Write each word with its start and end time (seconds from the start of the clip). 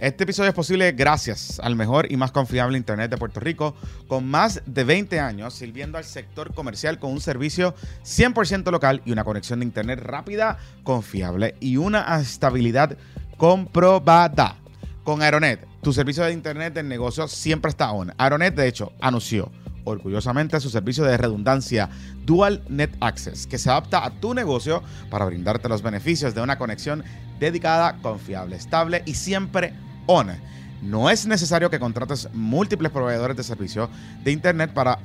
Este 0.00 0.24
episodio 0.24 0.48
es 0.48 0.54
posible 0.54 0.92
gracias 0.92 1.60
al 1.62 1.76
mejor 1.76 2.10
y 2.10 2.16
más 2.16 2.32
confiable 2.32 2.78
Internet 2.78 3.10
de 3.10 3.18
Puerto 3.18 3.38
Rico, 3.38 3.74
con 4.08 4.26
más 4.26 4.62
de 4.64 4.82
20 4.82 5.20
años 5.20 5.52
sirviendo 5.52 5.98
al 5.98 6.04
sector 6.04 6.54
comercial 6.54 6.98
con 6.98 7.12
un 7.12 7.20
servicio 7.20 7.74
100% 8.02 8.70
local 8.70 9.02
y 9.04 9.12
una 9.12 9.24
conexión 9.24 9.60
de 9.60 9.66
Internet 9.66 10.00
rápida, 10.00 10.56
confiable 10.84 11.54
y 11.60 11.76
una 11.76 12.18
estabilidad 12.18 12.96
comprobada. 13.36 14.56
Con 15.04 15.20
Aeronet, 15.20 15.66
tu 15.82 15.92
servicio 15.92 16.24
de 16.24 16.32
Internet 16.32 16.72
del 16.72 16.88
negocio 16.88 17.28
siempre 17.28 17.68
está 17.68 17.92
on. 17.92 18.14
Aeronet, 18.16 18.54
de 18.54 18.68
hecho, 18.68 18.94
anunció 19.02 19.52
orgullosamente 19.84 20.60
su 20.60 20.70
servicio 20.70 21.04
de 21.04 21.18
redundancia 21.18 21.90
Dual 22.24 22.64
Net 22.70 22.96
Access, 23.00 23.46
que 23.46 23.58
se 23.58 23.68
adapta 23.68 24.06
a 24.06 24.10
tu 24.12 24.32
negocio 24.32 24.82
para 25.10 25.26
brindarte 25.26 25.68
los 25.68 25.82
beneficios 25.82 26.34
de 26.34 26.40
una 26.40 26.56
conexión 26.56 27.04
dedicada, 27.38 27.98
confiable, 28.00 28.56
estable 28.56 29.02
y 29.04 29.12
siempre 29.12 29.74
No 30.82 31.10
es 31.10 31.26
necesario 31.26 31.68
que 31.70 31.78
contrates 31.78 32.28
múltiples 32.32 32.90
proveedores 32.90 33.36
de 33.36 33.42
servicio 33.42 33.90
de 34.24 34.32
Internet 34.32 34.72
para 34.72 34.98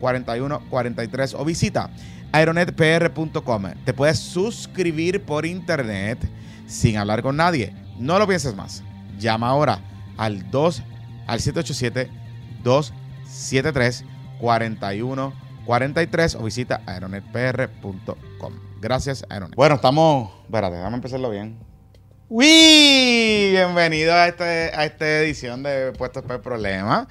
787-273-4143 0.00 1.34
o 1.38 1.44
visita 1.44 1.90
aeronetpr.com. 2.32 3.64
Te 3.84 3.92
puedes 3.92 4.18
suscribir 4.18 5.22
por 5.22 5.46
internet 5.46 6.18
sin 6.66 6.96
hablar 6.96 7.22
con 7.22 7.36
nadie. 7.36 7.72
No 7.98 8.18
lo 8.18 8.26
pienses 8.26 8.56
más. 8.56 8.82
Llama 9.18 9.48
ahora 9.48 9.78
al 10.16 10.50
2 10.50 10.82
al 11.26 11.40
787 11.40 12.10
273 12.64 14.04
4143 14.40 16.34
o 16.34 16.42
visita 16.42 16.82
aeronetpr.com. 16.86 18.52
Gracias, 18.80 19.24
Aeronet. 19.30 19.56
Bueno, 19.56 19.76
estamos. 19.76 20.30
Espérate, 20.44 20.76
déjame 20.76 20.96
empezarlo 20.96 21.30
bien. 21.30 21.56
¡Uy! 22.36 23.52
Bienvenido 23.52 24.12
a, 24.12 24.26
este, 24.26 24.42
a 24.74 24.84
esta 24.86 25.20
edición 25.20 25.62
de 25.62 25.92
Puestos 25.92 26.24
por 26.24 26.42
Problema. 26.42 27.06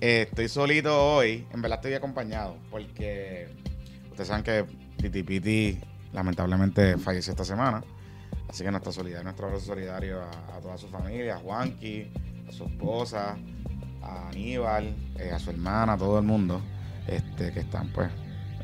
Eh, 0.00 0.28
estoy 0.30 0.48
solito 0.48 1.14
hoy. 1.14 1.46
En 1.52 1.60
verdad 1.60 1.78
estoy 1.78 1.92
acompañado 1.92 2.56
porque 2.70 3.48
ustedes 4.08 4.28
saben 4.28 4.42
que 4.42 4.64
Piti 4.96 5.24
Piti 5.24 5.78
lamentablemente 6.14 6.96
falleció 6.96 7.32
esta 7.32 7.44
semana. 7.44 7.84
Así 8.48 8.64
que 8.64 8.70
nuestra 8.70 8.92
solidaridad, 8.92 9.24
nuestro 9.24 9.48
abrazo 9.48 9.66
solidario 9.66 10.22
a, 10.22 10.58
toda 10.62 10.78
su 10.78 10.88
familia, 10.88 11.34
a 11.36 11.40
Juanqui, 11.40 12.10
a 12.48 12.52
su 12.52 12.64
esposa, 12.64 13.36
a 14.00 14.28
Aníbal, 14.30 14.96
eh, 15.18 15.32
a 15.34 15.38
su 15.38 15.50
hermana, 15.50 15.92
a 15.92 15.98
todo 15.98 16.18
el 16.18 16.24
mundo, 16.24 16.62
este, 17.08 17.52
que 17.52 17.60
están 17.60 17.88
pues 17.88 18.08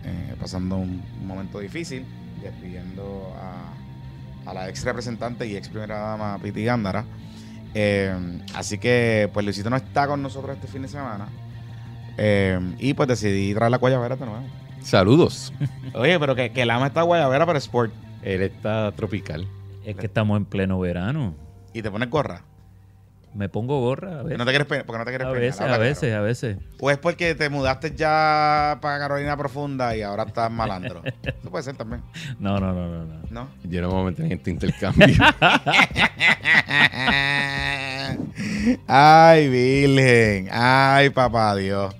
eh, 0.04 0.34
pasando 0.40 0.76
un, 0.76 1.04
momento 1.26 1.58
difícil, 1.58 2.06
despidiendo 2.40 3.34
a, 3.36 3.77
la 4.52 4.68
ex 4.68 4.84
representante 4.84 5.46
y 5.46 5.56
ex 5.56 5.68
primera 5.68 5.98
dama 5.98 6.38
Piti 6.42 6.64
Gándara. 6.64 7.04
Eh, 7.74 8.14
así 8.54 8.78
que 8.78 9.30
pues 9.32 9.44
Luisito 9.44 9.70
no 9.70 9.76
está 9.76 10.06
con 10.06 10.22
nosotros 10.22 10.56
este 10.56 10.68
fin 10.68 10.82
de 10.82 10.88
semana. 10.88 11.28
y 12.78 12.94
pues 12.94 13.08
decidí 13.08 13.54
traer 13.54 13.70
la 13.70 13.78
guayabera 13.78 14.16
de 14.16 14.26
nuevo. 14.26 14.44
Saludos. 14.82 15.52
Oye, 15.94 16.18
pero 16.18 16.34
que, 16.34 16.52
que 16.52 16.62
el 16.62 16.70
ama 16.70 16.88
está 16.88 17.02
guayabera 17.02 17.46
para 17.46 17.58
sport. 17.58 17.92
Él 18.22 18.42
está 18.42 18.92
tropical. 18.92 19.46
Es 19.84 19.96
que 19.96 20.06
estamos 20.06 20.36
en 20.36 20.44
pleno 20.44 20.78
verano. 20.78 21.34
¿Y 21.72 21.82
te 21.82 21.90
pones 21.90 22.10
gorra? 22.10 22.42
Me 23.34 23.48
pongo 23.48 23.80
gorra. 23.80 24.20
A 24.20 24.22
veces. 24.22 24.38
¿No 24.38 24.44
te 24.44 24.50
quieres, 24.50 24.66
porque 24.66 24.98
no 24.98 25.04
te 25.04 25.10
quieres 25.10 25.26
a 25.26 25.30
veces, 25.30 25.60
a 25.60 25.78
veces, 25.78 26.14
a 26.14 26.20
veces. 26.20 26.56
¿O 26.80 26.90
es 26.90 26.98
porque 26.98 27.34
te 27.34 27.48
mudaste 27.48 27.94
ya 27.94 28.78
para 28.80 28.98
Carolina 28.98 29.36
Profunda 29.36 29.94
y 29.96 30.02
ahora 30.02 30.24
estás 30.24 30.50
malandro? 30.50 31.02
Eso 31.22 31.50
puede 31.50 31.64
ser 31.64 31.76
también. 31.76 32.02
No, 32.38 32.58
no, 32.58 32.72
no, 32.72 32.88
no. 32.88 33.04
¿No? 33.04 33.18
¿No? 33.30 33.48
Yo 33.64 33.82
no 33.82 33.88
me 33.88 33.94
voy 33.94 34.02
a 34.02 34.06
meter 34.06 34.24
en 34.26 34.32
este 34.32 34.50
intercambio. 34.50 35.06
Ay, 38.86 39.48
Virgen. 39.48 40.48
Ay, 40.50 41.10
papá 41.10 41.54
Dios. 41.56 41.94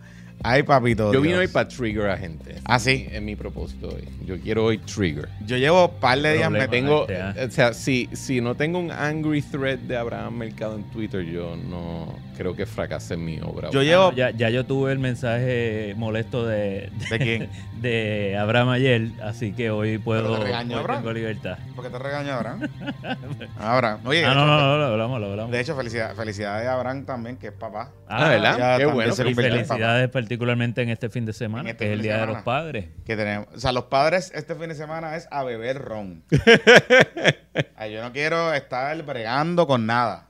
Ay, 0.51 0.63
papito. 0.63 1.13
Yo 1.13 1.21
vine 1.21 1.37
hoy 1.37 1.47
para 1.47 1.69
trigger 1.69 2.09
a 2.09 2.17
gente. 2.17 2.55
Ah, 2.65 2.79
sí. 2.79 3.07
Es 3.13 3.21
mi 3.21 3.37
propósito 3.37 3.89
hoy. 3.89 4.09
Yo 4.25 4.41
quiero 4.41 4.65
hoy 4.65 4.79
trigger. 4.79 5.29
Yo 5.45 5.59
llevo 5.59 5.89
un 5.89 6.01
par 6.01 6.19
de 6.23 6.39
días. 6.39 6.51
Me 6.51 6.67
tengo. 6.69 7.03
O 7.03 7.51
sea, 7.51 7.75
si, 7.75 8.09
si 8.15 8.41
no 8.41 8.55
tengo 8.55 8.79
un 8.79 8.91
angry 8.91 9.43
thread 9.43 9.79
de 9.81 9.99
Abraham 9.99 10.39
Mercado 10.39 10.77
en 10.77 10.85
Twitter, 10.85 11.23
yo 11.23 11.55
no 11.55 12.15
creo 12.39 12.55
que 12.55 12.67
fracase 12.67 13.15
en 13.15 13.25
mi 13.25 13.41
obra. 13.41 13.71
Yo 13.71 13.83
llevo. 13.83 14.13
ya, 14.13 14.31
ya, 14.31 14.49
yo 14.49 14.65
tuve 14.65 14.93
el 14.93 15.01
mensaje 15.01 15.93
molesto 15.97 16.47
de. 16.47 16.91
¿De, 17.11 17.19
quién? 17.19 17.51
De 17.79 18.37
Abraham 18.37 18.71
ayer, 18.71 19.11
así 19.23 19.53
que 19.53 19.71
hoy 19.71 19.99
puedo. 19.99 20.39
¿Te 20.39 20.45
regañó, 20.45 20.79
Abraham? 20.79 21.03
Tengo 21.03 21.13
libertad. 21.13 21.59
¿Por 21.75 21.85
qué 21.85 21.91
te 21.91 21.99
regañó 21.99 22.33
Abraham? 22.35 22.69
Abraham. 23.59 24.01
Oye. 24.05 24.25
Ah, 24.25 24.35
no, 24.35 24.47
no, 24.47 24.61
no, 24.61 24.79
lo 24.79 24.85
hablamos, 24.85 25.21
lo 25.21 25.31
hablamos. 25.31 25.53
De 25.53 25.61
hecho, 25.61 25.77
felicidades 25.77 26.17
felicidades 26.17 26.69
a 26.69 26.75
Abraham 26.75 27.05
también, 27.05 27.37
que 27.37 27.49
es 27.49 27.53
papá. 27.53 27.91
Ah, 28.09 28.29
¿verdad? 28.29 28.79
Qué 28.79 28.87
bueno. 28.87 29.13
Y 29.13 29.35
felicidades 29.35 30.09
particularmente 30.09 30.83
en 30.83 30.91
este 30.91 31.09
fin 31.09 31.27
de 31.27 31.33
semana, 31.33 31.71
este 31.71 31.85
que 31.85 31.93
es 31.93 31.97
el 31.97 32.03
Día 32.03 32.19
de, 32.19 32.27
los 32.27 32.43
Padres. 32.43 32.87
Que 33.05 33.17
tenemos. 33.17 33.49
O 33.55 33.61
sea, 33.61 33.73
los 33.73 33.85
padres 33.85 34.33
este 34.35 34.55
fin 34.55 34.69
de 34.69 34.75
semana 34.75 35.17
es 35.17 35.27
a 35.31 35.43
beber 35.43 35.79
ron. 35.79 36.25
yo 37.91 38.03
no 38.03 38.13
quiero 38.13 38.55
estar 38.55 39.03
bregando 39.03 39.67
con 39.67 39.87
nada. 39.87 40.28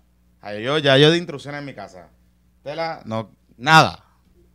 Yo, 0.62 0.78
ya 0.78 0.96
yo 0.98 1.10
de 1.10 1.18
intrusión 1.18 1.54
en 1.54 1.64
mi 1.64 1.74
casa. 1.74 2.08
Tela, 2.62 3.02
no, 3.04 3.30
nada. 3.56 4.04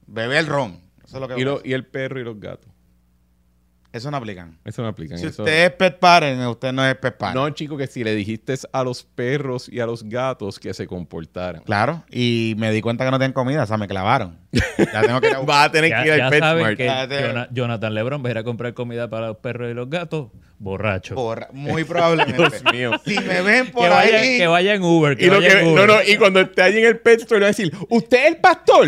Beber 0.07 0.47
ron. 0.47 0.79
Eso 1.03 1.17
es 1.17 1.21
lo 1.21 1.27
que 1.27 1.41
y, 1.65 1.69
y 1.69 1.73
el 1.73 1.85
perro 1.85 2.19
y 2.19 2.23
los 2.23 2.39
gatos. 2.39 2.69
Eso 3.93 4.09
no 4.09 4.17
aplican. 4.17 4.57
Eso 4.65 4.81
no 4.81 4.87
aplican. 4.87 5.19
Si 5.19 5.27
usted 5.27 5.65
es 5.65 5.71
pet 5.71 5.99
parent, 5.99 6.41
usted 6.49 6.73
no 6.73 6.83
es 6.83 6.95
pet 6.95 7.15
parent. 7.15 7.35
No, 7.35 7.47
chico, 7.51 7.77
que 7.77 7.85
si 7.85 8.03
le 8.03 8.15
dijiste 8.15 8.55
a 8.71 8.83
los 8.83 9.03
perros 9.03 9.69
y 9.69 9.79
a 9.79 9.85
los 9.85 10.03
gatos 10.03 10.59
que 10.59 10.73
se 10.73 10.87
comportaran. 10.87 11.61
Claro, 11.61 12.03
y 12.09 12.55
me 12.57 12.71
di 12.71 12.81
cuenta 12.81 13.05
que 13.05 13.11
no 13.11 13.19
tienen 13.19 13.33
comida, 13.33 13.61
o 13.61 13.65
sea, 13.67 13.77
me 13.77 13.87
clavaron. 13.87 14.39
Ya 14.77 15.01
tengo 15.01 15.19
que 15.21 15.27
ir 15.27 15.35
a... 15.35 15.39
Va 15.45 15.63
a 15.63 15.71
tener 15.71 15.91
que 15.91 16.07
ir 16.07 16.21
al 16.21 16.29
PetSmart. 16.29 16.77
Que 16.77 17.47
Jonathan 17.51 17.93
Lebron 17.93 18.23
va 18.23 18.27
a 18.29 18.31
ir 18.31 18.37
a 18.37 18.43
comprar 18.43 18.73
comida 18.73 19.09
para 19.09 19.27
los 19.27 19.37
perros 19.37 19.71
y 19.71 19.73
los 19.73 19.89
gatos 19.89 20.27
borracho. 20.63 21.15
muy 21.51 21.83
probablemente. 21.83 22.37
Dios 22.37 22.63
mío. 22.71 22.91
Si 23.05 23.19
me 23.19 23.41
ven 23.41 23.71
por 23.71 23.83
que 23.83 23.93
ahí. 23.93 24.11
Vaya, 24.11 24.37
que 24.37 24.47
vaya 24.47 24.73
en 24.75 24.83
Uber. 24.83 25.21
y, 25.21 25.27
No, 25.27 25.85
no, 25.85 26.01
y 26.03 26.15
cuando 26.17 26.39
esté 26.41 26.61
ahí 26.61 26.77
en 26.77 26.85
el 26.85 26.99
pet 26.99 27.21
store, 27.21 27.41
va 27.41 27.47
a 27.47 27.49
decir: 27.49 27.71
¿Usted 27.89 28.17
es 28.17 28.27
el 28.27 28.37
pastor? 28.37 28.87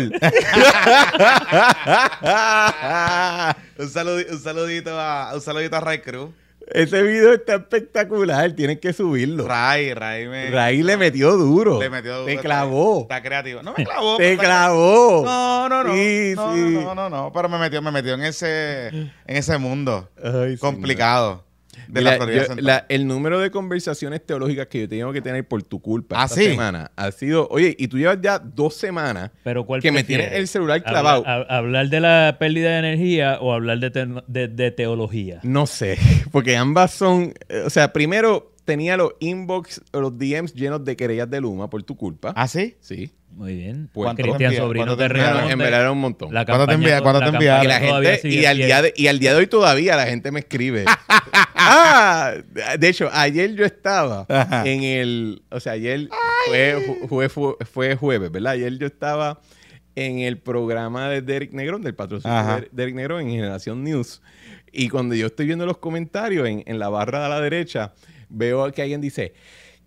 un, 3.78 3.90
saludito, 3.90 4.32
un, 4.32 4.40
saludito 4.40 4.98
a, 4.98 5.32
un 5.34 5.40
saludito 5.40 5.76
a 5.76 5.80
Ray 5.80 5.98
Cruz. 5.98 6.30
Ese 6.68 7.02
video 7.02 7.34
está 7.34 7.54
espectacular, 7.56 8.52
tienen 8.52 8.78
que 8.78 8.92
subirlo. 8.92 9.46
Ray, 9.46 9.94
Ray 9.94 10.26
me. 10.26 10.50
Ray 10.50 10.82
le 10.82 10.96
metió 10.96 11.32
duro. 11.36 11.80
Le 11.80 11.88
metió 11.88 12.18
duro. 12.18 12.26
Te 12.26 12.38
clavó. 12.38 13.02
Está, 13.02 13.22
creativo. 13.22 13.62
No 13.62 13.72
me 13.76 13.84
clavó. 13.84 14.16
Te 14.16 14.36
clavó. 14.36 15.24
No, 15.36 15.68
no, 15.68 15.84
no. 15.84 15.94
Sí, 15.94 16.32
no, 16.36 16.54
sí. 16.54 16.78
no, 16.84 16.94
no, 16.94 17.10
no, 17.10 17.32
Pero 17.32 17.48
me 17.48 17.58
metió, 17.58 17.82
me 17.82 17.90
metió 17.90 18.14
en 18.14 18.22
ese, 18.22 18.88
en 18.88 19.12
ese 19.26 19.58
mundo 19.58 20.08
complicado 20.60 21.45
el 22.88 23.06
número 23.06 23.40
de 23.40 23.50
conversaciones 23.50 24.24
teológicas 24.24 24.66
que 24.66 24.80
yo 24.80 24.88
tengo 24.88 25.12
que 25.12 25.22
tener 25.22 25.46
por 25.46 25.62
tu 25.62 25.80
culpa 25.80 26.20
¿Ah, 26.20 26.24
esta 26.24 26.36
semana 26.36 26.90
ha 26.96 27.10
sido, 27.12 27.48
oye, 27.50 27.74
y 27.78 27.88
tú 27.88 27.98
llevas 27.98 28.18
ya 28.20 28.38
dos 28.38 28.74
semanas 28.74 29.30
¿Pero 29.42 29.66
que 29.80 29.92
me 29.92 30.04
tienes 30.04 30.32
el 30.32 30.48
celular 30.48 30.82
clavado. 30.82 31.24
¿Hablar 31.26 31.88
de 31.88 32.00
la 32.00 32.36
pérdida 32.38 32.70
de 32.70 32.78
energía 32.78 33.38
o 33.40 33.52
hablar 33.52 33.78
de, 33.78 34.48
de, 34.48 34.70
teología? 34.70 35.40
No 35.42 35.66
sé, 35.66 35.98
porque 36.32 36.56
ambas 36.56 36.92
son, 36.92 37.34
eh, 37.48 37.62
o 37.64 37.70
sea, 37.70 37.92
primero 37.92 38.55
tenía 38.66 38.98
los 38.98 39.14
inbox, 39.20 39.80
los 39.92 40.18
DMs 40.18 40.52
llenos 40.52 40.84
de 40.84 40.96
querellas 40.96 41.30
de 41.30 41.40
Luma 41.40 41.70
por 41.70 41.82
tu 41.84 41.96
culpa. 41.96 42.34
¿Ah, 42.36 42.46
sí? 42.46 42.76
Sí. 42.80 43.10
Muy 43.30 43.54
bien. 43.54 43.88
Pues, 43.92 44.14
Cristian 44.14 44.54
Sobrino 44.54 44.96
te 44.96 45.08
regaló. 45.08 45.48
En 45.48 45.58
verdad 45.58 45.80
era 45.82 45.92
un 45.92 46.00
montón. 46.00 46.30
¿Cuándo 46.30 46.66
te 46.66 46.74
envía? 46.74 47.00
¿Cuándo 47.00 47.20
te 47.20 47.28
envía? 47.28 47.62
Y, 47.62 47.66
la 47.66 47.80
gente, 47.80 48.28
y, 48.28 48.44
al 48.44 48.56
día 48.56 48.82
de, 48.82 48.94
y 48.96 49.06
al 49.06 49.18
día 49.18 49.32
de 49.32 49.38
hoy 49.38 49.46
todavía 49.46 49.96
la 49.96 50.06
gente 50.06 50.30
me 50.30 50.40
escribe. 50.40 50.84
ah, 51.54 52.34
de 52.78 52.88
hecho, 52.88 53.08
ayer 53.12 53.54
yo 53.54 53.64
estaba 53.64 54.26
en 54.64 54.82
el. 54.82 55.42
O 55.50 55.60
sea, 55.60 55.72
ayer 55.72 56.08
fue, 57.08 57.28
fue, 57.28 57.56
fue, 57.64 57.96
jueves, 57.96 58.30
¿verdad? 58.30 58.52
Ayer 58.52 58.78
yo 58.78 58.86
estaba 58.86 59.40
en 59.94 60.20
el 60.20 60.38
programa 60.38 61.08
de 61.08 61.20
Derek 61.20 61.52
Negrón, 61.52 61.82
del 61.82 61.94
patrocinio 61.94 62.42
de 62.42 62.68
Derek 62.72 62.94
Negrón 62.94 63.20
en 63.22 63.30
Generación 63.30 63.84
News. 63.84 64.22
Y 64.72 64.88
cuando 64.88 65.14
yo 65.14 65.26
estoy 65.26 65.46
viendo 65.46 65.66
los 65.66 65.78
comentarios 65.78 66.48
en, 66.48 66.62
en 66.66 66.78
la 66.78 66.88
barra 66.88 67.22
de 67.22 67.28
la 67.28 67.40
derecha, 67.40 67.92
veo 68.28 68.70
que 68.72 68.82
alguien 68.82 69.00
dice 69.00 69.34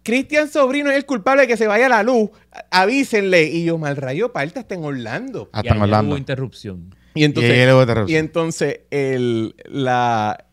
Cristian 0.03 0.49
Sobrino 0.49 0.89
es 0.89 0.97
el 0.97 1.05
culpable 1.05 1.43
de 1.43 1.47
que 1.47 1.57
se 1.57 1.67
vaya 1.67 1.89
la 1.89 2.03
luz. 2.03 2.29
Avísenle. 2.71 3.43
Y 3.43 3.65
yo, 3.65 3.77
mal 3.77 3.95
rayo, 3.97 4.31
parta 4.31 4.61
está 4.61 4.75
en 4.75 4.83
Orlando. 4.83 5.49
Hasta 5.51 5.69
y 5.69 5.75
en 5.75 5.81
Orlando. 5.81 6.11
hubo 6.11 6.17
interrupción. 6.17 6.95
Y 7.13 7.23
entonces, 7.23 7.51
Y 7.51 7.65
rehuso. 7.65 8.05
y 8.07 8.15
entonces 8.15 8.79
el, 8.91 9.55
la... 9.65 10.45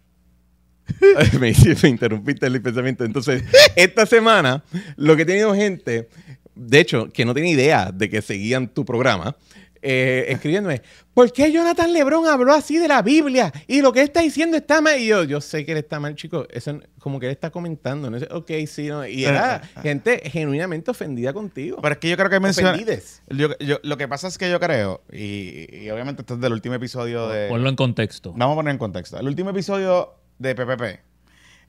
me, 1.41 1.53
me 1.83 1.89
interrumpiste 1.89 2.47
el 2.47 2.61
pensamiento. 2.63 3.05
Entonces, 3.05 3.45
esta 3.77 4.07
semana, 4.07 4.65
lo 4.97 5.17
que 5.17 5.23
he 5.23 5.27
tenido 5.27 5.55
gente, 5.55 6.09
de 6.55 6.81
hecho, 6.81 7.09
que 7.13 7.25
no 7.25 7.35
tiene 7.35 7.51
idea 7.51 7.93
de 7.93 8.09
que 8.09 8.23
seguían 8.23 8.69
tu 8.69 8.85
programa, 8.85 9.37
eh, 9.83 10.27
escribiéndome, 10.29 10.83
¿por 11.15 11.33
qué 11.33 11.51
Jonathan 11.53 11.93
Lebron 11.93 12.27
habló 12.27 12.53
así 12.55 12.79
de 12.79 12.89
la 12.89 13.03
Biblia? 13.03 13.53
Y 13.67 13.81
lo 13.83 13.93
que 13.93 14.01
él 14.01 14.05
está 14.07 14.21
diciendo 14.23 14.57
está 14.57 14.81
mal. 14.81 14.99
Y 15.01 15.07
yo, 15.07 15.25
yo 15.25 15.41
sé 15.41 15.65
que 15.65 15.73
él 15.73 15.79
está 15.79 16.01
mal, 16.01 16.15
chico. 16.15 16.47
Eso 16.51 16.81
como 16.99 17.21
que 17.21 17.27
él 17.27 17.33
está 17.33 17.51
comentando. 17.51 18.11
¿no? 18.11 18.19
Ok, 18.31 18.51
sí, 18.67 18.89
no. 18.89 19.07
Y 19.07 19.25
era 19.25 19.63
gente 19.83 20.21
genuinamente 20.31 20.91
ofendida 20.91 21.33
contigo. 21.33 21.79
Pero 21.81 21.93
es 21.95 21.99
que 21.99 22.09
yo 22.11 22.17
creo 22.17 22.31
que 22.31 22.41
menciona. 22.41 22.73
Yo, 23.29 23.49
yo- 23.59 23.79
lo 23.83 23.97
que 23.97 24.09
pasa 24.09 24.29
es 24.29 24.39
que 24.39 24.51
yo 24.51 24.59
creo, 24.61 25.03
y, 25.13 25.67
y 25.85 25.91
obviamente 25.91 26.23
esto 26.23 26.35
es 26.35 26.41
del 26.41 26.53
último 26.53 26.75
episodio 26.75 27.29
de. 27.29 27.49
Ponlo 27.49 27.69
en 27.69 27.77
contexto. 27.77 28.33
Vamos 28.37 28.55
a 28.55 28.57
poner 28.57 28.73
en 28.73 28.79
contexto. 28.79 29.19
El 29.19 29.27
último 29.27 29.51
episodio 29.51 30.15
de 30.39 30.55
PPP, 30.55 31.01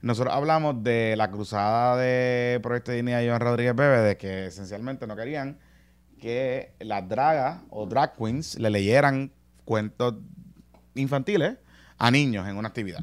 nosotros 0.02 0.32
hablamos 0.34 0.82
de 0.84 1.14
la 1.16 1.30
cruzada 1.30 1.96
de 1.96 2.60
Proyecto 2.62 2.90
de 2.92 2.98
Dignidad 2.98 3.18
de 3.18 3.24
Iván 3.26 3.40
Rodríguez 3.40 3.74
Bebe, 3.74 3.98
de 4.00 4.16
que 4.16 4.46
esencialmente 4.46 5.06
no 5.06 5.16
querían 5.16 5.58
que 6.18 6.74
las 6.80 7.08
dragas 7.08 7.60
o 7.70 7.86
drag 7.86 8.16
queens 8.16 8.58
le 8.58 8.70
leyeran 8.70 9.32
cuentos 9.64 10.14
infantiles 10.94 11.58
a 11.96 12.10
niños 12.10 12.46
en 12.48 12.56
una 12.56 12.68
actividad. 12.68 13.02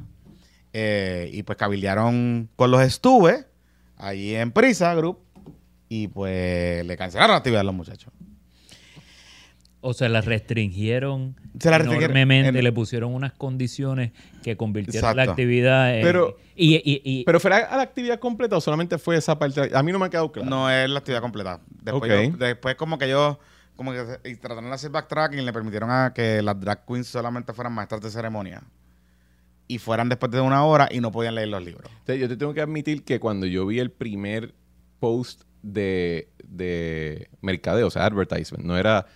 Eh, 0.73 1.29
y 1.31 1.43
pues 1.43 1.57
cabildearon 1.57 2.49
con 2.55 2.69
los 2.71 2.81
estuve 2.81 3.45
allí 3.97 4.35
en 4.35 4.51
Prisa 4.51 4.93
Group 4.93 5.19
y 5.87 6.07
pues 6.09 6.85
le 6.85 6.97
cancelaron 6.97 7.31
la 7.31 7.37
actividad 7.37 7.61
a 7.61 7.65
los 7.65 7.75
muchachos. 7.75 8.11
O 9.87 9.93
sea, 9.93 10.09
la 10.09 10.21
restringieron 10.21 11.35
Se 11.59 11.69
la 11.69 11.77
restringieron 11.77 12.17
enormemente, 12.17 12.57
en- 12.57 12.63
le 12.63 12.71
pusieron 12.71 13.13
unas 13.13 13.33
condiciones 13.33 14.11
que 14.43 14.57
convirtieron 14.57 15.15
la 15.15 15.23
actividad 15.23 15.95
en... 15.97 16.01
Pero- 16.03 16.37
y, 16.55 16.75
y- 16.75 17.01
y- 17.03 17.23
¿Pero 17.25 17.39
fue 17.39 17.53
a 17.53 17.75
la 17.77 17.83
actividad 17.83 18.19
completa 18.19 18.57
o 18.57 18.61
solamente 18.61 18.97
fue 18.97 19.17
esa 19.17 19.37
parte? 19.37 19.69
A 19.75 19.83
mí 19.83 19.91
no 19.91 19.99
me 19.99 20.05
ha 20.05 20.09
quedado 20.09 20.31
claro. 20.31 20.49
No 20.49 20.69
es 20.71 20.89
la 20.89 20.99
actividad 20.99 21.21
completa. 21.21 21.59
Después, 21.83 22.11
Ok. 22.11 22.31
yo- 22.31 22.37
después 22.45 22.75
como 22.75 22.97
que 22.97 23.09
yo, 23.09 23.39
como 23.75 23.91
que 23.91 24.05
se- 24.05 24.29
y 24.31 24.35
trataron 24.37 24.65
de 24.69 24.73
hacer 24.75 24.89
backtracking 24.89 25.39
y 25.39 25.43
le 25.45 25.53
permitieron 25.53 25.91
a 25.91 26.13
que 26.15 26.41
las 26.41 26.59
drag 26.59 26.85
queens 26.85 27.07
solamente 27.07 27.53
fueran 27.53 27.73
maestras 27.73 28.01
de 28.01 28.09
ceremonia. 28.09 28.63
Y 29.67 29.79
fueran 29.79 30.09
después 30.09 30.31
de 30.31 30.41
una 30.41 30.63
hora 30.63 30.87
y 30.91 30.99
no 30.99 31.11
podían 31.11 31.35
leer 31.35 31.47
los 31.49 31.63
libros. 31.63 31.91
O 32.03 32.05
sea, 32.05 32.15
yo 32.15 32.27
te 32.27 32.37
tengo 32.37 32.53
que 32.53 32.61
admitir 32.61 33.03
que 33.03 33.19
cuando 33.19 33.45
yo 33.47 33.65
vi 33.65 33.79
el 33.79 33.91
primer 33.91 34.53
post 34.99 35.41
de, 35.63 36.29
de 36.43 37.29
mercadeo, 37.41 37.87
o 37.87 37.91
sea, 37.91 38.05
advertisement, 38.05 38.63
no 38.63 38.77
era 38.77 39.07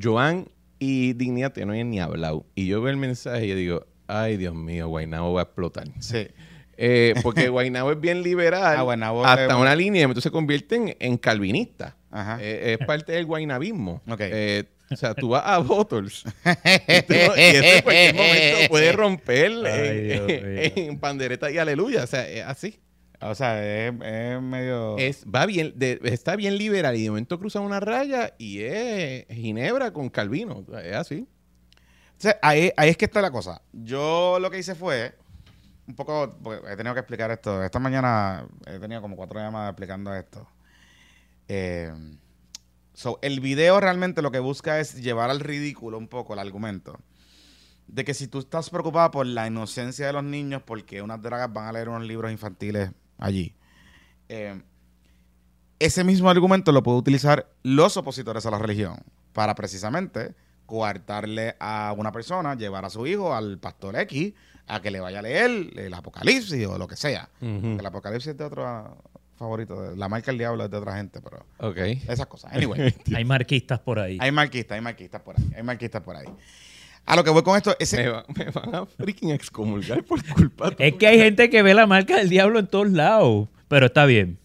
Joan 0.00 0.48
y 0.78 1.12
Dignidad, 1.14 1.54
no 1.56 1.72
habían 1.72 1.90
ni 1.90 2.00
hablado. 2.00 2.46
Y 2.54 2.66
yo 2.66 2.80
veo 2.82 2.90
el 2.90 2.96
mensaje 2.98 3.46
y 3.46 3.48
yo 3.48 3.56
digo, 3.56 3.86
ay, 4.06 4.36
Dios 4.36 4.54
mío, 4.54 4.88
Guaynabo 4.88 5.32
va 5.34 5.40
a 5.42 5.44
explotar. 5.44 5.84
Sí. 6.00 6.28
Eh, 6.76 7.14
porque 7.22 7.48
Guaynabo 7.48 7.90
es 7.92 8.00
bien 8.00 8.22
liberal 8.22 8.76
Ah, 8.78 8.82
Guaynabo 8.82 9.24
hasta 9.26 9.56
una 9.56 9.74
línea, 9.74 10.02
entonces 10.02 10.24
se 10.24 10.30
convierte 10.30 10.76
en, 10.76 10.96
en 11.00 11.16
calvinista. 11.18 11.96
Ajá. 12.10 12.38
Eh, 12.40 12.76
es 12.78 12.86
parte 12.86 13.12
del 13.12 13.26
guaynabismo. 13.26 14.00
Ok. 14.08 14.20
Eh, 14.20 14.64
o 14.90 14.96
sea, 14.96 15.12
tú 15.14 15.28
vas 15.30 15.42
a 15.44 15.58
Bottles 15.58 16.24
y, 16.24 17.02
tú- 17.02 17.12
y 17.14 17.40
eso 17.40 17.62
en 17.64 17.82
cualquier 17.82 18.14
momento 18.14 18.56
puede 18.70 18.92
romper 18.92 19.52
Ay, 19.66 20.72
en, 20.74 20.90
en 20.90 20.98
pandereta 20.98 21.50
y 21.50 21.58
aleluya. 21.58 22.04
O 22.04 22.06
sea, 22.06 22.26
es 22.26 22.44
así. 22.46 22.78
O 23.20 23.34
sea, 23.34 23.64
es, 23.64 23.92
es 24.00 24.40
medio... 24.40 24.96
Es, 24.96 25.24
va 25.24 25.44
bien, 25.44 25.72
de- 25.76 26.00
está 26.04 26.36
bien 26.36 26.56
liberal 26.56 26.94
y 26.96 27.02
de 27.02 27.10
momento 27.10 27.38
cruza 27.38 27.58
una 27.60 27.80
raya 27.80 28.34
y 28.38 28.60
es 28.60 29.26
Ginebra 29.28 29.92
con 29.92 30.08
Calvino. 30.08 30.64
Es 30.82 30.94
así. 30.94 31.26
O 32.16 32.20
sea, 32.20 32.38
ahí, 32.42 32.70
ahí 32.76 32.90
es 32.90 32.96
que 32.96 33.06
está 33.06 33.20
la 33.20 33.30
cosa. 33.32 33.60
Yo 33.72 34.38
lo 34.40 34.50
que 34.50 34.58
hice 34.58 34.74
fue 34.74 35.16
un 35.86 35.94
poco, 35.94 36.36
porque 36.42 36.72
he 36.72 36.76
tenido 36.76 36.94
que 36.94 37.00
explicar 37.00 37.30
esto. 37.30 37.62
Esta 37.64 37.78
mañana 37.80 38.46
he 38.66 38.78
tenido 38.78 39.00
como 39.00 39.16
cuatro 39.16 39.40
llamadas 39.40 39.70
explicando 39.70 40.14
esto. 40.14 40.46
Eh, 41.48 41.92
so, 42.92 43.18
el 43.22 43.40
video 43.40 43.80
realmente 43.80 44.22
lo 44.22 44.30
que 44.30 44.38
busca 44.38 44.78
es 44.78 44.94
llevar 45.02 45.30
al 45.30 45.40
ridículo 45.40 45.98
un 45.98 46.06
poco 46.06 46.34
el 46.34 46.38
argumento. 46.38 47.00
De 47.86 48.04
que 48.04 48.14
si 48.14 48.28
tú 48.28 48.40
estás 48.40 48.68
preocupado 48.70 49.10
por 49.10 49.26
la 49.26 49.46
inocencia 49.46 50.06
de 50.06 50.12
los 50.12 50.22
niños, 50.24 50.62
porque 50.64 51.02
unas 51.02 51.22
dragas 51.22 51.52
van 51.52 51.66
a 51.66 51.72
leer 51.72 51.88
unos 51.88 52.06
libros 52.06 52.30
infantiles 52.30 52.90
allí. 53.18 53.54
eh, 54.28 54.60
ese 55.80 56.02
mismo 56.02 56.28
argumento 56.28 56.72
lo 56.72 56.82
puede 56.82 56.98
utilizar 56.98 57.48
los 57.62 57.96
opositores 57.96 58.44
a 58.46 58.50
la 58.50 58.58
religión 58.58 58.96
para 59.32 59.54
precisamente 59.54 60.34
coartarle 60.66 61.54
a 61.60 61.94
una 61.96 62.10
persona, 62.10 62.56
llevar 62.56 62.84
a 62.84 62.90
su 62.90 63.06
hijo 63.06 63.32
al 63.34 63.58
pastor 63.58 63.96
X 64.00 64.34
a 64.66 64.82
que 64.82 64.90
le 64.90 64.98
vaya 65.00 65.20
a 65.20 65.22
leer 65.22 65.70
el 65.78 65.94
Apocalipsis 65.94 66.66
o 66.66 66.76
lo 66.78 66.88
que 66.88 66.96
sea. 66.96 67.28
El 67.40 67.84
Apocalipsis 67.86 68.32
es 68.32 68.36
de 68.36 68.44
otro 68.44 68.98
favorito, 69.36 69.80
de- 69.80 69.96
la 69.96 70.08
marca 70.08 70.32
del 70.32 70.38
diablo 70.38 70.64
es 70.64 70.70
de 70.70 70.76
otra 70.76 70.96
gente, 70.96 71.20
pero 71.22 71.46
Ok. 71.60 71.76
esas 72.08 72.26
cosas. 72.26 72.52
Anyway, 72.52 72.92
hay 73.16 73.24
marquistas 73.24 73.78
por 73.78 74.00
ahí. 74.00 74.18
hay 74.20 74.32
marquistas, 74.32 74.74
hay 74.74 74.80
marquistas 74.82 75.22
por 75.22 75.38
ahí, 75.38 75.48
hay 75.56 75.62
marquistas 75.62 76.02
por 76.02 76.16
ahí. 76.16 76.26
A 77.08 77.16
lo 77.16 77.24
que 77.24 77.30
voy 77.30 77.42
con 77.42 77.56
esto, 77.56 77.74
ese, 77.78 77.96
Me, 77.96 78.08
va- 78.08 78.24
me 78.36 78.44
van 78.50 78.74
a 78.74 78.86
freaking 78.86 79.30
excomulgar 79.30 80.02
por 80.04 80.22
culpa 80.34 80.72
Es 80.78 80.94
que 80.94 81.06
hay 81.06 81.18
gente 81.18 81.48
que 81.50 81.62
ve 81.62 81.74
la 81.74 81.86
marca 81.86 82.16
del 82.16 82.28
diablo 82.28 82.58
en 82.58 82.66
todos 82.66 82.90
lados. 82.90 83.48
Pero 83.68 83.86
está 83.86 84.04
bien. 84.04 84.38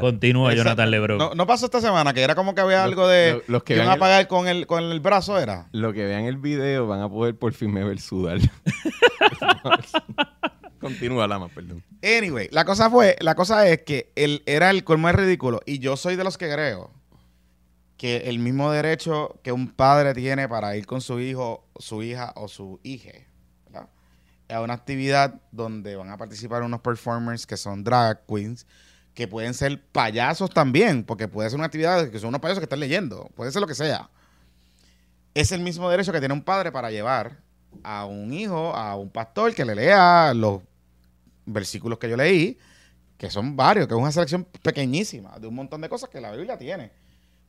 Continúa, 0.00 0.52
Exacto. 0.52 0.68
Jonathan 0.70 0.90
Lebron. 0.92 1.18
no, 1.18 1.34
no 1.34 1.46
pasó 1.46 1.64
esta 1.66 1.80
semana, 1.80 2.14
que 2.14 2.22
era 2.22 2.36
como 2.36 2.54
que 2.54 2.60
había 2.60 2.84
algo 2.84 3.08
de 3.08 3.32
los- 3.34 3.48
los 3.48 3.62
que 3.64 3.74
iban 3.74 3.88
a 3.88 3.94
el- 3.94 3.98
pagar 3.98 4.28
con 4.28 4.46
el, 4.46 4.66
con 4.68 4.84
el 4.84 5.00
brazo, 5.00 5.38
¿era? 5.38 5.68
Lo 5.72 5.92
que 5.92 6.04
vean 6.04 6.24
el 6.26 6.36
video 6.36 6.86
van 6.86 7.00
a 7.02 7.08
poder 7.08 7.34
por 7.36 7.52
fin 7.52 7.72
me 7.72 7.82
ver 7.84 8.00
sudar. 8.00 8.38
Continúa, 10.80 11.26
Lama, 11.26 11.48
perdón. 11.48 11.82
Anyway, 12.02 12.48
la 12.52 12.64
cosa 12.64 12.88
fue, 12.88 13.16
la 13.20 13.34
cosa 13.34 13.68
es 13.68 13.82
que 13.82 14.12
él 14.14 14.42
era 14.46 14.70
el 14.70 14.84
colmo 14.84 15.08
de 15.08 15.14
ridículo 15.14 15.60
y 15.66 15.80
yo 15.80 15.96
soy 15.96 16.14
de 16.14 16.22
los 16.24 16.38
que 16.38 16.48
creo 16.50 16.92
que 17.98 18.28
el 18.28 18.38
mismo 18.38 18.70
derecho 18.70 19.38
que 19.42 19.52
un 19.52 19.68
padre 19.68 20.14
tiene 20.14 20.48
para 20.48 20.74
ir 20.76 20.86
con 20.86 21.02
su 21.02 21.20
hijo, 21.20 21.68
su 21.78 22.02
hija 22.02 22.32
o 22.36 22.48
su 22.48 22.80
hija 22.82 23.28
a 24.48 24.62
una 24.62 24.74
actividad 24.74 25.40
donde 25.52 25.96
van 25.96 26.10
a 26.10 26.16
participar 26.16 26.62
unos 26.62 26.80
performers 26.80 27.46
que 27.46 27.56
son 27.56 27.84
drag 27.84 28.24
queens, 28.26 28.66
que 29.14 29.28
pueden 29.28 29.52
ser 29.52 29.82
payasos 29.90 30.50
también, 30.50 31.04
porque 31.04 31.28
puede 31.28 31.50
ser 31.50 31.58
una 31.58 31.66
actividad 31.66 32.08
que 32.08 32.18
son 32.18 32.28
unos 32.28 32.40
payasos 32.40 32.60
que 32.60 32.64
están 32.64 32.80
leyendo, 32.80 33.30
puede 33.34 33.50
ser 33.50 33.60
lo 33.60 33.66
que 33.66 33.74
sea. 33.74 34.10
Es 35.34 35.52
el 35.52 35.60
mismo 35.60 35.90
derecho 35.90 36.12
que 36.12 36.20
tiene 36.20 36.34
un 36.34 36.42
padre 36.42 36.72
para 36.72 36.90
llevar 36.90 37.42
a 37.82 38.06
un 38.06 38.32
hijo, 38.32 38.74
a 38.74 38.96
un 38.96 39.10
pastor 39.10 39.54
que 39.54 39.64
le 39.64 39.74
lea 39.74 40.32
los 40.34 40.62
versículos 41.44 41.98
que 41.98 42.08
yo 42.08 42.16
leí, 42.16 42.58
que 43.18 43.30
son 43.30 43.56
varios, 43.56 43.86
que 43.86 43.94
es 43.94 44.00
una 44.00 44.12
selección 44.12 44.46
pequeñísima 44.62 45.38
de 45.38 45.46
un 45.46 45.54
montón 45.54 45.80
de 45.80 45.88
cosas 45.88 46.08
que 46.08 46.20
la 46.20 46.32
Biblia 46.32 46.56
tiene. 46.56 46.92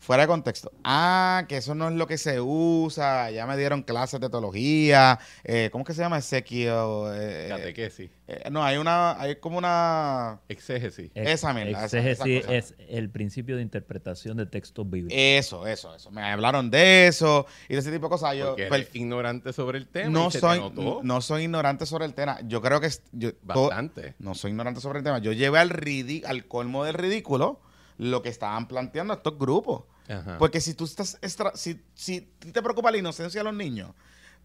Fuera 0.01 0.23
de 0.23 0.27
contexto. 0.27 0.71
Ah, 0.85 1.43
que 1.49 1.57
eso 1.57 1.75
no 1.75 1.89
es 1.89 1.93
lo 1.93 2.07
que 2.07 2.17
se 2.17 2.39
usa. 2.39 3.29
Ya 3.31 3.45
me 3.45 3.57
dieron 3.57 3.83
clases 3.83 4.19
de 4.21 4.29
teología. 4.29 5.19
Eh, 5.43 5.69
¿Cómo 5.73 5.81
es 5.83 5.87
que 5.87 5.93
se 5.93 6.01
llama 6.01 6.17
Ezequiel? 6.17 6.73
Eh, 7.13 7.47
Catequesis. 7.49 8.09
eh, 8.27 8.49
no, 8.49 8.63
hay 8.63 8.77
una, 8.77 9.19
hay 9.19 9.35
como 9.35 9.57
una. 9.57 10.39
Exégesis. 10.47 11.11
Ex- 11.13 11.29
esa 11.29 11.53
mierda, 11.53 11.83
exégesis 11.83 12.25
esa 12.25 12.53
es 12.53 12.75
el 12.87 13.09
principio 13.09 13.57
de 13.57 13.61
interpretación 13.61 14.37
de 14.37 14.45
textos 14.45 14.89
bíblicos. 14.89 15.13
Eso, 15.19 15.67
eso, 15.67 15.93
eso. 15.93 16.09
Me 16.11 16.23
hablaron 16.23 16.71
de 16.71 17.07
eso 17.07 17.45
y 17.67 17.73
de 17.73 17.79
ese 17.79 17.91
tipo 17.91 18.05
de 18.05 18.09
cosas. 18.11 18.35
Yo 18.37 18.47
Porque 18.49 18.63
eres 18.67 18.89
ignorante 18.95 19.51
sobre 19.51 19.77
el 19.79 19.87
tema. 19.87 20.09
no 20.09 20.29
te 20.29 20.39
soy, 20.39 20.61
no 21.03 21.21
soy 21.21 21.43
ignorante 21.43 21.85
sobre 21.85 22.05
el 22.05 22.13
tema. 22.13 22.39
Yo 22.47 22.61
creo 22.61 22.79
que 22.79 22.87
es- 22.87 23.03
yo, 23.11 23.33
todo- 23.35 23.67
bastante. 23.67 24.15
No 24.19 24.33
soy 24.33 24.51
ignorante 24.51 24.79
sobre 24.79 24.99
el 24.99 25.03
tema. 25.03 25.19
Yo 25.19 25.33
llevé 25.33 25.59
al, 25.59 25.69
ridi- 25.71 26.23
al 26.25 26.45
colmo 26.47 26.85
del 26.85 26.93
ridículo 26.93 27.59
lo 27.99 28.21
que 28.23 28.29
estaban 28.29 28.67
planteando 28.67 29.13
estos 29.13 29.37
grupos. 29.37 29.83
Ajá. 30.07 30.37
Porque 30.39 30.59
si 30.59 30.73
tú 30.73 30.85
estás, 30.85 31.19
extra- 31.21 31.51
si, 31.53 31.79
si 31.93 32.21
te 32.51 32.61
preocupa 32.63 32.89
la 32.89 32.97
inocencia 32.97 33.41
de 33.41 33.43
los 33.43 33.53
niños, 33.53 33.91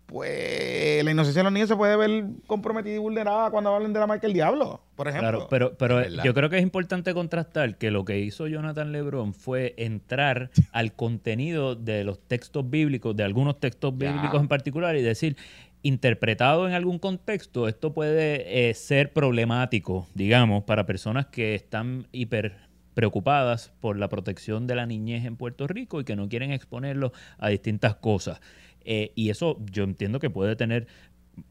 pues 0.06 1.02
la 1.02 1.10
inocencia 1.10 1.40
de 1.40 1.44
los 1.44 1.52
niños 1.52 1.68
se 1.68 1.76
puede 1.76 1.96
ver 1.96 2.24
comprometida 2.46 2.94
y 2.94 2.98
vulnerada 2.98 3.50
cuando 3.50 3.74
hablen 3.74 3.92
de 3.94 4.00
la 4.00 4.06
marca 4.06 4.26
del 4.26 4.34
diablo, 4.34 4.82
por 4.96 5.08
ejemplo. 5.08 5.30
Claro, 5.30 5.46
pero, 5.48 5.76
pero 5.78 6.06
yo 6.22 6.34
creo 6.34 6.50
que 6.50 6.56
es 6.58 6.62
importante 6.62 7.14
contrastar 7.14 7.78
que 7.78 7.90
lo 7.90 8.04
que 8.04 8.18
hizo 8.20 8.46
Jonathan 8.46 8.92
Lebron 8.92 9.32
fue 9.32 9.74
entrar 9.78 10.50
al 10.72 10.92
contenido 10.94 11.74
de 11.74 12.04
los 12.04 12.18
textos 12.20 12.68
bíblicos, 12.68 13.16
de 13.16 13.24
algunos 13.24 13.58
textos 13.60 13.94
Ya. 13.98 14.12
bíblicos 14.12 14.40
en 14.40 14.48
particular, 14.48 14.94
y 14.96 15.00
decir, 15.02 15.36
interpretado 15.82 16.68
en 16.68 16.74
algún 16.74 16.98
contexto, 16.98 17.66
esto 17.68 17.94
puede 17.94 18.68
eh, 18.68 18.74
ser 18.74 19.12
problemático, 19.12 20.06
digamos, 20.14 20.64
para 20.64 20.84
personas 20.86 21.26
que 21.26 21.54
están 21.54 22.06
hiper 22.12 22.56
preocupadas 22.94 23.72
por 23.80 23.98
la 23.98 24.08
protección 24.08 24.66
de 24.66 24.76
la 24.76 24.86
niñez 24.86 25.24
en 25.24 25.36
Puerto 25.36 25.66
Rico 25.66 26.00
y 26.00 26.04
que 26.04 26.16
no 26.16 26.28
quieren 26.28 26.52
exponerlo 26.52 27.12
a 27.38 27.48
distintas 27.48 27.96
cosas. 27.96 28.40
Eh, 28.84 29.12
y 29.14 29.30
eso 29.30 29.58
yo 29.70 29.84
entiendo 29.84 30.20
que 30.20 30.30
puede 30.30 30.56
tener 30.56 30.86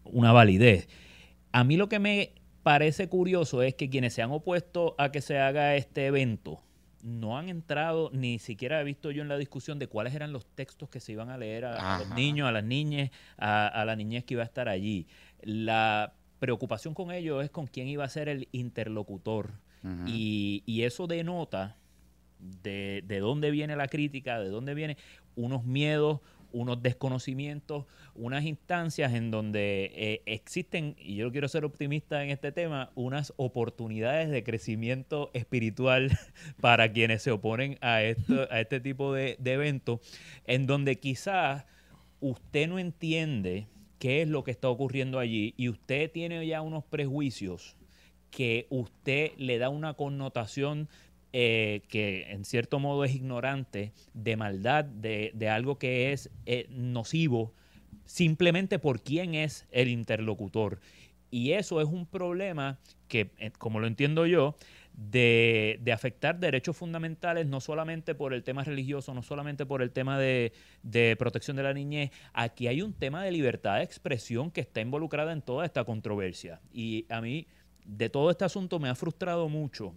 una 0.04 0.32
validez. 0.32 0.88
A 1.52 1.64
mí 1.64 1.78
lo 1.78 1.90
que 1.90 2.00
me 2.00 2.34
parece 2.64 3.10
curioso 3.10 3.62
es 3.62 3.76
que 3.76 3.90
quienes 3.90 4.14
se 4.14 4.22
han 4.22 4.32
opuesto 4.32 4.96
a 4.98 5.12
que 5.12 5.22
se 5.22 5.40
haga 5.40 5.76
este 5.76 6.08
evento 6.08 6.62
no 7.04 7.38
han 7.38 7.50
entrado, 7.50 8.10
ni 8.14 8.40
siquiera 8.40 8.80
he 8.80 8.84
visto 8.84 9.12
yo 9.12 9.22
en 9.22 9.28
la 9.28 9.38
discusión 9.38 9.78
de 9.78 9.88
cuáles 9.88 10.16
eran 10.16 10.32
los 10.32 10.46
textos 10.46 10.90
que 10.90 11.02
se 11.02 11.12
iban 11.12 11.30
a 11.30 11.38
leer 11.38 11.66
a, 11.66 12.00
los 12.00 12.10
niños, 12.16 12.48
a 12.48 12.52
las 12.52 12.64
niñas, 12.64 13.12
a, 13.38 13.84
la 13.86 13.96
niñez 13.96 14.24
que 14.24 14.36
iba 14.36 14.44
a 14.44 14.46
estar 14.46 14.70
allí. 14.70 15.06
La 15.42 16.14
preocupación 16.40 16.94
con 16.94 17.12
ellos 17.12 17.44
es 17.44 17.52
con 17.52 17.68
quién 17.68 17.90
iba 17.90 18.06
a 18.06 18.10
ser 18.10 18.30
el 18.30 18.48
interlocutor. 18.54 19.52
Y, 20.06 20.64
y, 20.66 20.84
eso 20.84 21.08
denota 21.08 21.78
de, 22.40 23.04
de 23.06 23.20
dónde 23.20 23.52
viene 23.52 23.76
la 23.76 23.88
crítica, 23.88 24.40
de 24.40 24.50
dónde 24.50 24.74
viene 24.74 24.98
unos 25.36 25.66
miedos, 25.66 26.22
unos 26.54 26.82
desconocimientos, 26.82 27.86
unas 28.16 28.46
instancias 28.46 29.14
en 29.14 29.32
donde 29.32 29.92
eh, 29.96 30.22
existen, 30.26 30.96
y 31.00 31.16
yo 31.16 31.32
quiero 31.32 31.48
ser 31.48 31.66
optimista 31.66 32.24
en 32.24 32.30
este 32.30 32.52
tema, 32.52 32.92
unas 32.96 33.34
oportunidades 33.38 34.30
de 34.30 34.44
crecimiento 34.44 35.32
espiritual 35.34 36.18
para 36.62 36.92
quienes 36.92 37.24
se 37.24 37.32
oponen 37.32 37.78
a, 37.82 38.04
esto, 38.04 38.48
a 38.52 38.62
este 38.62 38.80
tipo 38.80 39.14
de, 39.14 39.36
de 39.40 39.54
eventos, 39.54 40.00
en 40.46 40.68
donde 40.68 41.00
quizás 41.00 41.66
usted 42.22 42.70
no 42.70 42.80
entiende 42.80 43.68
qué 43.98 44.22
es 44.22 44.28
lo 44.28 44.44
que 44.44 44.52
está 44.52 44.70
ocurriendo 44.70 45.18
allí 45.18 45.54
y 45.58 45.70
usted 45.70 46.12
tiene 46.12 46.46
ya 46.46 46.62
unos 46.62 46.84
prejuicios 46.84 47.76
que 48.34 48.66
usted 48.70 49.32
le 49.38 49.60
da 49.60 49.70
una 49.70 49.94
connotación 49.94 50.90
eh, 51.34 51.84
que 51.88 52.32
en 52.32 52.46
cierto 52.46 52.80
modo 52.80 53.06
es 53.06 53.14
ignorante, 53.14 53.94
de 54.14 54.36
maldad, 54.36 54.86
de, 54.86 55.50
algo 55.50 55.78
que 55.78 56.12
es 56.12 56.32
eh, 56.48 56.66
nocivo, 56.70 57.54
simplemente 58.06 58.80
por 58.80 59.02
quién 59.02 59.36
es 59.36 59.68
el 59.72 59.88
interlocutor. 59.88 60.80
Y 61.30 61.52
eso 61.52 61.80
es 61.80 61.88
un 61.88 62.08
problema 62.08 62.80
que, 63.08 63.32
eh, 63.38 63.52
como 63.58 63.80
lo 63.80 63.86
entiendo 63.86 64.26
yo, 64.26 64.56
de, 64.94 65.80
afectar 65.94 66.40
derechos 66.40 66.76
fundamentales, 66.76 67.46
no 67.46 67.62
solamente 67.62 68.16
por 68.16 68.34
el 68.34 68.44
tema 68.44 68.64
religioso, 68.64 69.14
no 69.14 69.22
solamente 69.22 69.66
por 69.66 69.84
el 69.84 69.92
tema 69.92 70.18
de, 70.20 70.54
de, 70.82 71.16
protección 71.18 71.56
de 71.56 71.64
la 71.64 71.74
niñez. 71.74 72.12
Aquí 72.34 72.68
hay 72.68 72.82
un 72.82 72.94
tema 72.94 73.24
de 73.24 73.32
libertad 73.32 73.78
de 73.78 73.84
expresión 73.84 74.50
que 74.50 74.62
está 74.62 74.82
involucrada 74.82 75.34
en 75.34 75.44
toda 75.44 75.66
esta 75.66 75.84
controversia. 75.84 76.62
Y 76.72 77.06
a 77.10 77.22
mí, 77.22 77.48
de 77.86 78.10
todo 78.10 78.32
este 78.32 78.46
asunto, 78.46 78.80
me 78.80 78.90
ha 78.90 78.96
frustrado 78.96 79.50
mucho 79.50 79.94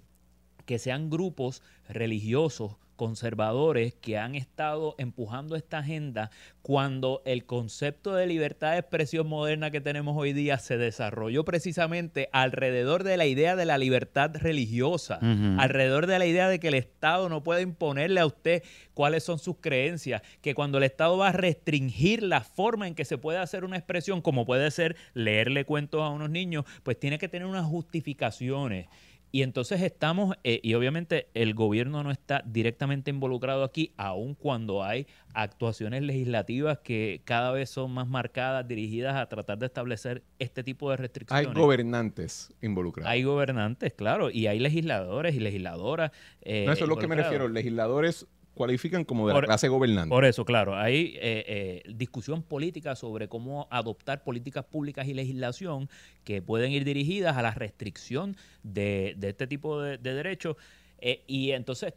que 0.64 0.78
sean 0.78 1.11
grupos 1.11 1.62
religiosos 1.88 2.76
conservadores 2.97 3.95
que 3.95 4.19
han 4.19 4.35
estado 4.35 4.95
empujando 4.99 5.55
esta 5.55 5.79
agenda 5.79 6.31
cuando 6.62 7.23
el 7.25 7.47
concepto 7.47 8.15
de 8.15 8.26
libertad 8.26 8.73
de 8.73 8.79
expresión 8.79 9.29
moderna 9.29 9.71
que 9.71 9.81
tenemos 9.81 10.17
hoy 10.17 10.33
día 10.33 10.59
se 10.59 10.79
desarrolló 10.79 11.45
precisamente 11.45 12.29
alrededor 12.33 13.05
de 13.05 13.17
la 13.17 13.26
idea 13.26 13.55
de 13.55 13.67
la 13.67 13.79
libertad 13.79 14.33
religiosa, 14.35 15.21
alrededor 15.59 16.07
de 16.07 16.19
la 16.19 16.26
idea 16.26 16.49
de 16.49 16.59
que 16.59 16.69
el 16.69 16.75
Estado 16.75 17.29
no 17.29 17.43
puede 17.45 17.62
imponerle 17.62 18.21
a 18.21 18.26
usted 18.26 18.65
cuáles 18.95 19.23
son 19.23 19.38
sus 19.38 19.59
creencias, 19.61 20.23
que 20.41 20.55
cuando 20.55 20.79
el 20.79 20.85
Estado 20.85 21.17
va 21.17 21.29
a 21.29 21.33
restringir 21.33 22.23
la 22.23 22.41
forma 22.41 22.88
en 22.88 22.95
que 22.95 23.05
se 23.05 23.19
puede 23.19 23.38
hacer 23.38 23.65
una 23.65 23.76
expresión, 23.76 24.21
como 24.21 24.45
puede 24.45 24.71
ser 24.71 24.97
leerle 25.15 25.65
cuentos 25.65 26.03
a 26.03 26.09
unos 26.09 26.31
niños, 26.31 26.65
pues 26.83 26.99
tiene 26.99 27.19
que 27.19 27.29
tener 27.29 27.47
unas 27.47 27.67
justificaciones. 27.67 28.88
Y 29.33 29.42
entonces 29.42 29.83
estamos, 29.83 30.37
eh, 30.45 30.61
y 30.62 30.75
obviamente 30.75 31.28
el 31.35 31.54
gobierno 31.54 32.02
no 32.02 32.11
está 32.11 32.42
directamente 32.47 33.11
involucrado 33.11 33.64
aquí, 33.64 33.92
aun 33.97 34.35
cuando 34.35 34.83
hay 34.83 35.06
actuaciones 35.35 36.02
legislativas 36.02 36.78
que 36.78 37.21
cada 37.25 37.50
vez 37.50 37.68
son 37.68 37.90
más 37.90 38.09
marcadas, 38.09 38.66
dirigidas 38.66 39.16
a 39.16 39.28
tratar 39.28 39.59
de 39.59 39.66
establecer 39.66 40.23
este 40.38 40.62
tipo 40.64 40.90
de 40.90 40.97
restricciones. 40.97 41.49
Hay 41.49 41.54
gobernantes 41.54 42.54
involucrados. 42.62 43.11
Hay 43.11 43.23
gobernantes, 43.23 43.92
claro, 43.92 44.30
y 44.30 44.47
hay 44.47 44.59
legisladores 44.59 45.35
y 45.35 45.40
legisladoras. 45.40 46.12
Eh, 46.42 46.64
no, 46.66 46.73
eso 46.73 46.85
es 46.85 46.88
lo 46.88 46.97
que 46.97 47.09
me 47.09 47.16
refiero, 47.16 47.49
legisladores 47.49 48.26
cualifican 48.57 49.05
como 49.05 49.29
de 49.29 49.35
la 49.35 49.43
clase 49.43 49.69
gobernante. 49.69 50.09
Por 50.09 50.25
eso, 50.25 50.47
claro, 50.47 50.77
hay 50.77 51.15
eh, 51.17 51.45
eh, 51.47 51.83
discusión 51.95 52.43
política 52.43 52.97
sobre 52.97 53.29
cómo 53.29 53.69
adoptar 53.71 54.25
políticas 54.25 54.65
públicas 54.65 55.07
y 55.07 55.13
legislación 55.13 55.91
que 56.25 56.41
pueden 56.41 56.73
ir 56.73 56.85
dirigidas 56.85 57.37
a 57.37 57.43
la 57.43 57.51
restricción 57.51 58.35
de, 58.63 59.15
este 59.21 59.47
tipo 59.47 59.81
de, 59.81 59.99
derechos. 59.99 60.57
Eh, 60.99 61.23
y 61.27 61.51
entonces, 61.51 61.93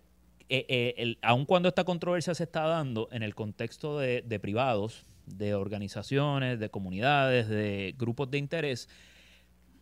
aun 1.21 1.45
cuando 1.45 1.69
esta 1.69 1.85
controversia 1.85 2.35
se 2.35 2.43
está 2.43 2.63
dando 2.63 3.07
en 3.13 3.23
el 3.23 3.35
contexto 3.35 3.97
de 3.99 4.39
privados, 4.41 5.05
de 5.25 5.55
organizaciones, 5.55 6.59
de 6.59 6.69
comunidades, 6.69 7.47
de 7.47 7.95
grupos 7.97 8.29
de 8.31 8.37
interés, 8.37 8.89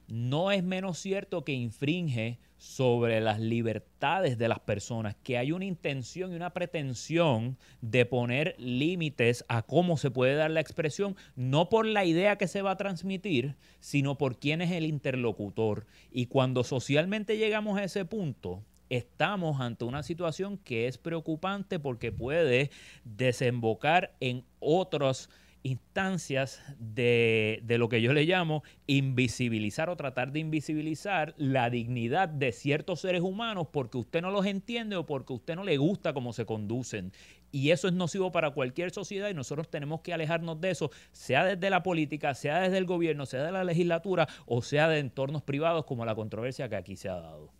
no 0.07 0.51
es 0.51 0.63
menos 0.63 0.99
cierto 0.99 1.43
que 1.43 1.53
infringe 1.53 2.39
sobre 2.57 3.21
las 3.21 3.39
libertades 3.39 4.37
de 4.37 4.47
las 4.47 4.59
personas, 4.59 5.15
que 5.23 5.37
hay 5.37 5.51
una 5.51 5.65
intención 5.65 6.31
y 6.31 6.35
una 6.35 6.53
pretensión 6.53 7.57
de 7.81 8.05
poner 8.05 8.55
límites 8.57 9.45
a 9.47 9.61
cómo 9.61 9.97
se 9.97 10.11
puede 10.11 10.35
dar 10.35 10.51
la 10.51 10.61
expresión, 10.61 11.15
no 11.35 11.69
por 11.69 11.85
la 11.85 12.05
idea 12.05 12.37
que 12.37 12.47
se 12.47 12.61
va 12.61 12.71
a 12.71 12.77
transmitir, 12.77 13.55
sino 13.79 14.17
por 14.17 14.39
quién 14.39 14.61
es 14.61 14.71
el 14.71 14.85
interlocutor. 14.85 15.85
Y 16.11 16.25
cuando 16.25 16.63
socialmente 16.63 17.37
llegamos 17.37 17.77
a 17.77 17.83
ese 17.83 18.05
punto, 18.05 18.63
estamos 18.89 19.61
ante 19.61 19.85
una 19.85 20.03
situación 20.03 20.57
que 20.57 20.87
es 20.87 20.97
preocupante 20.97 21.79
porque 21.79 22.11
puede 22.11 22.71
desembocar 23.03 24.15
en 24.19 24.43
otros 24.59 25.29
instancias 25.63 26.61
de, 26.79 27.61
lo 27.67 27.89
que 27.89 28.01
yo 28.01 28.13
le 28.13 28.23
llamo 28.23 28.63
invisibilizar 28.85 29.89
o 29.89 29.97
tratar 29.97 30.31
de 30.31 30.39
invisibilizar 30.39 31.33
la 31.37 31.69
dignidad 31.69 32.29
de 32.29 32.51
ciertos 32.51 33.01
seres 33.01 33.21
humanos 33.21 33.67
porque 33.71 33.97
usted 33.97 34.21
no 34.21 34.31
los 34.31 34.45
entiende 34.45 34.95
o 34.95 35.05
porque 35.05 35.33
usted 35.33 35.55
no 35.55 35.63
le 35.63 35.77
gusta 35.77 36.13
cómo 36.13 36.33
se 36.33 36.45
conducen. 36.45 37.11
Y 37.51 37.71
eso 37.71 37.87
es 37.87 37.93
nocivo 37.93 38.31
para 38.31 38.51
cualquier 38.51 38.91
sociedad 38.91 39.29
y 39.29 39.33
nosotros 39.33 39.69
tenemos 39.69 40.01
que 40.01 40.13
alejarnos 40.13 40.59
de 40.59 40.71
eso, 40.71 40.91
sea 41.11 41.45
desde 41.45 41.69
la 41.69 41.81
política, 41.81 42.33
sea 42.33 42.59
desde 42.59 42.77
el 42.77 42.85
gobierno, 42.85 43.25
sea 43.25 43.43
de 43.43 43.51
la 43.51 43.63
legislatura 43.63 44.27
o 44.45 44.61
sea 44.61 44.87
de 44.87 44.99
entornos 44.99 45.43
privados 45.43 45.85
como 45.85 46.05
la 46.05 46.15
controversia 46.15 46.69
que 46.69 46.75
aquí 46.75 46.95
se 46.95 47.09
ha 47.09 47.15
dado. 47.15 47.51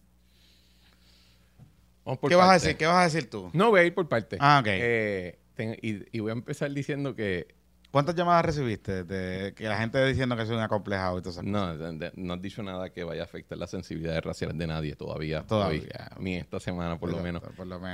¿Qué 2.28 2.36
vas, 2.36 2.50
a 2.50 2.54
decir? 2.54 2.78
¿Qué 2.78 2.86
vas 2.86 2.98
a 2.98 3.04
decir 3.04 3.30
tú? 3.30 3.50
No, 3.52 3.70
voy 3.70 3.82
a 3.82 3.84
ir 3.84 3.94
por 3.94 4.08
parte. 4.08 4.38
Ah, 4.40 4.60
ok. 4.62 4.68
Eh, 4.70 5.40
y 5.82 6.20
voy 6.20 6.30
a 6.30 6.34
empezar 6.34 6.72
diciendo 6.72 7.16
que 7.16 7.57
¿Cuántas 7.98 8.14
llamadas 8.14 8.46
recibiste 8.46 9.04
de 9.06 9.56
que 9.56 9.64
la 9.64 9.76
gente 9.80 10.06
diciendo 10.06 10.38
que 10.38 10.46
soy 10.46 10.56
un 10.56 10.62
acomplejado 10.62 11.18
y 11.18 11.22
todo 11.24 11.32
eso? 11.32 11.42
No, 11.42 11.74
no 11.74 12.34
has 12.36 12.42
dicho 12.44 12.62
nada 12.62 12.92
que 12.92 13.04
vaya 13.04 13.24
a 13.24 13.26
afectar 13.26 13.58
las 13.58 13.72
sensibilidades 13.72 14.24
raciales 14.24 14.56
de 14.56 14.68
nadie 14.68 14.96
todavía. 14.96 15.42
Todavía. 15.42 16.12
A 16.12 16.20
mí 16.20 16.36
esta 16.36 16.60
semana, 16.60 17.00
por, 17.00 17.10
lo 17.10 17.20
menos. 17.24 17.42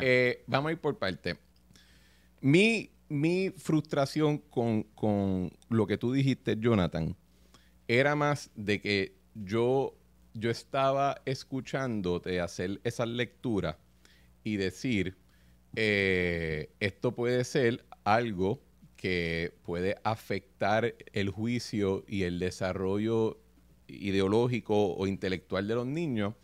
Eh, 0.02 0.44
vamos 0.46 0.68
a 0.68 0.72
ir 0.74 0.82
por 0.82 0.98
parte. 0.98 1.38
Mi, 2.42 2.92
mi 3.08 3.52
frustración 3.52 4.40
con, 4.40 4.84
con, 4.94 5.54
lo 5.70 5.88
que 5.88 5.98
tú 5.98 6.12
dijiste, 6.12 6.58
Jonathan, 6.60 7.16
era 7.88 8.14
más 8.14 8.52
de 8.56 8.82
que 8.82 9.16
yo, 9.36 9.96
yo 10.34 10.50
estaba 10.50 11.22
escuchándote 11.24 12.42
hacer 12.42 12.82
esa 12.84 13.06
lectura 13.06 13.78
y 14.44 14.58
decir, 14.58 15.16
eh, 15.78 16.74
esto 16.82 17.16
puede 17.16 17.46
ser 17.46 17.86
algo 18.04 18.60
que 19.04 19.54
puede 19.64 19.98
afectar 20.06 20.96
el 21.12 21.30
juicio 21.30 22.06
y 22.08 22.24
el 22.24 22.40
desarrollo 22.40 23.38
ideológico 23.90 24.96
o 24.96 25.08
intelectual 25.08 25.68
de 25.68 25.76
los 25.76 25.86
niños 25.86 26.36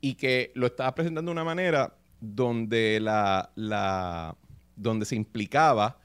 y 0.00 0.14
que 0.14 0.50
lo 0.54 0.68
estaba 0.68 0.94
presentando 0.94 1.28
de 1.28 1.32
una 1.32 1.44
manera 1.44 1.94
donde, 2.18 3.00
la, 3.00 3.52
la, 3.54 4.34
donde 4.76 5.04
se 5.04 5.14
implicaba 5.14 5.98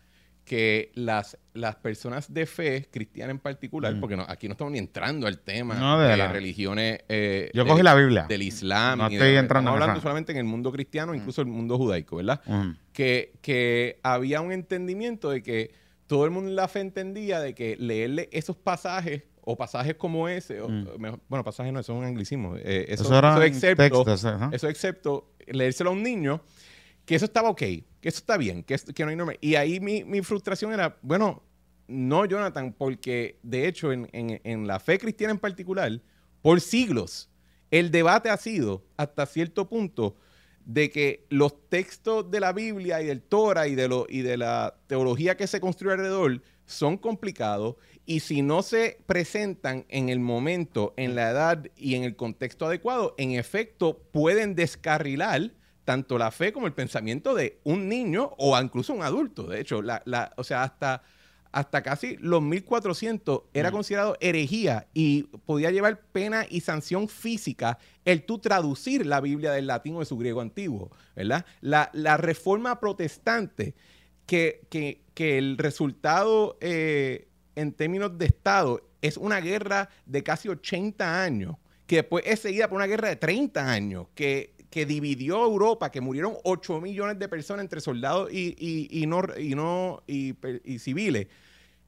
que 0.44 0.92
las, 0.96 1.38
las 1.54 1.78
personas 1.78 2.34
de 2.34 2.46
fe, 2.46 2.90
cristiana 2.92 3.32
en 3.32 3.40
particular, 3.40 3.96
mm. 3.96 4.00
porque 4.02 4.18
aquí 4.28 4.50
no 4.50 4.52
estamos 4.52 4.74
ni 4.74 4.80
entrando 4.80 5.28
al 5.28 5.40
tema 5.40 5.98
de, 6.06 6.18
las 6.18 6.30
religiones. 6.30 7.06
Eh, 7.08 7.52
Yo 7.54 7.66
cogí 7.66 7.84
la 7.84 7.96
Biblia. 7.96 8.25
Del 8.28 8.42
Islam. 8.42 9.00
No 9.00 9.08
estoy 9.08 9.30
entrando 9.38 9.70
Estamos 9.70 9.82
hablando 9.82 10.02
solamente 10.02 10.34
en 10.34 10.40
el 10.40 10.44
mundo 10.44 10.74
cristiano, 10.74 11.14
mm. 11.14 11.16
incluso 11.16 11.42
el 11.42 11.48
mundo 11.48 11.78
judaico, 11.78 12.18
¿verdad? 12.18 12.42
Que, 12.92 13.32
que 13.42 14.02
había 14.04 14.42
un 14.42 14.52
entendimiento 14.52 15.30
de 15.30 15.42
que 15.42 15.85
todo 16.08 16.26
el 16.26 16.32
mundo 16.32 16.50
en 16.50 16.56
la 16.56 16.68
fe 16.68 16.82
entendía 16.82 17.40
de 17.40 17.54
que 17.54 17.76
leerle 17.78 18.30
esos 18.32 18.56
pasajes 18.56 19.24
o 19.42 19.56
pasajes 19.56 19.96
como 19.96 20.28
ese, 20.28 20.62
mm. 20.62 20.88
bueno, 21.28 21.44
pasajes 21.44 21.72
no, 21.72 21.80
eso 21.80 21.94
es 21.94 22.00
un 22.00 22.06
anglicismo, 22.06 22.56
eh, 22.58 22.86
eso, 22.90 23.04
eso, 23.04 23.42
excepto, 23.44 24.06
eso 24.52 24.68
excepto 24.68 25.34
leérselo 25.46 25.92
a 25.92 25.94
un 25.94 26.02
niño, 26.02 26.42
que 27.06 27.16
eso 27.16 27.26
estaba 27.26 27.50
ok, 27.50 27.60
que 27.60 27.86
eso 28.02 28.18
está 28.18 28.38
bien, 28.38 28.64
que, 28.64 28.76
que 28.78 29.04
no 29.04 29.12
hay 29.12 29.16
norma. 29.16 29.34
Y 29.42 29.56
ahí 29.56 29.80
mi, 29.80 30.04
mi, 30.04 30.22
frustración 30.22 30.74
era, 30.74 30.98
bueno, 31.04 31.44
no, 31.88 32.26
Jonathan, 32.26 32.74
porque 32.74 33.40
de 33.44 33.68
hecho 33.68 33.92
en, 33.92 34.10
en, 34.14 34.42
en 34.44 34.66
la 34.66 34.80
fe 34.80 34.98
cristiana 34.98 35.32
en 35.32 35.40
particular, 35.40 36.02
por 36.42 36.60
siglos, 36.60 37.30
el 37.70 37.92
debate 37.92 38.30
ha 38.30 38.38
sido 38.38 38.84
hasta 38.98 39.28
cierto 39.28 39.70
punto 39.70 40.16
de 40.66 40.90
que 40.90 41.26
los 41.30 41.70
textos 41.70 42.30
de 42.30 42.40
la 42.40 42.52
Biblia 42.52 43.02
y 43.02 43.06
del 43.06 43.22
Torah 43.22 43.68
y 43.68 43.76
de, 43.76 43.88
lo, 43.88 44.08
y 44.10 44.22
de 44.22 44.38
la 44.38 44.76
teología 44.88 45.38
que 45.38 45.48
se 45.48 45.62
construye 45.62 45.94
alrededor 45.94 46.42
son 46.66 46.98
complicados 46.98 47.76
y 48.06 48.20
si 48.20 48.42
no 48.42 48.62
se 48.62 49.00
presentan 49.06 49.86
en 49.90 50.10
el 50.10 50.20
momento, 50.20 50.94
en 50.98 51.16
la 51.16 51.30
edad 51.30 51.66
y 51.76 51.96
en 51.96 52.04
el 52.04 52.16
contexto 52.16 52.66
adecuado, 52.66 53.16
en 53.18 53.32
efecto 53.32 54.00
pueden 54.12 54.56
descarrilar 54.56 55.52
tanto 55.86 56.18
la 56.18 56.32
fe 56.32 56.52
como 56.52 56.68
el 56.68 56.74
pensamiento 56.74 57.36
de 57.36 57.60
un 57.64 57.88
niño 57.88 58.32
o 58.38 58.60
incluso 58.60 58.94
un 58.94 59.04
adulto. 59.04 59.44
De 59.44 59.62
hecho, 59.62 59.82
la, 59.82 60.02
la, 60.06 60.34
o 60.36 60.44
sea, 60.44 60.64
hasta, 60.64 61.04
hasta 61.56 61.82
casi 61.82 62.18
los 62.18 62.42
1400 62.42 63.44
era 63.54 63.72
considerado 63.72 64.18
herejía 64.20 64.88
y 64.94 65.24
podía 65.46 65.72
llevar 65.72 66.02
pena 66.12 66.46
y 66.50 66.60
sanción 66.60 67.08
física 67.08 67.80
el 68.04 68.26
tú 68.26 68.40
traducir 68.40 69.06
la 69.06 69.22
Biblia 69.22 69.54
del 69.54 69.68
latín 69.68 69.96
o 69.96 70.00
de 70.02 70.06
su 70.06 70.18
griego 70.18 70.42
antiguo, 70.42 70.92
¿verdad? 71.16 71.46
La, 71.62 71.90
la 71.94 72.18
reforma 72.18 72.82
protestante, 72.82 73.74
que, 74.26 74.68
que, 74.70 75.06
que 75.14 75.38
el 75.38 75.58
resultado 75.58 76.58
eh, 76.60 77.30
en 77.56 77.72
términos 77.72 78.18
de 78.18 78.26
Estado 78.26 78.82
es 79.02 79.16
una 79.16 79.40
guerra 79.40 79.88
de 80.06 80.24
casi 80.24 80.50
80 80.50 81.24
años, 81.24 81.56
que 81.88 81.98
después 81.98 82.26
es 82.28 82.42
seguida 82.42 82.68
por 82.68 82.76
una 82.76 82.88
guerra 82.88 83.08
de 83.08 83.16
30 83.16 83.72
años, 83.72 84.08
que, 84.14 84.56
que 84.70 84.86
dividió 84.86 85.42
Europa, 85.46 85.90
que 85.90 86.02
murieron 86.02 86.34
8 86.44 86.82
millones 86.82 87.18
de 87.18 87.30
personas 87.30 87.64
entre 87.64 87.80
soldados 87.80 88.30
y, 88.30 88.58
y, 88.92 89.06
no, 89.06 89.22
y, 89.38 89.56
no, 89.56 90.04
y, 90.06 90.36
y 90.66 90.80
civiles, 90.80 91.28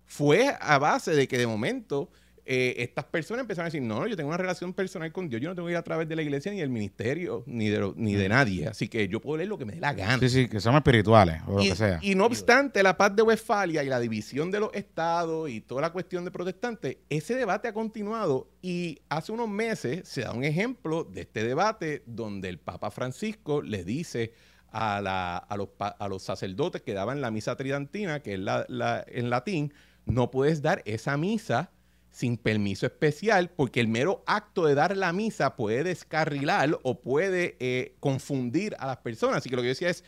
fue 0.07 0.55
a 0.59 0.79
base 0.79 1.11
de 1.11 1.27
que 1.27 1.37
de 1.37 1.45
momento 1.45 2.09
eh, 2.49 2.81
estas 2.81 3.03
personas 3.03 3.41
empezaron 3.41 3.65
a 3.65 3.69
decir, 3.69 3.81
no, 3.81 4.07
yo 4.07 4.15
tengo 4.15 4.29
una 4.29 4.37
relación 4.37 4.71
personal 4.71 5.11
con 5.11 5.27
Dios, 5.27 5.41
yo 5.41 5.49
no 5.49 5.55
tengo 5.55 5.67
que 5.67 5.73
ir 5.73 5.77
a 5.77 5.83
través 5.83 6.07
de 6.07 6.15
la 6.15 6.21
iglesia 6.21 6.49
ni 6.49 6.61
del 6.61 6.69
ministerio, 6.69 7.43
ni 7.45 7.67
de, 7.67 7.91
ni 7.97 8.15
de 8.15 8.29
nadie, 8.29 8.69
así 8.69 8.87
que 8.87 9.09
yo 9.09 9.19
puedo 9.19 9.35
leer 9.35 9.49
lo 9.49 9.57
que 9.57 9.65
me 9.65 9.73
dé 9.73 9.81
la 9.81 9.93
gana. 9.93 10.17
Sí, 10.19 10.29
sí, 10.29 10.47
que 10.47 10.61
somos 10.61 10.79
espirituales, 10.79 11.41
o 11.45 11.57
lo 11.57 11.63
y, 11.63 11.69
que 11.69 11.75
sea. 11.75 11.99
Y 12.01 12.15
no 12.15 12.25
obstante, 12.25 12.81
la 12.83 12.95
paz 12.95 13.13
de 13.17 13.21
Westfalia 13.21 13.83
y 13.83 13.89
la 13.89 13.99
división 13.99 14.49
de 14.49 14.61
los 14.61 14.69
estados 14.73 15.49
y 15.49 15.59
toda 15.59 15.81
la 15.81 15.91
cuestión 15.91 16.23
de 16.23 16.31
protestantes, 16.31 16.95
ese 17.09 17.35
debate 17.35 17.67
ha 17.67 17.73
continuado 17.73 18.49
y 18.61 18.99
hace 19.09 19.33
unos 19.33 19.49
meses 19.49 20.07
se 20.07 20.21
da 20.21 20.31
un 20.31 20.45
ejemplo 20.45 21.03
de 21.03 21.21
este 21.21 21.43
debate 21.43 22.03
donde 22.05 22.47
el 22.47 22.59
Papa 22.59 22.91
Francisco 22.91 23.61
le 23.61 23.83
dice 23.83 24.31
a, 24.71 25.01
la, 25.01 25.35
a, 25.35 25.57
los, 25.57 25.67
a 25.79 26.07
los 26.07 26.23
sacerdotes 26.23 26.81
que 26.81 26.93
daban 26.93 27.19
la 27.19 27.29
misa 27.29 27.57
tridantina, 27.57 28.21
que 28.21 28.35
es 28.35 28.39
la, 28.39 28.65
la, 28.69 29.03
en 29.05 29.29
latín, 29.29 29.73
no 30.07 30.31
puedes 30.31 30.61
dar 30.61 30.81
esa 30.85 31.17
misa 31.17 31.71
sin 32.09 32.37
permiso 32.37 32.87
especial, 32.87 33.51
porque 33.51 33.79
el 33.79 33.87
mero 33.87 34.23
acto 34.25 34.65
de 34.65 34.73
dar 34.73 34.97
la 34.97 35.13
misa 35.13 35.55
puede 35.55 35.83
descarrilar 35.83 36.79
o 36.81 36.99
puede 36.99 37.55
eh, 37.59 37.95
confundir 37.99 38.75
a 38.79 38.87
las 38.87 38.97
personas. 38.97 39.37
Así 39.37 39.49
que 39.49 39.55
lo 39.55 39.61
que 39.61 39.67
yo 39.67 39.73
decía 39.73 39.89
es, 39.89 40.03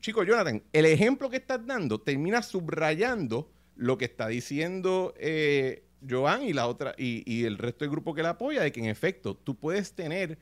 chico 0.00 0.24
Jonathan, 0.24 0.62
el 0.72 0.86
ejemplo 0.86 1.30
que 1.30 1.36
estás 1.36 1.64
dando 1.64 2.00
termina 2.00 2.42
subrayando 2.42 3.50
lo 3.76 3.98
que 3.98 4.06
está 4.06 4.26
diciendo 4.26 5.14
eh, 5.18 5.84
Joan 6.08 6.42
y 6.42 6.52
la 6.52 6.66
otra 6.66 6.94
y, 6.98 7.22
y 7.30 7.44
el 7.44 7.58
resto 7.58 7.84
del 7.84 7.92
grupo 7.92 8.14
que 8.14 8.22
la 8.22 8.30
apoya, 8.30 8.62
de 8.62 8.72
que 8.72 8.80
en 8.80 8.86
efecto 8.86 9.36
tú 9.36 9.54
puedes 9.54 9.92
tener 9.92 10.38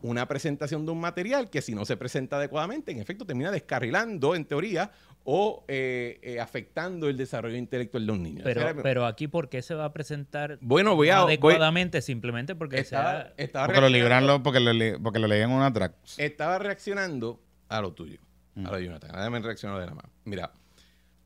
una 0.00 0.26
presentación 0.28 0.86
de 0.86 0.92
un 0.92 1.00
material 1.00 1.50
que 1.50 1.60
si 1.60 1.74
no 1.74 1.84
se 1.84 1.96
presenta 1.96 2.36
adecuadamente, 2.36 2.92
en 2.92 3.00
efecto 3.00 3.26
termina 3.26 3.50
descarrilando, 3.50 4.34
en 4.34 4.44
teoría, 4.44 4.92
o 5.24 5.64
eh, 5.68 6.18
eh, 6.22 6.40
afectando 6.40 7.08
el 7.08 7.16
desarrollo 7.16 7.56
intelectual 7.56 8.04
de 8.04 8.06
los 8.06 8.18
niños. 8.18 8.42
Pero, 8.44 8.82
pero 8.82 9.06
aquí, 9.06 9.28
¿por 9.28 9.48
qué 9.48 9.62
se 9.62 9.74
va 9.74 9.86
a 9.86 9.92
presentar 9.92 10.58
bueno, 10.60 10.96
voy 10.96 11.10
a, 11.10 11.18
adecuadamente? 11.18 12.00
simplemente 12.00 12.54
porque 12.54 12.78
estaba, 12.78 13.24
sea... 13.24 13.34
estaba 13.36 13.66
porque 13.66 13.80
lo 13.80 13.88
libran, 13.88 14.42
porque 14.42 14.60
lo, 14.60 15.02
porque 15.02 15.18
lo 15.18 15.26
leían 15.26 15.50
en 15.50 15.56
una 15.56 15.72
track. 15.72 15.94
Estaba 16.16 16.58
reaccionando 16.58 17.42
a 17.68 17.80
lo 17.80 17.92
tuyo, 17.92 18.18
mm. 18.54 18.66
a 18.66 18.70
lo 18.70 18.76
de 18.76 18.84
Jonathan. 18.84 19.10
Déjame 19.12 19.40
reaccionar 19.40 19.80
de 19.80 19.86
la 19.86 19.94
mano. 19.94 20.10
Mira, 20.24 20.52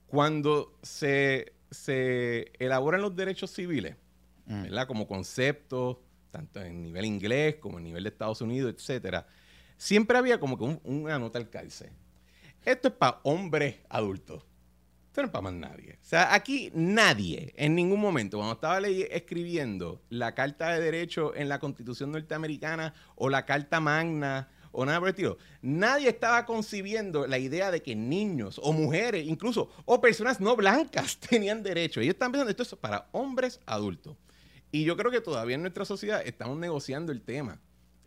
cuando 0.07 0.79
se, 0.83 1.53
se 1.71 2.53
elaboran 2.59 3.03
los 3.03 3.15
derechos 3.15 3.51
civiles, 3.51 3.97
mm. 4.47 4.63
¿verdad? 4.65 4.87
Como 4.87 5.07
conceptos 5.07 5.99
tanto 6.33 6.63
en 6.63 6.83
nivel 6.83 7.05
inglés 7.05 7.57
como 7.61 7.79
en 7.79 7.85
nivel 7.85 8.03
de 8.03 8.09
Estados 8.09 8.41
Unidos, 8.41 8.75
etcétera, 8.75 9.27
siempre 9.77 10.19
había 10.19 10.41
como 10.41 10.59
que 10.59 10.65
un, 10.65 10.81
una 10.83 11.19
nota 11.21 11.39
al 11.39 11.49
calce. 11.49 11.93
Esto 12.65 12.89
es 12.89 12.95
para 12.95 13.21
hombres 13.25 13.77
adultos. 13.89 14.45
Esto 15.09 15.23
no 15.23 15.27
es 15.27 15.33
para 15.33 15.43
más 15.43 15.53
nadie. 15.53 15.99
O 16.01 16.05
sea, 16.05 16.33
aquí 16.33 16.71
nadie, 16.75 17.53
en 17.57 17.75
ningún 17.75 18.01
momento, 18.01 18.39
cuando 18.39 18.55
estaba 18.55 18.79
escribiendo 18.81 20.01
la 20.09 20.35
Carta 20.35 20.71
de 20.71 20.81
Derecho 20.81 21.35
en 21.35 21.49
la 21.49 21.59
Constitución 21.59 22.13
norteamericana 22.13 22.95
o 23.17 23.29
la 23.29 23.45
Carta 23.45 23.79
Magna 23.79 24.49
o 24.71 24.87
nada 24.87 25.01
por 25.01 25.09
el 25.09 25.13
estilo, 25.13 25.37
nadie 25.61 26.09
estaba 26.09 26.47
concibiendo 26.47 27.27
la 27.27 27.37
idea 27.37 27.71
de 27.71 27.83
que 27.83 27.95
niños 27.95 28.59
o 28.63 28.73
mujeres, 28.73 29.27
incluso, 29.27 29.69
o 29.85 30.01
personas 30.01 30.41
no 30.41 30.57
blancas 30.57 31.19
tenían 31.29 31.63
derecho. 31.63 32.01
Ellos 32.01 32.15
están 32.15 32.33
pensando, 32.33 32.51
esto 32.51 32.63
es 32.63 32.75
para 32.77 33.09
hombres 33.13 33.61
adultos. 33.67 34.17
Y 34.71 34.85
yo 34.85 34.97
creo 34.97 35.11
que 35.11 35.21
todavía 35.21 35.57
en 35.57 35.61
nuestra 35.61 35.85
sociedad 35.85 36.23
estamos 36.25 36.57
negociando 36.57 37.13
el 37.13 37.21
tema. 37.21 37.61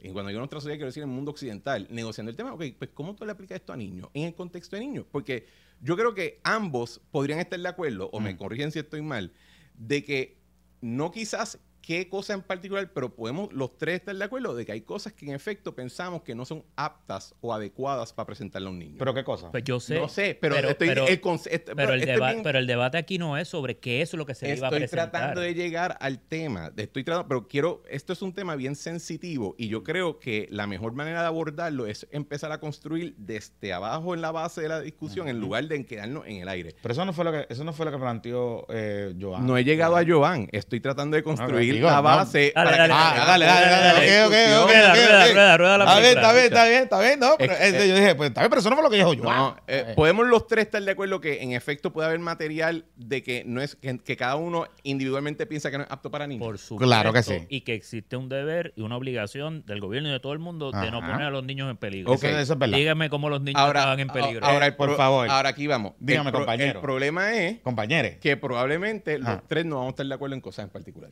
Y 0.05 0.11
cuando 0.11 0.29
digo 0.29 0.39
nuestra 0.39 0.59
sociedad, 0.59 0.75
quiero 0.75 0.87
decir 0.87 1.03
en 1.03 1.09
el 1.09 1.15
mundo 1.15 1.31
occidental, 1.31 1.87
negociando 1.89 2.29
el 2.29 2.35
tema. 2.35 2.53
Ok, 2.53 2.63
pues 2.77 2.91
¿cómo 2.93 3.15
tú 3.15 3.25
le 3.25 3.31
aplicas 3.31 3.55
esto 3.57 3.73
a 3.73 3.77
niños? 3.77 4.09
En 4.13 4.23
el 4.23 4.35
contexto 4.35 4.75
de 4.75 4.81
niños. 4.81 5.05
Porque 5.11 5.47
yo 5.81 5.95
creo 5.97 6.13
que 6.13 6.39
ambos 6.43 7.01
podrían 7.11 7.39
estar 7.39 7.59
de 7.59 7.67
acuerdo, 7.67 8.09
o 8.11 8.19
me 8.19 8.37
corrigen 8.37 8.71
si 8.71 8.79
estoy 8.79 9.01
mal, 9.01 9.33
de 9.73 10.03
que 10.03 10.37
no 10.81 11.11
quizás 11.11 11.59
qué 11.85 12.09
cosa 12.09 12.33
en 12.33 12.41
particular, 12.41 12.89
pero 12.93 13.13
podemos 13.13 13.53
los 13.53 13.77
tres 13.77 13.99
estar 13.99 14.15
de 14.15 14.23
acuerdo 14.23 14.55
de 14.55 14.65
que 14.65 14.71
hay 14.71 14.81
cosas 14.81 15.13
que 15.13 15.27
en 15.27 15.33
efecto 15.33 15.75
pensamos 15.75 16.23
que 16.23 16.33
no 16.33 16.43
son 16.43 16.63
aptas 16.75 17.35
o 17.41 17.53
adecuadas 17.53 18.11
para 18.11 18.25
presentarle 18.25 18.67
a 18.67 18.71
un 18.71 18.79
niño. 18.79 18.95
¿Pero 18.97 19.13
qué 19.13 19.23
cosa? 19.23 19.51
Pues 19.51 19.63
yo 19.63 19.79
sé. 19.79 19.99
No 19.99 20.09
sé, 20.09 20.35
pero, 20.41 20.55
pero, 20.55 20.69
estoy, 20.69 20.87
pero, 20.87 21.05
el, 21.05 21.13
este, 21.13 21.75
pero, 21.75 21.93
el 21.93 22.01
deba 22.01 22.33
pero, 22.43 22.57
el 22.57 22.65
debate 22.65 22.97
aquí 22.97 23.19
no 23.19 23.37
es 23.37 23.47
sobre 23.49 23.77
qué 23.77 24.01
es 24.01 24.13
lo 24.15 24.25
que 24.25 24.33
se 24.33 24.55
iba 24.55 24.67
a 24.67 24.71
presentar. 24.71 25.05
Estoy 25.05 25.11
tratando 25.11 25.41
de 25.41 25.53
llegar 25.53 25.95
al 26.01 26.19
tema. 26.19 26.71
Estoy 26.75 27.03
tratando, 27.03 27.27
pero 27.27 27.47
quiero, 27.47 27.83
esto 27.87 28.13
es 28.13 28.21
un 28.23 28.33
tema 28.33 28.55
bien 28.55 28.75
sensitivo 28.75 29.53
y 29.57 29.67
yo 29.67 29.83
creo 29.83 30.19
que 30.19 30.47
la 30.49 30.65
mejor 30.65 30.93
manera 30.93 31.21
de 31.21 31.27
abordarlo 31.27 31.85
es 31.85 32.07
empezar 32.09 32.51
a 32.51 32.59
construir 32.59 33.13
desde 33.17 33.73
abajo 33.73 34.15
en 34.15 34.21
la 34.21 34.31
base 34.31 34.61
de 34.61 34.69
la 34.69 34.81
discusión 34.81 35.27
uh 35.27 35.29
-huh. 35.29 35.33
en 35.33 35.39
lugar 35.39 35.67
de 35.67 35.85
quedarnos 35.85 36.25
en 36.25 36.37
el 36.37 36.49
aire. 36.49 36.75
Pero 36.81 36.93
eso 36.93 37.05
no 37.05 37.13
fue 37.13 37.25
lo 37.25 37.31
que, 37.31 37.45
eso 37.47 37.63
no 37.63 37.73
fue 37.73 37.85
lo 37.85 37.91
que 37.91 37.99
planteó 37.99 38.65
eh, 38.69 39.13
Joan. 39.19 39.45
No 39.45 39.55
he 39.55 39.63
llegado 39.63 39.95
a 39.95 40.03
Joan. 40.03 40.47
Estoy 40.51 40.79
tratando 40.79 41.15
de 41.15 41.21
construir 41.21 41.74
digo, 41.75 41.89
la 41.89 42.01
base. 42.01 42.51
Dale, 42.55 42.69
para 42.71 42.77
dale, 42.87 42.93
que- 42.93 42.99
Ah, 43.21 43.25
dale, 43.25 43.45
dale, 43.45 43.67
dale. 43.67 44.23
Ok, 44.25 44.27
ok, 44.27 44.63
ok, 44.63 44.69
Rueda, 44.69 44.91
ok, 44.91 44.95
rueda, 44.95 45.25
ok. 45.25 45.33
rueda, 45.33 45.57
rueda 45.57 45.77
la 45.77 45.83
Está 45.85 45.99
bien, 45.99 46.15
está 46.17 46.31
bien, 46.33 46.45
está 46.45 46.65
bien, 46.67 46.83
está 46.83 46.99
bien. 47.01 47.19
No, 47.19 47.35
pero 47.37 47.53
Es- 47.53 47.61
este, 47.61 47.87
yo 47.89 47.95
dije, 47.95 48.15
pues 48.15 48.29
está 48.29 48.41
bien, 48.41 48.49
pero 48.49 48.59
eso 48.59 48.69
no 48.69 48.75
fue 48.75 48.83
lo 48.83 48.89
que 48.89 48.95
dijo 48.97 49.13
yo. 49.13 49.23
No, 49.23 49.55
eh, 49.67 49.93
podemos 49.95 50.27
los 50.27 50.47
tres 50.47 50.65
estar 50.65 50.81
de 50.81 50.91
acuerdo 50.91 51.21
que 51.21 51.41
en 51.43 51.51
efecto 51.53 51.91
puede 51.93 52.07
haber 52.07 52.19
material 52.19 52.85
de 52.95 53.23
que 53.23 53.43
no 53.45 53.61
es 53.61 53.75
que, 53.75 53.97
que 53.99 54.17
cada 54.17 54.35
uno 54.35 54.65
individualmente 54.83 55.45
piensa 55.45 55.71
que 55.71 55.77
no 55.77 55.83
es 55.83 55.91
apto 55.91 56.09
para 56.11 56.27
niños. 56.27 56.45
Por 56.45 56.57
supuesto. 56.57 56.85
Claro 56.87 57.13
que 57.13 57.23
sí. 57.23 57.45
Y 57.49 57.61
que 57.61 57.73
existe 57.73 58.15
un 58.17 58.29
deber 58.29 58.73
y 58.75 58.81
una 58.81 58.97
obligación 58.97 59.63
del 59.65 59.79
gobierno 59.81 60.09
y 60.09 60.11
de 60.11 60.19
todo 60.19 60.33
el 60.33 60.39
mundo 60.39 60.71
de 60.71 60.91
no 60.91 61.01
poner 61.01 61.23
a 61.23 61.29
los 61.29 61.43
niños 61.43 61.69
en 61.69 61.77
peligro. 61.77 62.13
Eso, 62.13 62.27
eso 62.27 62.53
es 62.53 62.59
verdad. 62.59 62.77
Dígame 62.77 63.09
cómo 63.09 63.29
los 63.29 63.41
niños 63.41 63.59
ahora, 63.61 63.79
estaban 63.81 63.99
en 63.99 64.07
peligro. 64.09 64.45
ahora 64.45 64.65
el 64.67 64.75
Por 64.75 64.95
favor. 64.95 65.29
Ahora 65.29 65.49
aquí 65.49 65.67
vamos. 65.67 65.93
Dígame, 65.99 66.29
el 66.29 66.31
pro- 66.31 66.39
compañero. 66.41 66.79
El 66.79 66.81
problema 66.81 67.33
es 67.33 67.59
Compañeros. 67.61 68.11
que 68.21 68.37
probablemente 68.37 69.17
los 69.19 69.47
tres 69.47 69.65
no 69.65 69.75
vamos 69.77 69.89
a 69.89 69.91
estar 69.91 70.05
de 70.05 70.13
acuerdo 70.13 70.35
en 70.35 70.41
cosas 70.41 70.63
en 70.65 70.69
particular. 70.69 71.11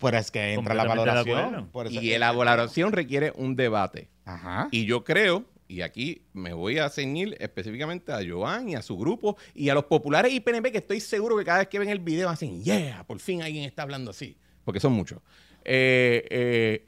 Pero 0.00 0.18
es 0.18 0.30
que 0.30 0.52
entra 0.54 0.74
la 0.74 0.84
valoración. 0.84 1.38
acuerdo. 1.38 1.70
Por 1.70 1.86
eso- 1.86 2.00
Y 2.00 2.16
la 2.18 2.32
valoración 2.32 2.92
requiere 2.92 3.32
un 3.36 3.56
debate. 3.56 4.08
Ajá. 4.24 4.68
Y 4.70 4.86
yo 4.86 5.04
creo, 5.04 5.44
y 5.68 5.80
aquí 5.82 6.22
me 6.32 6.52
voy 6.52 6.78
a 6.78 6.88
ceñir 6.90 7.36
específicamente 7.40 8.12
a 8.12 8.18
Joan 8.26 8.68
y 8.68 8.74
a 8.74 8.82
su 8.82 8.96
grupo 8.98 9.36
y 9.54 9.68
a 9.68 9.74
los 9.74 9.84
populares 9.84 10.32
y 10.32 10.40
PNP 10.40 10.72
que 10.72 10.78
estoy 10.78 11.00
seguro 11.00 11.36
que 11.38 11.44
cada 11.44 11.58
vez 11.58 11.68
que 11.68 11.78
ven 11.78 11.88
el 11.88 12.00
video 12.00 12.28
hacen, 12.28 12.62
yeah, 12.62 13.04
por 13.06 13.18
fin 13.20 13.42
alguien 13.42 13.64
está 13.64 13.82
hablando 13.82 14.10
así, 14.10 14.36
porque 14.64 14.80
son 14.80 14.92
muchos. 14.92 15.20
Eh, 15.64 16.26
eh, 16.30 16.86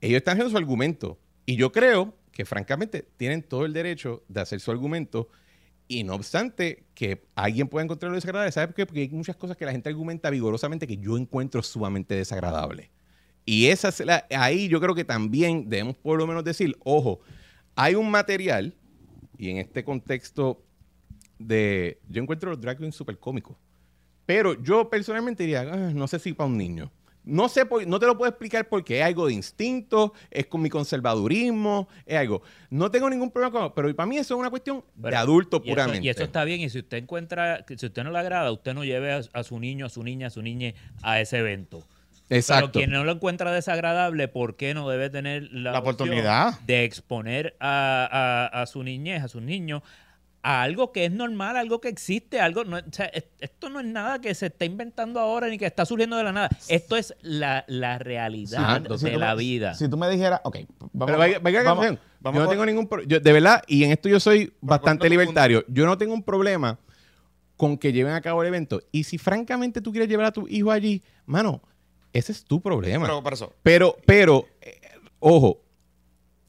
ellos 0.00 0.18
están 0.18 0.32
haciendo 0.34 0.50
su 0.50 0.56
argumento 0.58 1.18
y 1.46 1.56
yo 1.56 1.72
creo 1.72 2.14
que 2.30 2.44
francamente 2.44 3.04
tienen 3.16 3.42
todo 3.42 3.64
el 3.64 3.72
derecho 3.72 4.22
de 4.28 4.40
hacer 4.40 4.60
su 4.60 4.70
argumento 4.70 5.28
y 5.88 6.04
no 6.04 6.14
obstante 6.14 6.84
que 6.98 7.22
alguien 7.36 7.68
pueda 7.68 7.84
encontrarlo 7.84 8.16
desagradable, 8.16 8.50
¿sabes 8.50 8.66
por 8.70 8.74
qué? 8.74 8.84
Porque 8.84 9.02
hay 9.02 9.08
muchas 9.10 9.36
cosas 9.36 9.56
que 9.56 9.64
la 9.64 9.70
gente 9.70 9.88
argumenta 9.88 10.30
vigorosamente 10.30 10.84
que 10.84 10.96
yo 10.96 11.16
encuentro 11.16 11.62
sumamente 11.62 12.16
desagradables. 12.16 12.90
Y 13.46 13.66
esa 13.66 13.90
es 13.90 14.00
la- 14.00 14.26
ahí 14.30 14.66
yo 14.66 14.80
creo 14.80 14.96
que 14.96 15.04
también 15.04 15.68
debemos 15.70 15.94
por 15.96 16.18
lo 16.18 16.26
menos 16.26 16.42
decir, 16.42 16.76
ojo, 16.82 17.20
hay 17.76 17.94
un 17.94 18.10
material, 18.10 18.74
y 19.36 19.48
en 19.50 19.58
este 19.58 19.84
contexto 19.84 20.60
de, 21.38 22.00
yo 22.08 22.20
encuentro 22.20 22.50
los 22.50 22.60
drag 22.60 22.78
queens 22.78 22.96
súper 22.96 23.16
cómicos, 23.16 23.56
pero 24.26 24.60
yo 24.60 24.90
personalmente 24.90 25.44
diría, 25.44 25.60
"Ah, 25.72 25.92
no 25.94 26.08
sé 26.08 26.18
si 26.18 26.32
para 26.32 26.48
un 26.48 26.58
niño. 26.58 26.90
No 27.28 27.48
sé, 27.48 27.66
por- 27.66 27.86
no 27.86 27.98
te 28.00 28.06
lo 28.06 28.16
puedo 28.16 28.30
explicar 28.30 28.68
porque 28.68 29.00
es 29.00 29.04
algo 29.04 29.26
de 29.26 29.34
instinto, 29.34 30.14
es 30.30 30.46
con 30.46 30.62
mi 30.62 30.70
conservadurismo, 30.70 31.88
es 32.06 32.16
algo. 32.16 32.42
No 32.70 32.90
tengo 32.90 33.10
ningún 33.10 33.30
problema 33.30 33.52
con 33.52 33.72
pero 33.74 33.94
para 33.94 34.06
mí 34.06 34.16
eso 34.16 34.34
es 34.34 34.40
una 34.40 34.50
cuestión 34.50 34.82
de 34.94 35.14
adulto 35.14 35.58
y 35.58 35.68
eso- 35.68 35.74
puramente. 35.74 36.06
y 36.06 36.08
eso 36.08 36.22
está 36.24 36.44
bien. 36.44 36.60
Y 36.62 36.70
si 36.70 36.78
usted 36.78 36.96
encuentra, 36.98 37.64
que 37.66 37.76
si 37.76 37.86
usted 37.86 38.02
no 38.04 38.10
le 38.10 38.18
agrada, 38.18 38.50
usted 38.50 38.72
no 38.74 38.84
lleve 38.84 39.12
a, 39.12 39.20
a 39.32 39.42
su 39.44 39.60
niño, 39.60 39.86
a 39.86 39.88
su 39.90 40.02
niña, 40.02 40.28
a 40.28 40.30
su 40.30 40.42
niña 40.42 40.72
a 41.02 41.20
ese 41.20 41.38
evento. 41.38 41.82
Exacto. 42.30 42.70
Pero 42.72 42.72
quien 42.72 42.90
no 42.90 43.04
lo 43.04 43.12
encuentra 43.12 43.52
desagradable, 43.52 44.28
¿por 44.28 44.56
qué 44.56 44.74
no 44.74 44.88
debe 44.88 45.08
tener 45.10 45.50
la, 45.52 45.78
oportunidad. 45.78 46.60
de 46.60 46.84
exponer 46.84 47.56
a, 47.60 48.48
a- 48.52 48.62
a 48.62 48.66
su 48.66 48.82
niñez, 48.82 49.22
a 49.22 49.28
sus 49.28 49.42
niños, 49.42 49.82
a 50.42 50.62
algo 50.62 50.92
que 50.92 51.04
es 51.04 51.12
normal, 51.12 51.56
algo 51.56 51.80
que 51.80 51.88
existe, 51.88 52.40
algo 52.40 52.64
no, 52.64 52.76
o 52.78 52.92
sea, 52.92 53.06
es- 53.06 53.24
esto 53.40 53.68
no 53.68 53.80
es 53.80 53.86
nada 53.86 54.20
que 54.20 54.34
se 54.34 54.46
está 54.46 54.64
inventando 54.64 55.18
ahora 55.20 55.48
ni 55.48 55.58
que 55.58 55.66
está 55.66 55.84
surgiendo 55.84 56.16
de 56.16 56.24
la 56.24 56.32
nada. 56.32 56.48
Esto 56.68 56.96
es 56.96 57.14
la, 57.22 57.64
la 57.66 57.98
realidad 57.98 58.70
Sí, 58.70 58.76
entonces 58.76 59.10
de 59.10 59.18
la 59.18 59.34
me- 59.34 59.40
vida. 59.42 59.74
Si 59.74 59.88
tú 59.88 59.96
me 59.96 60.08
dijeras, 60.08 60.40
ok, 60.44 60.58
vamos, 60.92 61.06
Pero 61.06 61.18
vaya, 61.18 61.38
vaya 61.40 61.62
vamos- 61.64 61.84
canción. 61.86 62.00
vamos 62.20 62.38
yo 62.38 62.44
no 62.44 62.50
tengo 62.50 62.66
ningún 62.66 62.86
problema. 62.86 63.18
De 63.18 63.32
verdad, 63.32 63.62
y 63.66 63.84
en 63.84 63.90
esto 63.90 64.08
yo 64.08 64.20
soy 64.20 64.52
bastante 64.60 65.00
¿cuánto- 65.00 65.08
libertario. 65.08 65.64
Yo 65.68 65.86
no 65.86 65.98
tengo 65.98 66.14
un 66.14 66.22
problema 66.22 66.78
con 67.56 67.76
que 67.76 67.92
lleven 67.92 68.12
a 68.14 68.20
cabo 68.20 68.42
el 68.42 68.48
evento. 68.48 68.80
Y 68.92 69.04
si 69.04 69.18
francamente 69.18 69.80
tú 69.80 69.90
quieres 69.90 70.08
llevar 70.08 70.26
a 70.26 70.32
tu 70.32 70.46
hijo 70.46 70.70
allí, 70.70 71.02
mano, 71.26 71.60
ese 72.12 72.30
es 72.32 72.44
tu 72.44 72.60
problema. 72.60 73.06
Pero 73.06 73.22
Pero, 73.62 73.96
pero, 74.06 74.46
eh, 74.60 74.80
ojo, 75.18 75.60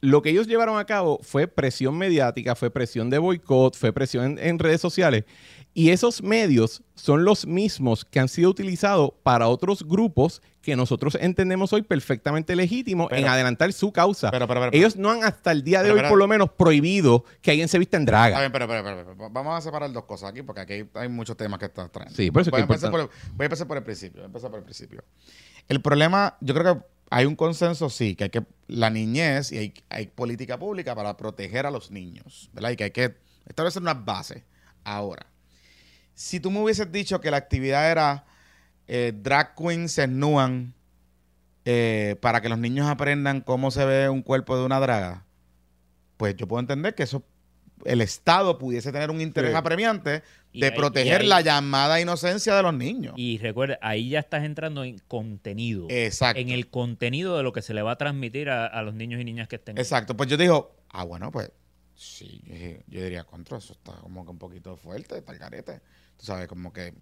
lo 0.02 0.22
que 0.22 0.30
ellos 0.30 0.48
llevaron 0.48 0.78
a 0.78 0.86
cabo 0.86 1.20
fue 1.22 1.48
presión 1.48 1.98
mediática, 1.98 2.56
fue 2.56 2.72
presión 2.72 3.10
de 3.10 3.18
boicot, 3.18 3.76
fue 3.76 3.94
presión 3.94 4.26
en, 4.26 4.40
en 4.40 4.60
redes 4.60 4.82
sociales. 4.82 5.26
Y 5.74 5.92
esos 5.92 6.24
medios 6.24 6.82
son 6.96 7.24
los 7.24 7.46
mismos 7.46 8.04
que 8.04 8.20
han 8.20 8.28
sido 8.28 8.50
utilizados 8.50 9.12
para 9.24 9.48
otros 9.48 9.88
grupos 9.88 10.42
que 10.62 10.76
nosotros 10.76 11.18
entendemos 11.20 11.72
hoy 11.74 11.84
perfectamente 11.84 12.56
legítimos 12.56 13.12
en 13.12 13.28
adelantar 13.28 13.72
su 13.72 13.92
causa. 13.92 14.30
Pero, 14.32 14.48
pero, 14.48 14.60
pero, 14.62 14.74
ellos 14.74 14.96
no 14.98 15.10
han 15.10 15.24
hasta 15.24 15.52
el 15.52 15.64
día 15.64 15.84
de 15.84 15.92
hoy, 15.92 16.02
por 16.02 16.18
lo 16.18 16.28
menos, 16.28 16.50
prohibido 16.52 17.24
que 17.42 17.52
alguien 17.52 17.68
se 17.68 17.80
vista 17.80 17.98
en 17.98 18.04
Está 18.04 18.12
draga. 18.12 18.40
bien, 18.40 18.52
pero, 18.52 18.68
pero, 18.68 18.84
pero, 18.84 19.16
pero, 19.18 19.30
vamos 19.30 19.58
a 19.58 19.62
separar 19.62 19.92
dos 19.92 20.04
cosas 20.06 20.32
aquí 20.32 20.42
porque 20.42 20.62
aquí 20.62 20.74
hay, 20.74 20.90
hay 20.96 21.10
muchos 21.10 21.38
temas 21.38 21.60
que 21.60 21.66
están 21.66 21.90
trayendo. 21.90 22.16
Sí, 22.16 22.32
por 22.32 22.42
eso 22.42 22.52
voy, 22.52 22.62
es 22.62 22.68
que 22.68 22.74
empezar 22.74 22.92
por 22.92 23.00
el, 23.02 23.08
voy 23.08 23.44
a 23.44 23.46
empezar 23.46 23.68
por 23.68 23.78
el 23.78 23.84
principio. 23.84 24.18
Voy 24.18 24.24
a 24.24 24.26
empezar 24.26 24.50
por 24.50 24.60
el 24.60 24.66
principio. 24.66 25.04
El 25.68 25.82
problema, 25.82 26.38
yo 26.42 26.54
creo 26.54 26.76
que 26.76 26.86
hay 27.10 27.26
un 27.26 27.36
consenso, 27.36 27.90
sí, 27.90 28.16
que 28.16 28.26
hay 28.26 28.30
que 28.30 28.44
la 28.70 28.90
niñez 28.90 29.52
y 29.52 29.58
hay, 29.58 29.74
hay 29.90 30.08
política 30.08 30.58
pública 30.58 30.96
para 30.96 31.18
proteger 31.18 31.66
a 31.66 31.72
los 31.72 31.92
niños, 31.92 32.50
¿verdad? 32.54 32.72
Y 32.72 32.76
que 32.76 32.84
hay 32.86 32.92
que 32.92 33.18
establecer 33.46 33.82
unas 33.82 34.06
bases. 34.06 34.44
Ahora, 34.84 35.26
si 36.14 36.40
tú 36.40 36.52
me 36.52 36.62
hubieses 36.62 36.92
dicho 36.92 37.20
que 37.20 37.32
la 37.32 37.38
actividad 37.38 37.92
era 37.92 38.26
eh, 38.88 39.14
drag 39.16 39.56
queens 39.56 39.92
se 39.92 40.08
eh, 41.66 42.16
para 42.22 42.42
que 42.42 42.50
los 42.50 42.60
niños 42.60 42.88
aprendan 42.88 43.42
cómo 43.42 43.72
se 43.72 43.86
ve 43.86 44.10
un 44.10 44.22
cuerpo 44.22 44.58
de 44.58 44.66
una 44.66 44.80
draga, 44.80 45.26
pues 46.18 46.36
yo 46.36 46.48
puedo 46.48 46.60
entender 46.60 46.96
que 46.96 47.04
eso 47.04 47.24
el 47.86 48.02
Estado 48.02 48.58
pudiese 48.58 48.92
tener 48.92 49.10
un 49.12 49.22
interés 49.22 49.52
Sí. 49.52 49.58
apremiante 49.58 50.24
de 50.54 50.66
ahí- 50.68 50.72
proteger 50.76 51.22
ahí- 51.22 51.28
la 51.28 51.42
llamada 51.42 52.02
inocencia 52.02 52.56
de 52.56 52.64
los 52.64 52.74
niños. 52.74 53.14
Y 53.18 53.38
recuerda, 53.38 53.78
ahí 53.82 54.10
ya 54.10 54.20
estás 54.20 54.44
entrando 54.44 54.84
en 54.84 55.00
contenido. 55.08 55.88
Exacto. 55.90 56.40
En 56.42 56.50
el 56.50 56.70
contenido 56.70 57.38
de 57.38 57.44
lo 57.44 57.54
que 57.54 57.62
se 57.62 57.74
le 57.74 57.82
va 57.82 57.92
a 57.92 57.98
transmitir 57.98 58.50
a, 58.50 58.66
a 58.66 58.82
los 58.82 58.94
niños 58.96 59.22
y 59.22 59.24
niñas 59.24 59.48
que 59.48 59.58
estén. 59.58 59.78
Exacto. 59.78 60.16
Pues 60.18 60.30
yo 60.30 60.38
digo, 60.38 60.76
ah, 60.90 61.04
bueno, 61.04 61.32
pues 61.32 61.52
sí, 61.96 62.42
yo, 62.88 63.02
diría, 63.04 63.24
contra, 63.26 63.58
eso 63.58 63.74
está 63.74 63.94
como 64.02 64.24
que 64.26 64.32
un 64.32 64.40
poquito 64.40 64.76
fuerte, 64.78 65.18
está 65.18 65.32
el 65.34 65.38
garete. 65.40 65.82
Tú 66.18 66.26
sabes, 66.26 66.48
como 66.48 66.74
que, 66.74 66.94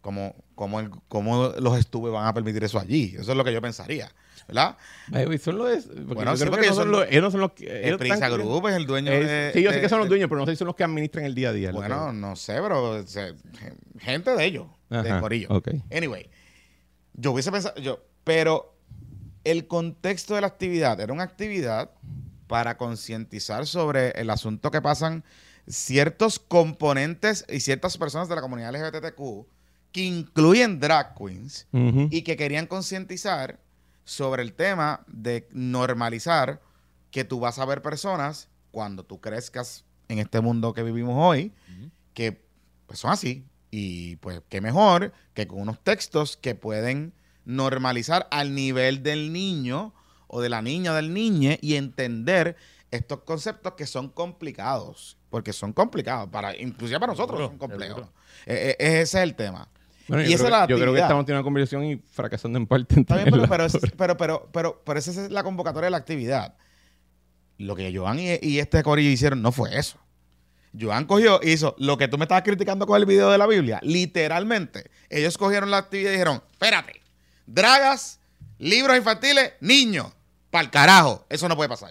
como, 0.00 0.34
como, 0.54 0.80
el- 0.80 0.90
como 1.08 1.48
los 1.58 1.78
estuve 1.78 2.10
van 2.10 2.26
a 2.26 2.34
permitir 2.34 2.62
eso 2.64 2.78
allí. 2.78 3.14
Eso 3.18 3.30
es 3.32 3.36
lo 3.36 3.44
que 3.44 3.52
yo 3.52 3.60
pensaría, 3.60 4.10
¿verdad? 4.46 4.76
Ay, 5.12 5.24
güey, 5.24 5.38
son 5.38 5.58
los, 5.58 5.84
porque 5.86 6.02
Bueno, 6.14 6.30
yo 6.32 6.36
sí, 6.36 6.42
creo 6.42 6.50
porque 6.52 6.66
no 6.66 6.72
ellos 6.72 6.76
son 6.76 6.90
los, 6.92 7.06
ellos 7.10 7.22
no 7.22 7.30
son 7.30 7.40
los 7.40 7.52
que... 7.52 7.88
El 7.88 7.98
Prisa 7.98 8.28
Group 8.28 8.66
es 8.68 8.74
el 8.76 8.86
dueño 8.86 9.10
Eh, 9.12 9.24
de... 9.24 9.50
sí, 9.54 9.62
yo 9.62 9.72
sé 9.72 9.80
que 9.80 9.88
son 9.88 9.98
los 9.98 10.06
de- 10.06 10.10
dueños, 10.10 10.28
pero 10.28 10.40
no 10.40 10.46
sé 10.46 10.52
si 10.52 10.56
son 10.56 10.66
los 10.66 10.76
que 10.76 10.84
administran 10.84 11.24
el 11.24 11.34
día 11.34 11.48
a 11.48 11.52
día. 11.52 11.72
Bueno, 11.72 12.12
no 12.12 12.36
sé, 12.36 12.54
pero 12.60 13.04
gente 13.98 14.30
de 14.36 14.44
ellos, 14.44 14.66
de 14.90 15.20
Corillo. 15.20 15.48
ok. 15.50 15.68
Anyway, 15.94 16.28
yo 17.14 17.32
hubiese 17.32 17.50
pensado, 17.50 17.74
yo, 17.80 18.04
pero 18.24 18.74
el 19.44 19.66
contexto 19.66 20.34
de 20.34 20.42
la 20.42 20.46
actividad 20.46 21.00
era 21.00 21.12
una 21.12 21.22
actividad 21.24 21.90
para 22.46 22.76
concientizar 22.76 23.66
sobre 23.66 24.10
el 24.12 24.30
asunto 24.30 24.70
que 24.70 24.80
pasan 24.80 25.24
ciertos 25.66 26.38
componentes 26.38 27.44
y 27.48 27.60
ciertas 27.60 27.98
personas 27.98 28.28
de 28.28 28.34
la 28.34 28.40
comunidad 28.40 28.72
LGBTQ 28.74 29.46
que 29.92 30.02
incluyen 30.02 30.80
drag 30.80 31.14
queens 31.14 31.66
y 31.72 32.22
que 32.22 32.36
querían 32.36 32.66
concientizar 32.66 33.58
sobre 34.08 34.42
el 34.42 34.54
tema 34.54 35.04
de 35.06 35.46
normalizar 35.52 36.62
que 37.10 37.24
tú 37.24 37.40
vas 37.40 37.58
a 37.58 37.66
ver 37.66 37.82
personas 37.82 38.48
cuando 38.70 39.04
tú 39.04 39.20
crezcas 39.20 39.84
en 40.08 40.18
este 40.18 40.40
mundo 40.40 40.72
que 40.72 40.82
vivimos 40.82 41.14
hoy, 41.18 41.52
que 42.14 42.42
pues, 42.86 42.98
son 42.98 43.10
así. 43.10 43.44
Y 43.70 44.16
pues 44.16 44.40
qué 44.48 44.62
mejor 44.62 45.12
que 45.34 45.46
con 45.46 45.60
unos 45.60 45.84
textos 45.84 46.38
que 46.38 46.54
pueden 46.54 47.12
normalizar 47.44 48.26
al 48.30 48.54
nivel 48.54 49.02
del 49.02 49.30
niño 49.30 49.92
o 50.26 50.40
de 50.40 50.48
la 50.48 50.62
niña 50.62 50.92
o 50.92 50.94
del 50.94 51.12
niñe 51.12 51.58
y 51.60 51.74
entender 51.74 52.56
estos 52.90 53.20
conceptos 53.24 53.74
que 53.74 53.86
son 53.86 54.08
complicados, 54.08 55.18
porque 55.28 55.52
son 55.52 55.74
complicados, 55.74 56.30
para 56.30 56.56
inclusive 56.56 56.98
para 56.98 57.12
nosotros 57.12 57.40
Seguro, 57.40 57.48
son 57.50 57.58
complejos. 57.58 58.08
Eh, 58.46 58.74
eh, 58.78 59.00
ese 59.02 59.18
es 59.18 59.24
el 59.24 59.34
tema. 59.34 59.68
Bueno, 60.08 60.22
y 60.24 60.28
yo, 60.28 60.34
esa 60.36 60.44
creo, 60.44 60.54
es 60.54 60.60
la 60.60 60.66
que- 60.66 60.72
yo 60.72 60.78
creo 60.80 60.94
que 60.94 61.00
estamos 61.00 61.24
teniendo 61.26 61.40
una 61.40 61.44
conversación 61.44 61.84
y 61.84 61.96
fracasando 61.96 62.58
en 62.58 62.66
parte. 62.66 62.94
en 62.94 63.00
Está 63.02 63.16
bien, 63.16 63.28
pero, 63.30 63.46
pero, 63.48 63.66
pero, 63.96 64.16
pero, 64.16 64.48
pero, 64.52 64.82
pero 64.84 64.98
esa 64.98 65.10
es 65.10 65.30
la 65.30 65.42
convocatoria 65.42 65.86
de 65.86 65.90
la 65.90 65.96
actividad. 65.98 66.54
Lo 67.58 67.74
que 67.76 67.94
Joan 67.96 68.18
y, 68.20 68.38
y 68.40 68.58
este 68.60 68.82
corillo 68.82 69.10
hicieron 69.10 69.42
no 69.42 69.52
fue 69.52 69.76
eso. 69.78 69.98
Joan 70.78 71.06
cogió, 71.06 71.40
hizo 71.42 71.74
lo 71.78 71.96
que 71.98 72.08
tú 72.08 72.18
me 72.18 72.24
estabas 72.24 72.44
criticando 72.44 72.86
con 72.86 72.98
el 73.00 73.06
video 73.06 73.30
de 73.30 73.38
la 73.38 73.46
Biblia. 73.46 73.80
Literalmente, 73.82 74.90
ellos 75.10 75.36
cogieron 75.38 75.70
la 75.70 75.78
actividad 75.78 76.10
y 76.10 76.12
dijeron, 76.12 76.42
espérate, 76.52 77.00
dragas, 77.46 78.20
libros 78.58 78.96
infantiles, 78.96 79.52
niños, 79.60 80.06
para 80.50 80.64
el 80.64 80.70
carajo, 80.70 81.26
eso 81.28 81.48
no 81.48 81.56
puede 81.56 81.68
pasar. 81.68 81.90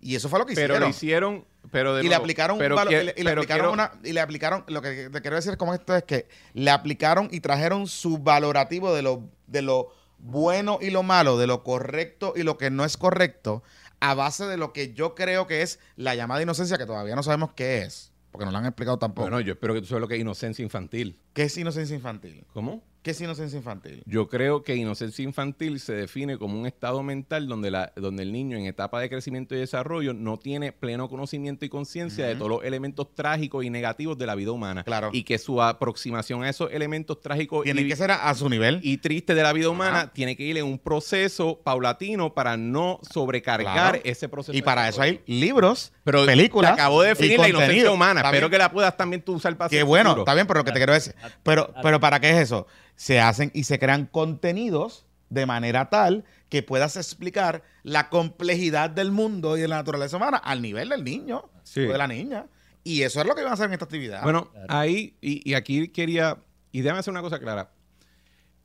Y 0.00 0.14
eso 0.14 0.28
fue 0.28 0.38
lo 0.38 0.46
que 0.46 0.54
Pero 0.54 0.74
hicieron. 0.74 0.82
lo 0.82 0.88
hicieron, 0.90 1.44
pero 1.70 1.94
de 1.94 2.04
y 2.04 2.08
le 2.08 2.14
aplicaron 2.14 2.58
pero 2.58 2.76
y 2.90 2.90
le, 2.92 3.02
y 3.02 3.04
le 3.04 3.12
pero 3.14 3.40
aplicaron 3.40 3.46
quiero- 3.46 3.72
una 3.72 3.92
y 4.02 4.12
le 4.12 4.20
aplicaron 4.20 4.64
lo 4.68 4.82
que 4.82 5.08
te 5.10 5.20
quiero 5.20 5.36
decir 5.36 5.56
con 5.56 5.74
esto 5.74 5.94
es 5.96 6.02
que 6.04 6.28
le 6.52 6.70
aplicaron 6.70 7.28
y 7.32 7.40
trajeron 7.40 7.86
su 7.86 8.18
valorativo 8.18 8.94
de 8.94 9.02
lo 9.02 9.22
de 9.46 9.62
lo 9.62 9.88
bueno 10.18 10.78
y 10.80 10.90
lo 10.90 11.02
malo, 11.02 11.36
de 11.38 11.46
lo 11.46 11.62
correcto 11.64 12.32
y 12.36 12.42
lo 12.42 12.56
que 12.58 12.70
no 12.70 12.84
es 12.84 12.96
correcto 12.96 13.62
a 14.00 14.14
base 14.14 14.44
de 14.46 14.56
lo 14.56 14.72
que 14.72 14.92
yo 14.94 15.14
creo 15.14 15.46
que 15.46 15.62
es 15.62 15.78
la 15.96 16.14
llamada 16.14 16.42
inocencia 16.42 16.76
que 16.78 16.86
todavía 16.86 17.14
no 17.16 17.22
sabemos 17.22 17.52
qué 17.54 17.82
es, 17.82 18.12
porque 18.30 18.44
no 18.44 18.50
lo 18.50 18.58
han 18.58 18.66
explicado 18.66 18.98
tampoco. 18.98 19.22
Bueno, 19.22 19.40
yo 19.40 19.52
espero 19.54 19.72
que 19.74 19.80
tú 19.80 19.86
sabes 19.86 20.00
lo 20.02 20.08
que 20.08 20.14
es 20.16 20.20
inocencia 20.20 20.62
infantil. 20.62 21.18
¿Qué 21.32 21.44
es 21.44 21.56
inocencia 21.56 21.94
infantil? 21.96 22.44
¿Cómo? 22.52 22.82
¿Qué 23.04 23.10
es 23.10 23.20
inocencia 23.20 23.58
infantil? 23.58 24.02
Yo 24.06 24.28
creo 24.30 24.62
que 24.62 24.76
inocencia 24.76 25.22
infantil 25.22 25.78
se 25.78 25.92
define 25.92 26.38
como 26.38 26.58
un 26.58 26.66
estado 26.66 27.02
mental 27.02 27.46
donde, 27.46 27.70
la, 27.70 27.92
donde 27.96 28.22
el 28.22 28.32
niño 28.32 28.56
en 28.56 28.64
etapa 28.64 28.98
de 28.98 29.10
crecimiento 29.10 29.54
y 29.54 29.58
desarrollo 29.58 30.14
no 30.14 30.38
tiene 30.38 30.72
pleno 30.72 31.10
conocimiento 31.10 31.66
y 31.66 31.68
conciencia 31.68 32.26
de 32.26 32.34
todos 32.34 32.48
los 32.50 32.64
elementos 32.64 33.14
trágicos 33.14 33.62
y 33.62 33.68
negativos 33.68 34.16
de 34.16 34.24
la 34.24 34.34
vida 34.34 34.52
humana. 34.52 34.84
Claro. 34.84 35.10
Y 35.12 35.22
que 35.24 35.36
su 35.36 35.60
aproximación 35.60 36.44
a 36.44 36.48
esos 36.48 36.72
elementos 36.72 37.20
trágicos 37.20 37.64
Tiene 37.64 37.82
y, 37.82 37.88
que 37.88 37.94
ser 37.94 38.10
a, 38.10 38.30
a 38.30 38.34
su 38.34 38.48
nivel. 38.48 38.80
y 38.82 38.96
tristes 38.96 39.36
de 39.36 39.42
la 39.42 39.52
vida 39.52 39.68
humana 39.68 39.98
Ajá. 39.98 40.12
tiene 40.14 40.34
que 40.34 40.44
ir 40.44 40.56
en 40.56 40.64
un 40.64 40.78
proceso 40.78 41.60
paulatino 41.62 42.32
para 42.32 42.56
no 42.56 43.00
sobrecargar 43.12 43.64
Claro. 43.74 44.00
ese 44.02 44.30
proceso. 44.30 44.56
y 44.56 44.62
para 44.62 44.88
eso 44.88 45.02
hay 45.02 45.20
libros, 45.26 45.92
Pero 46.04 46.24
películas. 46.24 46.74
te 46.74 46.80
acabo 46.80 47.02
de 47.02 47.08
y 47.08 47.10
definir 47.10 47.38
la 47.38 47.48
inocencia 47.50 47.66
contenido. 47.66 47.92
humana. 47.92 48.22
Espero 48.22 48.48
que 48.48 48.56
la 48.56 48.72
puedas 48.72 48.96
también 48.96 49.20
tú 49.20 49.34
usar 49.34 49.54
para 49.58 49.68
Qué 49.68 49.82
bueno, 49.82 50.08
futuro. 50.10 50.22
está 50.22 50.32
bien, 50.32 50.46
pero 50.46 50.60
lo 50.60 50.64
que 50.64 50.72
te 50.72 50.78
quiero 50.78 50.94
decir. 50.94 51.14
Pero, 51.42 51.70
pero 51.82 52.00
¿para 52.00 52.18
qué 52.18 52.30
es 52.30 52.36
eso? 52.36 52.66
Se 52.96 53.20
hacen 53.20 53.50
y 53.54 53.64
se 53.64 53.78
crean 53.78 54.06
contenidos 54.06 55.06
de 55.30 55.46
manera 55.46 55.90
tal 55.90 56.24
que 56.48 56.62
puedas 56.62 56.96
explicar 56.96 57.62
la 57.82 58.08
complejidad 58.08 58.90
del 58.90 59.10
mundo 59.10 59.56
y 59.56 59.60
de 59.60 59.68
la 59.68 59.76
naturaleza 59.76 60.16
humana 60.16 60.36
al 60.36 60.62
nivel 60.62 60.90
del 60.90 61.02
niño 61.04 61.50
Sí. 61.64 61.80
o 61.80 61.92
de 61.92 61.98
la 61.98 62.06
niña. 62.06 62.46
Y 62.84 63.02
eso 63.02 63.20
es 63.20 63.26
lo 63.26 63.34
que 63.34 63.42
van 63.42 63.50
a 63.50 63.54
hacer 63.54 63.66
en 63.66 63.72
esta 63.72 63.86
actividad. 63.86 64.22
Bueno, 64.22 64.50
Claro. 64.52 64.66
ahí, 64.68 65.16
y, 65.20 65.48
y 65.50 65.54
aquí 65.54 65.88
quería, 65.88 66.38
y 66.70 66.82
déjame 66.82 67.00
hacer 67.00 67.10
una 67.12 67.22
cosa 67.22 67.38
clara. 67.40 67.72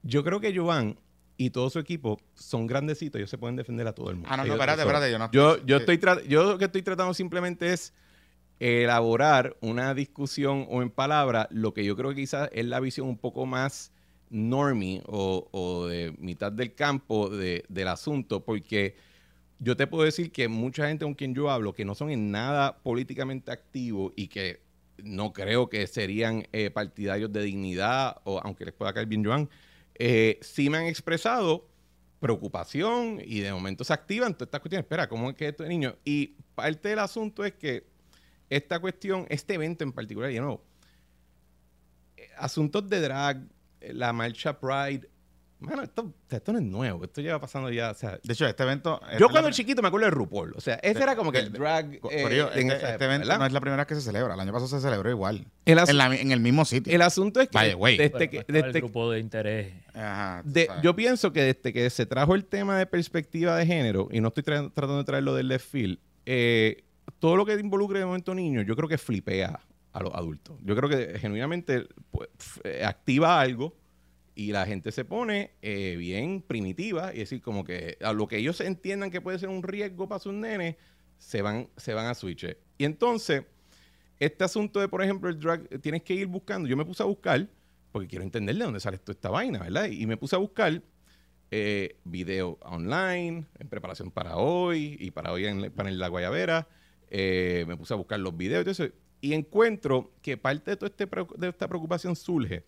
Yo 0.04 0.24
creo 0.24 0.40
que 0.42 0.56
Jovan 0.56 1.00
y 1.38 1.50
todo 1.52 1.70
su 1.70 1.80
equipo 1.80 2.20
son 2.36 2.68
grandecitos, 2.68 3.18
ellos 3.18 3.30
se 3.30 3.38
pueden 3.38 3.56
defender 3.56 3.88
a 3.88 3.94
todo 3.94 4.10
el 4.10 4.18
mundo. 4.18 4.30
ah, 4.32 4.36
no, 4.38 4.44
no, 4.46 4.54
espérate, 4.54 4.82
espérate. 4.82 5.12
Yo, 5.12 5.18
no 5.18 5.32
Yo, 5.32 5.66
yo, 5.66 5.78
sí. 5.80 5.86
estoy 5.90 6.28
yo 6.28 6.44
lo 6.44 6.58
que 6.58 6.66
estoy 6.66 6.82
tratando 6.84 7.14
simplemente 7.14 7.72
es 7.74 7.94
elaborar 8.60 9.56
una 9.62 9.94
discusión 9.94 10.66
o 10.70 10.82
en 10.82 10.90
palabras 10.90 11.48
lo 11.50 11.74
que 11.74 11.86
yo 11.86 11.96
creo 11.96 12.10
que 12.10 12.18
quizás 12.18 12.50
es 12.52 12.66
la 12.66 12.80
visión 12.82 13.08
un 13.08 13.18
poco 13.18 13.46
más 13.46 13.94
normie 14.30 15.02
o, 15.08 15.88
de 15.88 16.14
mitad 16.20 16.52
del 16.52 16.74
campo 16.76 17.30
de- 17.30 17.64
del 17.70 17.88
asunto, 17.88 18.44
porque 18.46 18.96
yo 19.60 19.76
te 19.76 19.88
puedo 19.88 20.04
decir 20.06 20.32
que 20.32 20.48
mucha 20.48 20.88
gente 20.88 21.06
con 21.06 21.16
quien 21.16 21.34
yo 21.34 21.50
hablo 21.50 21.74
que 21.74 21.86
no 21.86 21.96
son 21.96 22.10
en 22.12 22.32
nada 22.32 22.78
políticamente 22.78 23.52
activos 23.52 24.14
y 24.16 24.28
que 24.28 24.62
no 25.04 25.34
creo 25.34 25.70
que 25.70 25.88
serían 25.88 26.48
eh, 26.52 26.70
partidarios 26.70 27.32
de 27.32 27.42
dignidad, 27.44 28.18
o 28.24 28.40
aunque 28.44 28.66
les 28.66 28.74
pueda 28.74 28.94
caer 28.94 29.08
bien 29.08 29.24
Joan, 29.26 29.50
eh, 29.96 30.38
sí 30.42 30.70
me 30.70 30.78
han 30.78 30.86
expresado 30.86 31.68
preocupación 32.20 33.20
y 33.24 33.40
de 33.40 33.52
momento 33.52 33.84
se 33.84 33.94
activan 33.94 34.34
todas 34.34 34.48
estas 34.48 34.60
cuestiones. 34.62 34.84
Espera, 34.86 35.08
¿cómo 35.08 35.30
es 35.30 35.36
que 35.36 35.48
esto 35.48 35.64
es 35.64 35.70
niño? 35.70 35.96
Y 36.04 36.36
parte 36.56 36.90
del 36.90 37.00
asunto 37.00 37.46
es 37.46 37.54
que 37.54 37.86
esta 38.50 38.80
cuestión, 38.80 39.26
este 39.30 39.54
evento 39.54 39.84
en 39.84 39.92
particular, 39.94 40.30
yo 40.32 40.42
no, 40.42 40.62
asuntos 42.38 42.90
de 42.90 43.00
drag, 43.02 43.38
eh, 43.38 43.48
la 43.82 44.14
marcha 44.14 44.60
Pride, 44.60 45.10
Mano, 45.62 45.84
esto, 45.84 46.14
esto 46.30 46.54
no 46.54 46.60
es 46.60 46.64
nuevo, 46.64 47.04
esto 47.04 47.20
lleva 47.20 47.38
pasando 47.42 47.70
ya, 47.70 47.92
o 47.92 47.94
sea... 47.94 48.18
De 48.24 48.32
hecho, 48.32 48.48
este 48.48 48.64
evento... 48.64 49.02
Yo 49.20 49.28
cuando 49.28 49.52
chiquito 49.52 49.82
me 49.82 49.90
acuerdo 49.90 50.06
de 50.06 50.12
RuPaul, 50.12 50.54
o 50.56 50.62
sea, 50.62 50.76
ese 50.76 51.04
era 51.04 51.18
como 51.18 51.34
que 51.34 51.40
el 51.40 51.52
drag... 51.52 51.96
Eh, 51.96 52.00
en 52.56 52.72
este, 52.72 52.76
este 52.76 52.88
época, 52.92 53.06
evento 53.06 53.28
¿verdad? 53.28 53.40
no 53.40 53.46
es 53.46 53.52
la 53.52 53.60
primera 53.60 53.84
vez 53.84 53.88
que 53.88 53.96
se 53.96 54.02
celebra. 54.02 54.36
El 54.36 54.40
año 54.40 54.54
pasado 54.54 54.70
se 54.70 54.80
celebró 54.80 55.10
igual. 55.10 55.46
El 55.66 55.78
en, 55.80 55.98
la- 55.98 56.16
en 56.16 56.32
el 56.32 56.40
mismo 56.40 56.64
sitio. 56.64 56.96
El 56.96 57.02
asunto 57.02 57.42
es 57.42 57.50
que 57.50 57.76
way. 57.76 57.98
desde 57.98 58.10
Bueno, 58.12 58.32
que- 58.32 58.38
estaba 58.38 58.58
el 58.58 58.64
desde- 58.68 58.80
grupo 58.80 59.12
de 59.12 59.20
interés. 59.20 59.74
Ajá, 59.94 60.44
de- 60.46 60.70
yo 60.82 60.96
pienso 60.96 61.34
que 61.34 61.42
desde 61.44 61.74
que 61.74 61.90
se 61.90 62.06
trajo 62.06 62.36
el 62.36 62.46
tema 62.46 62.78
de 62.78 62.86
perspectiva 62.86 63.58
de 63.58 63.66
género, 63.66 64.08
y 64.14 64.22
no 64.22 64.30
estoy 64.30 64.44
tra- 64.44 64.72
tratando 64.74 65.00
de 65.00 65.04
traerlo 65.04 65.36
del 65.36 65.50
left 65.50 65.70
field, 65.70 66.00
eh, 66.26 66.86
todo 67.20 67.36
lo 67.36 67.46
que 67.46 67.56
involucre 67.56 68.00
de 68.00 68.06
momento 68.06 68.34
niños, 68.34 68.66
yo 68.66 68.78
creo 68.78 68.88
que 68.88 68.98
flipea 68.98 69.60
a 70.00 70.04
los 70.04 70.16
adultos. 70.16 70.58
Yo 70.64 70.76
creo 70.76 70.90
que 70.90 71.20
genuinamente 71.20 71.88
pues, 72.12 72.30
eh, 72.64 72.84
activa 72.86 73.40
algo 73.40 73.76
y 74.34 74.52
la 74.52 74.66
gente 74.66 74.92
se 74.92 75.04
pone 75.04 75.52
eh, 75.62 75.96
bien 75.98 76.42
primitiva 76.42 77.14
y 77.14 77.20
decir 77.20 77.42
como 77.42 77.64
que 77.64 77.98
a 78.02 78.14
lo 78.14 78.28
que 78.28 78.38
ellos 78.38 78.62
entiendan 78.62 79.12
que 79.12 79.20
puede 79.22 79.38
ser 79.38 79.50
un 79.50 79.64
riesgo 79.64 80.08
para 80.08 80.20
sus 80.20 80.34
nenes, 80.34 80.78
se 81.18 81.42
van, 81.42 81.70
se 81.76 81.94
van 81.94 82.06
a 82.06 82.14
switch. 82.14 82.46
Y 82.78 82.86
entonces, 82.86 83.44
este 84.20 84.46
asunto 84.46 84.80
de, 84.80 84.88
por 84.88 85.04
ejemplo, 85.04 85.30
el 85.30 85.40
drag, 85.40 85.68
eh, 85.70 85.80
tienes 85.80 86.04
que 86.04 86.14
ir 86.14 86.28
buscando. 86.28 86.70
Yo 86.70 86.78
me 86.78 86.86
puse 86.86 87.04
a 87.04 87.06
buscar, 87.06 87.48
porque 87.92 88.08
quiero 88.08 88.24
entender 88.24 88.56
de 88.56 88.64
dónde 88.64 88.80
sale 88.80 88.98
toda 88.98 89.14
esta 89.14 89.30
vaina, 89.30 89.60
¿verdad? 89.60 89.88
Y 89.88 90.06
me 90.06 90.16
puse 90.16 90.38
a 90.38 90.40
buscar 90.40 90.82
eh, 91.52 91.98
video 92.06 92.58
online, 92.62 93.46
en 93.60 93.68
preparación 93.68 94.12
para 94.12 94.38
hoy 94.38 94.96
y 95.00 95.12
para 95.12 95.34
hoy 95.34 95.48
en, 95.48 95.72
para 95.72 95.92
la 95.92 96.08
Guayabera. 96.08 96.70
Me 97.12 97.76
puse 97.76 97.94
a 97.94 97.98
buscar 97.98 98.20
los 98.20 98.38
videos 98.38 98.66
eso, 98.68 98.88
y 99.22 99.34
encuentro 99.34 100.12
que 100.22 100.38
parte 100.38 100.72
de 100.72 100.78
toda 100.78 100.90
este 100.90 101.08
de 101.38 101.50
esta 101.50 101.68
preocupación 101.68 102.16
surge 102.16 102.64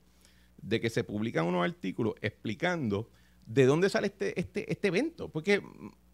de 0.62 0.80
que 0.80 0.90
se 0.90 1.04
publican 1.04 1.46
unos 1.46 1.64
artículos 1.64 2.14
explicando 2.22 3.10
de 3.46 3.66
dónde 3.66 3.90
sale 3.90 4.08
este, 4.08 4.40
este, 4.40 4.72
este 4.72 4.88
evento. 4.90 5.28
Porque 5.30 5.62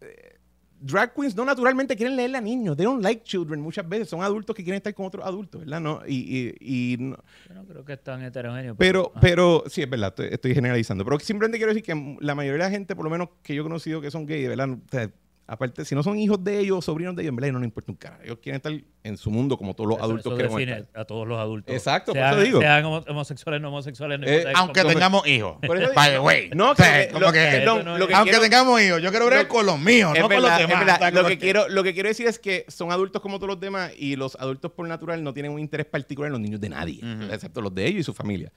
eh, 0.00 0.34
drag 0.80 1.12
queens 1.12 1.34
no 1.36 1.44
naturalmente 1.44 1.96
quieren 1.96 2.16
leerle 2.16 2.38
a 2.38 2.40
niños. 2.40 2.76
They 2.76 2.84
don't 2.86 3.02
like 3.02 3.24
children 3.24 3.60
muchas 3.60 3.86
veces. 3.88 4.08
Son 4.08 4.22
adultos 4.22 4.54
que 4.56 4.62
quieren 4.64 4.78
estar 4.78 4.94
con 4.94 5.06
otros 5.06 5.24
adultos, 5.26 5.60
¿verdad? 5.60 5.80
No, 5.80 6.00
y, 6.06 6.54
y- 6.60 6.94
y 6.94 6.96
no- 6.98 7.18
Yo 7.48 7.54
no 7.54 7.64
creo 7.66 7.84
que 7.84 7.92
es 7.94 8.02
tan 8.02 8.22
heterogéneo. 8.22 8.74
pero, 8.76 9.12
ah, 9.14 9.18
pero, 9.20 9.64
sí, 9.66 9.82
es 9.82 9.90
verdad, 9.90 10.08
estoy, 10.08 10.28
estoy 10.30 10.54
generalizando. 10.54 11.04
Pero 11.04 11.18
simplemente 11.20 11.58
quiero 11.58 11.74
decir 11.74 11.84
que 11.84 12.16
la 12.20 12.34
mayoría 12.34 12.64
de 12.64 12.70
la 12.70 12.70
gente, 12.70 12.94
por 12.96 13.04
lo 13.04 13.10
menos 13.10 13.28
que 13.42 13.54
yo 13.54 13.62
he 13.62 13.64
conocido 13.64 14.00
que 14.00 14.10
son 14.10 14.24
gays, 14.24 14.48
¿verdad? 14.48 14.70
O 14.70 14.78
sea, 14.90 15.10
aparte, 15.50 15.84
si 15.86 15.94
no 15.94 16.02
son 16.02 16.18
hijos 16.18 16.44
de 16.44 16.58
ellos, 16.60 16.84
sobrinos 16.84 17.16
de 17.16 17.22
ellos, 17.22 17.30
en 17.30 17.36
verdad, 17.36 17.52
no 17.52 17.58
les 17.58 17.64
importa 17.68 17.90
un 17.90 17.96
cara. 17.96 18.20
Ellos 18.22 18.38
quieren 18.40 18.56
estar 18.56 18.72
en 19.02 19.16
su 19.16 19.30
mundo 19.30 19.56
como 19.56 19.74
todos 19.74 19.88
los 19.88 19.96
eso- 19.96 20.04
adultos 20.04 20.36
define 20.38 20.78
estar. 20.80 21.00
a 21.00 21.04
todos 21.06 21.26
los 21.26 21.38
adultos. 21.38 21.74
Exacto, 21.74 22.12
por 22.12 22.20
sean, 22.20 22.34
eso 22.34 22.42
digo. 22.42 22.60
Sean 22.60 22.84
homo- 22.84 23.04
homosexuales, 23.08 23.60
no 23.62 23.68
homosexuales, 23.68 24.20
no 24.20 24.26
Eh, 24.26 24.36
importa 24.40 24.58
Aunque 24.60 24.80
cómo- 24.82 24.92
tengamos 24.92 25.26
hijos. 25.26 25.56
Por 25.66 25.94
By 25.94 26.10
the 26.10 26.18
way. 26.20 26.50
No, 26.54 26.72
O 26.72 26.74
sea, 26.76 27.06
que- 27.06 27.12
como 27.12 27.26
lo- 27.26 27.32
que- 27.32 27.56
Eso 27.62 27.64
no, 27.64 27.82
no 27.82 27.98
lo 27.98 28.04
es- 28.04 28.08
que 28.08 28.14
aunque 28.14 28.30
quiero- 28.30 28.42
tengamos 28.44 28.82
hijos, 28.82 29.02
yo 29.02 29.10
quiero 29.10 29.26
ver 29.26 29.42
lo- 29.44 29.48
con 29.48 29.64
los 29.66 29.78
míos, 29.80 30.12
no 30.18 30.28
con 30.28 30.42
los 30.42 30.58
demás. 30.58 30.78
verdad. 30.84 31.12
Lo 31.12 31.16
como 31.22 31.28
que, 31.30 31.38
quiero, 31.38 31.68
lo 31.68 31.82
que 31.82 31.94
quiero 31.94 32.08
decir 32.10 32.26
es 32.26 32.38
que 32.38 32.66
son 32.68 32.92
adultos 32.92 33.22
como 33.22 33.38
todos 33.38 33.48
los 33.48 33.60
demás 33.60 33.92
y 33.96 34.16
los 34.16 34.36
adultos 34.36 34.70
por 34.72 34.86
natural 34.86 35.24
no 35.24 35.32
tienen 35.32 35.50
un 35.52 35.58
interés 35.60 35.86
particular 35.86 36.28
en 36.28 36.32
los 36.32 36.40
niños 36.42 36.60
de 36.60 36.68
nadie, 36.68 37.00
Ujú. 37.02 37.32
excepto 37.32 37.62
los 37.62 37.74
de 37.74 37.86
ellos 37.86 38.00
y 38.00 38.04
su 38.04 38.12
familia. 38.12 38.52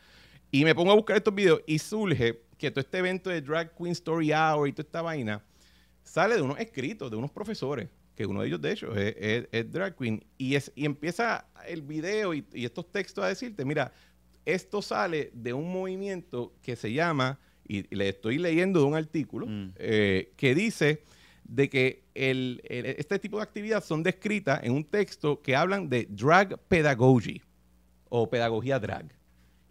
Y 0.51 0.65
me 0.65 0.75
pongo 0.75 0.91
a 0.91 0.95
buscar 0.95 1.15
estos 1.15 1.33
videos 1.33 1.61
y 1.65 1.79
surge 1.79 2.41
que 2.57 2.69
todo 2.69 2.81
este 2.81 2.97
evento 2.97 3.29
de 3.29 3.41
Drag 3.41 3.73
Queen 3.77 3.93
Story 3.93 4.33
Hour 4.33 4.67
y 4.67 4.73
toda 4.73 4.83
esta 4.85 5.01
vaina 5.01 5.41
sale 6.11 6.35
de 6.35 6.41
unos 6.41 6.59
escritos, 6.59 7.09
de 7.09 7.15
unos 7.15 7.31
profesores, 7.31 7.87
que 8.15 8.25
uno 8.25 8.41
de 8.41 8.47
ellos 8.47 8.61
de 8.61 8.71
hecho 8.73 8.93
es, 8.95 9.15
es- 9.17 9.47
es 9.51 9.71
Drag 9.71 9.95
Queen, 9.95 10.21
y, 10.37 10.55
es, 10.55 10.69
y 10.75 10.83
empieza 10.85 11.45
el 11.65 11.81
video 11.81 12.33
y, 12.33 12.45
y 12.53 12.65
estos 12.65 12.91
textos 12.91 13.23
a 13.23 13.27
decirte, 13.29 13.63
mira, 13.63 13.93
esto 14.45 14.81
sale 14.81 15.31
de 15.33 15.53
un 15.53 15.71
movimiento 15.71 16.53
que 16.61 16.75
se 16.75 16.91
llama, 16.91 17.39
y 17.65 17.83
le 17.95 18.09
estoy 18.09 18.37
leyendo 18.39 18.81
de 18.81 18.85
un 18.87 18.95
artículo, 18.95 19.45
Mm. 19.47 19.73
eh, 19.77 20.33
que 20.35 20.53
dice 20.53 21.03
de 21.45 21.69
que 21.69 22.03
el- 22.13 22.61
el- 22.65 22.87
este 22.87 23.17
tipo 23.17 23.37
de 23.37 23.43
actividades 23.43 23.85
son 23.85 24.03
descritas 24.03 24.59
en 24.63 24.73
un 24.73 24.83
texto 24.83 25.41
que 25.41 25.55
hablan 25.55 25.87
de 25.89 26.07
drag 26.09 26.57
pedagogy 26.67 27.41
o 28.09 28.29
pedagogía 28.29 28.79
drag. 28.79 29.05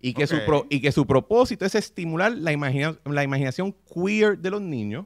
Y 0.01 0.15
que, 0.15 0.27
su, 0.27 0.37
Ok. 0.37 0.43
pro- 0.47 0.67
y 0.71 0.81
que 0.81 0.91
su 0.93 1.07
propósito 1.07 1.67
es 1.67 1.75
estimular 1.75 2.33
la, 2.33 2.53
imagina- 2.53 2.99
la 3.05 3.23
imaginación 3.25 3.75
queer 3.95 4.39
de 4.39 4.51
los 4.51 4.63
niños 4.63 5.05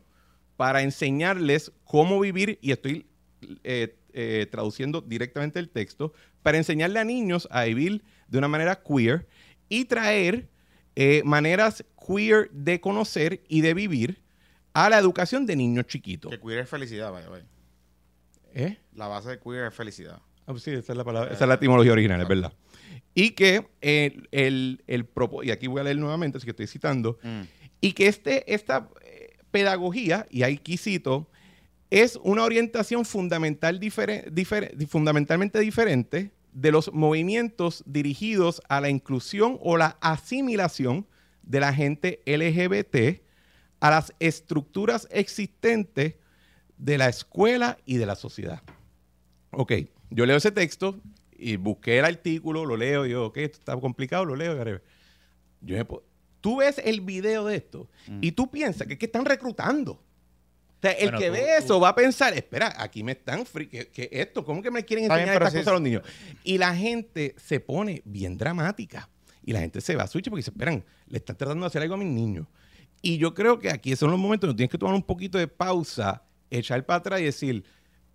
para 0.57 0.83
enseñarles 0.83 1.73
cómo 1.85 2.21
vivir, 2.21 2.59
y 2.62 2.73
estoy 2.73 3.07
eh, 3.64 3.97
eh, 4.12 4.47
traduciendo 4.51 5.01
directamente 5.01 5.59
el 5.59 5.69
texto, 5.69 6.12
para 6.43 6.59
enseñarle 6.59 6.99
a 7.01 7.05
niños 7.05 7.49
a 7.51 7.64
vivir 7.64 8.03
de 8.29 8.38
una 8.38 8.49
manera 8.49 8.83
queer 8.83 9.27
y 9.69 9.87
traer 9.87 10.49
eh, 10.97 11.23
maneras 11.25 11.85
queer 12.07 12.51
de 12.53 12.81
conocer 12.81 13.43
y 13.49 13.62
de 13.62 13.75
vivir 13.75 14.23
a 14.73 14.88
la 14.90 14.99
educación 14.99 15.47
de 15.47 15.57
niños 15.57 15.87
chiquitos. 15.87 16.31
Que 16.31 16.40
queer 16.40 16.61
es 16.61 16.69
felicidad, 16.69 17.12
the 17.23 17.31
way. 17.31 17.43
¿Eh? 18.55 18.79
La 18.95 19.09
base 19.09 19.31
de 19.31 19.38
queer 19.40 19.67
es 19.67 19.75
felicidad. 19.75 20.21
Ah, 20.47 20.53
pues 20.53 20.62
sí, 20.62 20.71
esa 20.71 20.93
es 20.93 20.97
la 20.97 21.05
palabra, 21.05 21.33
esa 21.33 21.45
es 21.45 21.49
la 21.49 21.55
etimología 21.55 21.93
original, 21.93 22.21
es 22.21 22.29
verdad. 22.29 22.53
Y 23.14 23.31
que 23.31 23.67
el, 23.81 24.29
el, 24.33 24.81
y 25.43 25.51
aquí 25.51 25.67
voy 25.67 25.81
a 25.81 25.85
leer 25.85 25.97
nuevamente, 25.97 26.37
así 26.38 26.45
que 26.45 26.51
estoy 26.51 26.67
citando, 26.67 27.19
Mm. 27.23 27.43
y 27.81 27.93
que 27.93 28.09
este, 28.09 28.53
esta 28.53 28.88
pedagogía, 29.55 30.27
y 30.31 30.43
aquí 30.43 30.77
cito, 30.77 31.29
es 31.88 32.19
una 32.25 32.43
orientación 32.43 33.05
fundamental 33.05 33.79
fundamentalmente 34.88 35.61
diferente 35.61 36.33
de 36.53 36.73
los 36.73 36.93
movimientos 36.93 37.85
dirigidos 37.87 38.61
a 38.69 38.81
la 38.81 38.88
inclusión 38.88 39.59
o 39.62 39.77
la 39.77 39.97
asimilación 40.01 41.07
de 41.45 41.61
la 41.61 41.73
gente 41.73 42.21
LGBT 42.27 43.23
a 43.79 43.90
las 43.90 44.12
estructuras 44.19 45.07
existentes 45.12 46.14
de 46.77 46.99
la 46.99 47.09
escuela 47.09 47.79
y 47.87 47.99
de 47.99 48.07
la 48.07 48.17
sociedad. 48.17 48.61
Ok, 49.53 49.73
yo 50.11 50.27
leo 50.27 50.37
ese 50.37 50.51
texto 50.51 50.99
y 51.38 51.59
busqué 51.59 52.01
el 52.01 52.07
artículo, 52.07 52.64
lo 52.64 52.77
leo, 52.77 53.07
y 53.07 53.11
yo, 53.11 53.27
ok, 53.27 53.37
esto 53.37 53.59
está 53.59 53.77
complicado, 53.77 54.25
lo 54.25 54.35
leo. 54.35 54.81
Yo 55.61 55.77
me 55.77 55.85
po- 55.85 56.03
tú 56.44 56.57
ves 56.59 56.78
el 56.85 57.00
video 57.00 57.46
de 57.46 57.57
esto 57.57 57.88
y 58.20 58.33
tú 58.33 58.50
piensas 58.50 58.87
que, 58.87 58.92
es 58.92 58.98
que 58.98 59.07
están 59.07 59.24
reclutando. 59.24 59.92
O 59.92 60.02
sea, 60.83 60.90
el 60.92 61.04
Bueno, 61.12 61.18
que 61.18 61.26
tú- 61.28 61.33
ve 61.33 61.40
tú- 61.57 61.64
eso 61.64 61.80
va 61.80 61.88
a 61.88 61.94
pensar, 61.94 62.35
espera, 62.35 62.74
aquí 62.76 63.02
me 63.02 63.12
están 63.12 63.46
free, 63.46 63.66
que, 63.66 63.88
que 63.88 64.11
esto, 64.12 64.44
¿cómo 64.44 64.61
que 64.61 64.70
me 64.70 64.85
quieren 64.85 65.07
enseñar 65.07 65.28
estas 65.37 65.52
cosas 65.54 65.68
a 65.68 65.72
los 65.72 65.80
niños? 65.80 66.02
Y 66.44 66.59
la 66.59 66.76
gente 66.76 67.35
se 67.38 67.61
pone 67.61 68.02
bien 68.04 68.37
dramática. 68.37 69.09
Y 69.42 69.52
la 69.54 69.61
gente 69.61 69.80
se 69.80 69.96
va 69.96 70.02
a 70.02 70.07
switch 70.07 70.28
porque 70.28 70.42
se 70.42 70.50
esperan, 70.50 70.85
le 71.07 71.16
están 71.16 71.35
tratando 71.37 71.62
de 71.64 71.68
hacer 71.68 71.80
algo 71.80 71.94
a 71.94 71.96
mis 71.96 72.09
niños. 72.09 72.46
Y 73.00 73.16
yo 73.16 73.33
creo 73.33 73.59
que 73.59 73.70
aquí 73.70 73.96
son 73.96 74.11
los 74.11 74.20
momentos 74.20 74.48
donde 74.48 74.59
tienes 74.59 74.70
que 74.70 74.76
tomar 74.76 74.94
un 74.94 75.02
poquito 75.02 75.38
de 75.38 75.48
pausa, 75.48 76.24
echar 76.50 76.85
para 76.85 76.98
atrás 76.98 77.20
y 77.20 77.24
decir, 77.24 77.64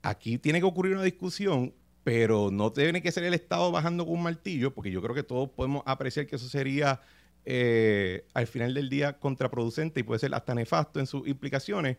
aquí 0.04 0.38
tiene 0.38 0.60
que 0.60 0.66
ocurrir 0.66 0.94
una 0.94 1.04
discusión, 1.04 1.74
pero 2.04 2.52
no 2.52 2.72
tiene 2.72 3.02
que 3.02 3.12
ser 3.12 3.24
el 3.24 3.34
Estado 3.34 3.72
bajando 3.72 4.06
con 4.06 4.14
un 4.18 4.22
martillo, 4.24 4.72
porque 4.76 4.92
yo 4.92 5.02
creo 5.02 5.16
que 5.16 5.24
todos 5.24 5.50
podemos 5.50 5.82
apreciar 5.88 6.28
que 6.28 6.36
eso 6.36 6.48
sería 6.48 7.02
eh, 7.46 8.26
al 8.34 8.48
final 8.48 8.74
del 8.74 8.90
día 8.90 9.20
contraproducente 9.20 10.00
y 10.00 10.04
puede 10.04 10.20
ser 10.20 10.34
hasta 10.36 10.56
nefasto 10.56 11.00
en 11.00 11.08
sus 11.08 11.28
implicaciones. 11.28 11.98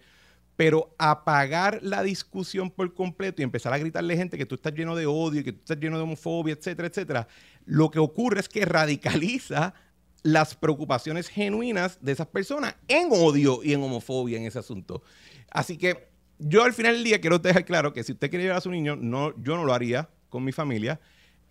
Pero 0.56 0.94
apagar 0.98 1.80
la 1.82 2.02
discusión 2.02 2.70
por 2.70 2.92
completo 2.94 3.40
y 3.40 3.44
empezar 3.44 3.72
a 3.72 3.78
gritarle 3.78 4.16
gente 4.16 4.36
que 4.36 4.46
tú 4.46 4.56
estás 4.56 4.74
lleno 4.74 4.94
de 4.94 5.06
odio, 5.06 5.42
que 5.42 5.52
tú 5.52 5.60
estás 5.60 5.78
lleno 5.78 5.96
de 5.96 6.02
homofobia, 6.02 6.54
etcétera, 6.54 6.88
etcétera, 6.88 7.28
lo 7.64 7.90
que 7.90 7.98
ocurre 7.98 8.40
es 8.40 8.48
que 8.48 8.64
radicaliza 8.64 9.74
las 10.22 10.54
preocupaciones 10.54 11.28
genuinas 11.28 11.98
de 12.02 12.12
esas 12.12 12.26
personas 12.26 12.76
en 12.88 13.08
odio 13.10 13.60
y 13.62 13.72
en 13.72 13.82
homofobia 13.82 14.38
en 14.38 14.44
ese 14.44 14.58
asunto. 14.58 15.02
Así 15.50 15.78
que 15.78 16.10
yo 16.38 16.62
al 16.64 16.72
final 16.72 16.94
del 16.94 17.04
día 17.04 17.20
quiero 17.20 17.38
dejar 17.38 17.64
claro 17.64 17.92
que 17.92 18.02
si 18.02 18.12
usted 18.12 18.30
quiere 18.30 18.44
llevar 18.44 18.58
a 18.58 18.62
su 18.62 18.70
niño, 18.70 18.96
no, 18.96 19.34
yo 19.42 19.56
no 19.56 19.64
lo 19.64 19.72
haría 19.72 20.08
con 20.28 20.44
mi 20.44 20.52
familia. 20.52 21.00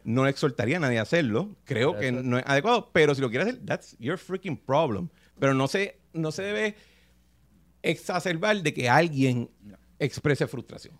No 0.09 0.25
exhortaría 0.25 0.77
a 0.77 0.79
nadie 0.79 0.97
a 0.97 1.03
hacerlo. 1.03 1.55
Creo 1.65 1.95
que 1.95 2.11
no 2.11 2.39
es 2.39 2.43
adecuado. 2.47 2.89
Pero 2.91 3.13
si 3.13 3.21
lo 3.21 3.29
quiere 3.29 3.43
hacer, 3.43 3.63
that's 3.63 3.95
your 3.99 4.17
freaking 4.17 4.57
problem. 4.57 5.09
Pero 5.37 5.53
no 5.53 5.67
se, 5.67 5.99
no 6.13 6.31
se 6.31 6.41
debe 6.41 6.75
exacerbar 7.83 8.63
de 8.63 8.73
que 8.73 8.89
alguien 8.89 9.51
exprese 9.99 10.47
frustración. 10.47 10.97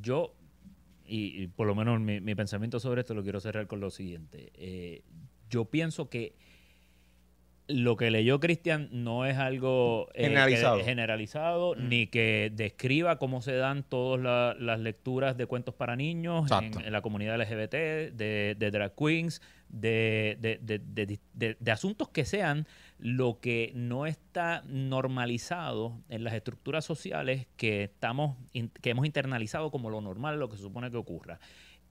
Yo, 0.00 0.34
y, 1.04 1.42
y 1.42 1.46
por 1.48 1.66
lo 1.66 1.74
menos 1.74 2.00
mi, 2.00 2.22
mi 2.22 2.34
pensamiento 2.34 2.80
sobre 2.80 3.02
esto 3.02 3.12
lo 3.12 3.22
quiero 3.22 3.38
cerrar 3.38 3.66
con 3.66 3.80
lo 3.80 3.90
siguiente. 3.90 4.50
Eh, 4.54 5.02
yo 5.50 5.66
pienso 5.66 6.08
que 6.08 6.34
lo 7.72 7.96
que 7.96 8.10
leyó 8.10 8.38
Cristian 8.40 8.88
no 8.92 9.24
es 9.26 9.36
algo 9.38 10.08
eh, 10.14 10.18
que- 10.18 10.22
Generalizado. 10.28 10.84
generalizado, 10.84 11.74
ni 11.76 12.06
que 12.06 12.50
describa 12.54 13.18
cómo 13.18 13.40
se 13.42 13.54
dan 13.54 13.82
todas 13.82 14.20
la- 14.20 14.54
las 14.58 14.80
lecturas 14.80 15.36
de 15.36 15.46
cuentos 15.46 15.74
para 15.74 15.96
niños 15.96 16.48
en, 16.84 16.92
la 16.92 17.02
comunidad 17.02 17.36
LGBT, 17.40 17.72
de, 18.12 18.56
de 18.58 18.70
drag 18.70 18.94
queens, 18.94 19.40
de, 19.68 20.36
de- 20.40 20.58
de- 21.58 21.70
asuntos 21.72 22.08
que 22.10 22.24
sean 22.26 22.66
lo 22.98 23.40
que 23.40 23.72
no 23.74 24.06
está 24.06 24.62
normalizado 24.66 25.98
en 26.08 26.24
las 26.24 26.34
estructuras 26.34 26.84
sociales 26.84 27.46
que, 27.56 27.84
estamos, 27.84 28.36
in- 28.52 28.70
que 28.80 28.90
hemos 28.90 29.06
internalizado 29.06 29.70
como 29.70 29.90
lo 29.90 30.00
normal, 30.00 30.38
lo 30.38 30.48
que 30.48 30.56
se 30.56 30.62
supone 30.62 30.90
que 30.90 30.96
ocurra. 30.96 31.40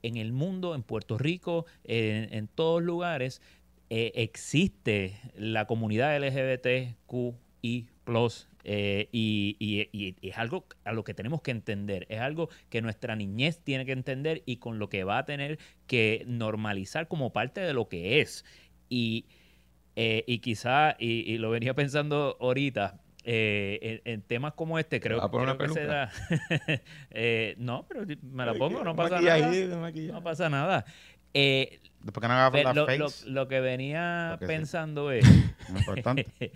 En 0.03 0.17
el 0.17 0.31
mundo, 0.31 0.73
en 0.73 0.81
Puerto 0.83 1.17
Rico, 1.17 1.65
en, 1.83 2.33
en 2.33 2.47
todos 2.47 2.81
lugares, 2.81 3.41
eh, 3.93 4.13
existe 4.15 5.19
la 5.35 5.67
comunidad 5.67 6.15
LGBTQI 6.15 7.89
Plus. 8.05 8.47
eh, 8.63 9.09
y, 9.11 9.57
y- 9.59 9.89
y- 9.91 10.15
y 10.21 10.29
es 10.29 10.37
algo 10.37 10.65
a 10.85 10.93
lo 10.93 11.03
que 11.03 11.13
tenemos 11.15 11.41
que 11.41 11.49
entender, 11.51 12.05
es 12.09 12.19
algo 12.19 12.47
que 12.69 12.81
nuestra 12.81 13.15
niñez 13.15 13.59
tiene 13.63 13.85
que 13.85 13.91
entender 13.91 14.43
y 14.45 14.57
con 14.57 14.77
lo 14.79 14.87
que 14.87 15.03
va 15.03 15.17
a 15.17 15.25
tener 15.25 15.57
que 15.87 16.23
normalizar 16.27 17.07
como 17.07 17.33
parte 17.33 17.59
de 17.59 17.73
lo 17.73 17.89
que 17.89 18.21
es. 18.21 18.45
Y, 18.87 19.25
eh, 19.95 20.23
y 20.27 20.39
quizá, 20.39 20.95
y, 20.99 21.37
lo 21.39 21.49
venía 21.49 21.73
pensando 21.73 22.37
ahorita, 22.39 23.01
eh, 23.23 23.99
en, 24.05 24.13
en 24.13 24.21
temas 24.21 24.53
como 24.53 24.77
este, 24.79 24.99
creo, 25.01 25.17
creo 25.31 25.43
una 25.43 25.57
que 25.57 25.63
se 25.73 25.85
da. 25.85 26.11
Eh, 27.09 27.55
no, 27.57 27.85
pero 27.89 28.05
me 28.21 28.45
la 28.45 28.53
pongo, 28.53 28.83
no 28.85 28.95
pasa 28.95 29.15
nada. 29.39 29.51
No 30.13 30.23
pasa 30.23 30.49
nada. 30.49 30.85
Eh, 31.33 31.79
Después 32.03 32.21
que 32.21 32.27
no 32.27 32.33
haga 32.33 32.63
la 32.63 32.73
lo, 32.73 32.85
face, 32.85 32.97
lo- 33.27 33.31
lo 33.33 33.47
que 33.47 33.59
venía 33.59 34.37
Porque 34.39 34.45
sí. 34.45 34.57
pensando 34.57 35.11
es, 35.11 35.25
importante. 35.69 36.27
Eh, 36.39 36.51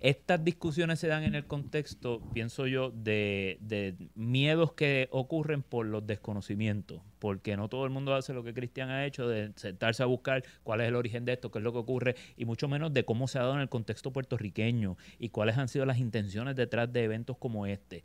estas 0.00 0.44
discusiones 0.44 0.98
se 1.00 1.08
dan 1.08 1.24
en 1.24 1.34
el 1.34 1.46
contexto, 1.46 2.20
pienso 2.32 2.66
yo, 2.66 2.90
de, 2.90 3.58
de 3.60 3.96
miedos 4.14 4.72
que 4.72 5.08
ocurren 5.10 5.62
por 5.62 5.86
los 5.86 6.06
desconocimientos, 6.06 7.00
porque 7.18 7.56
no 7.56 7.68
todo 7.68 7.84
el 7.84 7.90
mundo 7.90 8.14
hace 8.14 8.32
lo 8.32 8.44
que 8.44 8.54
Cristian 8.54 8.90
ha 8.90 9.04
hecho, 9.06 9.26
de 9.28 9.52
sentarse 9.56 10.02
a 10.02 10.06
buscar 10.06 10.44
cuál 10.62 10.80
es 10.82 10.88
el 10.88 10.94
origen 10.94 11.24
de 11.24 11.32
esto, 11.32 11.50
qué 11.50 11.58
es 11.58 11.64
lo 11.64 11.72
que 11.72 11.78
ocurre, 11.78 12.14
y 12.36 12.44
mucho 12.44 12.68
menos 12.68 12.92
de 12.92 13.04
cómo 13.04 13.26
se 13.26 13.38
ha 13.38 13.42
dado 13.42 13.54
en 13.54 13.60
el 13.60 13.68
contexto 13.68 14.12
puertorriqueño 14.12 14.96
y 15.18 15.30
cuáles 15.30 15.56
han 15.58 15.68
sido 15.68 15.84
las 15.86 15.98
intenciones 15.98 16.54
detrás 16.56 16.92
de 16.92 17.04
eventos 17.04 17.36
como 17.38 17.66
este. 17.66 18.04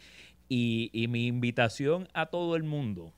Y, 0.50 0.90
y 0.94 1.08
mi 1.08 1.28
invitación 1.28 2.08
a 2.14 2.28
todo 2.28 2.56
el 2.56 2.64
mundo, 2.64 3.14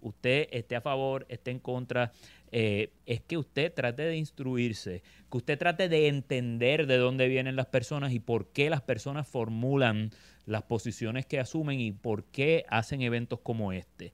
usted 0.00 0.48
esté 0.50 0.76
a 0.76 0.80
favor, 0.80 1.26
esté 1.28 1.50
en 1.50 1.58
contra, 1.58 2.12
eh, 2.50 2.90
es 3.06 3.20
que 3.20 3.36
usted 3.36 3.72
trate 3.72 4.02
de 4.02 4.16
instruirse, 4.16 5.02
que 5.30 5.36
usted 5.36 5.58
trate 5.58 5.88
de 5.88 6.08
entender 6.08 6.86
de 6.86 6.96
dónde 6.96 7.28
vienen 7.28 7.56
las 7.56 7.66
personas 7.66 8.12
y 8.12 8.20
por 8.20 8.52
qué 8.52 8.70
las 8.70 8.82
personas 8.82 9.28
formulan 9.28 10.10
las 10.46 10.62
posiciones 10.62 11.26
que 11.26 11.38
asumen 11.38 11.80
y 11.80 11.92
por 11.92 12.24
qué 12.24 12.64
hacen 12.68 13.02
eventos 13.02 13.40
como 13.40 13.72
este. 13.72 14.12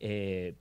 Eh, 0.00 0.54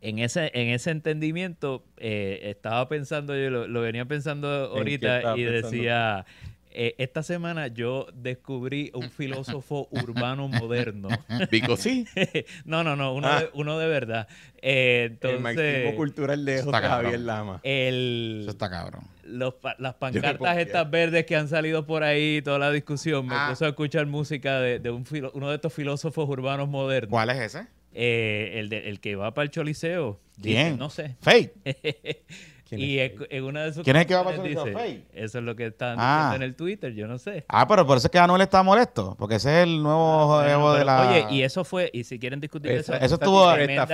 en 0.00 0.18
ese, 0.18 0.50
en 0.52 0.68
ese 0.68 0.90
entendimiento, 0.90 1.82
eh, 1.96 2.40
estaba 2.44 2.88
pensando, 2.88 3.34
yo 3.34 3.48
lo, 3.48 3.66
lo 3.66 3.80
venía 3.80 4.04
pensando 4.04 4.46
ahorita 4.48 5.20
y 5.36 5.44
pensando? 5.44 5.70
decía, 5.70 6.26
eh, 6.74 6.94
esta 6.98 7.22
semana 7.22 7.68
yo 7.68 8.06
descubrí 8.12 8.90
un 8.94 9.10
filósofo 9.10 9.88
urbano 9.92 10.48
moderno. 10.48 11.08
Pico 11.50 11.76
sí. 11.76 12.06
no, 12.64 12.84
no, 12.84 12.96
no, 12.96 13.14
uno, 13.14 13.28
Ah. 13.28 13.40
de, 13.40 13.50
uno 13.54 13.78
de 13.78 13.86
verdad. 13.88 14.28
Eh, 14.60 15.16
el 15.20 15.40
marxismo 15.40 15.94
cultural 15.96 16.44
de 16.44 16.54
Está 16.56 16.64
José 16.66 16.80
cabrón. 16.82 17.02
Javier 17.04 17.20
Lama. 17.20 17.60
el, 17.62 18.38
Eso 18.42 18.50
está 18.50 18.68
cabrón. 18.70 19.04
los 19.24 19.54
las 19.78 19.94
pancartas 19.94 20.58
estas 20.58 20.90
verdes 20.90 21.24
que 21.26 21.36
han 21.36 21.48
salido 21.48 21.86
por 21.86 22.02
ahí, 22.02 22.42
toda 22.42 22.58
la 22.58 22.70
discusión, 22.70 23.26
me 23.26 23.34
Ah. 23.34 23.46
puso 23.50 23.64
a 23.64 23.68
escuchar 23.68 24.06
música 24.06 24.60
de, 24.60 24.78
de 24.80 24.90
un 24.90 25.04
filo- 25.06 25.30
uno 25.34 25.48
de 25.50 25.54
estos 25.56 25.72
filósofos 25.72 26.28
urbanos 26.28 26.68
modernos. 26.68 27.10
¿Cuál 27.10 27.30
es 27.30 27.38
ese? 27.38 27.66
Eh, 27.92 28.54
el, 28.56 28.68
de- 28.70 28.88
el 28.88 28.98
que 29.00 29.14
va 29.16 29.32
para 29.34 29.44
el 29.44 29.50
Choliseo. 29.50 30.18
Dice, 30.36 30.56
¿Quién? 30.56 30.78
no 30.78 30.90
sé. 30.90 31.14
Fate. 31.20 31.54
¿Quién 32.76 32.88
y 32.90 32.98
es 32.98 33.12
en- 33.12 33.26
en 33.30 33.44
una 33.44 33.62
de 33.64 33.72
sus 33.72 33.82
¿Quién 33.84 33.96
es 33.96 34.02
el 34.02 34.08
que 34.08 34.14
va 34.14 34.20
el 34.20 34.26
canciones 34.26 34.54
Choliseo? 34.56 34.78
dice, 34.80 35.00
Fate. 35.10 35.24
Eso 35.24 35.38
es 35.38 35.44
lo 35.44 35.56
que 35.56 35.66
están 35.66 35.96
Ah. 35.98 36.16
diciendo 36.16 36.36
en 36.36 36.42
el 36.50 36.56
Twitter, 36.56 36.92
yo 36.94 37.06
no 37.06 37.18
sé. 37.18 37.44
Ah, 37.48 37.66
pero 37.68 37.86
por 37.86 37.96
eso 37.98 38.06
es 38.06 38.10
que 38.10 38.18
Anuel 38.18 38.42
está 38.42 38.62
molesto, 38.62 39.16
porque 39.18 39.36
ese 39.36 39.58
es 39.60 39.68
el 39.68 39.82
nuevo 39.82 40.26
Bueno, 40.26 40.42
juego 40.44 40.72
de 40.72 40.78
pero, 40.80 40.86
la... 40.86 41.08
Oye, 41.10 41.26
y 41.30 41.42
eso 41.42 41.64
fue, 41.64 41.90
y 41.92 42.04
si 42.04 42.18
quieren 42.18 42.40
discutir 42.40 42.70
eso, 42.72 42.94
Eso 42.94 43.14
estuvo- 43.14 43.50
está 43.54 43.82
está 43.82 43.86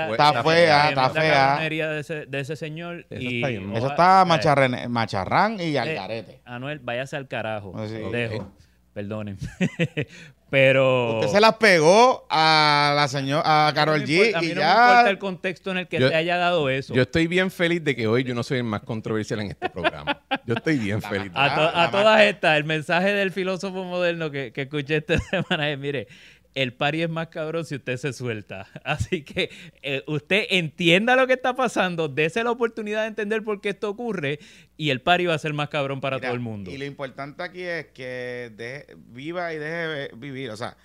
fea, 0.42 0.88
está 0.90 1.10
fea. 1.10 1.58
de 1.68 2.00
ese, 2.00 2.26
de 2.26 2.40
ese 2.40 2.56
señor. 2.56 3.06
Eso 3.10 3.20
y 3.22 3.36
está 3.36 3.48
bien. 3.48 3.76
Eso 3.76 3.86
está 3.88 4.22
eh, 4.22 4.24
macharren- 4.26 4.88
macharrán 4.88 5.60
y 5.60 5.76
al 5.76 5.88
eh, 5.88 5.94
garete. 5.94 6.40
Anuel, 6.44 6.78
váyase 6.80 7.16
al 7.16 7.28
carajo. 7.28 7.72
Ah, 7.76 7.86
sí. 7.88 7.94
Dejo. 8.10 8.52
Perdonen. 8.92 9.38
Pero. 10.50 11.20
Usted 11.20 11.28
se 11.32 11.40
las 11.40 11.54
pegó 11.56 12.26
a 12.28 12.92
la 12.96 13.06
señora, 13.08 13.68
a 13.68 13.72
Carol 13.72 14.00
no 14.00 14.06
me 14.06 14.12
G 14.12 14.16
importa- 14.16 14.38
a 14.38 14.40
mí 14.42 14.46
y 14.46 14.54
no 14.54 14.60
me 14.60 14.66
importa 14.66 15.04
ya... 15.04 15.10
el 15.10 15.18
contexto 15.18 15.70
en 15.70 15.78
el 15.78 15.88
que 15.88 15.98
Yo- 16.00 16.08
se 16.08 16.14
haya 16.14 16.36
dado 16.36 16.68
eso. 16.68 16.92
Yo 16.92 17.02
estoy 17.02 17.26
bien 17.28 17.50
feliz 17.50 17.82
de 17.84 17.94
que 17.94 18.06
hoy 18.06 18.24
yo 18.24 18.34
no 18.34 18.42
soy 18.42 18.58
el 18.58 18.64
más 18.64 18.80
controversial 18.82 19.40
en 19.40 19.50
este 19.50 19.70
programa. 19.70 20.20
Yo 20.46 20.54
estoy 20.54 20.78
bien 20.78 21.00
feliz. 21.02 21.30
a, 21.34 21.54
to- 21.54 21.76
a 21.78 21.90
todas 21.90 22.20
estas, 22.22 22.56
el 22.56 22.64
mensaje 22.64 23.12
del 23.12 23.30
filósofo 23.30 23.84
moderno 23.84 24.30
que, 24.30 24.52
que 24.52 24.62
escuché 24.62 24.96
esta 24.96 25.18
semana 25.30 25.70
es, 25.70 25.78
mire, 25.78 26.08
el 26.54 26.72
pari 26.74 27.02
es 27.02 27.08
más 27.10 27.28
cabrón 27.28 27.64
si 27.64 27.76
usted 27.76 27.96
se 27.96 28.12
suelta. 28.12 28.66
Así 28.84 29.22
que 29.22 29.50
eh, 29.82 30.02
usted 30.06 30.46
entienda 30.50 31.14
lo 31.16 31.26
que 31.26 31.34
está 31.34 31.54
pasando, 31.54 32.08
dése 32.08 32.42
la 32.44 32.50
oportunidad 32.50 33.02
de 33.02 33.08
entender 33.08 33.44
por 33.44 33.60
qué 33.60 33.70
esto 33.70 33.88
ocurre 33.88 34.40
y 34.76 34.90
el 34.90 35.00
pari 35.00 35.26
va 35.26 35.34
a 35.34 35.38
ser 35.38 35.52
más 35.52 35.68
cabrón 35.68 36.00
para 36.00 36.16
Mira, 36.16 36.28
todo 36.28 36.34
el 36.34 36.40
mundo. 36.40 36.70
Y 36.70 36.78
lo 36.78 36.84
importante 36.84 37.42
aquí 37.42 37.62
es 37.62 37.86
que 37.86 38.50
deje- 38.56 38.96
viva 38.96 39.52
y 39.54 39.58
deje 39.58 40.10
vivir. 40.16 40.50
O 40.50 40.56
sea, 40.56 40.76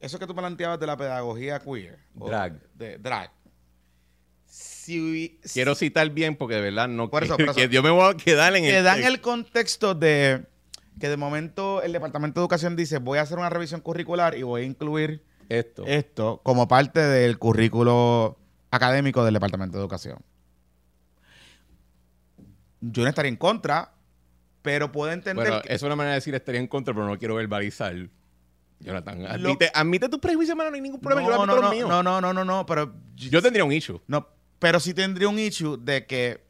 eso 0.00 0.18
que 0.18 0.26
tú 0.26 0.34
planteabas 0.34 0.80
de 0.80 0.86
la 0.86 0.96
pedagogía 0.96 1.58
queer. 1.60 1.98
Drag. 2.14 2.58
De 2.74 2.96
drag. 2.98 3.30
Si, 4.46 5.38
Quiero 5.52 5.74
citar 5.74 6.10
bien 6.10 6.34
porque 6.36 6.56
de 6.56 6.62
verdad 6.62 6.88
no 6.88 7.08
Por 7.10 7.22
eso, 7.24 7.36
por 7.36 7.44
eso. 7.50 7.54
que 7.54 7.68
yo 7.68 7.82
me 7.82 7.90
voy 7.90 8.12
a 8.12 8.16
quedar 8.16 8.56
en 8.56 8.64
te 8.64 8.78
el, 8.78 8.84
dan 8.84 9.02
el 9.04 9.20
contexto 9.20 9.94
de 9.94 10.44
que 11.00 11.08
de 11.08 11.16
momento 11.16 11.82
el 11.82 11.92
Departamento 11.92 12.38
de 12.38 12.44
Educación 12.44 12.76
dice 12.76 12.98
voy 12.98 13.18
a 13.18 13.22
hacer 13.22 13.38
una 13.38 13.50
revisión 13.50 13.80
curricular 13.80 14.36
y 14.36 14.42
voy 14.42 14.62
a 14.62 14.64
incluir 14.64 15.24
esto. 15.48 15.84
esto 15.86 16.40
como 16.44 16.68
parte 16.68 17.00
del 17.00 17.38
currículo 17.38 18.38
académico 18.70 19.24
del 19.24 19.34
Departamento 19.34 19.76
de 19.78 19.82
Educación. 19.82 20.18
Yo 22.80 23.02
no 23.02 23.08
estaría 23.08 23.28
en 23.28 23.36
contra, 23.36 23.92
pero 24.62 24.90
puedo 24.92 25.12
entender 25.12 25.46
Bueno, 25.48 25.62
que- 25.62 25.74
es 25.74 25.82
una 25.82 25.96
manera 25.96 26.12
de 26.12 26.16
decir 26.20 26.34
estaría 26.34 26.60
en 26.60 26.66
contra, 26.68 26.94
pero 26.94 27.06
no 27.06 27.18
quiero 27.18 27.34
verbalizar. 27.34 27.94
Jonathan, 28.82 29.26
admite, 29.26 29.70
admite 29.74 30.08
tus 30.08 30.20
prejuicios, 30.20 30.50
hermano, 30.52 30.70
no 30.70 30.76
hay 30.76 30.80
ningún 30.80 31.00
problema. 31.00 31.28
yo 31.28 31.36
no, 31.36 31.44
no, 31.46 31.54
los 31.56 31.64
no, 31.64 31.70
míos. 31.70 31.88
no, 31.88 32.02
no, 32.02 32.20
no, 32.20 32.32
no, 32.32 32.44
no, 32.44 32.64
pero 32.64 32.94
Yo 33.14 33.42
tendría 33.42 33.64
un 33.64 33.72
issue. 33.72 34.00
no, 34.06 34.28
pero 34.58 34.80
sí 34.80 34.94
tendría 34.94 35.28
un 35.28 35.38
issue 35.38 35.76
de 35.76 36.06
que 36.06 36.42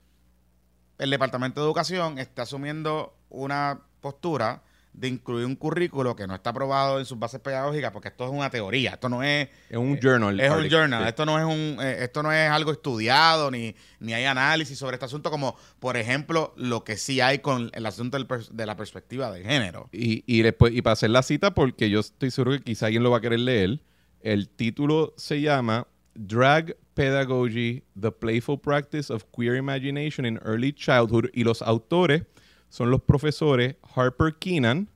el 0.98 1.10
Departamento 1.10 1.60
de 1.60 1.66
Educación 1.66 2.18
está 2.18 2.42
asumiendo 2.42 3.16
una 3.30 3.80
postura 4.00 4.62
de 4.92 5.06
incluir 5.06 5.46
un 5.46 5.54
currículo 5.54 6.16
que 6.16 6.26
no 6.26 6.34
está 6.34 6.50
aprobado 6.50 6.98
en 6.98 7.04
sus 7.04 7.16
bases 7.18 7.40
pedagógicas, 7.40 7.92
porque 7.92 8.08
esto 8.08 8.24
es 8.24 8.30
una 8.32 8.50
teoría, 8.50 8.90
esto 8.92 9.08
no 9.08 9.22
es 9.22 9.48
Es 9.68 9.76
un 9.76 9.98
journal. 10.00 10.40
es 10.40 10.50
un 10.50 10.68
journal, 10.68 11.02
sí. 11.04 11.08
esto 11.08 11.24
no 11.24 11.38
es 11.38 11.44
un 11.44 11.78
eh, 11.80 12.02
esto 12.04 12.22
no 12.24 12.32
es 12.32 12.50
algo 12.50 12.72
estudiado 12.72 13.50
ni, 13.52 13.74
ni 14.00 14.14
hay 14.14 14.24
análisis 14.24 14.76
sobre 14.76 14.96
este 14.96 15.06
asunto 15.06 15.30
como 15.30 15.56
por 15.78 15.96
ejemplo 15.96 16.52
lo 16.56 16.82
que 16.82 16.96
sí 16.96 17.20
hay 17.20 17.38
con 17.38 17.70
el 17.72 17.86
asunto 17.86 18.18
del 18.18 18.26
de 18.50 18.66
la 18.66 18.76
perspectiva 18.76 19.30
de 19.30 19.44
género. 19.44 19.88
Y, 19.92 20.24
y, 20.26 20.42
después, 20.42 20.74
y 20.74 20.82
para 20.82 20.94
hacer 20.94 21.10
la 21.10 21.22
cita, 21.22 21.54
porque 21.54 21.88
yo 21.88 22.00
estoy 22.00 22.32
seguro 22.32 22.56
que 22.58 22.64
quizá 22.64 22.86
alguien 22.86 23.04
lo 23.04 23.12
va 23.12 23.18
a 23.18 23.20
querer 23.20 23.40
leer, 23.40 23.80
el 24.22 24.48
título 24.48 25.14
se 25.16 25.40
llama 25.40 25.86
Drag 26.14 26.76
Pedagogy, 26.94 27.84
The 27.98 28.10
Playful 28.10 28.60
Practice 28.60 29.12
of 29.12 29.24
Queer 29.34 29.56
Imagination 29.56 30.26
in 30.26 30.38
Early 30.44 30.72
Childhood. 30.72 31.30
Y 31.32 31.44
los 31.44 31.62
autores 31.62 32.24
son 32.70 32.90
los 32.90 33.02
profesores 33.02 33.76
Harper 33.94 34.37
Keenan 34.37 34.88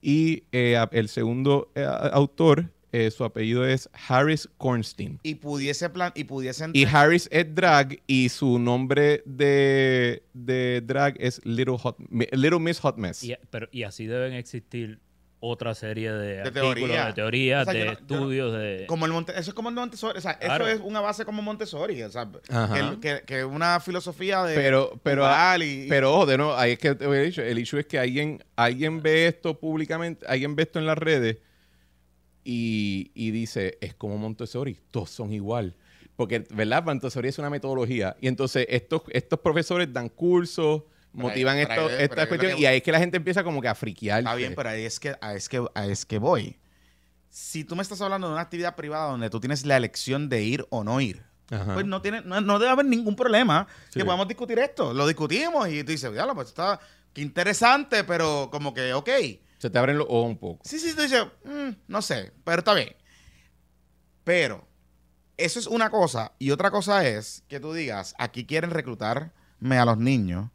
y 0.00 0.44
eh, 0.52 0.84
el 0.92 1.08
segundo 1.08 1.70
eh, 1.74 1.86
autor, 2.12 2.70
eh, 2.92 3.10
su 3.10 3.24
apellido 3.24 3.66
es 3.66 3.88
Harris 4.08 4.48
Kornstein. 4.56 5.20
Y 5.22 5.36
pudiese 5.36 5.90
plan 5.90 6.12
y 6.14 6.24
pudiesen 6.24 6.70
Y 6.74 6.84
Harris 6.86 7.28
es 7.30 7.54
drag 7.54 8.00
y 8.06 8.28
su 8.30 8.58
nombre 8.58 9.22
de, 9.26 10.22
de 10.32 10.82
drag 10.84 11.16
es 11.18 11.44
Little, 11.44 11.78
Hot, 11.78 11.98
Little 12.10 12.60
Miss 12.60 12.80
Hot 12.80 12.96
Mess. 12.96 13.22
Y, 13.22 13.36
pero, 13.50 13.68
y 13.70 13.82
así 13.82 14.06
deben 14.06 14.32
existir 14.32 15.00
otra 15.38 15.74
serie 15.74 16.12
de, 16.12 16.40
artículos, 16.40 16.74
teoría. 16.76 17.06
de 17.06 17.12
teorías, 17.12 17.68
O 17.68 17.70
sea, 17.70 17.78
de 17.78 17.84
no- 17.86 17.92
no- 17.92 17.98
estudios, 17.98 18.52
de... 18.58 18.84
como 18.88 19.04
el 19.06 19.12
Monte- 19.12 19.32
eso 19.38 19.50
es 19.50 19.54
como 19.54 19.68
el 19.68 19.74
Montessori, 19.74 20.18
o 20.18 20.20
sea, 20.20 20.38
Claro. 20.38 20.66
eso 20.66 20.76
es 20.76 20.80
una 20.82 21.00
base 21.00 21.24
como 21.26 21.42
Montessori, 21.42 22.02
o 22.02 22.10
sea, 22.10 22.28
que, 23.00 23.22
que, 23.26 23.44
una 23.44 23.78
filosofía 23.80 24.42
de 24.44 24.54
Pero, 24.54 24.98
pero, 25.02 25.22
jugar 25.22 25.62
y- 25.62 25.86
pero 25.88 26.14
ojo, 26.14 26.26
de 26.26 26.38
nuevo, 26.38 26.56
ahí 26.56 26.72
es 26.72 26.78
que 26.78 26.94
te 26.94 27.04
había 27.04 27.20
dicho, 27.20 27.42
el 27.42 27.58
issue 27.58 27.78
es 27.80 27.86
que 27.86 27.98
alguien, 27.98 28.42
alguien 28.56 29.02
ve 29.02 29.26
esto 29.26 29.58
públicamente, 29.60 30.24
alguien 30.26 30.56
ve 30.56 30.62
esto 30.62 30.78
en 30.78 30.86
las 30.86 30.96
redes 30.98 31.36
y, 32.44 33.10
y 33.14 33.30
dice, 33.30 33.76
es 33.80 33.94
como 33.94 34.16
Montessori, 34.18 34.78
todos 34.90 35.10
son 35.10 35.32
igual. 35.32 35.74
Porque, 36.16 36.44
¿verdad? 36.50 36.82
Montessori 36.84 37.28
es 37.28 37.38
una 37.38 37.50
metodología. 37.50 38.16
Y 38.20 38.28
entonces 38.28 38.66
estos, 38.70 39.02
estos 39.10 39.40
profesores 39.40 39.92
dan 39.92 40.08
cursos, 40.08 40.82
motivan 41.16 41.58
esto, 41.58 41.74
cuestiones, 41.88 42.38
que- 42.54 42.60
y 42.60 42.66
ahí 42.66 42.76
es 42.78 42.82
que 42.82 42.92
la 42.92 42.98
gente 42.98 43.16
empieza 43.16 43.42
como 43.44 43.60
que 43.60 43.68
a 43.68 43.74
friquearse. 43.74 44.20
Está 44.20 44.34
bien, 44.34 44.54
pero 44.54 44.68
ahí 44.70 44.84
es 44.84 45.00
que, 45.00 45.16
ahí 45.20 45.36
es 45.36 45.48
que, 45.48 45.64
ahí 45.74 45.90
es 45.90 46.04
que 46.06 46.18
voy. 46.18 46.58
Si 47.30 47.64
tú 47.64 47.76
me 47.76 47.82
estás 47.82 48.00
hablando 48.00 48.28
de 48.28 48.32
una 48.34 48.42
actividad 48.42 48.76
privada 48.76 49.10
donde 49.10 49.28
tú 49.30 49.40
tienes 49.40 49.64
la 49.66 49.76
elección 49.76 50.28
de 50.28 50.42
ir 50.42 50.66
o 50.70 50.84
no 50.84 51.00
ir, 51.00 51.22
Ajá. 51.50 51.74
pues 51.74 51.84
no, 51.86 52.00
tiene, 52.02 52.22
no, 52.22 52.40
no 52.40 52.58
debe 52.58 52.70
haber 52.72 52.86
ningún 52.86 53.14
problema 53.16 53.66
Sí. 53.90 53.98
que 54.00 54.04
podamos 54.04 54.26
discutir 54.28 54.58
esto. 54.58 54.94
Lo 54.94 55.06
discutimos 55.06 55.68
y 55.68 55.84
tú 55.84 55.92
dices, 55.92 56.10
diablo, 56.12 56.34
pues 56.34 56.48
está 56.48 56.80
qué 57.12 57.20
interesante, 57.22 58.04
pero 58.04 58.48
como 58.50 58.72
que, 58.74 58.92
ok. 58.94 59.08
Se 59.58 59.70
te 59.70 59.78
abren 59.78 59.96
los 59.98 60.06
ojos 60.08 60.28
un 60.30 60.38
poco. 60.38 60.62
Sí, 60.64 60.78
sí, 60.78 60.94
tú 60.94 61.02
dices, 61.02 61.24
"Mm, 61.44 61.70
no 61.88 62.02
sé, 62.02 62.32
pero 62.44 62.58
está 62.58 62.74
bien. 62.74 62.94
Pero 64.24 64.66
eso 65.36 65.58
es 65.58 65.66
una 65.66 65.90
cosa. 65.90 66.32
Y 66.38 66.50
otra 66.50 66.70
cosa 66.70 67.06
es 67.06 67.42
que 67.48 67.60
tú 67.60 67.72
digas, 67.72 68.14
aquí 68.18 68.44
quieren 68.46 68.70
reclutarme 68.70 69.78
a 69.78 69.84
los 69.84 69.98
niños 69.98 70.50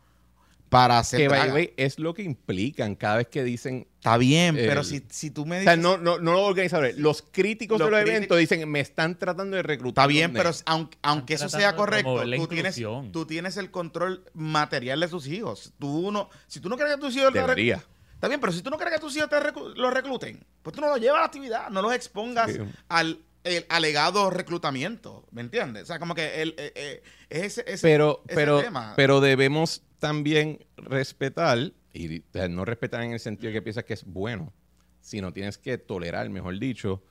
para 0.71 0.99
hacer 0.99 1.19
Que, 1.19 1.27
by 1.27 1.51
way, 1.51 1.73
es 1.75 1.99
lo 1.99 2.13
que 2.13 2.23
implican 2.23 2.95
cada 2.95 3.17
vez 3.17 3.27
que 3.27 3.43
dicen... 3.43 3.87
Está 3.97 4.17
bien, 4.17 4.55
pero 4.55 4.85
si, 4.85 5.03
si 5.09 5.29
tú 5.29 5.45
me 5.45 5.57
O 5.57 5.59
dices... 5.59 5.73
sea, 5.73 5.75
no, 5.75 5.97
no, 5.97 6.17
no 6.17 6.31
los 6.31 6.41
organizadores, 6.43 6.97
los 6.97 7.21
críticos 7.29 7.77
Los 7.77 7.87
de 7.87 7.91
los 7.91 7.99
críticos- 7.99 8.15
eventos 8.15 8.37
dicen, 8.37 8.71
me 8.71 8.79
están 8.79 9.19
tratando 9.19 9.57
de 9.57 9.63
reclutar. 9.63 10.03
Está 10.03 10.07
bien, 10.07 10.31
pero 10.31 10.45
nerds". 10.45 10.63
aunque, 10.65 10.97
aunque 11.01 11.33
eso 11.33 11.49
sea 11.49 11.75
correcto, 11.75 12.23
tú 12.37 12.47
tienes, 12.47 12.81
tú 13.11 13.25
tienes 13.25 13.57
el 13.57 13.69
control 13.69 14.23
material 14.33 15.01
de 15.01 15.09
tus 15.09 15.27
hijos. 15.27 15.73
Tú 15.77 16.09
no, 16.09 16.29
si 16.47 16.61
tú 16.61 16.69
no 16.69 16.77
quieres 16.77 16.95
que 16.95 17.01
tus 17.01 17.15
hijos 17.17 17.33
Debería. 17.33 17.83
Está 18.13 18.29
bien, 18.29 18.39
pero 18.39 18.53
si 18.53 18.61
tú 18.61 18.69
no 18.69 18.77
quieres 18.77 18.93
que 18.95 19.01
tus 19.01 19.13
hijos 19.17 19.29
te 19.29 19.35
reclu- 19.41 19.73
los 19.75 19.93
recluten, 19.93 20.41
pues 20.63 20.73
tú 20.73 20.79
no 20.81 20.87
los 20.87 21.01
llevas 21.01 21.17
a 21.17 21.19
la 21.21 21.25
actividad, 21.25 21.69
no 21.69 21.81
los 21.81 21.93
expongas 21.93 22.49
Sí. 22.53 22.59
al 22.87 23.19
el 23.43 23.65
alegado 23.69 24.29
reclutamiento. 24.29 25.25
¿Me 25.31 25.41
entiendes? 25.41 25.83
O 25.83 25.85
sea, 25.87 25.99
como 25.99 26.15
que 26.15 26.41
el, 26.41 26.55
eh, 26.57 26.71
eh, 26.75 27.03
es 27.29 27.57
ese, 27.57 27.63
ese- 27.71 27.87
pero, 27.87 28.23
ese 28.27 28.35
pero, 28.35 28.61
tema. 28.61 28.93
pero 28.95 29.21
debemos 29.21 29.83
también 29.99 30.65
respetar, 30.77 31.71
y 31.93 32.23
no 32.49 32.65
respetar 32.65 33.03
en 33.03 33.11
el 33.13 33.19
sentido 33.19 33.47
de 33.49 33.53
que 33.53 33.61
piensas 33.61 33.83
que 33.83 33.93
es 33.93 34.03
bueno, 34.05 34.53
sino 34.99 35.33
tienes 35.33 35.57
que 35.57 35.77
tolerar, 35.77 36.29
mejor 36.29 36.57
dicho, 36.59 37.03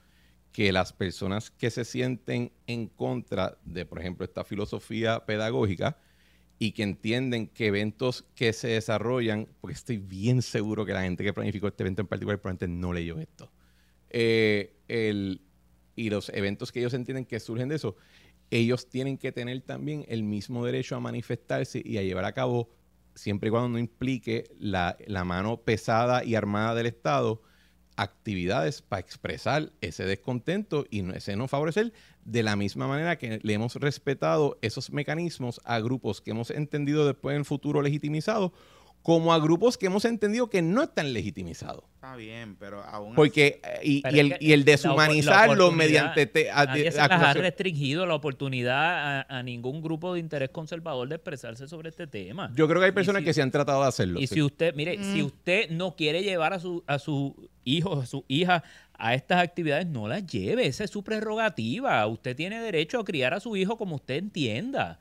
que 0.52 0.72
las 0.72 0.92
personas 0.92 1.50
que 1.50 1.70
se 1.70 1.84
sienten 1.84 2.52
en 2.66 2.88
contra 2.88 3.58
de, 3.64 3.84
por 3.86 4.00
ejemplo, 4.00 4.24
esta 4.24 4.42
filosofía 4.44 5.24
pedagógica 5.24 5.98
y 6.58 6.72
que 6.72 6.82
entienden 6.82 7.46
que 7.46 7.66
eventos 7.68 8.24
que 8.34 8.52
se 8.52 8.68
desarrollan, 8.68 9.48
porque 9.60 9.74
estoy 9.74 9.98
bien 9.98 10.42
seguro 10.42 10.84
que 10.84 10.92
la 10.92 11.02
gente 11.02 11.22
que 11.24 11.32
planificó 11.32 11.68
este 11.68 11.84
evento 11.84 12.02
en 12.02 12.08
particular 12.08 12.38
probablemente 12.40 12.68
no 12.68 12.92
leyó 12.92 13.18
esto, 13.18 13.50
eh, 14.10 14.74
el, 14.88 15.40
y 16.00 16.08
los 16.08 16.30
eventos 16.30 16.72
que 16.72 16.80
ellos 16.80 16.94
entienden 16.94 17.26
que 17.26 17.38
surgen 17.40 17.68
de 17.68 17.76
eso, 17.76 17.94
ellos 18.50 18.88
tienen 18.88 19.18
que 19.18 19.32
tener 19.32 19.60
también 19.60 20.06
el 20.08 20.22
mismo 20.22 20.64
derecho 20.64 20.96
a 20.96 21.00
manifestarse 21.00 21.82
y 21.84 21.98
a 21.98 22.02
llevar 22.02 22.24
a 22.24 22.32
cabo, 22.32 22.70
siempre 23.14 23.48
y 23.48 23.50
cuando 23.50 23.68
no 23.68 23.78
implique 23.78 24.44
la, 24.58 24.96
mano 25.26 25.60
pesada 25.60 26.24
y 26.24 26.36
armada 26.36 26.74
del 26.74 26.86
Estado, 26.86 27.42
actividades 27.96 28.80
para 28.80 29.00
expresar 29.00 29.72
ese 29.82 30.06
descontento 30.06 30.86
y 30.88 31.06
ese 31.12 31.36
no 31.36 31.48
favorecer, 31.48 31.92
de 32.24 32.42
la 32.42 32.56
misma 32.56 32.88
manera 32.88 33.18
que 33.18 33.40
le 33.42 33.52
hemos 33.52 33.74
respetado 33.74 34.58
esos 34.62 34.90
mecanismos 34.90 35.60
a 35.64 35.80
grupos 35.80 36.22
que 36.22 36.30
hemos 36.30 36.50
entendido 36.50 37.06
después 37.06 37.34
en 37.34 37.40
el 37.40 37.44
futuro 37.44 37.82
legitimizados, 37.82 38.52
como 39.02 39.32
a 39.32 39.38
grupos 39.38 39.78
que 39.78 39.86
hemos 39.86 40.04
entendido 40.04 40.50
que 40.50 40.60
no 40.62 40.82
están 40.82 41.12
legitimizados. 41.12 41.84
Está 41.94 42.16
bien, 42.16 42.56
pero 42.56 42.82
aún 42.82 43.14
Porque, 43.14 43.60
eh, 43.64 43.80
y, 43.82 44.02
Pero 44.02 44.16
y 44.16 44.20
es 44.20 44.24
el, 44.32 44.36
y 44.40 44.52
el 44.52 44.64
deshumanizarlo 44.64 45.70
mediante 45.72 46.26
te- 46.26 46.50
a- 46.50 46.66
Nadie 46.66 46.90
se 46.92 46.98
las 46.98 47.10
ha 47.10 47.32
restringido 47.34 48.04
la 48.06 48.14
oportunidad 48.14 49.20
a, 49.20 49.38
a 49.38 49.42
ningún 49.42 49.82
grupo 49.82 50.14
de 50.14 50.20
interés 50.20 50.50
conservador 50.50 51.08
de 51.08 51.14
expresarse 51.16 51.66
sobre 51.68 51.88
este 51.90 52.06
tema. 52.06 52.50
Yo 52.54 52.68
creo 52.68 52.80
que 52.80 52.86
hay 52.86 52.92
personas 52.92 53.20
si- 53.20 53.26
que 53.26 53.34
se 53.34 53.42
han 53.42 53.50
tratado 53.50 53.82
de 53.82 53.88
hacerlo. 53.88 54.20
Y 54.20 54.26
sí. 54.26 54.34
si 54.34 54.42
usted, 54.42 54.74
mire, 54.74 54.98
Mm. 54.98 55.12
si 55.14 55.22
usted 55.22 55.70
no 55.70 55.94
quiere 55.96 56.22
llevar 56.22 56.52
a 56.52 56.58
su, 56.60 56.82
a 56.86 56.98
su 56.98 57.48
hijo, 57.64 58.00
a 58.00 58.06
su 58.06 58.24
hija 58.28 58.62
a 58.94 59.14
estas 59.14 59.42
actividades, 59.42 59.86
no 59.86 60.08
las 60.08 60.26
lleve. 60.26 60.66
Esa 60.66 60.84
es 60.84 60.90
su 60.90 61.02
prerrogativa. 61.02 62.06
Usted 62.06 62.36
tiene 62.36 62.60
derecho 62.60 62.98
a 63.00 63.04
criar 63.04 63.32
a 63.34 63.40
su 63.40 63.56
hijo 63.56 63.78
como 63.78 63.96
usted 63.96 64.16
entienda. 64.16 64.98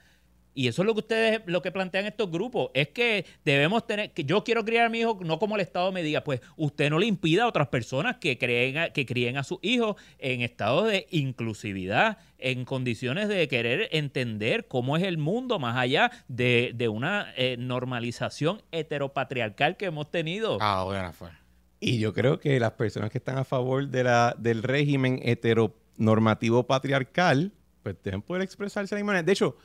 Y 0.53 0.67
eso 0.67 0.81
es 0.81 0.85
lo 0.87 0.93
que 0.93 0.99
ustedes, 1.01 1.41
lo 1.45 1.61
que 1.61 1.71
plantean 1.71 2.05
estos 2.05 2.29
grupos. 2.29 2.71
Es 2.73 2.89
que 2.89 3.25
debemos 3.45 3.85
tener, 3.87 4.11
que 4.11 4.23
yo 4.25 4.43
quiero 4.43 4.65
criar 4.65 4.87
a 4.87 4.89
mi 4.89 4.99
hijo 4.99 5.17
no 5.23 5.39
como 5.39 5.55
el 5.55 5.61
Estado 5.61 5.91
me 5.91 6.03
diga, 6.03 6.23
pues 6.23 6.41
usted 6.57 6.89
no 6.89 6.99
le 6.99 7.05
impida 7.05 7.43
a 7.43 7.47
otras 7.47 7.67
personas 7.69 8.17
que 8.17 8.37
creen, 8.37 8.77
a- 8.77 8.89
que 8.89 9.05
críen 9.05 9.37
a 9.37 9.43
sus 9.43 9.59
hijos 9.61 9.95
en 10.17 10.41
estado 10.41 10.83
de 10.85 11.07
inclusividad, 11.11 12.17
en 12.39 12.65
condiciones 12.65 13.27
de 13.29 13.47
querer 13.47 13.87
entender 13.91 14.67
cómo 14.67 14.97
es 14.97 15.03
el 15.03 15.17
mundo 15.17 15.59
más 15.59 15.77
allá 15.77 16.11
de, 16.27 16.71
de 16.75 16.87
una 16.89 17.33
eh, 17.37 17.55
normalización 17.57 18.61
heteropatriarcal 18.71 19.77
que 19.77 19.85
hemos 19.85 20.09
tenido. 20.11 20.57
Ah, 20.61 20.83
bueno, 20.83 21.13
fue. 21.13 21.29
Y 21.79 21.99
yo 21.99 22.13
creo 22.13 22.39
que 22.39 22.59
las 22.59 22.71
personas 22.73 23.09
que 23.11 23.19
están 23.19 23.37
a 23.37 23.45
favor 23.45 23.87
de 23.87 24.03
la, 24.03 24.35
del 24.37 24.63
régimen 24.63 25.21
heteronormativo 25.23 26.65
patriarcal, 26.67 27.51
pues 27.83 27.95
deben 28.03 28.21
poder 28.21 28.41
expresarse 28.43 28.93
de 28.95 28.99
la 28.99 29.03
misma 29.03 29.13
manera. 29.13 29.25
De 29.25 29.31
hecho, 29.31 29.55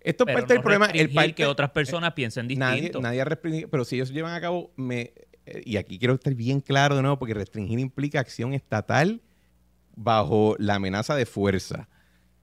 esto 0.00 0.24
es 0.26 0.34
parte 0.34 0.54
del 0.54 0.62
problema. 0.62 0.86
El 0.86 1.10
parte, 1.10 1.34
que 1.34 1.46
otras 1.46 1.70
personas 1.70 2.12
piensen 2.14 2.46
nadie, 2.56 2.82
distinto. 2.82 3.00
nadie 3.00 3.20
ha 3.20 3.24
restringido, 3.24 3.68
pero 3.68 3.84
si 3.84 3.96
ellos 3.96 4.10
llevan 4.10 4.34
a 4.34 4.40
cabo, 4.40 4.72
me, 4.76 5.12
eh, 5.46 5.62
y 5.64 5.76
aquí 5.76 5.98
quiero 5.98 6.14
estar 6.14 6.34
bien 6.34 6.60
claro 6.60 6.96
de 6.96 7.02
nuevo, 7.02 7.18
porque 7.18 7.34
restringir 7.34 7.78
implica 7.78 8.20
acción 8.20 8.54
estatal 8.54 9.20
bajo 9.96 10.56
la 10.58 10.76
amenaza 10.76 11.14
de 11.14 11.26
fuerza. 11.26 11.88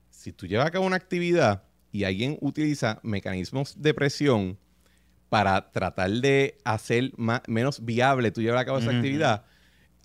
Si 0.09 0.31
tú 0.33 0.45
llevas 0.45 0.67
a 0.67 0.71
cabo 0.71 0.85
una 0.85 0.95
actividad 0.95 1.63
y 1.91 2.03
alguien 2.03 2.37
utiliza 2.41 2.99
mecanismos 3.03 3.81
de 3.81 3.93
presión 3.93 4.57
para 5.29 5.71
tratar 5.71 6.09
de 6.11 6.57
hacer 6.63 7.11
más, 7.17 7.41
menos 7.47 7.83
viable 7.83 8.31
tú 8.31 8.41
llevar 8.41 8.59
a 8.59 8.65
cabo 8.65 8.79
esa 8.79 8.91
actividad, 8.91 9.45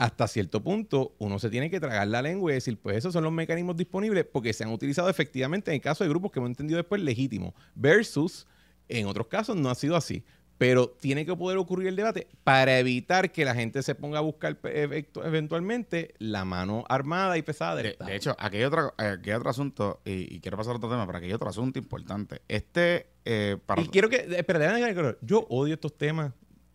hasta 0.03 0.27
cierto 0.27 0.63
punto 0.63 1.15
uno 1.19 1.39
se 1.39 1.49
tiene 1.49 1.71
que 1.71 1.79
tragar 1.79 2.09
la 2.09 2.23
lengua 2.23 2.51
y 2.51 2.55
decir, 2.55 2.77
pues 2.77 2.97
esos 2.97 3.13
son 3.13 3.23
los 3.23 3.33
mecanismos 3.33 3.77
disponibles 3.77 4.25
porque 4.25 4.53
se 4.53 4.65
han 4.65 4.71
utilizado 4.73 5.09
efectivamente 5.09 5.71
en 5.71 5.77
el 5.77 5.81
caso 5.81 6.03
de 6.03 6.11
grupos 6.11 6.33
que 6.33 6.41
hemos 6.41 6.51
entendido 6.51 6.77
después 6.79 7.01
legítimos, 7.01 7.55
versus 7.77 8.47
en 8.89 9.07
otros 9.07 9.29
casos 9.29 9.57
no 9.57 9.71
ha 9.71 9.75
sido 9.77 9.95
así. 9.97 10.25
Pero 10.59 10.89
tiene 10.89 11.27
que 11.27 11.35
poder 11.35 11.59
ocurrir 11.59 11.89
el 11.89 11.97
debate 11.97 12.29
para 12.45 12.79
evitar 12.79 13.33
que 13.33 13.45
la 13.45 13.53
gente 13.55 13.83
se 13.83 13.97
ponga 13.97 14.19
a 14.19 14.23
buscar 14.23 14.61
evectu- 14.63 15.25
eventualmente 15.25 16.15
la 16.19 16.45
mano 16.45 16.85
armada 16.89 17.37
y 17.37 17.43
pesada 17.43 17.75
del 17.77 17.85
De, 17.85 17.91
Estado. 17.91 18.11
de 18.11 18.17
hecho, 18.17 18.37
aquí 18.39 18.57
hay 18.59 18.65
otro, 18.65 18.95
aquí 18.97 19.31
hay 19.31 19.37
otro 19.37 19.51
asunto, 19.51 20.01
y, 20.05 20.33
y 20.37 20.41
quiero 20.41 20.57
pasar 20.57 20.75
a 20.75 20.77
otro 20.77 20.89
tema, 20.89 21.05
pero 21.07 21.19
aquí 21.19 21.27
hay 21.27 21.33
otro 21.33 21.49
asunto 21.49 21.81
importante. 21.81 22.43
Este, 22.47 23.07
eh, 23.25 23.57
para... 23.67 23.83
Y 23.83 23.89
quiero 23.89 24.09
que, 24.09 24.17
espera, 24.37 24.59
déjame 24.61 24.79
dejar 24.81 24.95
claro, 24.95 25.19
yo 25.21 25.47
odio 25.49 25.75
estos 25.75 25.97
temas. 25.97 26.33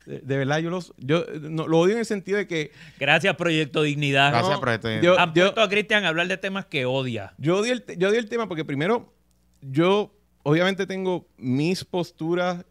De, 0.08 0.20
de 0.20 0.38
verdad, 0.38 0.60
yo 0.60 0.70
los, 0.70 0.94
yo 0.98 1.26
no, 1.42 1.68
lo 1.68 1.80
odio 1.80 1.94
en 1.94 2.00
el 2.00 2.06
sentido 2.06 2.38
de 2.38 2.48
que 2.48 2.72
Gracias, 2.98 3.36
Proyecto 3.36 3.82
Dignidad. 3.82 4.32
Gracias 4.32 4.54
no, 4.54 4.60
por 4.60 4.70
este... 4.70 5.02
yo- 5.02 5.20
Han 5.20 5.34
puesto 5.34 5.62
a 5.62 5.68
Cristian 5.68 6.06
a 6.06 6.08
hablar 6.08 6.28
de 6.28 6.38
temas 6.38 6.66
que 6.66 6.86
odia. 6.86 7.34
yo 7.38 7.58
odio, 7.58 7.74
el, 7.74 7.84
yo 7.98 8.10
odio 8.10 8.20
el 8.20 8.30
tema 8.30 8.48
porque 8.48 8.64
primero, 8.64 9.14
yo 9.62 10.16
obviamente 10.44 10.88
tengo 10.88 11.28
mis 11.38 11.84
posturas 11.84 12.66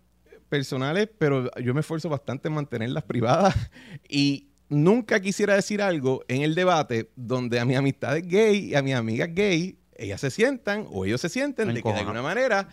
personales, 0.49 1.09
pero 1.19 1.51
yo 1.61 1.75
me 1.75 1.81
esfuerzo 1.81 2.09
bastante 2.09 2.49
en 2.49 2.55
mantenerlas 2.55 3.05
privadas 3.05 3.55
y 4.09 4.49
nunca 4.69 5.21
quisiera 5.21 5.55
decir 5.55 5.83
algo 5.83 6.25
en 6.29 6.43
el 6.43 6.55
debate 6.55 7.11
donde 7.17 7.61
a 7.61 7.65
mis 7.65 7.77
amistades 7.77 8.27
gay 8.27 8.71
y 8.71 8.75
a 8.75 8.83
mis 8.83 8.95
amigas 8.95 9.29
gay, 9.33 9.79
ellas 9.95 10.21
se 10.21 10.31
sientan 10.31 10.87
o 10.91 11.05
ellos 11.05 11.21
se 11.21 11.29
sienten 11.29 11.73
de 11.75 11.83
que 11.83 11.93
de 11.93 11.99
alguna 11.99 12.23
manera 12.23 12.69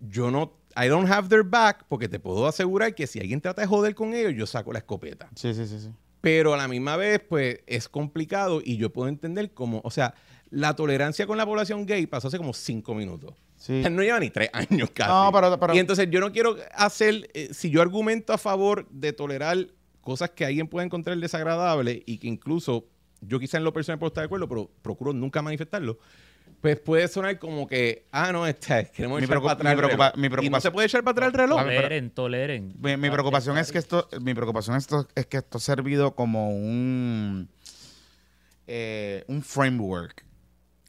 yo 0.00 0.30
no, 0.30 0.58
I 0.76 0.88
don't 0.88 1.10
have 1.10 1.28
their 1.28 1.42
back 1.44 1.84
porque 1.88 2.08
te 2.08 2.18
puedo 2.20 2.46
asegurar 2.46 2.94
que 2.94 3.06
si 3.06 3.20
alguien 3.20 3.40
trata 3.40 3.62
de 3.62 3.66
joder 3.68 3.94
con 3.94 4.14
ellos, 4.14 4.32
yo 4.34 4.46
saco 4.46 4.72
la 4.72 4.78
escopeta. 4.78 5.28
Sí, 5.34 5.52
sí, 5.54 5.66
sí, 5.66 5.78
sí. 5.80 5.90
Pero 6.20 6.54
a 6.54 6.56
la 6.56 6.68
misma 6.68 6.96
vez, 6.96 7.20
pues 7.28 7.60
es 7.66 7.88
complicado 7.88 8.60
y 8.64 8.76
yo 8.76 8.92
puedo 8.92 9.08
entender 9.08 9.52
cómo, 9.52 9.80
o 9.84 9.90
sea, 9.90 10.14
la 10.50 10.74
tolerancia 10.76 11.26
con 11.26 11.36
la 11.36 11.44
población 11.46 11.84
gay 11.86 12.06
pasó 12.06 12.28
hace 12.28 12.38
como 12.38 12.52
cinco 12.52 12.94
minutos. 12.94 13.34
Sí. 13.56 13.82
No 13.90 14.02
lleva 14.02 14.18
ni 14.20 14.30
tres 14.30 14.50
años 14.52 14.90
casi. 14.92 15.10
No, 15.10 15.30
pero- 15.32 15.58
pero- 15.58 15.74
Y 15.74 15.78
entonces 15.78 16.08
yo 16.10 16.20
no 16.20 16.30
quiero 16.32 16.56
hacer, 16.74 17.28
eh, 17.34 17.48
si 17.52 17.70
yo 17.70 17.80
argumento 17.82 18.32
a 18.32 18.38
favor 18.38 18.88
de 18.90 19.12
tolerar 19.12 19.68
cosas 20.00 20.30
que 20.30 20.44
alguien 20.44 20.66
pueda 20.68 20.84
encontrar 20.84 21.16
desagradable 21.18 22.02
y 22.06 22.18
que 22.18 22.26
incluso 22.28 22.86
yo 23.20 23.38
quizá 23.38 23.58
en 23.58 23.64
lo 23.64 23.72
personal 23.72 23.98
puedo 24.00 24.08
estar 24.08 24.22
de 24.22 24.26
acuerdo, 24.26 24.48
pero 24.48 24.70
procuro 24.82 25.12
nunca 25.12 25.42
manifestarlo, 25.42 25.98
pues 26.62 26.78
puede 26.80 27.08
sonar 27.08 27.38
como 27.40 27.66
que, 27.66 28.06
ah, 28.12 28.32
no, 28.32 28.46
este, 28.46 28.88
queremos 28.94 29.18
Mi 29.18 29.24
echar 29.26 29.40
para 29.42 29.52
atrás 29.52 29.64
mi 29.64 29.70
el 29.72 29.76
preocupa- 29.86 30.12
reloj. 30.12 30.16
mi 30.16 30.26
Y 30.26 30.28
no 30.30 30.36
preocupación- 30.36 30.62
se 30.62 30.70
puede 30.70 30.86
echar 30.86 31.02
para 31.04 31.12
atrás 31.12 31.26
el 31.28 31.34
reloj. 31.34 31.60
Toleren, 31.60 32.10
toleren. 32.10 32.74
Mi, 32.78 32.96
mi 32.96 33.10
preocupación 33.10 33.58
es 33.58 33.70
que 33.72 33.78
esto, 33.78 34.08
mi 34.20 34.32
preocupación 34.32 34.76
esto, 34.76 35.06
es 35.14 35.26
que 35.26 35.38
esto 35.38 35.58
ha 35.58 35.60
servido 35.60 36.14
como 36.14 36.50
un, 36.50 37.50
eh, 38.68 39.24
un 39.26 39.42
framework. 39.42 40.24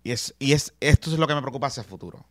Y 0.04 0.12
es, 0.12 0.36
y 0.38 0.54
es 0.54 0.74
esto 0.80 1.12
es 1.12 1.18
lo 1.18 1.28
que 1.28 1.34
me 1.36 1.42
preocupa 1.42 1.68
hacia 1.68 1.82
el 1.82 1.88
futuro. 1.90 2.24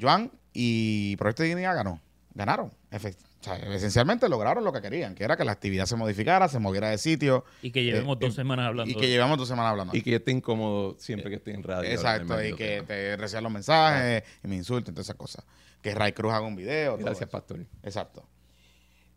Joan 0.00 0.30
y 0.52 1.16
Proyecto 1.16 1.42
de 1.42 1.48
Dignidad 1.50 1.74
ganó. 1.74 2.00
Ganaron. 2.34 2.70
Efect- 2.90 3.18
o 3.35 3.35
sea, 3.46 3.56
esencialmente 3.74 4.28
lograron 4.28 4.64
lo 4.64 4.72
que 4.72 4.80
querían, 4.80 5.14
que 5.14 5.24
era 5.24 5.36
que 5.36 5.44
la 5.44 5.52
actividad 5.52 5.86
se 5.86 5.96
modificara, 5.96 6.48
se 6.48 6.58
moviera 6.58 6.90
de 6.90 6.98
sitio 6.98 7.44
Y 7.62 7.70
que 7.70 7.82
llevemos 7.84 8.16
Eh, 8.16 8.26
dos 8.26 8.34
semanas 8.34 8.66
hablando. 8.66 8.90
y 8.90 8.94
que 8.94 9.08
llevamos 9.08 9.38
dos 9.38 9.48
semanas 9.48 9.70
hablando. 9.70 9.96
Y 9.96 10.02
que 10.02 10.10
yo 10.10 10.16
esté 10.16 10.32
incómodo 10.32 10.96
siempre 10.98 11.30
que 11.30 11.36
estoy 11.36 11.54
en 11.54 11.62
radio. 11.62 11.88
Exacto, 11.90 12.42
y 12.44 12.54
que 12.54 12.82
te 12.86 13.16
reciban 13.16 13.44
los 13.44 13.52
mensajes 13.52 14.22
y 14.44 14.48
me 14.48 14.56
insulten, 14.56 14.94
todas 14.94 15.06
esas 15.06 15.16
cosas. 15.16 15.44
Que 15.82 15.94
Ray 15.94 16.12
Cruz 16.12 16.32
haga 16.32 16.46
un 16.46 16.56
video. 16.56 16.96
Gracias. 16.98 17.28
Pastor. 17.30 17.64
Exacto. 17.82 18.28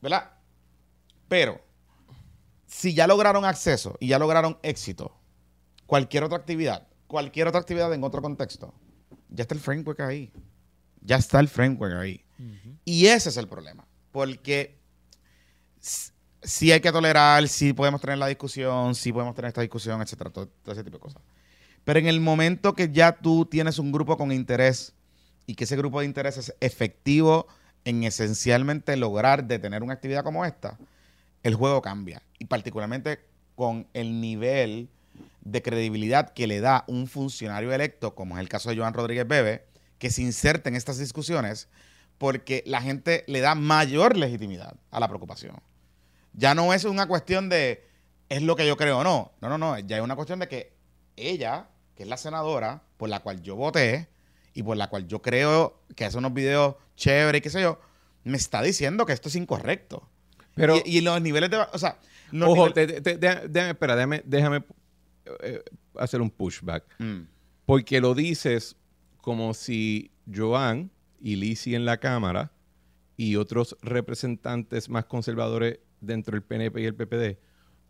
¿Verdad? 0.01 0.31
Pero, 1.27 1.61
si 2.67 2.93
ya 2.93 3.07
lograron 3.07 3.45
acceso 3.45 3.97
y 3.99 4.07
ya 4.07 4.19
lograron 4.19 4.57
éxito, 4.63 5.15
cualquier 5.85 6.23
otra 6.23 6.37
actividad, 6.37 6.87
cualquier 7.07 7.47
otra 7.47 7.59
actividad 7.59 7.93
en 7.93 8.03
otro 8.03 8.21
contexto, 8.21 8.73
ya 9.29 9.41
está 9.43 9.55
el 9.55 9.61
framework 9.61 9.99
ahí. 10.01 10.31
Ya 11.01 11.15
está 11.15 11.39
el 11.39 11.47
framework 11.47 11.93
ahí. 11.95 12.23
Y 12.85 13.07
ese 13.07 13.29
es 13.29 13.37
el 13.37 13.47
problema. 13.47 13.87
Porque 14.11 14.77
sí 16.41 16.71
hay 16.71 16.79
que 16.79 16.91
tolerar, 16.91 17.47
sí 17.47 17.73
podemos 17.73 18.01
tener 18.01 18.17
la 18.17 18.27
discusión, 18.27 18.95
sí 18.95 19.11
podemos 19.11 19.35
tener 19.35 19.49
esta 19.49 19.61
discusión, 19.61 20.01
etcétera, 20.01 20.29
todo, 20.29 20.47
todo 20.47 20.73
ese 20.73 20.83
tipo 20.83 20.97
de 20.97 21.01
cosas. 21.01 21.21
Pero 21.83 21.99
en 21.99 22.07
el 22.07 22.19
momento 22.19 22.73
que 22.73 22.91
ya 22.91 23.13
tú 23.13 23.45
tienes 23.45 23.79
un 23.79 23.91
grupo 23.91 24.17
con 24.17 24.31
interés 24.31 24.93
y 25.45 25.55
que 25.55 25.63
ese 25.63 25.75
grupo 25.75 25.99
de 25.99 26.05
interés 26.05 26.37
es 26.37 26.53
efectivo 26.59 27.47
en 27.85 28.03
esencialmente 28.03 28.95
lograr 28.97 29.45
detener 29.45 29.83
una 29.83 29.93
actividad 29.93 30.23
como 30.23 30.45
esta, 30.45 30.77
el 31.43 31.55
juego 31.55 31.81
cambia. 31.81 32.21
Y 32.37 32.45
particularmente 32.45 33.19
con 33.55 33.87
el 33.93 34.21
nivel 34.21 34.89
de 35.41 35.61
credibilidad 35.61 36.33
que 36.33 36.47
le 36.47 36.59
da 36.59 36.83
un 36.87 37.07
funcionario 37.07 37.73
electo, 37.73 38.15
como 38.15 38.37
es 38.37 38.41
el 38.41 38.49
caso 38.49 38.69
de 38.69 38.77
Joan 38.77 38.93
Rodríguez 38.93 39.27
Bebe, 39.27 39.65
que 39.97 40.11
se 40.11 40.21
inserta 40.21 40.69
en 40.69 40.75
estas 40.75 40.97
discusiones 40.97 41.67
porque 42.19 42.63
la 42.67 42.81
gente 42.81 43.23
le 43.27 43.39
da 43.39 43.55
mayor 43.55 44.15
legitimidad 44.15 44.75
a 44.91 44.99
la 44.99 45.07
preocupación. 45.07 45.55
Ya 46.33 46.53
no 46.53 46.73
es 46.73 46.83
una 46.83 47.07
cuestión 47.07 47.49
de 47.49 47.87
es 48.27 48.43
lo 48.43 48.55
que 48.55 48.67
yo 48.67 48.77
creo 48.77 48.99
o 48.99 49.03
no. 49.03 49.31
No, 49.41 49.49
no, 49.49 49.57
no. 49.57 49.79
Ya 49.79 49.97
es 49.97 50.03
una 50.03 50.15
cuestión 50.15 50.37
de 50.37 50.47
que 50.47 50.73
ella, 51.15 51.69
que 51.95 52.03
es 52.03 52.09
la 52.09 52.17
senadora 52.17 52.83
por 52.97 53.09
la 53.09 53.21
cual 53.21 53.41
yo 53.41 53.55
voté 53.55 54.09
y 54.53 54.61
por 54.61 54.77
la 54.77 54.89
cual 54.89 55.07
yo 55.07 55.21
creo 55.21 55.81
que 55.95 56.05
hace 56.05 56.17
unos 56.17 56.33
videos 56.33 56.75
chéveres 56.95 57.39
y 57.39 57.41
qué 57.41 57.49
sé 57.49 57.61
yo, 57.61 57.79
me 58.25 58.37
está 58.37 58.61
diciendo 58.61 59.05
que 59.05 59.13
esto 59.13 59.29
es 59.29 59.35
incorrecto. 59.35 60.07
Pero, 60.55 60.75
y, 60.83 60.99
los 60.99 61.21
niveles 61.21 61.49
de... 61.49 61.57
O 61.71 61.77
sea, 61.77 61.97
ojo, 62.41 62.69
déjame, 62.69 63.69
espera, 63.69 63.95
déjame, 64.25 64.63
eh, 65.41 65.63
hacer 65.95 66.21
un 66.21 66.29
pushback. 66.29 66.83
Mm. 66.99 67.21
Porque 67.65 68.01
lo 68.01 68.13
dices 68.13 68.75
como 69.21 69.53
si 69.53 70.11
Joan 70.31 70.91
y 71.19 71.35
Lisi 71.35 71.75
en 71.75 71.85
la 71.85 71.97
Cámara 71.97 72.51
y 73.17 73.35
otros 73.35 73.77
representantes 73.81 74.89
más 74.89 75.05
conservadores 75.05 75.79
dentro 76.01 76.33
del 76.33 76.43
PNP 76.43 76.81
y 76.81 76.85
el 76.85 76.95
PPD 76.95 77.37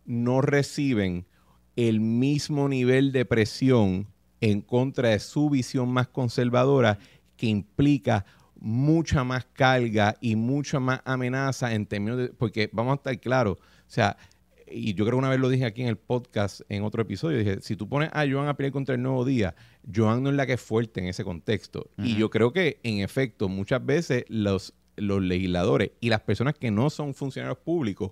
no 0.06 0.42
reciben 0.42 1.28
el 1.76 2.00
mismo 2.00 2.68
nivel 2.68 3.12
de 3.12 3.26
presión 3.26 4.08
en 4.42 4.62
contra 4.62 5.10
de 5.10 5.20
su 5.20 5.50
visión 5.50 5.90
más 5.90 6.08
conservadora 6.08 6.98
que 7.38 7.48
implica 7.48 8.26
mucha 8.60 9.24
más 9.24 9.46
carga 9.46 10.18
y 10.20 10.36
mucha 10.36 10.80
más 10.80 11.02
amenaza 11.06 11.74
en 11.74 11.86
términos 11.86 12.18
de... 12.18 12.30
Porque 12.30 12.70
vamos 12.74 12.94
a 12.94 12.96
estar 12.96 13.20
claros, 13.20 13.58
o 13.60 13.64
sea, 13.88 14.18
y 14.72 14.94
yo 14.94 15.06
creo 15.06 15.18
que 15.18 15.20
una 15.20 15.30
vez 15.30 15.40
lo 15.40 15.50
dije 15.50 15.66
aquí 15.66 15.82
en 15.82 15.88
el 15.88 15.98
podcast, 15.98 16.62
en 16.70 16.84
otro 16.84 17.02
episodio, 17.02 17.40
dije, 17.40 17.62
si 17.62 17.76
tú 17.76 17.88
pones 17.88 18.10
a 18.14 18.26
Joan 18.30 18.48
a 18.48 18.56
pelear 18.56 18.72
contra 18.72 18.96
el 18.96 19.02
Nuevo 19.02 19.26
Día, 19.26 19.56
Joan 19.94 20.24
no 20.24 20.30
es 20.30 20.36
la 20.36 20.46
que 20.46 20.54
es 20.54 20.62
fuerte 20.62 21.00
en 21.00 21.08
ese 21.08 21.24
contexto. 21.24 21.90
Y 21.98 22.16
yo 22.16 22.30
creo 22.30 22.52
que, 22.54 22.80
en 22.84 23.00
efecto, 23.00 23.50
muchas 23.50 23.86
veces 23.86 24.26
los, 24.28 24.74
los 24.96 25.22
legisladores 25.22 25.92
y 26.00 26.10
las 26.10 26.22
personas 26.22 26.54
que 26.54 26.72
no 26.72 26.90
son 26.90 27.14
funcionarios 27.14 27.58
públicos, 27.60 28.12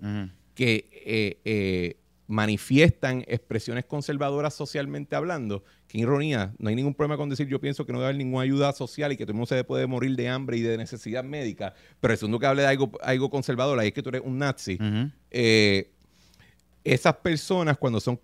que 0.54 0.88
eh, 0.92 1.38
eh, 1.44 1.96
manifiestan 2.26 3.24
expresiones 3.26 3.86
conservadoras 3.86 4.52
socialmente 4.54 5.16
hablando, 5.16 5.64
qué 5.86 5.98
ironía, 5.98 6.54
no 6.58 6.68
hay 6.68 6.74
ningún 6.74 6.94
problema 6.94 7.16
con 7.16 7.30
decir 7.30 7.48
yo 7.48 7.58
pienso 7.60 7.86
que 7.86 7.92
no 7.92 7.98
debe 8.00 8.10
haber 8.10 8.18
ninguna 8.18 8.42
ayuda 8.42 8.72
social 8.72 9.12
y 9.12 9.16
que 9.16 9.24
todo 9.24 9.32
el 9.32 9.36
mundo 9.36 9.46
se 9.46 9.64
puede 9.64 9.86
morir 9.86 10.14
de 10.14 10.28
hambre 10.28 10.58
y 10.58 10.60
de 10.60 10.76
necesidad 10.76 11.24
médica, 11.24 11.72
pero 12.00 12.12
el 12.12 12.18
segundo 12.18 12.38
que 12.38 12.46
hable 12.46 12.62
de 12.62 12.68
algo, 12.68 12.90
algo 13.02 13.30
conservador, 13.30 13.78
ahí 13.78 13.88
es 13.88 13.94
que 13.94 14.02
tú 14.02 14.10
eres 14.10 14.22
un 14.24 14.38
nazi. 14.38 14.78
eh, 15.30 15.90
esas 16.84 17.16
personas 17.16 17.76
cuando 17.76 18.00
son, 18.00 18.18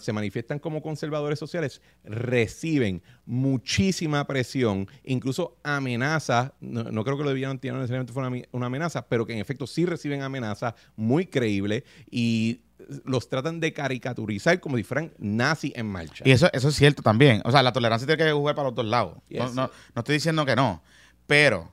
se 0.00 0.12
manifiestan 0.12 0.58
como 0.58 0.82
conservadores 0.82 1.38
sociales 1.38 1.80
reciben 2.04 3.02
muchísima 3.26 4.26
presión, 4.26 4.88
incluso 5.04 5.56
amenazas, 5.62 6.52
no, 6.60 7.04
creo 7.04 7.16
que 7.16 7.24
lo 7.24 7.28
debieran 7.28 7.58
tener 7.58 7.76
necesariamente 7.76 8.12
fuera 8.12 8.30
una, 8.52 8.66
amenaza, 8.66 9.06
pero 9.06 9.26
que 9.26 9.32
en 9.32 9.38
efecto 9.38 9.66
sí 9.66 9.86
reciben 9.86 10.22
amenazas 10.22 10.74
muy 10.96 11.26
creíbles 11.26 11.84
y 12.10 12.62
los 13.04 13.28
tratan 13.28 13.60
de 13.60 13.72
caricaturizar 13.72 14.58
como 14.58 14.76
si 14.76 14.82
fueran 14.82 15.12
nazis 15.18 15.72
en 15.76 15.86
marcha. 15.86 16.24
Y 16.26 16.30
eso, 16.30 16.48
eso 16.52 16.68
es 16.68 16.74
cierto 16.74 17.02
también. 17.02 17.42
O 17.44 17.50
sea, 17.52 17.62
la 17.62 17.72
tolerancia 17.72 18.06
tiene 18.06 18.24
que 18.24 18.32
jugar 18.32 18.54
para 18.54 18.68
los 18.68 18.74
dos 18.74 18.86
lados. 18.86 19.18
No, 19.28 19.52
no, 19.52 19.70
estoy 19.96 20.14
diciendo 20.14 20.46
que 20.46 20.56
no, 20.56 20.82
pero 21.26 21.70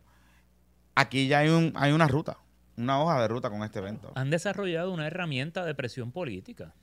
aquí 0.96 1.28
ya 1.28 1.40
hay, 1.40 1.50
un, 1.50 1.74
hay 1.76 1.94
una 1.94 2.08
ruta 2.08 2.38
una 2.78 3.02
hoja 3.02 3.22
de 3.22 3.28
ruta 3.28 3.50
con 3.50 3.64
este 3.64 3.80
evento. 3.80 4.12
Han 4.16 4.30
desarrollado 4.30 4.94
una 4.94 5.08
herramienta 5.08 5.66
de 5.66 5.76
presión 5.76 6.12
política. 6.12 6.74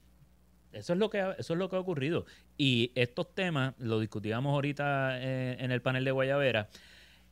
Eso 0.73 0.93
es 0.93 0.99
lo 0.99 1.09
que 1.09 1.21
ha, 1.21 1.33
eso 1.33 1.53
es 1.53 1.59
lo 1.59 1.71
que 1.71 1.77
ha 1.77 1.79
ocurrido. 1.79 2.27
Y 2.59 2.91
estos 2.97 3.33
temas, 3.35 3.75
lo 3.79 4.01
discutíamos 4.01 4.53
ahorita 4.53 5.19
eh, 5.21 5.57
en 5.61 5.71
el 5.71 5.81
panel 5.81 6.05
de 6.05 6.11
Guayavera, 6.11 6.69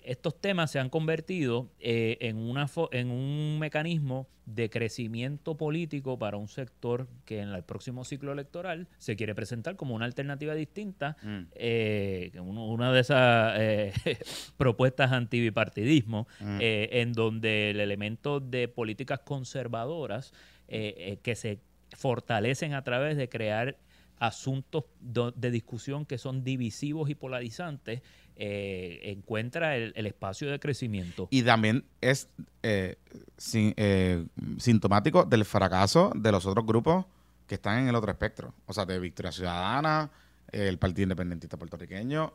estos 0.05 0.40
temas 0.40 0.70
se 0.70 0.78
han 0.78 0.90
convertido 0.90 1.70
eh, 1.78 2.18
en, 2.20 2.36
una 2.36 2.68
en 2.92 3.11
un 3.11 3.59
mecanismo 3.59 4.28
de 4.46 4.70
crecimiento 4.70 5.57
político 5.57 6.18
para 6.18 6.36
un 6.36 6.48
sector 6.48 7.09
que 7.24 7.40
en 7.40 7.50
el 7.50 7.62
próximo 7.62 8.05
ciclo 8.05 8.32
electoral 8.32 8.88
se 8.98 9.16
quiere 9.16 9.34
presentar 9.34 9.76
como 9.76 9.94
una 9.94 10.05
alternativa 10.05 10.55
distinta, 10.55 11.16
mm. 11.22 11.40
eh, 11.55 12.32
una 12.40 12.92
de 12.92 13.00
esas 13.00 13.55
eh, 13.59 13.92
propuestas 14.57 15.12
antibipartidismo, 15.12 16.26
mm. 16.40 16.59
en 16.61 17.12
donde 17.12 17.70
el 17.70 17.80
elemento 17.80 18.40
de 18.40 18.68
políticas 18.68 19.20
conservadoras 19.20 20.32
que 20.68 21.34
se 21.36 21.61
fortalecen 21.94 22.72
a 22.72 22.82
través 22.82 23.18
de 23.18 23.28
crear 23.28 23.76
asuntos 24.22 24.84
de 25.00 25.50
discusión 25.50 26.07
que 26.07 26.16
son 26.16 26.44
divisivos 26.44 27.11
y 27.11 27.16
polarizantes, 27.16 28.03
eh, 28.45 29.12
encuentra 29.12 29.76
el, 29.76 30.05
espacio 30.05 30.51
de 30.51 30.59
crecimiento. 30.59 31.28
Y 31.30 31.45
también 31.45 31.84
es 32.01 32.28
eh, 32.64 32.97
eh, 33.55 34.26
sintomático 34.59 35.24
del 35.24 35.45
fracaso 35.45 36.11
de 36.16 36.32
los 36.32 36.45
otros 36.45 36.66
grupos 36.66 37.07
que 37.47 37.55
están 37.55 37.78
en 37.78 37.88
el 37.88 37.95
otro 37.95 38.11
espectro. 38.11 38.53
O 38.66 38.72
sea, 38.72 38.84
de 38.84 38.99
Victoria 38.99 39.30
Ciudadana, 39.30 40.11
el 40.51 40.76
Partido 40.76 41.05
Independentista 41.05 41.57
Puertorriqueño, 41.57 42.32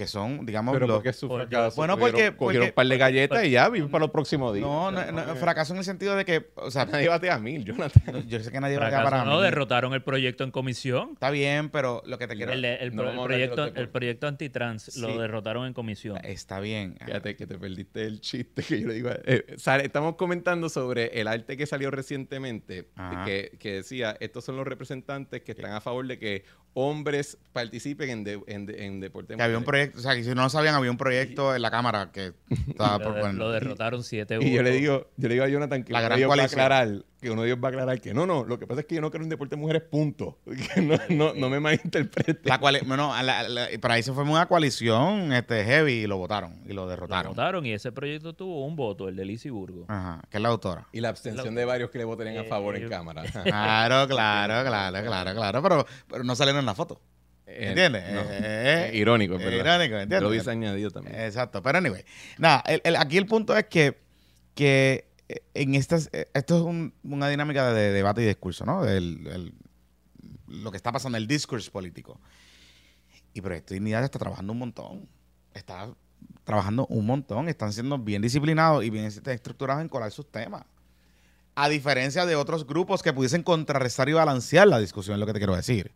que 0.00 0.06
son, 0.06 0.46
digamos, 0.46 0.72
pero 0.72 0.86
los, 0.86 1.14
su 1.14 1.28
fracaso? 1.28 1.76
Bueno, 1.76 1.98
porque, 1.98 2.34
cogieron 2.34 2.68
un 2.68 2.72
par 2.72 2.86
de 2.86 2.96
galletas 2.96 3.44
y 3.44 3.50
ya 3.50 3.68
viven 3.68 3.90
para 3.90 4.04
los 4.04 4.10
próximos 4.10 4.54
días. 4.54 4.66
No, 4.66 4.90
no, 4.90 5.12
no, 5.12 5.36
fracaso 5.36 5.74
en 5.74 5.78
el 5.80 5.84
sentido 5.84 6.16
de 6.16 6.24
que, 6.24 6.46
o 6.54 6.70
sea, 6.70 6.86
nadie 6.86 7.06
batea 7.10 7.34
a 7.34 7.38
mil, 7.38 7.62
Jonathan. 7.66 8.26
Yo 8.26 8.40
sé 8.40 8.50
que 8.50 8.60
nadie 8.60 8.78
batea 8.78 9.04
para 9.04 9.26
no, 9.26 9.42
derrotaron 9.42 9.92
el 9.92 10.02
proyecto 10.02 10.42
en 10.42 10.52
comisión. 10.52 11.10
Está 11.12 11.30
bien, 11.30 11.68
pero 11.68 12.02
lo 12.06 12.16
que 12.16 12.26
te 12.26 12.34
quiero 12.34 12.52
el, 12.52 12.64
el, 12.64 12.92
proyecto, 12.92 13.66
el 13.66 13.90
proyecto 13.90 14.26
antitrans 14.26 14.96
lo 14.96 15.18
derrotaron 15.18 15.66
en 15.66 15.74
comisión. 15.74 16.18
Está 16.24 16.60
bien. 16.60 16.96
Fíjate 17.04 17.36
que 17.36 17.46
te 17.46 17.58
perdiste 17.58 18.06
el 18.06 18.22
chiste 18.22 18.62
que 18.62 18.80
yo 18.80 18.88
le 18.88 18.94
digo. 18.94 19.10
Eh, 19.26 19.44
estamos 19.82 20.16
comentando 20.16 20.70
sobre 20.70 21.20
el 21.20 21.28
arte 21.28 21.58
que 21.58 21.66
salió 21.66 21.90
recientemente, 21.90 22.88
que, 23.26 23.52
que, 23.58 23.74
decía, 23.74 24.16
estos 24.18 24.46
son 24.46 24.56
los 24.56 24.66
representantes 24.66 25.42
que 25.42 25.52
están 25.52 25.72
a 25.72 25.82
favor 25.82 26.06
de 26.06 26.18
que 26.18 26.44
hombres 26.74 27.38
participen 27.52 28.10
en, 28.10 28.24
de, 28.24 28.40
en, 28.46 28.70
en 28.70 29.00
deporte. 29.00 29.36
Que 29.36 29.42
había 29.42 29.58
un 29.58 29.64
proyecto, 29.64 29.89
o 29.96 30.00
sea, 30.00 30.14
que 30.14 30.24
si 30.24 30.30
no 30.34 30.42
lo 30.42 30.50
sabían, 30.50 30.74
había 30.74 30.90
un 30.90 30.96
proyecto 30.96 31.54
en 31.54 31.62
la 31.62 31.70
Cámara 31.70 32.10
que 32.12 32.32
estaba 32.68 32.98
lo, 32.98 33.20
por, 33.20 33.34
lo 33.34 33.50
derrotaron 33.50 34.02
7 34.02 34.38
Y 34.40 34.52
yo 34.52 34.62
le 34.62 34.70
digo, 34.70 35.10
yo 35.16 35.28
le 35.28 35.34
digo 35.34 35.44
a 35.44 35.48
Jonathan 35.48 35.84
que 35.84 35.92
la 35.92 36.00
gran 36.00 36.20
va 36.20 36.34
a 36.34 36.44
aclarar 36.44 37.04
que 37.20 37.30
uno 37.30 37.42
de 37.42 37.48
ellos 37.48 37.62
va 37.62 37.68
a 37.68 37.70
aclarar 37.70 38.00
que 38.00 38.14
no, 38.14 38.26
no, 38.26 38.44
lo 38.44 38.58
que 38.58 38.66
pasa 38.66 38.80
es 38.80 38.86
que 38.86 38.94
yo 38.94 39.00
no 39.00 39.10
quiero 39.10 39.24
un 39.24 39.28
deporte 39.28 39.54
de 39.54 39.60
mujeres, 39.60 39.82
punto. 39.82 40.38
Que 40.74 40.80
no, 40.80 40.96
no, 41.08 41.34
no 41.34 41.50
me 41.50 41.60
malinterprete. 41.60 42.48
La 42.48 42.58
cual, 42.58 42.80
bueno, 42.86 43.12
para 43.80 43.94
ahí 43.94 44.02
se 44.02 44.12
fue 44.12 44.24
una 44.24 44.46
coalición 44.46 45.32
este, 45.32 45.64
heavy 45.64 45.92
y 45.92 46.06
lo 46.06 46.16
votaron 46.18 46.62
y 46.66 46.72
lo 46.72 46.88
derrotaron. 46.88 47.24
Lo 47.24 47.30
votaron 47.30 47.66
y 47.66 47.72
ese 47.72 47.92
proyecto 47.92 48.34
tuvo 48.34 48.64
un 48.64 48.76
voto, 48.76 49.08
el 49.08 49.16
de 49.16 49.24
Lizzie 49.24 49.50
Burgo. 49.50 49.84
Ajá, 49.88 50.22
que 50.30 50.38
es 50.38 50.42
la 50.42 50.48
autora. 50.48 50.86
Y 50.92 51.00
la 51.00 51.10
abstención 51.10 51.54
de 51.54 51.64
varios 51.64 51.90
que 51.90 51.98
le 51.98 52.04
votarían 52.04 52.38
a 52.38 52.44
favor 52.44 52.76
en 52.76 52.84
eh, 52.84 52.88
cámara. 52.88 53.22
Claro, 53.22 54.06
claro, 54.06 54.66
claro, 54.66 55.02
claro, 55.04 55.34
claro, 55.34 55.62
pero, 55.62 55.86
pero 56.08 56.24
no 56.24 56.34
salieron 56.34 56.60
en 56.60 56.66
la 56.66 56.74
foto. 56.74 57.00
Eh, 57.52 57.68
¿Entiendes? 57.68 58.04
Eh, 58.06 58.90
irónico, 58.94 59.34
es 59.36 59.42
Irónico, 59.42 59.96
¿entiendes? 59.96 60.22
Lo 60.22 60.28
hubiese 60.28 60.50
añadido 60.50 60.90
también. 60.90 61.20
Exacto, 61.20 61.62
pero 61.62 61.78
anyway. 61.78 62.04
Nada, 62.38 62.62
aquí 62.98 63.18
el 63.18 63.26
punto 63.26 63.56
es 63.56 63.64
que, 63.64 63.98
que 64.54 65.08
en 65.54 65.74
estas, 65.74 66.10
esto 66.32 66.56
es 66.56 66.90
una 67.02 67.28
dinámica 67.28 67.72
de, 67.72 67.92
debate 67.92 68.22
y 68.22 68.26
discurso, 68.26 68.64
¿no? 68.64 68.84
lo 70.46 70.70
que 70.70 70.76
está 70.76 70.92
pasando, 70.92 71.18
el 71.18 71.26
discurso 71.26 71.70
político. 71.70 72.20
Y 73.32 73.40
Proyecto 73.40 73.74
Dignidad 73.74 74.02
está 74.02 74.18
trabajando 74.18 74.52
un 74.52 74.58
montón. 74.58 75.08
Está 75.54 75.92
trabajando 76.44 76.86
un 76.86 77.06
montón. 77.06 77.48
Están 77.48 77.72
siendo 77.72 77.98
bien 77.98 78.22
disciplinados 78.22 78.84
y 78.84 78.90
bien 78.90 79.04
estructurados 79.04 79.82
en 79.82 79.88
colar 79.88 80.10
sus 80.10 80.28
temas. 80.30 80.64
A 81.54 81.68
diferencia 81.68 82.26
de 82.26 82.34
otros 82.34 82.66
grupos 82.66 83.02
que 83.02 83.12
pudiesen 83.12 83.44
contrarrestar 83.44 84.08
y 84.08 84.12
balancear 84.12 84.66
la 84.66 84.80
discusión, 84.80 85.14
es 85.14 85.20
lo 85.20 85.26
que 85.26 85.34
te 85.34 85.38
quiero 85.38 85.54
decir 85.54 85.92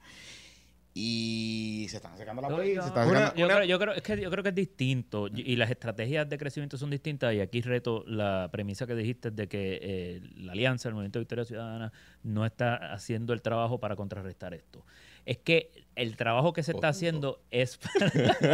y 0.96 1.86
se 1.90 1.96
están 1.96 2.16
sacando 2.16 2.40
la 2.40 2.48
política. 2.48 3.32
Yo, 3.34 3.48
creo, 3.48 3.64
yo, 3.64 3.78
creo, 3.80 3.94
es 3.94 4.02
que, 4.02 4.20
yo 4.20 4.30
creo 4.30 4.44
que 4.44 4.50
es 4.50 4.54
distinto 4.54 5.26
y 5.26 5.56
las 5.56 5.68
estrategias 5.68 6.28
de 6.28 6.38
crecimiento 6.38 6.78
son 6.78 6.90
distintas 6.90 7.34
y 7.34 7.40
aquí 7.40 7.62
reto 7.62 8.04
la 8.06 8.48
premisa 8.52 8.86
que 8.86 8.94
dijiste 8.94 9.32
de 9.32 9.48
que 9.48 9.80
eh, 9.82 10.20
la 10.36 10.52
alianza, 10.52 10.88
el 10.88 10.94
Movimiento 10.94 11.18
de 11.18 11.22
Victoria 11.22 11.44
Ciudadana, 11.44 11.92
no 12.22 12.46
está 12.46 12.76
haciendo 12.92 13.32
el 13.32 13.42
trabajo 13.42 13.80
para 13.80 13.96
contrarrestar 13.96 14.54
esto. 14.54 14.86
Es 15.26 15.38
que 15.38 15.72
el 15.96 16.16
trabajo 16.16 16.52
que 16.52 16.62
se 16.62 16.70
está 16.72 16.88
haciendo 16.88 17.42
es... 17.50 17.80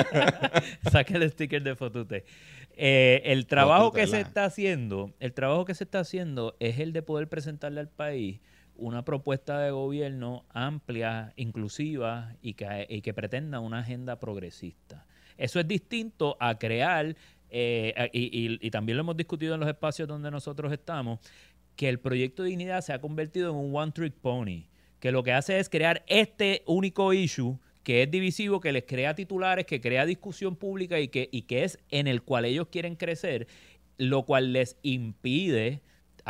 Saque 0.91 1.17
el 1.17 1.31
sticker 1.31 1.63
de 1.63 1.75
Fotute. 1.75 2.25
Eh, 2.75 3.21
el 3.27 3.47
trabajo 3.47 3.93
que 3.93 4.07
se 4.07 4.21
está 4.21 4.47
haciendo, 4.47 5.13
el 5.21 5.35
trabajo 5.35 5.67
que 5.67 5.75
se 5.75 5.85
está 5.85 6.01
haciendo 6.01 6.57
es 6.59 6.79
el 6.79 6.95
de 6.95 7.03
poder 7.03 7.29
presentarle 7.29 7.81
al 7.81 7.89
país 7.89 8.41
una 8.81 9.05
propuesta 9.05 9.61
de 9.61 9.71
gobierno 9.71 10.45
amplia, 10.51 11.33
inclusiva 11.37 12.35
y 12.43 12.55
que, 12.55 12.87
y 12.89 13.03
que 13.03 13.15
pretenda 13.15 13.61
una 13.61 13.81
agenda 13.81 14.19
progresista. 14.19 15.07
Eso 15.37 15.61
es 15.61 15.69
distinto 15.69 16.37
a 16.41 16.59
crear 16.59 17.15
eh, 17.51 18.11
y, 18.13 18.67
y 18.67 18.71
también 18.71 18.97
lo 18.97 19.03
hemos 19.03 19.17
discutido 19.17 19.55
en 19.55 19.61
los 19.61 19.69
espacios 19.69 20.09
donde 20.09 20.31
nosotros 20.31 20.73
estamos, 20.73 21.21
que 21.77 21.89
el 21.89 21.99
proyecto 21.99 22.43
de 22.43 22.51
dignidad 22.51 22.81
se 22.81 22.93
ha 22.93 23.01
convertido 23.01 23.51
en 23.51 23.57
un 23.57 23.75
one 23.75 23.93
trick 23.93 24.15
pony, 24.15 24.67
que 24.99 25.13
lo 25.13 25.23
que 25.23 25.33
hace 25.33 25.59
es 25.59 25.69
crear 25.69 26.05
este 26.07 26.63
único 26.67 27.13
issue 27.13 27.59
que 27.83 28.03
es 28.03 28.11
divisivo, 28.11 28.61
que 28.61 28.73
les 28.73 28.85
crea 28.85 29.15
titulares, 29.15 29.67
que 29.67 29.81
crea 29.81 30.05
discusión 30.05 30.57
pública 30.57 31.01
y 31.01 31.09
que, 31.09 31.29
y 31.33 31.43
que 31.43 31.65
es 31.65 31.79
en 31.91 32.07
el 32.07 32.23
cual 32.23 32.45
ellos 32.45 32.69
quieren 32.71 32.97
crecer, 32.97 33.47
lo 33.97 34.25
cual 34.25 34.53
les 34.53 34.77
impide 34.83 35.83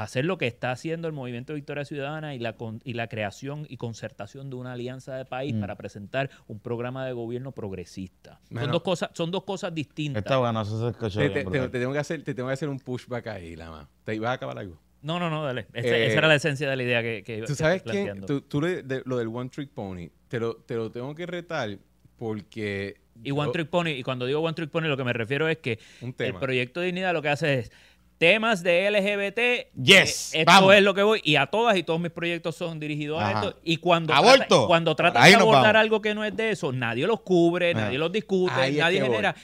hacer 0.02 0.24
lo 0.24 0.38
que 0.38 0.46
está 0.46 0.72
haciendo 0.72 1.08
el 1.08 1.14
Movimiento 1.14 1.54
Victoria 1.54 1.84
Ciudadana 1.84 2.34
y 2.34 2.38
la, 2.38 2.56
y 2.84 2.94
la 2.94 3.08
creación 3.08 3.66
y 3.68 3.76
concertación 3.76 4.50
de 4.50 4.56
una 4.56 4.72
alianza 4.72 5.16
de 5.16 5.24
país 5.24 5.54
mm. 5.54 5.60
para 5.60 5.76
presentar 5.76 6.30
un 6.46 6.58
programa 6.58 7.04
de 7.04 7.12
gobierno 7.12 7.52
progresista. 7.52 8.40
son, 8.52 8.70
dos 8.70 8.82
cosas, 8.82 9.10
son 9.14 9.30
dos 9.30 9.44
cosas 9.44 9.74
distintas. 9.74 10.22
Está 10.22 10.38
bueno, 10.38 10.62
eso 10.62 10.92
se 10.92 11.30
te, 11.30 11.44
te, 11.44 11.68
tengo 11.68 11.92
que 11.92 11.98
hacer, 11.98 12.22
te 12.22 12.34
tengo 12.34 12.48
que 12.48 12.54
hacer 12.54 12.68
un 12.68 12.78
pushback 12.78 13.26
ahí, 13.26 13.56
Lama. 13.56 13.88
¿Te 14.04 14.14
ibas 14.14 14.30
a 14.30 14.32
acabar 14.34 14.58
algo? 14.58 14.78
No, 15.02 15.18
no, 15.18 15.30
no, 15.30 15.44
dale. 15.44 15.66
esa 15.72 15.96
era 15.96 16.28
la 16.28 16.34
esencia 16.34 16.68
de 16.68 16.76
la 16.76 16.82
idea 16.82 17.02
que, 17.02 17.22
que 17.24 17.42
¿Tú 17.42 17.54
sabes 17.54 17.82
que 17.82 18.14
Tú, 18.26 18.60
lo 18.60 19.16
del 19.16 19.28
One 19.28 19.48
Trick 19.48 19.70
Pony, 19.70 20.08
te 20.28 20.38
lo, 20.38 20.56
te 20.56 20.76
lo 20.76 20.90
tengo 20.90 21.14
que 21.14 21.26
retar 21.26 21.78
porque... 22.16 23.00
Y 23.22 23.32
One 23.32 23.52
Trick 23.52 23.68
Pony, 23.68 23.88
y 23.88 24.02
cuando 24.02 24.24
digo 24.24 24.40
One 24.40 24.54
Trick 24.54 24.70
Pony, 24.70 24.84
lo 24.84 24.96
que 24.96 25.04
me 25.04 25.12
refiero 25.12 25.48
es 25.48 25.58
que 25.58 25.78
el 26.00 26.34
proyecto 26.34 26.80
de 26.80 26.86
dignidad 26.86 27.12
lo 27.12 27.20
que 27.20 27.28
hace 27.28 27.58
es 27.58 27.72
temas 28.20 28.62
de 28.62 28.90
LGBT. 28.90 29.74
Yes. 29.82 30.34
Eh, 30.34 30.44
esto 30.46 30.72
es 30.74 30.82
lo 30.82 30.92
que 30.92 31.02
voy. 31.02 31.22
Y 31.24 31.36
a 31.36 31.46
todas 31.46 31.74
y 31.78 31.82
todos 31.82 31.98
mis 31.98 32.10
proyectos 32.10 32.54
son 32.54 32.78
dirigidos 32.78 33.20
a 33.22 33.32
esto. 33.32 33.58
Y 33.64 33.78
cuando, 33.78 34.12
cuando 34.66 34.94
tratan 34.94 35.24
de 35.24 35.34
abordar 35.34 35.76
algo 35.78 36.02
que 36.02 36.14
no 36.14 36.22
es 36.22 36.36
de 36.36 36.50
eso, 36.50 36.70
nadie 36.70 37.06
los 37.06 37.22
cubre, 37.22 37.72
nadie 37.72 37.98
los 37.98 38.12
discute, 38.12 38.54
nadie 38.54 39.00
genera. 39.00 39.34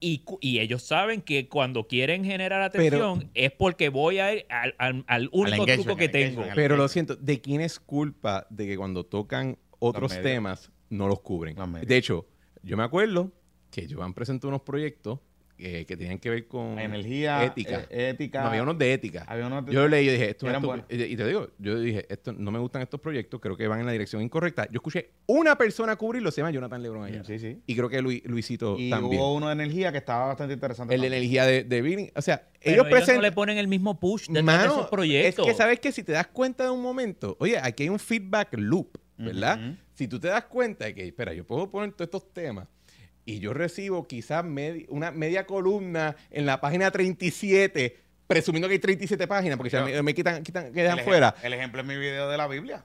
Y, 0.00 0.24
ellos 0.58 0.82
saben 0.82 1.22
que 1.22 1.48
cuando 1.48 1.86
quieren 1.86 2.24
generar 2.24 2.60
atención 2.60 3.30
es 3.34 3.52
porque 3.52 3.88
voy 3.88 4.18
a 4.18 4.34
ir 4.34 4.46
al, 4.48 5.28
único 5.30 5.64
truco 5.64 5.96
que 5.96 6.08
tengo. 6.08 6.44
Pero 6.56 6.76
lo 6.76 6.88
siento, 6.88 7.14
¿de 7.14 7.40
quién 7.40 7.60
es 7.60 7.78
culpa 7.78 8.48
de 8.50 8.66
que 8.66 8.76
cuando 8.76 9.06
tocan 9.06 9.56
otros 9.78 10.20
temas 10.20 10.72
no 10.90 11.06
los 11.06 11.20
cubren? 11.20 11.56
de 11.86 11.96
hecho, 11.96 12.26
yo 12.64 12.76
me 12.76 12.82
acuerdo 12.82 13.30
que 13.70 13.86
Joan 13.88 14.12
presentó 14.12 14.48
unos 14.48 14.62
proyectos 14.62 15.20
que, 15.56 15.86
que 15.86 15.96
tenían 15.96 16.18
que 16.18 16.30
ver 16.30 16.48
con 16.48 16.78
energía, 16.78 17.44
ética. 17.44 17.86
Eh, 17.90 18.10
ética. 18.10 18.46
había 18.46 18.62
unos 18.62 18.78
de 18.78 18.92
ética. 18.92 19.26
yo 19.70 19.88
leí 19.88 20.08
y 20.08 20.12
dije, 20.12 20.30
esto, 20.30 20.50
esto 20.50 20.84
y 20.88 21.16
te 21.16 21.26
digo, 21.26 21.48
yo 21.58 21.78
dije, 21.78 22.06
esto 22.08 22.32
no 22.32 22.50
me 22.50 22.58
gustan 22.58 22.82
estos 22.82 23.00
proyectos, 23.00 23.40
creo 23.40 23.56
que 23.56 23.68
van 23.68 23.80
en 23.80 23.86
la 23.86 23.92
dirección 23.92 24.22
incorrecta. 24.22 24.66
Yo 24.66 24.78
escuché 24.78 25.10
una 25.26 25.56
persona 25.56 25.96
cubrirlo, 25.96 26.30
se 26.30 26.40
llama 26.40 26.50
Jonathan 26.50 26.82
Lebron 26.82 27.04
allá. 27.04 27.24
Sí, 27.24 27.38
sí. 27.38 27.62
Y 27.66 27.76
creo 27.76 27.88
que 27.88 28.02
Luisito 28.02 28.76
y 28.78 28.90
también. 28.90 29.20
hubo 29.20 29.34
uno 29.34 29.46
de 29.46 29.52
energía 29.52 29.92
que 29.92 29.98
estaba 29.98 30.26
bastante 30.26 30.54
interesante. 30.54 30.94
El 30.94 31.00
de 31.00 31.06
energía 31.06 31.46
de, 31.46 31.64
de 31.64 31.82
Billing. 31.82 32.10
O 32.14 32.22
sea, 32.22 32.48
ellos, 32.60 32.86
presentan... 32.86 33.16
no 33.16 33.22
le 33.22 33.32
ponen 33.32 33.58
el 33.58 33.68
mismo 33.68 33.98
push 34.00 34.28
de 34.28 34.40
esos 34.40 34.88
proyectos. 34.88 35.46
Es 35.46 35.52
que 35.52 35.56
sabes 35.56 35.80
que 35.80 35.92
si 35.92 36.02
te 36.02 36.12
das 36.12 36.26
cuenta 36.28 36.64
de 36.64 36.70
un 36.70 36.82
momento, 36.82 37.36
oye, 37.40 37.58
aquí 37.58 37.84
hay 37.84 37.88
un 37.88 37.98
feedback 37.98 38.48
loop, 38.52 38.98
¿verdad? 39.16 39.76
Si 39.94 40.08
tú 40.08 40.18
te 40.18 40.28
das 40.28 40.44
cuenta 40.44 40.86
de 40.86 40.94
que, 40.94 41.06
espera, 41.06 41.32
yo 41.32 41.46
puedo 41.46 41.70
poner 41.70 41.92
todos 41.92 42.08
estos 42.08 42.32
temas 42.32 42.66
y 43.24 43.38
yo 43.38 43.54
recibo 43.54 44.06
quizás 44.06 44.44
una 44.88 45.10
media 45.10 45.46
columna 45.46 46.16
en 46.30 46.46
la 46.46 46.60
página 46.60 46.90
37, 46.90 47.96
presumiendo 48.26 48.68
que 48.68 48.74
hay 48.74 48.80
37 48.80 49.26
páginas, 49.26 49.56
porque 49.56 49.70
si 49.70 50.02
me, 50.02 50.14
quitan, 50.14 50.42
quitan 50.42 50.72
quedan 50.72 50.98
fuera. 51.00 51.34
El 51.42 51.54
ejemplo 51.54 51.80
es 51.80 51.86
mi 51.86 51.96
video 51.96 52.28
de 52.28 52.36
la 52.36 52.46
Biblia. 52.46 52.84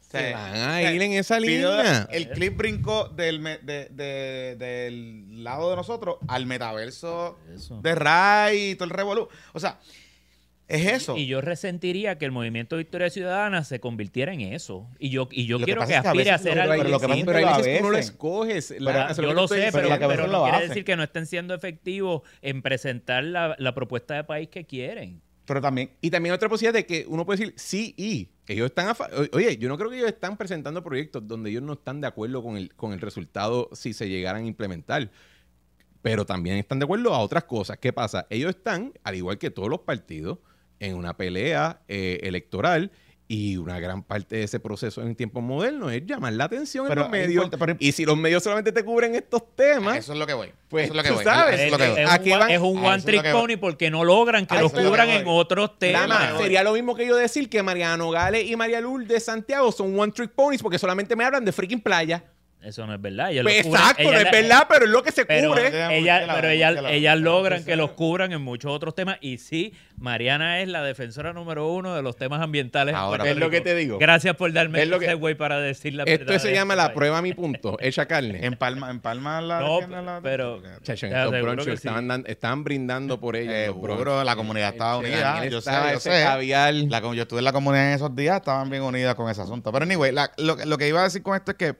Se 0.00 0.32
van 0.32 0.56
a 0.56 0.82
ir 0.82 1.00
en 1.00 1.12
esa 1.12 1.38
línea. 1.38 2.08
el 2.10 2.30
clip 2.30 2.56
brincó 2.56 3.08
del, 3.08 3.42
del 3.62 5.44
lado 5.44 5.70
de 5.70 5.76
nosotros 5.76 6.16
al 6.26 6.46
metaverso 6.46 7.38
de 7.80 7.94
Ray 7.94 8.70
y 8.70 8.74
todo 8.74 8.86
el 8.86 8.90
revolú. 8.90 9.28
O 9.52 9.60
sea, 9.60 9.78
es 10.70 10.86
eso. 10.86 11.16
Y, 11.16 11.26
yo 11.26 11.40
resentiría 11.40 12.16
que 12.16 12.24
el 12.24 12.32
movimiento 12.32 12.76
Victoria 12.76 13.10
Ciudadana 13.10 13.64
se 13.64 13.80
convirtiera 13.80 14.32
en 14.32 14.40
eso. 14.40 14.88
Y 14.98 15.10
yo, 15.10 15.28
y 15.30 15.46
yo 15.46 15.58
quiero 15.60 15.86
que, 15.86 15.96
aspire 15.96 16.30
a, 16.30 16.36
hacer 16.36 16.58
algo. 16.58 16.74
Pero 16.76 16.88
lo 16.88 17.00
que 17.00 17.08
pasa 17.08 17.22
pero 17.26 17.48
a 17.48 17.56
veces 17.58 17.78
tú 17.78 17.84
no 17.84 17.90
lo 17.90 17.98
escoges. 17.98 18.74
yo 18.78 19.32
lo 19.34 19.48
sé, 19.48 19.70
pero, 19.72 19.88
pero 19.98 20.26
no 20.28 20.44
quiere 20.44 20.68
decir 20.68 20.84
que 20.84 20.96
no 20.96 21.02
estén 21.02 21.26
siendo 21.26 21.54
efectivos 21.54 22.22
en 22.40 22.62
presentar 22.62 23.24
la, 23.24 23.56
la 23.58 23.74
propuesta 23.74 24.14
de 24.14 24.24
país 24.24 24.48
que 24.48 24.64
quieren. 24.64 25.20
Pero 25.50 25.60
también, 25.60 25.90
y 26.00 26.10
también 26.10 26.32
otra 26.32 26.48
posibilidad 26.48 26.74
de 26.74 26.86
que 26.86 27.04
uno 27.08 27.26
puede 27.26 27.40
decir 27.40 27.54
sí 27.56 27.92
y. 27.96 28.30
Ellos 28.46 28.66
están 28.66 28.94
Oye, 29.32 29.56
yo 29.58 29.68
no 29.68 29.76
creo 29.76 29.90
que 29.90 29.96
ellos 29.96 30.08
están 30.08 30.36
presentando 30.36 30.82
proyectos 30.84 31.26
donde 31.26 31.50
ellos 31.50 31.62
no 31.62 31.72
están 31.72 32.00
de 32.00 32.06
acuerdo 32.06 32.40
con 32.42 32.56
el, 32.56 32.72
con 32.76 32.92
el 32.92 33.00
resultado 33.00 33.68
si 33.72 33.92
se 33.92 34.08
llegaran 34.08 34.44
a 34.44 34.46
implementar. 34.46 35.10
Pero 36.02 36.24
también 36.24 36.56
están 36.56 36.78
de 36.78 36.84
acuerdo 36.84 37.12
a 37.12 37.18
otras 37.18 37.44
cosas. 37.44 37.78
¿Qué 37.78 37.92
pasa? 37.92 38.28
Ellos 38.30 38.50
están, 38.50 38.92
al 39.02 39.16
igual 39.16 39.38
que 39.38 39.50
todos 39.50 39.68
los 39.68 39.80
partidos, 39.80 40.38
en 40.80 40.96
una 40.96 41.16
pelea 41.16 41.80
eh, 41.88 42.18
electoral 42.22 42.90
y 43.28 43.58
una 43.58 43.78
gran 43.78 44.02
parte 44.02 44.34
de 44.34 44.42
ese 44.42 44.58
proceso 44.58 45.02
en 45.02 45.14
tiempos 45.14 45.40
modernos 45.40 45.92
es 45.92 46.04
llamar 46.04 46.32
la 46.32 46.46
atención 46.46 46.90
en 46.90 46.98
los 46.98 47.08
medios. 47.08 47.48
y 47.78 47.92
si 47.92 48.04
los 48.04 48.18
medios 48.18 48.42
solamente 48.42 48.72
te 48.72 48.82
cubren 48.82 49.14
estos 49.14 49.54
temas. 49.54 49.98
Eso 49.98 50.14
es 50.14 50.18
lo 50.18 50.26
que 50.26 50.34
voy. 50.34 50.52
Pues 50.68 50.86
eso 50.86 50.94
es 50.94 50.96
lo 50.96 51.02
que 51.04 51.10
voy. 51.12 51.22
sabes. 51.22 51.60
Es, 51.60 51.72
es, 51.72 52.58
un, 52.58 52.84
one 52.84 53.00
trick 53.02 53.30
pony 53.30 53.56
porque 53.56 53.88
no 53.88 54.02
logran 54.02 54.46
que 54.46 54.58
los 54.58 54.72
cubran 54.72 55.08
en 55.10 55.28
otros 55.28 55.78
temas. 55.78 56.38
sería 56.38 56.64
lo 56.64 56.72
mismo 56.72 56.96
que 56.96 57.06
yo 57.06 57.14
decir 57.14 57.48
que 57.48 57.62
Mariano 57.62 58.10
Gale 58.10 58.42
y 58.42 58.56
María 58.56 58.80
de 58.82 59.20
Santiago 59.20 59.70
son 59.70 59.96
one 59.96 60.10
trick 60.10 60.32
ponies 60.32 60.60
porque 60.60 60.80
solamente 60.80 61.14
me 61.14 61.22
hablan 61.22 61.44
de 61.44 61.52
freaking 61.52 61.80
playa. 61.80 62.24
Eso 62.62 62.86
no 62.86 62.94
es 62.94 63.00
verdad. 63.00 63.30
Pues 63.42 63.66
exacto, 63.66 64.02
no 64.02 64.18
es 64.18 64.30
verdad, 64.30 64.66
pero 64.68 64.84
es 64.84 64.90
lo 64.90 65.02
que 65.02 65.12
se 65.12 65.24
cubre. 65.24 65.96
Ella, 65.96 66.28
pero 66.34 66.48
ellas 66.50 67.18
logran 67.18 67.64
que 67.64 67.76
los 67.76 67.92
cubran 67.92 68.32
en 68.32 68.42
muchos 68.42 68.70
otros 68.70 68.94
temas. 68.94 69.16
Y 69.20 69.38
sí, 69.38 69.72
Mariana 69.96 70.60
es 70.60 70.68
la 70.68 70.82
defensora 70.82 71.32
número 71.32 71.72
uno 71.72 71.94
de 71.94 72.02
los 72.02 72.16
temas 72.16 72.42
ambientales. 72.42 72.94
Ahora, 72.94 73.28
es 73.28 73.36
lo 73.36 73.50
que 73.50 73.60
te 73.60 73.74
digo. 73.74 73.98
Gracias 73.98 74.36
por 74.36 74.52
darme 74.52 74.82
ese 74.82 75.14
güey 75.14 75.34
para 75.34 75.58
decir 75.60 75.94
la 75.94 76.04
verdad. 76.04 76.34
Esto 76.34 76.48
se 76.48 76.54
llama 76.54 76.76
la 76.76 76.92
prueba 76.92 77.18
a 77.18 77.22
mi 77.22 77.32
punto. 77.32 77.76
Echa 77.80 78.06
carne. 78.06 78.44
En 78.44 78.56
Palma, 78.56 78.90
en 78.90 79.00
Palma 79.00 79.40
la. 79.40 79.60
No, 79.60 80.20
pero. 80.22 80.62
Chacho, 80.82 81.06
en 81.06 81.70
estaban, 81.70 82.24
estaban, 82.26 82.64
brindando 82.64 83.20
por 83.20 83.36
ellos. 83.36 83.54
Eh, 83.54 83.70
bro, 83.70 84.22
la 84.22 84.36
comunidad 84.36 84.70
estaba 84.70 84.98
unida. 84.98 85.46
Yo 85.46 85.60
sé, 85.60 85.70
yo 85.92 86.00
sé. 86.00 86.24
La, 86.24 87.00
yo 87.00 87.22
estuve 87.22 87.38
en 87.38 87.44
la 87.44 87.52
comunidad 87.52 87.88
en 87.88 87.94
esos 87.94 88.14
días, 88.14 88.36
estaban 88.36 88.68
bien 88.68 88.82
unidas 88.82 89.14
con 89.14 89.30
ese 89.30 89.40
asunto. 89.40 89.72
Pero 89.72 89.84
anyway, 89.84 90.12
lo, 90.12 90.56
lo 90.56 90.78
que 90.78 90.88
iba 90.88 91.00
a 91.00 91.04
decir 91.04 91.22
con 91.22 91.36
esto 91.36 91.52
es 91.52 91.56
que 91.56 91.76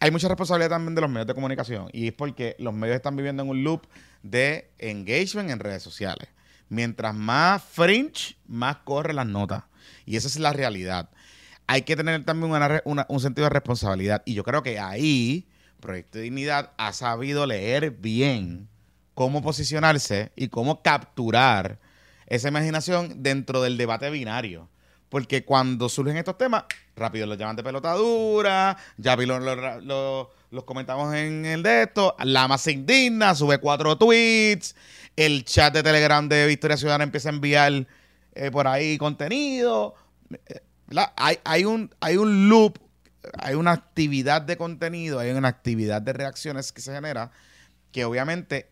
hay 0.00 0.10
mucha 0.10 0.28
responsabilidad 0.28 0.70
también 0.70 0.94
de 0.94 1.02
los 1.02 1.10
medios 1.10 1.26
de 1.26 1.34
comunicación 1.34 1.88
y 1.92 2.08
es 2.08 2.12
porque 2.14 2.56
los 2.58 2.72
medios 2.72 2.96
están 2.96 3.16
viviendo 3.16 3.42
en 3.42 3.50
un 3.50 3.62
loop 3.62 3.86
de 4.22 4.70
engagement 4.78 5.50
en 5.50 5.60
redes 5.60 5.82
sociales. 5.82 6.28
Mientras 6.70 7.14
más 7.14 7.62
fringe, 7.62 8.36
más 8.46 8.78
corren 8.78 9.16
las 9.16 9.26
notas. 9.26 9.64
Y 10.06 10.16
esa 10.16 10.28
es 10.28 10.38
la 10.38 10.52
realidad. 10.52 11.10
Hay 11.66 11.82
que 11.82 11.96
tener 11.96 12.24
también 12.24 12.52
un 12.82 13.20
sentido 13.20 13.44
de 13.44 13.50
responsabilidad. 13.50 14.22
Y 14.24 14.34
yo 14.34 14.42
creo 14.42 14.62
que 14.62 14.78
ahí 14.78 15.46
Proyecto 15.80 16.18
de 16.18 16.24
Dignidad 16.24 16.72
ha 16.76 16.92
sabido 16.92 17.46
leer 17.46 17.90
bien 17.90 18.68
cómo 19.14 19.42
posicionarse 19.42 20.32
y 20.36 20.48
cómo 20.48 20.82
capturar 20.82 21.78
esa 22.26 22.48
imaginación 22.48 23.22
dentro 23.22 23.62
del 23.62 23.76
debate 23.76 24.10
binario. 24.10 24.68
Porque 25.08 25.44
cuando 25.44 25.88
surgen 25.88 26.16
estos 26.16 26.38
temas, 26.38 26.64
rápido 27.00 27.26
los 27.26 27.38
llaman 27.38 27.56
de 27.56 27.64
pelotadura, 27.64 28.76
ya 28.96 29.16
vi 29.16 29.26
los 29.26 30.64
comentamos 30.64 31.14
en 31.14 31.44
el 31.44 31.62
de 31.62 31.82
esto, 31.82 32.14
Lama 32.22 32.58
se 32.58 32.72
indigna, 32.72 33.34
sube 33.34 33.58
cuatro 33.58 33.96
tweets, 33.96 34.76
el 35.16 35.44
chat 35.44 35.74
de 35.74 35.82
Telegram 35.82 36.28
de 36.28 36.46
Victoria 36.46 36.76
Ciudadana 36.76 37.04
empieza 37.04 37.30
a 37.30 37.32
enviar 37.32 37.86
eh, 38.34 38.50
por 38.50 38.68
ahí 38.68 38.98
contenido. 38.98 39.94
Eh, 40.46 40.60
hay, 41.16 41.38
hay, 41.44 41.64
un, 41.64 41.94
hay 42.00 42.16
un 42.16 42.48
loop, 42.48 42.78
hay 43.38 43.54
una 43.54 43.72
actividad 43.72 44.42
de 44.42 44.56
contenido, 44.56 45.18
hay 45.18 45.30
una 45.30 45.48
actividad 45.48 46.02
de 46.02 46.12
reacciones 46.12 46.72
que 46.72 46.80
se 46.80 46.92
genera 46.92 47.30
que 47.92 48.04
obviamente 48.04 48.70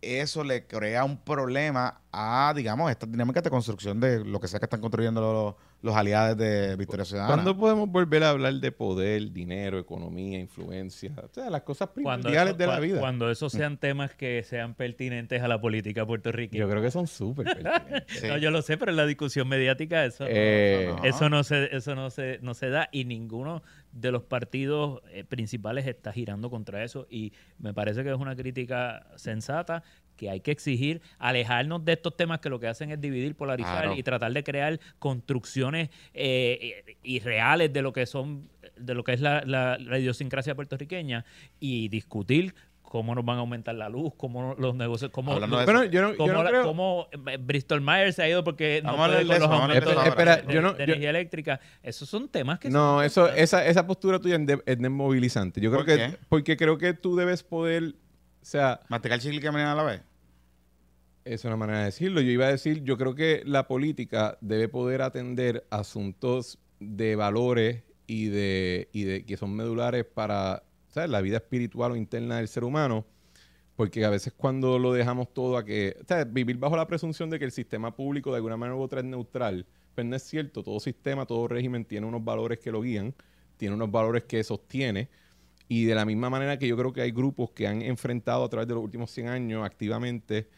eso 0.00 0.44
le 0.44 0.66
crea 0.66 1.04
un 1.04 1.18
problema 1.18 2.00
a, 2.12 2.52
digamos, 2.56 2.90
esta 2.90 3.06
dinámica 3.06 3.40
de 3.42 3.50
construcción 3.50 4.00
de 4.00 4.24
lo 4.24 4.40
que 4.40 4.48
sea 4.48 4.58
que 4.58 4.66
están 4.66 4.80
construyendo 4.80 5.20
los, 5.20 5.54
los 5.82 5.96
aliados 5.96 6.36
de 6.36 6.76
Victoria 6.76 7.04
Ciudadana. 7.04 7.34
¿Cuándo 7.34 7.56
podemos 7.56 7.88
volver 7.90 8.24
a 8.24 8.30
hablar 8.30 8.54
de 8.54 8.72
poder, 8.72 9.32
dinero, 9.32 9.78
economía, 9.78 10.38
influencia? 10.38 11.12
O 11.22 11.28
sea, 11.32 11.50
las 11.50 11.62
cosas 11.62 11.88
primordiales 11.88 12.56
de 12.56 12.66
la 12.66 12.80
vida. 12.80 13.00
Cuando 13.00 13.30
esos 13.30 13.52
sean 13.52 13.76
temas 13.76 14.14
que 14.14 14.42
sean 14.42 14.74
pertinentes 14.74 15.42
a 15.42 15.48
la 15.48 15.60
política 15.60 16.06
puertorriqueña. 16.06 16.60
Yo 16.60 16.70
creo 16.70 16.82
que 16.82 16.90
son 16.90 17.06
súper 17.06 17.44
pertinentes. 17.62 18.22
no, 18.24 18.38
yo 18.38 18.50
lo 18.50 18.62
sé, 18.62 18.78
pero 18.78 18.90
en 18.90 18.96
la 18.96 19.06
discusión 19.06 19.48
mediática 19.48 20.04
eso, 20.04 20.24
eh, 20.28 20.94
eso, 21.04 21.28
no. 21.28 21.44
se, 21.44 21.76
eso 21.76 21.94
no, 21.94 22.10
se, 22.10 22.38
no 22.40 22.54
se 22.54 22.70
da 22.70 22.88
y 22.90 23.04
ninguno 23.04 23.62
de 24.00 24.12
los 24.12 24.22
partidos 24.22 25.02
eh, 25.10 25.24
principales 25.24 25.86
está 25.86 26.12
girando 26.12 26.50
contra 26.50 26.84
eso 26.84 27.06
y 27.10 27.32
me 27.58 27.74
parece 27.74 28.02
que 28.02 28.10
es 28.10 28.18
una 28.18 28.36
crítica 28.36 29.06
sensata 29.16 29.82
que 30.16 30.28
hay 30.28 30.40
que 30.40 30.50
exigir 30.50 31.00
alejarnos 31.18 31.84
de 31.84 31.92
estos 31.92 32.16
temas 32.16 32.40
que 32.40 32.50
lo 32.50 32.58
que 32.58 32.66
hacen 32.66 32.90
es 32.90 33.00
dividir, 33.00 33.36
polarizar 33.36 33.96
y 33.96 34.02
tratar 34.02 34.32
de 34.32 34.42
crear 34.42 34.80
construcciones 34.98 35.90
eh, 36.12 36.96
irreales 37.02 37.72
de 37.72 37.82
lo 37.82 37.92
que 37.92 38.04
son 38.04 38.48
de 38.76 38.94
lo 38.94 39.04
que 39.04 39.12
es 39.12 39.20
la, 39.20 39.42
la, 39.44 39.98
idiosincrasia 39.98 40.54
puertorriqueña 40.54 41.24
y 41.58 41.88
discutir 41.88 42.54
cómo 42.88 43.14
nos 43.14 43.22
van 43.22 43.36
a 43.36 43.40
aumentar 43.40 43.74
la 43.74 43.90
luz, 43.90 44.14
cómo 44.16 44.54
los 44.58 44.74
negocios, 44.74 45.10
cómo, 45.10 45.32
Hablando 45.32 45.58
de 45.58 45.64
Bueno, 45.66 45.84
yo 45.84 46.00
no, 46.00 46.10
yo 46.12 46.16
cómo 46.16 46.32
no 46.32 46.42
la- 46.42 46.48
creo... 46.50 46.62
cómo, 46.64 47.08
eh, 47.26 47.36
Bristol 47.36 47.82
Myers 47.82 48.16
se 48.16 48.22
ha 48.22 48.28
ido 48.30 48.42
porque 48.42 48.80
no 48.82 48.96
puede 48.96 49.18
de 49.18 49.26
con 49.26 49.36
eso, 49.36 49.46
los 49.46 49.68
de 49.68 49.78
eso 49.78 50.02
Espera, 50.04 50.46
yo 50.46 50.62
no- 50.62 50.72
de 50.72 50.78
yo- 50.78 50.84
energía 50.84 51.10
eléctrica. 51.10 51.60
Esos 51.82 52.08
son 52.08 52.28
temas 52.28 52.58
que 52.58 52.70
No, 52.70 52.96
son 52.96 53.04
eso, 53.04 53.28
esa, 53.28 53.66
esa 53.66 53.86
postura 53.86 54.18
tuya 54.18 54.36
es, 54.36 54.46
de- 54.46 54.62
es 54.64 54.78
desmovilizante. 54.78 55.60
Yo 55.60 55.70
creo 55.70 55.84
¿Por 55.84 55.86
que... 55.86 55.96
qué? 55.96 56.16
Porque 56.30 56.56
creo 56.56 56.78
que 56.78 56.94
tú 56.94 57.14
debes 57.14 57.42
poder... 57.42 57.94
O 58.40 58.44
sea, 58.44 58.80
Masticar 58.88 59.18
chicle 59.18 59.36
y 59.36 59.40
caminar 59.42 59.66
a 59.68 59.74
la 59.74 59.82
vez. 59.82 60.00
es 61.26 61.44
una 61.44 61.56
manera 61.56 61.80
de 61.80 61.84
decirlo. 61.86 62.22
Yo 62.22 62.30
iba 62.30 62.46
a 62.46 62.50
decir, 62.50 62.82
yo 62.84 62.96
creo 62.96 63.14
que 63.14 63.42
la 63.44 63.68
política 63.68 64.38
debe 64.40 64.68
poder 64.68 65.02
atender 65.02 65.66
asuntos 65.70 66.58
de 66.80 67.16
valores 67.16 67.82
y 68.06 68.28
de, 68.28 68.88
y 68.92 69.04
de 69.04 69.26
que 69.26 69.36
son 69.36 69.54
medulares 69.54 70.06
para 70.06 70.62
¿sabes? 70.88 71.10
la 71.10 71.20
vida 71.20 71.38
espiritual 71.38 71.92
o 71.92 71.96
interna 71.96 72.38
del 72.38 72.48
ser 72.48 72.64
humano. 72.64 73.04
Porque 73.76 74.04
a 74.04 74.10
veces 74.10 74.32
cuando 74.36 74.78
lo 74.78 74.92
dejamos 74.92 75.32
todo 75.32 75.56
a 75.56 75.64
que, 75.64 75.96
sea, 76.06 76.24
vivir 76.24 76.56
bajo 76.56 76.76
la 76.76 76.86
presunción 76.86 77.30
de 77.30 77.38
que 77.38 77.44
el 77.44 77.52
sistema 77.52 77.94
público 77.94 78.30
de 78.30 78.36
alguna 78.36 78.56
manera 78.56 78.76
u 78.76 78.80
otra 78.80 79.00
es 79.00 79.06
neutral, 79.06 79.66
pues 79.94 80.04
no 80.06 80.16
es 80.16 80.22
cierto. 80.24 80.64
Todo 80.64 80.80
sistema, 80.80 81.26
todo 81.26 81.46
régimen 81.46 81.84
tiene 81.84 82.06
unos 82.06 82.24
valores 82.24 82.58
que 82.58 82.72
lo 82.72 82.82
guían, 82.82 83.14
tiene 83.56 83.74
unos 83.76 83.90
valores 83.90 84.24
que 84.24 84.42
sostiene. 84.42 85.08
Y 85.68 85.84
de 85.84 85.94
la 85.94 86.04
misma 86.04 86.28
manera 86.30 86.58
que 86.58 86.66
yo 86.66 86.76
creo 86.76 86.92
que 86.92 87.02
hay 87.02 87.12
grupos 87.12 87.50
que 87.50 87.68
han 87.68 87.82
enfrentado 87.82 88.42
a 88.42 88.48
través 88.48 88.66
de 88.66 88.74
los 88.74 88.82
últimos 88.82 89.10
100 89.12 89.28
años 89.28 89.64
activamente, 89.64 90.48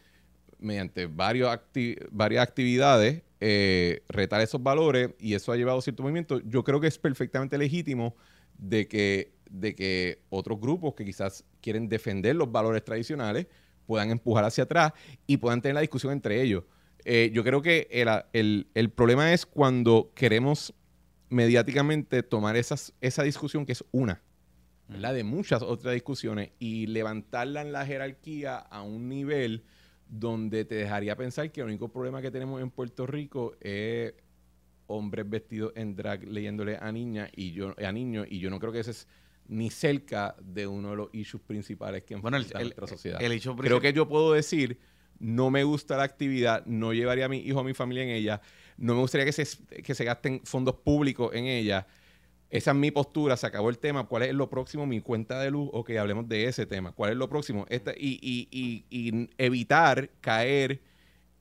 mediante 0.58 1.06
varios 1.06 1.50
acti- 1.50 1.98
varias 2.10 2.42
actividades, 2.46 3.22
eh, 3.40 4.02
retar 4.08 4.40
esos 4.40 4.62
valores 4.62 5.10
y 5.18 5.34
eso 5.34 5.52
ha 5.52 5.56
llevado 5.56 5.78
a 5.78 5.82
cierto 5.82 6.02
movimiento. 6.02 6.40
Yo 6.40 6.62
creo 6.64 6.80
que 6.80 6.86
es 6.86 6.98
perfectamente 6.98 7.58
legítimo 7.58 8.14
de 8.58 8.86
que, 8.86 9.32
de 9.50 9.74
que 9.74 10.22
otros 10.30 10.60
grupos 10.60 10.94
que 10.94 11.04
quizás 11.04 11.44
quieren 11.60 11.88
defender 11.88 12.36
los 12.36 12.50
valores 12.50 12.84
tradicionales 12.84 13.46
puedan 13.86 14.10
empujar 14.10 14.44
hacia 14.44 14.64
atrás 14.64 14.92
y 15.26 15.36
puedan 15.38 15.60
tener 15.60 15.74
la 15.74 15.80
discusión 15.80 16.12
entre 16.12 16.40
ellos. 16.42 16.64
Eh, 17.04 17.30
yo 17.34 17.42
creo 17.44 17.60
que 17.62 17.88
el, 17.90 18.08
el- 18.32 18.68
el 18.74 18.90
problema 18.90 19.32
es 19.32 19.46
cuando 19.46 20.12
queremos 20.14 20.74
mediáticamente 21.28 22.22
tomar 22.22 22.56
esas, 22.56 22.92
esa 23.00 23.22
discusión 23.22 23.64
que 23.66 23.72
es 23.72 23.84
una, 23.92 24.22
¿verdad? 24.88 25.14
De 25.14 25.24
muchas 25.24 25.62
otras 25.62 25.94
discusiones 25.94 26.50
y 26.58 26.86
levantarla 26.86 27.62
en 27.62 27.72
la 27.72 27.86
jerarquía 27.86 28.56
a 28.58 28.82
un 28.82 29.08
nivel 29.08 29.64
donde 30.08 30.64
te 30.64 30.74
dejaría 30.74 31.16
pensar 31.16 31.52
que 31.52 31.60
el 31.60 31.68
único 31.68 31.88
problema 31.88 32.20
que 32.20 32.30
tenemos 32.32 32.60
en 32.60 32.70
Puerto 32.70 33.06
Rico 33.06 33.54
es 33.60 34.12
hombres 34.86 35.28
vestidos 35.30 35.72
en 35.76 35.94
drag 35.94 36.24
leyéndole 36.24 36.76
a 36.76 36.90
niñas 36.90 37.30
y 37.36 37.52
yo 37.52 37.74
a 37.78 37.92
niños 37.92 38.26
y 38.28 38.40
yo 38.40 38.50
no 38.50 38.58
creo 38.58 38.72
que 38.72 38.80
ese 38.80 38.90
es 38.90 39.08
ni 39.50 39.68
cerca 39.68 40.36
de 40.40 40.66
uno 40.68 40.90
de 40.90 40.96
los 40.96 41.08
issues 41.12 41.42
principales 41.42 42.04
que 42.04 42.14
Bueno, 42.14 42.36
el, 42.36 42.44
enfrenta 42.44 42.60
el, 42.60 42.66
nuestra 42.68 42.86
sociedad. 42.86 43.20
el 43.20 43.40
Creo 43.56 43.80
que 43.80 43.92
yo 43.92 44.08
puedo 44.08 44.32
decir, 44.32 44.78
no 45.18 45.50
me 45.50 45.64
gusta 45.64 45.96
la 45.96 46.04
actividad, 46.04 46.64
no 46.66 46.92
llevaría 46.92 47.24
a 47.24 47.28
mi 47.28 47.38
hijo, 47.38 47.58
a 47.58 47.64
mi 47.64 47.74
familia 47.74 48.04
en 48.04 48.10
ella, 48.10 48.40
no 48.78 48.94
me 48.94 49.00
gustaría 49.00 49.24
que 49.26 49.32
se, 49.32 49.44
que 49.82 49.94
se 49.94 50.04
gasten 50.04 50.40
fondos 50.44 50.76
públicos 50.76 51.34
en 51.34 51.46
ella. 51.46 51.86
Esa 52.48 52.70
es 52.70 52.76
mi 52.76 52.92
postura, 52.92 53.36
se 53.36 53.46
acabó 53.46 53.70
el 53.70 53.78
tema. 53.78 54.06
¿Cuál 54.06 54.22
es 54.22 54.34
lo 54.34 54.48
próximo? 54.48 54.86
Mi 54.86 55.00
cuenta 55.00 55.40
de 55.40 55.50
luz. 55.50 55.68
Ok, 55.72 55.90
hablemos 55.90 56.28
de 56.28 56.44
ese 56.46 56.64
tema. 56.66 56.92
¿Cuál 56.92 57.10
es 57.10 57.16
lo 57.16 57.28
próximo? 57.28 57.66
Esta, 57.68 57.92
y, 57.92 58.18
y- 58.22 58.48
y- 58.50 58.84
y 58.90 59.30
evitar 59.36 60.10
caer 60.20 60.80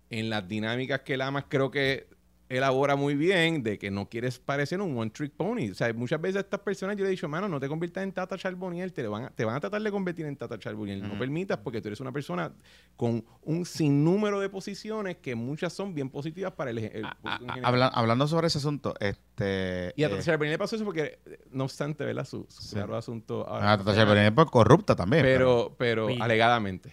en 0.10 0.30
las 0.30 0.48
dinámicas 0.48 1.02
que 1.02 1.16
Lamas 1.18 1.46
creo 1.48 1.70
que 1.72 2.08
elabora 2.50 2.96
muy 2.96 3.16
bien 3.16 3.62
de 3.64 3.78
que 3.78 3.92
no 3.92 4.10
quieres 4.10 4.40
parecer 4.40 4.82
un 4.82 4.98
one 4.98 5.12
trick 5.12 5.32
pony. 5.34 5.70
O 5.72 5.76
sea, 5.76 5.94
muchas 5.94 6.20
veces 6.20 6.38
a 6.38 6.40
estas 6.40 6.60
personas 6.62 6.96
yo 6.98 7.04
le 7.04 7.10
he 7.10 7.12
dicho, 7.12 7.30
mano, 7.30 7.48
no 7.48 7.60
te 7.60 7.68
conviertas 7.68 8.04
en 8.04 8.12
Tata 8.12 8.38
Charbonnier, 8.38 8.90
te, 8.92 9.08
van 9.08 9.26
a, 9.26 9.30
te 9.30 9.46
van 9.46 9.56
a 9.56 9.60
tratar 9.60 9.82
de 9.82 9.92
convertir 9.92 10.26
en 10.26 10.36
Tata 10.36 10.58
Charbonnier. 10.58 10.98
No 11.00 11.18
permitas 11.20 11.60
porque 11.60 11.80
tú 11.82 11.88
eres 11.90 12.00
una 12.02 12.12
persona 12.12 12.52
con 12.96 13.24
un 13.44 13.66
sinnúmero 13.66 14.40
de 14.40 14.50
posiciones 14.50 15.18
que 15.18 15.36
muchas 15.36 15.72
son 15.74 15.94
bien 15.94 16.10
positivas 16.10 16.52
para 16.54 16.72
el, 16.72 16.80
el 16.80 17.06
A- 17.06 17.16
público 17.16 17.44
en 17.44 17.50
a- 17.50 17.54
general. 17.54 17.66
habla- 17.74 17.88
hablando 17.88 18.28
sobre 18.28 18.48
ese 18.48 18.58
asunto, 18.58 18.96
este. 19.00 19.94
Y 19.96 20.04
a 20.04 20.08
eh, 20.08 20.10
Tata 20.10 20.24
Charbonnier 20.24 20.54
le 20.56 20.58
pasó 20.58 20.76
eso 20.76 20.86
porque, 20.86 21.20
eh, 21.26 21.40
no 21.52 21.66
obstante, 21.66 22.04
¿verdad? 22.04 22.26
Su, 22.26 22.46
su 22.50 22.64
Sí. 22.64 22.76
claro 22.76 22.96
asunto 22.98 23.46
ah, 23.48 23.56
ahora. 23.56 23.78
Tata 23.78 23.94
Charbonnier, 23.96 24.34
pues, 24.34 24.48
corrupta 24.50 24.96
también. 24.96 25.22
pero, 25.24 25.76
pero 25.78 26.08
alegadamente. 26.20 26.90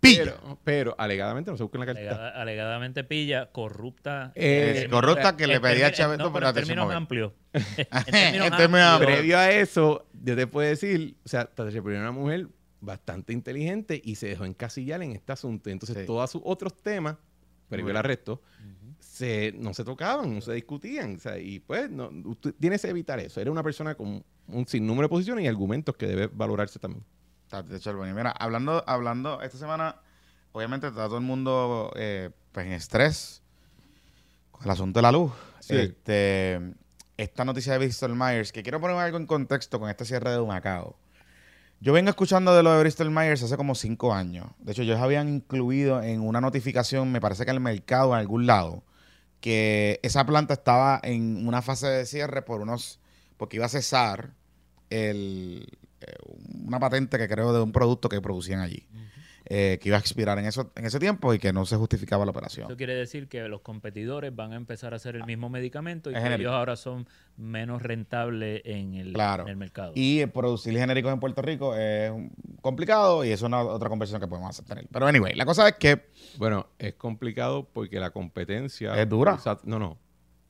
Pilla. 0.00 0.24
Pero, 0.24 0.58
pero 0.62 0.94
alegadamente, 0.98 1.50
no 1.50 1.56
se 1.56 1.62
busquen 1.62 1.80
la 1.80 1.86
carta. 1.86 2.00
Alegada- 2.00 2.28
alegadamente 2.42 3.02
pilla, 3.04 3.50
corrupta. 3.50 4.32
Eh, 4.34 4.82
en- 4.84 4.90
corrupta 4.90 5.36
que 5.36 5.46
le 5.46 5.54
en 5.54 5.62
pedía 5.62 5.86
a 5.88 5.92
Chávez 5.92 6.18
no, 6.18 6.32
pero 6.32 6.48
en 6.48 6.54
términos 6.54 6.92
amplios. 6.92 7.32
en 7.52 7.62
En 8.42 8.56
términos 8.56 8.82
amplios. 8.88 9.12
Previo 9.16 9.38
a 9.38 9.50
eso, 9.50 10.06
yo 10.22 10.36
te 10.36 10.46
puedo 10.46 10.68
decir, 10.68 11.16
o 11.24 11.28
sea, 11.28 11.48
Charbonnier 11.56 11.92
era 11.92 12.00
una 12.02 12.12
mujer 12.12 12.48
bastante 12.80 13.32
inteligente 13.32 14.00
y 14.04 14.16
se 14.16 14.28
dejó 14.28 14.44
encasillar 14.44 15.02
en 15.02 15.12
este 15.12 15.32
asunto. 15.32 15.70
Entonces, 15.70 15.96
Sí. 15.98 16.06
todos 16.06 16.30
sus 16.30 16.42
otros 16.44 16.74
temas, 16.82 17.16
previo 17.68 17.90
al 17.90 17.96
arresto, 17.96 18.42
se, 19.00 19.52
no 19.56 19.74
se 19.74 19.82
tocaban, 19.82 20.32
no 20.34 20.40
se 20.40 20.52
discutían. 20.52 21.16
O 21.16 21.18
sea, 21.18 21.38
y 21.38 21.58
pues, 21.60 21.90
no, 21.90 22.10
tú 22.40 22.52
tienes 22.52 22.82
que 22.82 22.88
evitar 22.88 23.18
eso. 23.18 23.40
Eres 23.40 23.50
una 23.50 23.62
persona 23.62 23.94
con 23.94 24.22
un 24.48 24.68
sinnúmero 24.68 25.04
de 25.06 25.08
posiciones 25.08 25.44
y 25.44 25.48
argumentos 25.48 25.96
que 25.96 26.06
debe 26.06 26.26
valorarse 26.28 26.78
también. 26.78 27.02
Tata 27.48 27.78
Charbonnier. 27.78 28.14
Mira, 28.14 28.30
hablando, 28.30 28.82
hablando, 28.86 29.40
esta 29.42 29.58
semana, 29.58 29.96
obviamente 30.52 30.88
está 30.88 31.06
todo 31.06 31.18
el 31.18 31.24
mundo 31.24 31.92
eh, 31.96 32.30
pues 32.52 32.66
en 32.66 32.72
estrés 32.72 33.42
con 34.50 34.64
el 34.64 34.70
asunto 34.70 34.98
de 34.98 35.02
la 35.02 35.12
luz. 35.12 35.32
Sí. 35.60 35.76
Este, 35.76 36.74
esta 37.16 37.44
noticia 37.44 37.72
de 37.72 37.78
Bristol 37.78 38.14
Myers, 38.16 38.52
que 38.52 38.62
quiero 38.62 38.80
poner 38.80 38.96
algo 38.96 39.18
en 39.18 39.26
contexto 39.26 39.78
con 39.80 39.88
este 39.88 40.04
cierre 40.04 40.30
de 40.30 40.38
Humacao. 40.38 40.96
Yo 41.80 41.92
vengo 41.92 42.08
escuchando 42.08 42.54
de 42.54 42.62
lo 42.62 42.72
de 42.72 42.80
Bristol 42.80 43.10
Myers 43.10 43.42
hace 43.42 43.56
como 43.56 43.74
cinco 43.74 44.14
años. 44.14 44.46
De 44.58 44.72
hecho, 44.72 44.82
ellos 44.82 44.98
habían 44.98 45.28
incluido 45.28 46.02
en 46.02 46.20
una 46.20 46.40
notificación, 46.40 47.12
me 47.12 47.20
parece 47.20 47.44
que 47.44 47.50
en 47.50 47.56
el 47.56 47.62
mercado, 47.62 48.14
en 48.14 48.20
algún 48.20 48.46
lado, 48.46 48.82
que 49.40 50.00
esa 50.02 50.24
planta 50.24 50.54
estaba 50.54 51.00
en 51.02 51.46
una 51.46 51.60
fase 51.60 51.86
de 51.86 52.06
cierre 52.06 52.42
por 52.42 52.62
unos, 52.62 52.98
porque 53.36 53.56
iba 53.56 53.66
a 53.66 53.68
cesar 53.68 54.32
el, 54.88 55.78
una 56.64 56.78
patente 56.78 57.18
que 57.18 57.28
creo 57.28 57.52
de 57.52 57.62
un 57.62 57.72
producto 57.72 58.08
que 58.08 58.20
producían 58.20 58.60
allí, 58.60 58.86
eh, 59.48 59.78
que 59.80 59.88
iba 59.90 59.96
a 59.96 60.00
expirar 60.00 60.38
en, 60.40 60.44
eso, 60.46 60.72
en 60.74 60.84
ese 60.86 60.98
tiempo 60.98 61.32
y 61.32 61.38
que 61.38 61.52
no 61.52 61.64
se 61.66 61.76
justificaba 61.76 62.24
la 62.24 62.32
operación. 62.32 62.66
Eso 62.66 62.76
quiere 62.76 62.94
decir 62.94 63.28
que 63.28 63.46
los 63.48 63.60
competidores 63.60 64.34
van 64.34 64.52
a 64.52 64.56
empezar 64.56 64.92
a 64.92 64.96
hacer 64.96 65.14
el 65.14 65.24
mismo 65.24 65.48
medicamento 65.48 66.10
y 66.10 66.14
Es 66.14 66.18
que 66.18 66.24
genérico. 66.24 66.48
ellos 66.50 66.58
ahora 66.58 66.74
son 66.74 67.08
menos 67.36 67.80
rentables 67.80 68.62
en 68.64 68.94
el, 68.94 69.12
Claro. 69.12 69.44
en 69.44 69.50
el 69.50 69.56
mercado. 69.56 69.92
Y 69.94 70.18
eh, 70.20 70.26
producir 70.28 70.76
genéricos 70.76 71.12
en 71.12 71.20
Puerto 71.20 71.42
Rico 71.42 71.76
es 71.76 72.10
un- 72.10 72.32
complicado 72.60 73.24
y 73.24 73.28
eso 73.28 73.46
es 73.46 73.48
una 73.48 73.62
otra 73.62 73.88
conversación 73.88 74.20
que 74.20 74.26
podemos 74.26 74.50
hacer. 74.50 74.64
tener. 74.64 74.86
Pero 74.90 75.06
anyway, 75.06 75.34
la 75.34 75.46
cosa 75.46 75.68
es 75.68 75.74
que 75.76 76.06
Bueno, 76.38 76.66
es 76.78 76.94
complicado 76.94 77.68
porque 77.72 78.00
la 78.00 78.10
competencia... 78.10 79.00
Es 79.00 79.08
dura. 79.08 79.34
usa- 79.34 79.60
no, 79.64 79.78
no. 79.78 79.96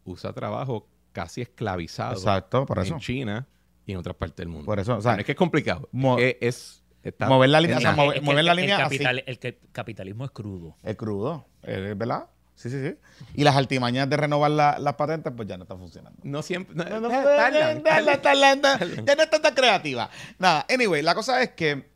Usa 0.07 0.33
trabajo 0.33 0.89
casi 1.13 1.43
esclavizado 1.43 2.15
exacto, 2.15 2.65
por 2.65 2.79
eso. 2.79 2.95
en 2.95 3.01
China 3.01 3.47
y 3.87 3.93
en 3.93 3.99
otras 3.99 4.17
partes 4.17 4.37
del 4.37 4.49
mundo. 4.49 4.67
Por 4.67 4.79
eso, 4.81 4.97
o 4.97 5.01
sea, 5.01 5.13
no 5.15 5.21
es 5.21 5.25
que 5.27 5.33
es 5.33 5.39
complicado. 5.39 5.89
mo- 5.93 6.19
es, 6.19 6.37
es- 6.41 6.83
está 7.03 7.29
mover 7.29 7.51
la 7.51 7.61
línea, 7.61 7.79
o 7.79 7.81
sea, 7.81 7.91
Es- 7.93 7.97
mover- 7.97 8.15
es 8.15 8.21
que 8.21 8.25
mover 8.27 8.39
el- 8.41 8.47
la 8.47 8.53
el 8.53 8.57
línea 8.59 8.77
así. 8.77 8.85
capital- 8.99 9.25
el 9.27 9.39
que- 9.39 9.59
capitalismo 9.73 10.25
es 10.25 10.31
crudo. 10.33 10.77
es 10.83 10.97
crudo, 10.97 11.47
eh, 11.63 11.95
¿verdad? 11.97 12.27
Sí, 12.57 12.71
sí, 12.71 12.81
sí. 12.83 12.97
Y 13.35 13.45
las 13.45 13.55
altimañas 13.55 14.09
de 14.09 14.17
renovar 14.17 14.51
la- 14.51 14.79
las 14.79 14.95
patentes, 14.95 15.33
pues 15.37 15.47
ya 15.47 15.57
no 15.59 15.65
están 15.65 15.79
funcionando. 15.79 16.19
No 16.25 16.43
siempre... 16.43 16.75
no- 16.75 16.85
No, 16.89 17.01
no, 17.01 17.11
eh, 17.11 17.23
tardan, 17.23 17.83
tardan. 18.23 19.05
Ya 19.05 19.15
no 19.15 19.23
está 19.23 19.41
tan 19.43 19.55
creativa. 19.55 20.09
Nada, 20.39 20.65
anyway, 20.69 21.03
la 21.03 21.15
cosa 21.15 21.43
es 21.43 21.51
que 21.51 21.91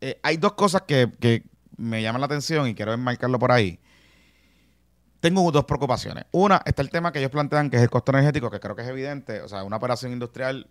eh, 0.00 0.20
hay 0.22 0.36
dos 0.36 0.52
cosas 0.52 0.82
que, 0.82 1.10
que 1.20 1.42
me 1.76 2.00
llaman 2.02 2.20
la 2.20 2.26
atención 2.26 2.68
y 2.68 2.74
quiero 2.74 2.92
enmarcarlo 2.92 3.38
por 3.38 3.50
ahí. 3.52 3.78
Tengo 5.20 5.50
dos 5.50 5.64
preocupaciones. 5.64 6.24
Una, 6.30 6.62
está 6.64 6.82
el 6.82 6.90
tema 6.90 7.10
que 7.10 7.18
ellos 7.18 7.30
plantean, 7.30 7.68
que 7.70 7.76
es 7.78 7.82
el 7.82 7.90
costo 7.90 8.12
energético, 8.12 8.50
que 8.50 8.60
creo 8.60 8.76
que 8.76 8.82
es 8.82 8.88
evidente. 8.88 9.40
O 9.40 9.48
sea, 9.48 9.64
una 9.64 9.76
operación 9.76 10.12
industrial 10.12 10.68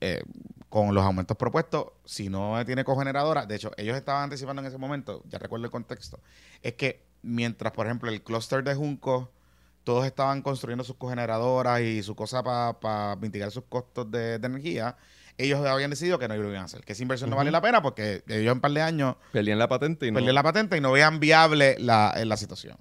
eh, 0.00 0.22
con 0.68 0.94
los 0.94 1.04
aumentos 1.04 1.36
propuestos, 1.36 1.86
si 2.04 2.28
no 2.28 2.64
tiene 2.64 2.84
cogeneradora, 2.84 3.44
de 3.46 3.56
hecho, 3.56 3.72
ellos 3.76 3.96
estaban 3.96 4.24
anticipando 4.24 4.62
en 4.62 4.68
ese 4.68 4.78
momento, 4.78 5.22
ya 5.28 5.38
recuerdo 5.38 5.64
el 5.66 5.70
contexto, 5.70 6.20
es 6.62 6.74
que 6.74 7.02
mientras, 7.22 7.72
por 7.72 7.86
ejemplo, 7.86 8.10
el 8.10 8.22
clúster 8.22 8.62
de 8.62 8.74
Junco, 8.74 9.30
todos 9.84 10.06
estaban 10.06 10.42
construyendo 10.42 10.84
sus 10.84 10.96
cogeneradoras 10.96 11.80
y 11.80 12.02
su 12.02 12.14
cosa 12.14 12.42
para 12.42 13.16
mitigar 13.16 13.50
sus 13.50 13.64
costos 13.64 14.10
de, 14.10 14.38
de 14.38 14.46
energía, 14.46 14.96
ellos 15.38 15.64
habían 15.66 15.90
decidido 15.90 16.18
que 16.18 16.28
no 16.28 16.36
lo 16.36 16.48
iban 16.48 16.62
a 16.62 16.64
hacer, 16.64 16.82
que 16.82 16.92
esa 16.92 17.02
inversión 17.02 17.30
no 17.30 17.36
vale 17.36 17.50
la 17.50 17.60
pena 17.60 17.82
porque 17.82 18.22
ellos 18.28 18.46
en 18.46 18.52
un 18.52 18.60
par 18.60 18.72
de 18.72 18.82
años 18.82 19.16
Perdían 19.32 19.58
la 19.58 19.68
patente 19.68 20.06
y 20.06 20.10
no... 20.10 20.16
perdieron 20.16 20.34
la 20.34 20.42
patente 20.42 20.76
y 20.76 20.80
no 20.80 20.92
veían 20.92 21.18
viable 21.18 21.76
la, 21.78 22.14
la 22.24 22.36
situación. 22.36 22.76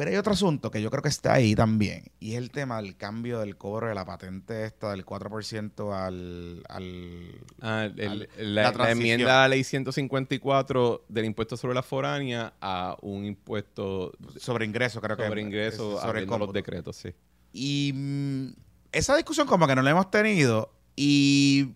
Pero 0.00 0.12
hay 0.12 0.16
otro 0.16 0.32
asunto 0.32 0.70
que 0.70 0.80
yo 0.80 0.90
creo 0.90 1.02
que 1.02 1.10
está 1.10 1.34
ahí 1.34 1.54
también, 1.54 2.04
y 2.20 2.32
es 2.32 2.38
el 2.38 2.50
tema 2.50 2.80
del 2.80 2.96
cambio 2.96 3.38
del 3.40 3.58
cobro 3.58 3.86
de 3.88 3.94
la 3.94 4.06
patente 4.06 4.64
esta 4.64 4.92
del 4.92 5.04
4% 5.04 5.92
al... 5.94 6.62
al 6.70 7.34
Ah, 7.60 7.84
el- 7.94 8.08
al- 8.08 8.28
la, 8.38 8.62
la 8.62 8.72
la 8.72 8.90
enmienda 8.92 9.40
a 9.40 9.42
la 9.42 9.48
ley 9.48 9.62
154 9.62 11.04
del 11.06 11.26
impuesto 11.26 11.58
sobre 11.58 11.74
la 11.74 11.82
foránea 11.82 12.54
a 12.62 12.96
un 13.02 13.26
impuesto 13.26 14.12
sobre 14.38 14.64
ingreso, 14.64 15.02
creo 15.02 15.18
que 15.18 15.26
sobre 15.26 15.42
ingresos 15.42 15.96
es 15.96 16.00
sobre 16.00 16.20
el 16.20 16.24
abriendo 16.24 16.38
los 16.38 16.52
decretos, 16.54 16.96
sí. 16.96 17.10
Y 17.52 17.92
mm, 17.94 18.46
esa 18.92 19.16
discusión 19.16 19.46
como 19.46 19.66
que 19.66 19.74
no 19.76 19.82
la 19.82 19.90
hemos 19.90 20.10
tenido 20.10 20.72
y 20.96 21.74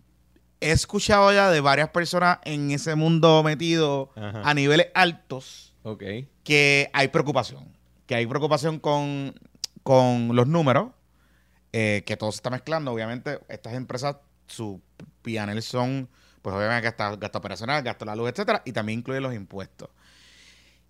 he 0.62 0.70
escuchado 0.70 1.30
ya 1.30 1.50
de 1.50 1.60
varias 1.60 1.90
personas 1.90 2.38
en 2.46 2.70
ese 2.70 2.94
mundo 2.94 3.42
metido 3.42 4.12
Ajá. 4.16 4.40
a 4.48 4.54
niveles 4.54 4.86
altos 4.94 5.74
que 6.42 6.88
hay 6.94 7.08
preocupación. 7.08 7.73
Que 8.06 8.14
hay 8.14 8.26
preocupación 8.26 8.78
con, 8.78 9.34
con 9.82 10.34
los 10.34 10.46
números, 10.46 10.90
eh, 11.72 12.02
que 12.06 12.16
todo 12.16 12.32
se 12.32 12.36
está 12.36 12.50
mezclando. 12.50 12.92
Obviamente, 12.92 13.40
estas 13.48 13.74
empresas, 13.74 14.16
su 14.46 14.80
PNL 15.22 15.60
son, 15.62 16.08
pues 16.42 16.54
obviamente, 16.54 16.82
gasto, 16.82 17.18
gasto 17.18 17.38
operacional, 17.38 17.82
gasto 17.82 18.04
de 18.04 18.10
la 18.10 18.16
luz, 18.16 18.30
etcétera, 18.30 18.62
y 18.64 18.72
también 18.72 19.00
incluye 19.00 19.20
los 19.20 19.34
impuestos. 19.34 19.88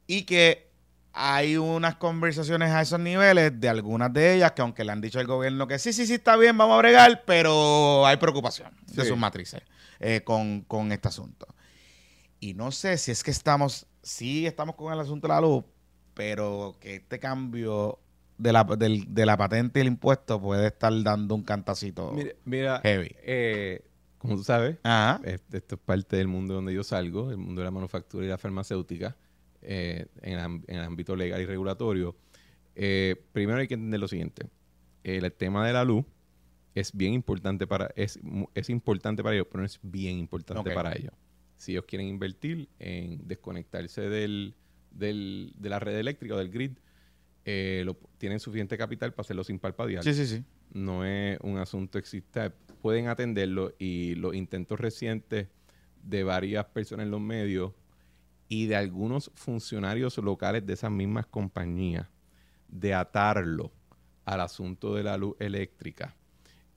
Y 0.06 0.22
que 0.22 0.74
hay 1.16 1.56
unas 1.56 1.94
conversaciones 1.94 2.70
a 2.72 2.82
esos 2.82 2.98
niveles 2.98 3.58
de 3.60 3.68
algunas 3.68 4.12
de 4.12 4.34
ellas 4.34 4.50
que, 4.52 4.62
aunque 4.62 4.82
le 4.82 4.90
han 4.90 5.00
dicho 5.00 5.20
al 5.20 5.26
gobierno 5.28 5.68
que 5.68 5.78
sí, 5.78 5.92
sí, 5.92 6.06
sí, 6.06 6.14
está 6.14 6.36
bien, 6.36 6.58
vamos 6.58 6.74
a 6.74 6.78
bregar, 6.78 7.22
pero 7.24 8.04
hay 8.04 8.16
preocupación 8.16 8.76
de 8.88 9.04
sus 9.04 9.16
matrices 9.16 9.62
eh, 10.00 10.22
con, 10.24 10.62
con 10.62 10.90
este 10.90 11.06
asunto. 11.06 11.46
Y 12.40 12.54
no 12.54 12.72
sé 12.72 12.98
si 12.98 13.12
es 13.12 13.22
que 13.22 13.30
estamos, 13.30 13.86
sí 14.02 14.44
estamos 14.44 14.74
con 14.74 14.92
el 14.92 14.98
asunto 14.98 15.28
de 15.28 15.34
la 15.34 15.40
luz, 15.40 15.64
pero 16.14 16.76
que 16.80 16.96
este 16.96 17.18
cambio 17.18 17.98
de 18.38 18.52
la, 18.52 18.64
del- 18.64 19.12
de 19.14 19.26
la 19.26 19.36
patente 19.36 19.78
y 19.80 19.82
el 19.82 19.88
impuesto 19.88 20.40
puede 20.40 20.68
estar 20.68 20.92
dando 21.02 21.34
un 21.34 21.42
cantacito 21.42 22.12
Mira, 22.12 22.32
mira 22.44 22.80
heavy. 22.82 23.14
eh, 23.22 23.82
como 24.18 24.36
tú 24.36 24.44
sabes, 24.44 24.78
Ajá. 24.82 25.20
Este- 25.24 25.58
Esto 25.58 25.74
es 25.74 25.80
parte 25.80 26.16
del 26.16 26.28
mundo 26.28 26.54
donde 26.54 26.72
yo 26.74 26.82
salgo, 26.82 27.30
el 27.30 27.36
mundo 27.36 27.60
de 27.60 27.64
la 27.66 27.70
manufactura 27.70 28.24
y 28.24 28.28
la 28.28 28.38
farmacéutica, 28.38 29.16
eh, 29.62 30.06
en, 30.22 30.32
el, 30.34 30.38
am- 30.40 30.64
en 30.66 30.76
el 30.78 30.84
ámbito 30.84 31.14
legal 31.16 31.40
y 31.40 31.46
regulatorio. 31.46 32.16
Eh, 32.74 33.16
primero 33.32 33.58
hay 33.58 33.68
que 33.68 33.74
entender 33.74 34.00
lo 34.00 34.08
siguiente. 34.08 34.46
El, 35.04 35.30
tema 35.32 35.66
de 35.66 35.72
la 35.74 35.84
luz 35.84 36.04
es 36.74 36.92
bien 36.96 37.12
importante 37.12 37.66
para, 37.66 37.90
es, 37.94 38.18
es 38.54 38.70
importante 38.70 39.22
para 39.22 39.34
ellos, 39.36 39.46
pero 39.50 39.60
no 39.60 39.66
es 39.66 39.78
bien 39.82 40.18
importante 40.18 40.70
para 40.72 40.92
ellos. 40.96 41.12
Si 41.56 41.72
ellos 41.72 41.84
quieren 41.86 42.08
invertir 42.08 42.68
en 42.78 43.28
desconectarse 43.28 44.00
del, 44.08 44.54
del- 44.94 45.52
de 45.56 45.68
la 45.68 45.78
red 45.78 45.96
eléctrica 45.98 46.34
o 46.34 46.38
del 46.38 46.50
grid, 46.50 46.78
eh, 47.44 47.82
lo- 47.84 47.98
tienen 48.18 48.40
suficiente 48.40 48.78
capital 48.78 49.12
para 49.12 49.22
hacerlo 49.22 49.44
sin 49.44 49.58
parpadear 49.58 50.02
Sí, 50.02 50.14
sí, 50.14 50.26
sí. 50.26 50.44
no 50.72 51.04
es 51.04 51.38
un 51.42 51.58
asunto 51.58 51.98
existe 51.98 52.50
pueden 52.80 53.08
atenderlo 53.08 53.74
y 53.78 54.14
los 54.14 54.34
intentos 54.34 54.78
recientes 54.78 55.48
de 56.02 56.22
varias 56.24 56.66
personas 56.66 57.04
en 57.04 57.10
los 57.10 57.20
medios 57.20 57.72
y 58.48 58.66
de 58.66 58.76
algunos 58.76 59.30
funcionarios 59.34 60.18
locales 60.18 60.66
de 60.66 60.74
esas 60.74 60.90
mismas 60.90 61.26
compañías 61.26 62.08
de 62.68 62.92
atarlo 62.94 63.72
al 64.26 64.40
asunto 64.40 64.94
de 64.94 65.02
la 65.02 65.16
luz 65.16 65.34
eléctrica 65.38 66.14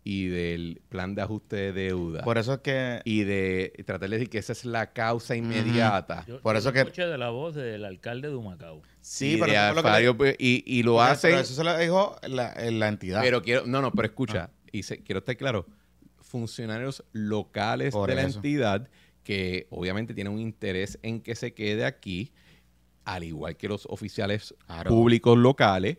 y 0.09 0.27
del 0.27 0.79
plan 0.87 1.15
de 1.15 1.21
ajuste 1.21 1.55
de 1.57 1.73
deuda 1.73 2.23
Por 2.23 2.37
eso 2.37 2.53
es 2.53 2.59
que 2.59 3.01
y 3.03 3.25
de 3.25 3.73
tratar 3.85 4.09
de 4.09 4.15
decir 4.15 4.29
que 4.29 4.37
esa 4.37 4.53
es 4.53 4.63
la 4.63 4.93
causa 4.93 5.35
inmediata. 5.35 6.23
Yo, 6.25 6.39
Por 6.41 6.55
yo 6.55 6.59
eso 6.59 6.69
lo 6.69 6.73
que- 6.73 6.79
escuché 6.79 7.05
de 7.07 7.17
la 7.17 7.29
voz 7.29 7.55
del 7.55 7.83
alcalde 7.83 8.29
de 8.29 8.35
Humacao. 8.35 8.81
sí, 9.01 9.33
y, 9.33 9.37
pero 9.37 9.51
de 9.51 9.57
eso, 9.57 9.65
fue 9.65 9.75
lo 9.75 9.81
que 9.81 9.81
le- 9.83 9.89
Alfario, 9.89 10.17
pues, 10.17 10.35
y, 10.39 10.63
y 10.65 10.83
lo 10.83 10.93
pero- 10.93 11.01
hacen 11.01 11.31
pero 11.31 11.41
eso 11.41 11.53
se 11.53 11.63
lo 11.65 11.77
dijo 11.77 12.15
la, 12.25 12.53
la 12.71 12.87
entidad. 12.87 13.21
Pero 13.21 13.41
quiero, 13.41 13.65
no, 13.65 13.81
no, 13.81 13.91
pero 13.91 14.05
escucha, 14.07 14.49
y 14.71 14.83
se- 14.83 15.03
quiero 15.03 15.19
estar 15.19 15.35
claro, 15.35 15.65
funcionarios 16.21 17.03
locales 17.11 17.93
Por 17.93 18.09
de 18.09 18.15
la 18.15 18.21
entidad 18.23 18.87
que 19.23 19.67
obviamente 19.71 20.13
tienen 20.13 20.31
un 20.33 20.39
interés 20.39 20.99
en 21.03 21.19
que 21.21 21.35
se 21.35 21.53
quede 21.53 21.83
aquí, 21.83 22.31
al 23.03 23.23
igual 23.25 23.57
que 23.57 23.67
los 23.67 23.85
oficiales 23.87 24.55
Claro. 24.67 24.89
públicos 24.89 25.37
locales, 25.37 25.97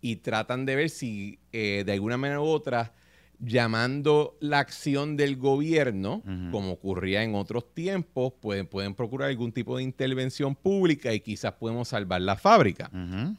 y 0.00 0.16
tratan 0.16 0.66
de 0.66 0.74
ver 0.76 0.90
si 0.90 1.38
eh, 1.52 1.84
de 1.86 1.92
alguna 1.92 2.16
manera 2.16 2.40
u 2.40 2.44
otra, 2.46 2.92
llamando 3.40 4.36
la 4.40 4.58
acción 4.58 5.16
del 5.16 5.36
gobierno, 5.36 6.22
como 6.50 6.72
ocurría 6.72 7.22
en 7.22 7.34
otros 7.34 7.72
tiempos, 7.74 8.32
pueden, 8.40 8.66
pueden 8.66 8.94
procurar 8.94 9.28
algún 9.30 9.52
tipo 9.52 9.76
de 9.76 9.82
intervención 9.82 10.54
pública 10.54 11.12
y 11.12 11.20
quizás 11.20 11.52
podemos 11.52 11.88
salvar 11.88 12.20
la 12.22 12.36
fábrica. 12.36 12.90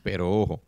Pero 0.04 0.32
ojo, 0.32 0.62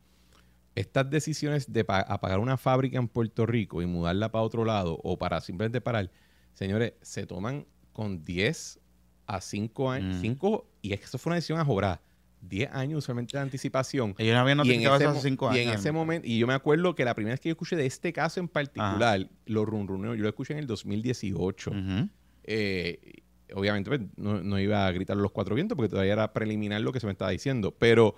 estas 0.75 1.09
decisiones 1.09 1.71
de 1.71 1.83
pa- 1.83 2.01
apagar 2.01 2.39
una 2.39 2.57
fábrica 2.57 2.97
en 2.97 3.07
Puerto 3.07 3.45
Rico 3.45 3.81
y 3.81 3.85
mudarla 3.85 4.31
para 4.31 4.43
otro 4.43 4.63
lado 4.65 4.99
o 5.03 5.17
para 5.17 5.41
simplemente 5.41 5.81
parar, 5.81 6.11
señores, 6.53 6.93
se 7.01 7.25
toman 7.25 7.65
con 7.93 8.23
10 8.23 8.79
a 9.25 9.41
5 9.41 9.91
años. 9.91 10.17
5, 10.21 10.67
y 10.81 10.93
es 10.93 10.99
que 10.99 11.05
eso 11.05 11.17
fue 11.17 11.31
una 11.31 11.35
decisión 11.35 11.59
ajorada. 11.59 12.01
10 12.41 12.71
años 12.71 12.99
usualmente 12.99 13.35
de 13.37 13.43
anticipación. 13.43 14.15
Ellos 14.17 14.33
no 14.33 14.41
habían 14.41 14.57
Y 14.57 14.59
notificado 14.59 15.09
hace 15.09 15.21
cinco 15.21 15.47
y 15.53 15.59
años. 15.59 15.73
en 15.73 15.79
ese 15.79 15.91
momento, 15.91 16.27
y 16.27 16.37
yo 16.39 16.47
me 16.47 16.53
acuerdo 16.53 16.95
que 16.95 17.03
la 17.05 17.13
primera 17.13 17.33
vez 17.33 17.39
que 17.39 17.49
yo 17.49 17.53
escuché 17.53 17.75
de 17.75 17.85
este 17.85 18.13
caso 18.13 18.39
en 18.39 18.47
particular, 18.47 19.27
los 19.45 19.65
runruneos, 19.65 20.17
yo 20.17 20.23
lo 20.23 20.29
escuché 20.29 20.53
en 20.53 20.59
el 20.59 20.67
2018. 20.67 21.71
Ujú. 21.71 22.09
Eh, 22.43 23.21
obviamente 23.53 23.89
pues, 23.89 24.01
no, 24.15 24.41
no 24.41 24.59
iba 24.59 24.87
a 24.87 24.91
gritar 24.91 25.17
los 25.17 25.31
cuatro 25.31 25.55
vientos 25.55 25.75
porque 25.75 25.89
todavía 25.89 26.13
era 26.13 26.33
preliminar 26.33 26.81
lo 26.81 26.91
que 26.91 26.99
se 26.99 27.05
me 27.05 27.11
estaba 27.11 27.31
diciendo. 27.31 27.71
Pero, 27.77 28.15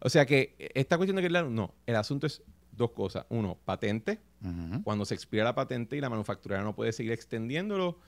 o 0.00 0.08
sea 0.08 0.26
que 0.26 0.56
esta 0.74 0.96
cuestión 0.96 1.16
de 1.16 1.22
que 1.22 1.30
no, 1.30 1.74
el 1.86 1.96
asunto 1.96 2.26
es 2.26 2.42
dos 2.72 2.90
cosas. 2.92 3.26
Uno, 3.28 3.58
patente. 3.64 4.20
Cuando 4.84 5.04
se 5.04 5.14
expira 5.14 5.44
la 5.44 5.54
patente 5.54 5.96
y 5.96 6.00
la 6.00 6.08
manufacturera 6.08 6.62
no 6.62 6.74
puede 6.74 6.92
seguir 6.92 7.12
extendiéndolo. 7.12 7.98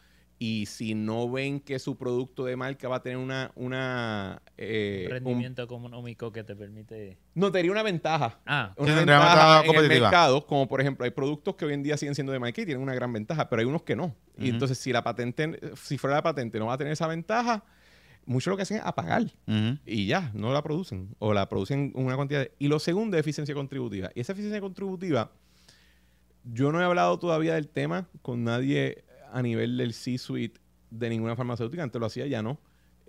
Y 0.44 0.66
si 0.66 0.94
no 0.96 1.30
ven 1.30 1.60
que 1.60 1.78
su 1.78 1.96
producto 1.96 2.44
de 2.44 2.56
marca 2.56 2.88
va 2.88 2.96
a 2.96 3.02
tener 3.02 3.16
una, 3.18 3.52
una 3.54 4.42
eh, 4.58 5.04
un- 5.06 5.10
rendimiento 5.12 5.62
económico 5.62 6.32
que 6.32 6.42
te 6.42 6.56
permite. 6.56 7.16
no 7.34 7.52
tendría 7.52 7.70
una 7.70 7.84
ventaja 7.84 8.40
Ah, 8.44 8.74
una 8.76 8.94
ventaja 8.96 9.58
en 9.58 9.60
el 9.60 9.66
competitiva. 9.68 10.06
mercado, 10.08 10.44
como 10.44 10.66
por 10.66 10.80
ejemplo, 10.80 11.04
hay 11.04 11.12
productos 11.12 11.54
que 11.54 11.64
hoy 11.64 11.74
en 11.74 11.84
día 11.84 11.96
siguen 11.96 12.16
siendo 12.16 12.32
de 12.32 12.40
marca 12.40 12.60
y 12.60 12.64
tienen 12.64 12.82
una 12.82 12.92
gran 12.94 13.12
ventaja, 13.12 13.48
pero 13.48 13.60
hay 13.60 13.66
unos 13.66 13.82
que 13.84 13.94
no. 13.94 14.16
Y 14.36 14.48
entonces, 14.48 14.78
si 14.78 14.92
la 14.92 15.04
patente, 15.04 15.60
si 15.76 15.96
fuera 15.96 16.16
la 16.16 16.22
patente 16.24 16.58
no 16.58 16.66
va 16.66 16.72
a 16.74 16.78
tener 16.78 16.92
esa 16.94 17.06
ventaja, 17.06 17.62
mucho 18.26 18.50
lo 18.50 18.56
que 18.56 18.62
hacen 18.62 18.78
es 18.78 18.82
apagar 18.84 19.26
y 19.86 20.06
ya, 20.06 20.32
no 20.34 20.52
la 20.52 20.62
producen. 20.62 21.14
O 21.20 21.32
la 21.34 21.48
producen 21.48 21.92
una 21.94 22.16
cantidad 22.16 22.40
de... 22.40 22.52
Y 22.58 22.66
lo 22.66 22.80
segundo 22.80 23.16
es 23.16 23.20
eficiencia 23.20 23.54
contributiva. 23.54 24.10
Y 24.14 24.20
esa 24.20 24.32
eficiencia 24.32 24.60
contributiva, 24.60 25.30
yo 26.44 26.72
no 26.72 26.80
he 26.80 26.84
hablado 26.84 27.18
todavía 27.20 27.54
del 27.54 27.68
tema 27.68 28.08
con 28.22 28.42
nadie 28.42 29.04
a 29.32 29.42
nivel 29.42 29.76
del 29.76 29.94
C-suite 29.94 30.60
de 30.90 31.08
ninguna 31.10 31.36
farmacéutica, 31.36 31.82
antes 31.82 31.98
lo 31.98 32.06
hacía, 32.06 32.26
ya 32.26 32.42
no. 32.42 32.58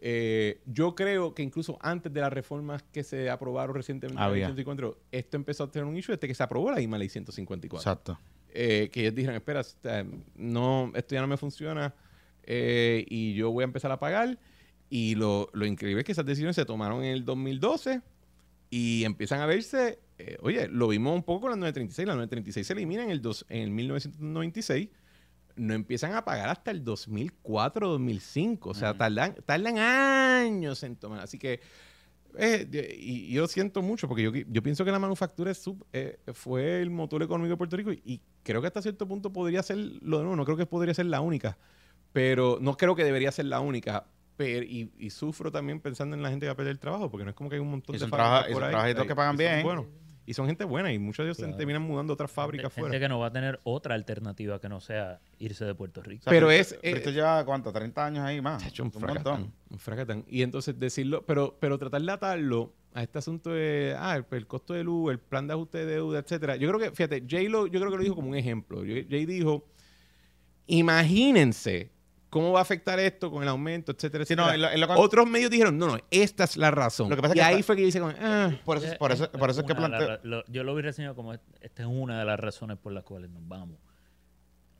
Eh, 0.06 0.62
yo 0.66 0.96
creo 0.96 1.34
que 1.34 1.44
incluso 1.44 1.78
antes 1.82 2.12
de 2.14 2.20
las 2.20 2.34
reformas 2.34 2.84
que 2.84 3.04
se 3.04 3.30
aprobaron 3.30 3.76
recientemente, 3.76 4.22
en 4.22 4.26
la 4.26 4.28
ley 4.34 4.44
Había. 4.44 4.48
154, 4.48 4.98
esto 5.12 5.38
empezó 5.38 5.64
a 5.64 5.72
tener 5.72 5.86
un 5.86 5.96
issue 5.96 6.14
desde 6.14 6.28
que 6.28 6.34
se 6.34 6.44
aprobó 6.44 6.72
la 6.72 6.82
IMA 6.82 6.98
Ley 6.98 7.08
154 7.08 7.78
Exacto. 7.80 8.20
eh, 8.50 8.90
que 8.92 9.02
ellos 9.02 9.16
dijeron, 9.16 9.36
espera, 9.36 9.64
sea, 9.64 10.06
no, 10.36 10.92
esto 10.94 11.16
ya 11.16 11.22
no 11.22 11.28
me 11.28 11.38
funciona 11.38 11.94
eh, 12.44 13.06
y 13.08 13.34
yo 13.34 13.52
voy 13.52 13.64
a 13.64 13.66
empezar 13.66 13.92
a 13.92 14.00
pagar. 14.00 14.38
Y 14.90 15.16
lo, 15.16 15.50
lo 15.54 15.66
increíble 15.66 16.02
es 16.02 16.06
que 16.06 16.12
esas 16.12 16.26
decisiones 16.26 16.56
se 16.56 16.66
tomaron 16.66 17.04
en 17.04 17.14
el 17.14 17.26
2012 17.26 18.02
y 18.70 19.06
empiezan 19.06 19.40
a 19.40 19.46
verse, 19.46 20.00
eh, 20.18 20.38
oye, 20.42 20.68
lo 20.68 20.88
vimos 20.88 21.16
un 21.16 21.24
poco 21.24 21.42
con 21.42 21.52
la 21.52 21.56
936, 21.56 22.08
la 22.08 22.16
936 22.16 22.68
se 22.68 22.74
elimina 22.74 23.04
en 23.04 23.12
el, 23.12 23.22
dos, 23.22 23.46
en 23.50 23.62
el 23.62 23.70
1996, 23.72 24.90
no 25.56 25.74
empiezan 25.74 26.14
a 26.14 26.24
pagar 26.26 26.50
hasta 26.50 26.72
el 26.72 26.84
2004, 26.84 27.88
2005, 27.90 28.70
o 28.70 28.74
sea, 28.74 28.94
tardan, 28.98 29.36
tardan 29.46 29.78
años 29.78 30.84
en 30.84 30.96
tomar. 30.96 31.20
Así 31.20 31.38
que 31.38 31.60
eh, 32.38 32.98
y, 33.00 33.32
yo 33.32 33.48
siento 33.48 33.82
mucho 33.82 34.08
porque 34.08 34.24
yo, 34.24 34.32
yo 34.34 34.64
pienso 34.64 34.84
que 34.84 34.92
la 34.92 35.00
manufactura 35.00 35.52
es 35.52 35.60
sub- 35.60 35.86
eh, 35.94 36.18
fue 36.34 36.82
el 36.82 36.90
motor 36.90 37.22
económico 37.22 37.52
de 37.52 37.58
Puerto 37.58 37.78
Rico 37.78 37.92
y, 37.92 38.02
y 38.04 38.22
creo 38.42 38.60
que 38.62 38.68
hasta 38.68 38.82
cierto 38.82 39.08
punto 39.08 39.32
podría 39.32 39.62
ser 39.62 39.78
lo 39.78 40.18
de 40.18 40.24
nuevo, 40.24 40.36
no 40.36 40.44
creo 40.46 40.58
que 40.58 40.66
podría 40.66 40.94
ser 40.96 41.06
la 41.06 41.22
única, 41.22 41.58
pero 42.12 42.58
no 42.60 42.76
creo 42.76 42.96
que 42.96 43.04
debería 43.04 43.32
ser 43.32 43.46
la 43.46 43.60
única. 43.60 44.06
Pero, 44.36 44.66
y, 44.66 44.92
y 44.98 45.12
sufro 45.12 45.52
también 45.52 45.80
pensando 45.80 46.16
en 46.16 46.24
la 46.24 46.30
gente 46.32 46.46
que 46.46 46.48
va 46.48 46.54
a 46.54 46.58
perder 46.58 46.72
el 46.72 46.80
trabajo 46.80 47.12
porque 47.12 47.24
no 47.24 47.30
es 47.30 47.36
como 47.36 47.52
que 47.52 47.58
hay 47.58 47.62
un 47.62 47.70
montón 47.70 47.94
Y 47.96 47.98
de 47.98 48.02
son 48.02 48.10
fábricas 48.10 48.30
trabaja- 48.32 48.50
y 48.50 48.54
por 48.54 48.62
son 48.62 48.68
ahí, 48.68 48.72
trabajitos 48.72 49.06
que 49.06 49.16
pagan 49.16 49.38
bien. 49.38 49.64
buenos. 49.64 49.86
Y 50.26 50.34
son 50.34 50.48
gente 50.48 50.64
buena 50.64 50.94
y 50.94 51.00
muchos 51.00 51.26
de 51.26 51.32
ellos 51.32 51.38
se 51.38 51.48
terminan 51.58 51.82
mudando 51.82 52.14
a 52.14 52.16
otras 52.16 52.32
fábricas 52.32 52.74
gente 52.74 52.88
fuera. 52.88 53.00
que 53.00 53.10
no 53.10 53.20
va 53.20 53.28
a 53.28 53.32
tener 53.32 53.60
otra 53.64 53.94
alternativa 53.96 54.60
que 54.62 54.70
no 54.70 54.80
sea 54.80 55.20
irse 55.40 55.66
de 55.66 55.76
Puerto 55.76 56.02
Rico. 56.02 56.22
O 56.22 56.24
sea, 56.24 56.32
Pero 56.32 56.50
es, 56.50 56.78
eh, 56.82 56.92
Bristol 56.94 57.14
lleva, 57.14 57.44
¿cuánto? 57.44 57.74
30 57.74 58.06
años 58.06 58.26
ahí 58.26 58.40
más. 58.40 58.62
Se 58.62 58.68
ha 58.68 58.70
hecho 58.70 58.84
un 58.84 58.92
un 58.94 59.02
fracatán, 59.02 59.34
montón. 59.42 59.54
un 59.70 59.80
fracatán. 59.80 60.26
Y 60.28 60.42
entonces 60.42 60.80
decirlo, 60.80 61.26
pero, 61.26 61.58
pero 61.60 61.78
tratar 61.78 62.02
de 62.02 62.12
atarlo 62.12 62.74
a 62.94 63.04
este 63.04 63.18
asunto 63.20 63.50
de, 63.52 63.96
ah, 63.98 64.16
el, 64.16 64.26
el 64.32 64.48
costo 64.48 64.74
de 64.74 64.84
luz, 64.84 65.12
el 65.12 65.20
plan 65.20 65.46
de 65.48 65.54
ajuste 65.54 65.80
de 65.80 65.86
deuda, 65.88 66.20
etcétera. 66.20 66.56
Yo 66.56 66.70
creo 66.70 66.80
que, 66.80 66.96
fíjate, 66.96 67.26
Jay 67.28 67.50
lo, 67.50 67.68
yo 67.68 67.80
creo 67.80 67.92
que 67.92 67.98
lo 67.98 68.04
dijo 68.04 68.16
como 68.16 68.30
un 68.30 68.36
ejemplo. 68.36 68.82
Jay 68.82 69.06
Jay 69.10 69.26
dijo, 69.26 69.66
imagínense 70.68 71.92
cómo 72.34 72.52
va 72.52 72.60
a 72.60 72.62
afectar 72.64 73.00
esto 73.00 73.32
con 73.32 73.44
el 73.44 73.50
aumento, 73.50 73.92
etcétera, 73.94 74.26
Sí, 74.26 74.36
no, 74.36 74.48
etcétera. 74.50 74.76
lo- 74.78 74.88
lo 74.88 75.00
Otros 75.00 75.28
medios 75.30 75.50
dijeron, 75.52 75.78
no, 75.78 75.88
no, 75.88 75.98
esta 76.12 76.44
es 76.44 76.58
la 76.58 76.72
razón. 76.72 77.10
Lo 77.10 77.16
que 77.16 77.22
pasa 77.22 77.34
es 77.34 77.38
y 77.38 77.40
que 77.40 77.46
ahí 77.46 77.54
está- 77.62 77.66
fue 77.68 77.76
que 77.78 78.00
como, 78.00 78.14
ah, 78.20 78.52
Por 78.66 78.78
eso, 78.78 78.98
por 78.98 79.12
eso, 79.12 79.32
por 79.32 79.50
eso 79.50 79.62
es 79.62 79.68
que 79.68 79.76
planteo. 79.76 80.20
lo- 80.24 80.44
yo 80.48 80.64
lo 80.64 80.76
vi 80.76 80.82
reseñado 80.82 81.16
como 81.16 81.34
est- 81.34 81.44
esta 81.62 81.84
es 81.84 81.88
una 81.90 82.20
de 82.20 82.26
las 82.26 82.40
razones 82.40 82.78
por 82.78 82.92
las 82.92 83.04
cuales 83.04 83.30
nos 83.30 83.48
vamos. 83.48 83.78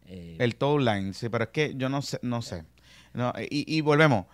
Eh, 0.06 0.36
El 0.40 0.56
tow 0.56 0.80
line, 0.80 1.14
sí, 1.14 1.30
pero 1.30 1.46
es 1.46 1.50
que 1.52 1.74
yo 1.76 1.88
no 1.90 2.02
sé, 2.02 2.20
no 2.24 2.42
sé. 2.42 2.66
No, 3.14 3.32
y, 3.50 3.78
y 3.78 3.82
volvemos. 3.82 4.26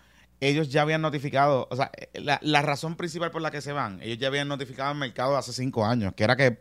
Ellos 0.42 0.70
ya 0.70 0.84
habían 0.84 1.02
notificado, 1.02 1.68
o 1.70 1.76
sea, 1.76 1.92
la, 2.14 2.40
la 2.42 2.62
razón 2.62 2.96
principal 2.96 3.30
por 3.30 3.42
la 3.42 3.52
que 3.52 3.60
se 3.62 3.74
van, 3.74 4.02
ellos 4.02 4.18
ya 4.18 4.28
habían 4.28 4.48
notificado 4.48 4.90
al 4.92 4.96
mercado 4.98 5.36
hace 5.36 5.52
cinco 5.52 5.86
años, 5.86 6.14
que 6.16 6.24
era 6.24 6.36
que 6.38 6.58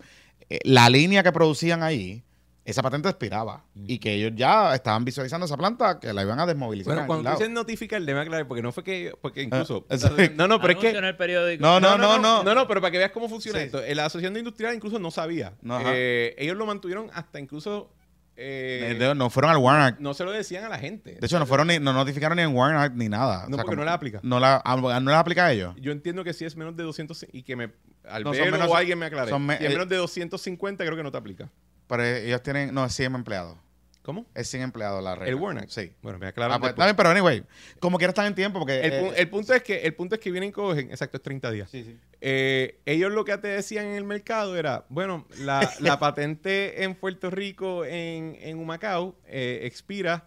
eh, 0.50 0.59
la 0.64 0.90
línea 0.90 1.22
que 1.22 1.30
producían 1.30 1.82
ahí 1.84 2.24
esa 2.71 2.83
patente 2.83 3.09
expiraba 3.09 3.64
y 3.75 3.99
que 3.99 4.12
ellos 4.14 4.33
ya 4.35 4.75
estaban 4.75 5.05
visualizando 5.05 5.47
esa 5.47 5.57
planta 5.57 5.99
que 5.99 6.12
la 6.12 6.23
iban 6.23 6.39
a 6.39 6.47
desmovilizar. 6.47 6.91
Bueno, 6.95 7.01
en 7.03 7.07
cuando 7.07 7.31
dicen 7.31 7.55
notificar, 7.55 8.03
déjame 8.03 8.23
aclarar, 8.23 8.47
porque 8.47 8.62
no 8.62 8.73
fue 8.73 8.85
que, 8.85 9.12
porque 9.23 9.43
incluso... 9.43 9.87
Ah, 9.91 9.95
eso- 9.95 10.11
no, 10.37 10.47
no, 10.49 10.61
pero 10.61 10.75
es 10.75 10.79
que... 10.79 10.91
el 10.91 11.16
periódico. 11.16 11.62
No, 11.62 11.81
no, 11.81 11.97
no, 11.97 12.19
no. 12.19 12.43
No, 12.43 12.55
no, 12.55 12.69
pero 12.69 12.81
para 12.81 12.91
que 12.91 12.99
veas 12.99 13.11
cómo 13.12 13.29
funciona 13.29 13.59
Sí. 13.59 13.64
esto. 13.66 13.83
eh, 13.83 13.95
La 13.95 14.05
Asociación 14.07 14.35
de 14.35 14.41
Industrial 14.41 14.75
incluso 14.75 14.99
no 14.99 15.11
sabía. 15.11 15.55
No. 15.62 15.81
Eh, 15.87 16.35
ellos 16.39 16.57
lo 16.57 16.66
mantuvieron 16.66 17.11
hasta 17.14 17.41
incluso... 17.41 17.93
eh, 18.37 19.12
no 19.16 19.31
fueron 19.31 19.51
al 19.51 19.57
Warren 19.57 19.83
Act. 19.83 20.01
no 20.01 20.14
se 20.14 20.25
lo 20.25 20.31
decían 20.31 20.64
a 20.64 20.69
la 20.69 20.79
gente. 20.79 21.16
De 21.19 21.27
hecho, 21.27 21.39
no 21.39 21.47
fueron 21.47 21.69
ni, 21.69 21.79
no 21.79 21.93
notificaron 21.93 22.37
ni 22.37 22.43
en 22.43 22.55
Warren 22.55 22.77
Act 22.79 22.95
ni 22.97 23.09
nada. 23.09 23.47
No, 23.49 23.57
porque 23.57 23.77
no 23.77 23.85
la 23.85 23.95
aplica. 23.95 24.21
No 24.23 24.39
la, 24.39 24.61
ah, 24.64 24.77
no 24.77 25.11
la 25.11 25.19
aplica 25.19 25.47
a 25.47 25.53
ellos. 25.53 25.75
Yo 25.81 25.91
entiendo 25.91 26.23
que 26.23 26.33
si 26.35 26.45
es 26.45 26.55
menos 26.57 26.77
de 26.77 26.83
200 26.85 27.27
y 27.33 27.43
que 27.43 27.57
me... 27.57 27.73
Al 28.09 28.25
No, 28.25 28.33
menos- 28.33 28.69
o 28.71 28.77
alguien 28.77 28.99
me 28.99 29.07
aclare. 29.07 29.31
son 29.31 29.45
me- 29.45 29.57
si 29.59 29.64
es 29.64 29.71
eh, 29.71 29.73
menos 29.73 29.89
de 29.89 29.97
250 29.97 30.85
creo 30.85 30.97
que 30.97 31.03
no 31.03 31.11
te 31.11 31.19
aplica. 31.19 31.51
Pero 31.89 32.05
ellos 32.05 32.43
tienen, 32.43 32.72
no, 32.72 32.84
es 32.84 32.95
100 32.95 33.14
empleados. 33.16 33.57
¿Cómo? 34.03 34.24
Es 34.34 34.49
100 34.49 34.62
empleados 34.62 35.05
la 35.05 35.16
regla. 35.16 35.51
El 35.51 35.59
Act. 35.59 35.68
Sí. 35.68 35.93
Bueno, 36.01 36.18
me 36.18 36.28
aclaran 36.28 36.57
Ah, 36.57 36.61
pues, 36.61 36.74
bien, 36.74 36.97
pero 36.97 37.11
anyway, 37.11 37.45
como 37.78 37.99
quiera 37.99 38.11
están 38.11 38.24
en 38.24 38.34
tiempo 38.34 38.59
porque... 38.59 38.80
el, 38.80 38.93
eh, 38.93 39.12
el 39.16 39.28
punto 39.28 39.53
es 39.53 39.62
que 39.62 39.82
el 39.82 39.95
punto 39.95 40.14
es 40.14 40.20
que 40.22 40.30
vienen 40.30 40.49
y 40.49 40.53
cogen, 40.53 40.91
exacto, 40.91 41.18
es 41.18 41.22
30 41.22 41.51
días. 41.51 41.70
sí, 41.70 41.84
sí. 41.84 41.99
Eh, 42.20 42.80
ellos 42.86 43.12
lo 43.12 43.24
que 43.24 43.36
te 43.39 43.49
decían 43.49 43.84
en 43.86 43.97
el 43.97 44.05
mercado 44.05 44.57
era, 44.57 44.86
bueno, 44.89 45.26
la, 45.41 45.70
la 45.80 45.99
patente 46.01 46.84
en 46.84 46.95
Puerto 46.95 47.30
Rico, 47.30 47.84
en, 47.84 48.36
en 48.41 48.59
Humacao, 48.59 49.14
eh, 49.26 49.61
expira 49.64 50.26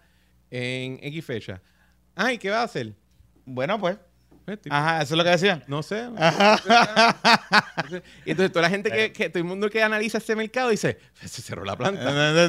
en 0.51 0.99
X 1.01 1.25
fecha. 1.25 1.61
Ay, 2.15 2.37
¿qué 2.37 2.49
va 2.49 2.61
a 2.61 2.63
hacer? 2.65 2.93
Bueno, 3.45 3.79
pues. 3.79 3.97
Pues, 4.57 4.71
Ajá, 4.73 5.01
eso 5.01 5.13
es 5.13 5.17
lo 5.17 5.23
que 5.23 5.29
decían. 5.29 5.63
No 5.67 5.83
sé. 5.83 6.07
y 8.25 8.31
entonces 8.31 8.51
toda 8.51 8.63
la 8.63 8.69
gente 8.69 8.91
que, 8.91 9.11
que- 9.11 9.29
todo 9.29 9.39
el 9.39 9.45
mundo 9.45 9.69
que 9.69 9.81
analiza 9.83 10.17
ese 10.19 10.35
mercado 10.35 10.69
dice, 10.69 10.97
se 11.23 11.41
cerró 11.41 11.63
la 11.65 11.75
planta. 11.77 12.01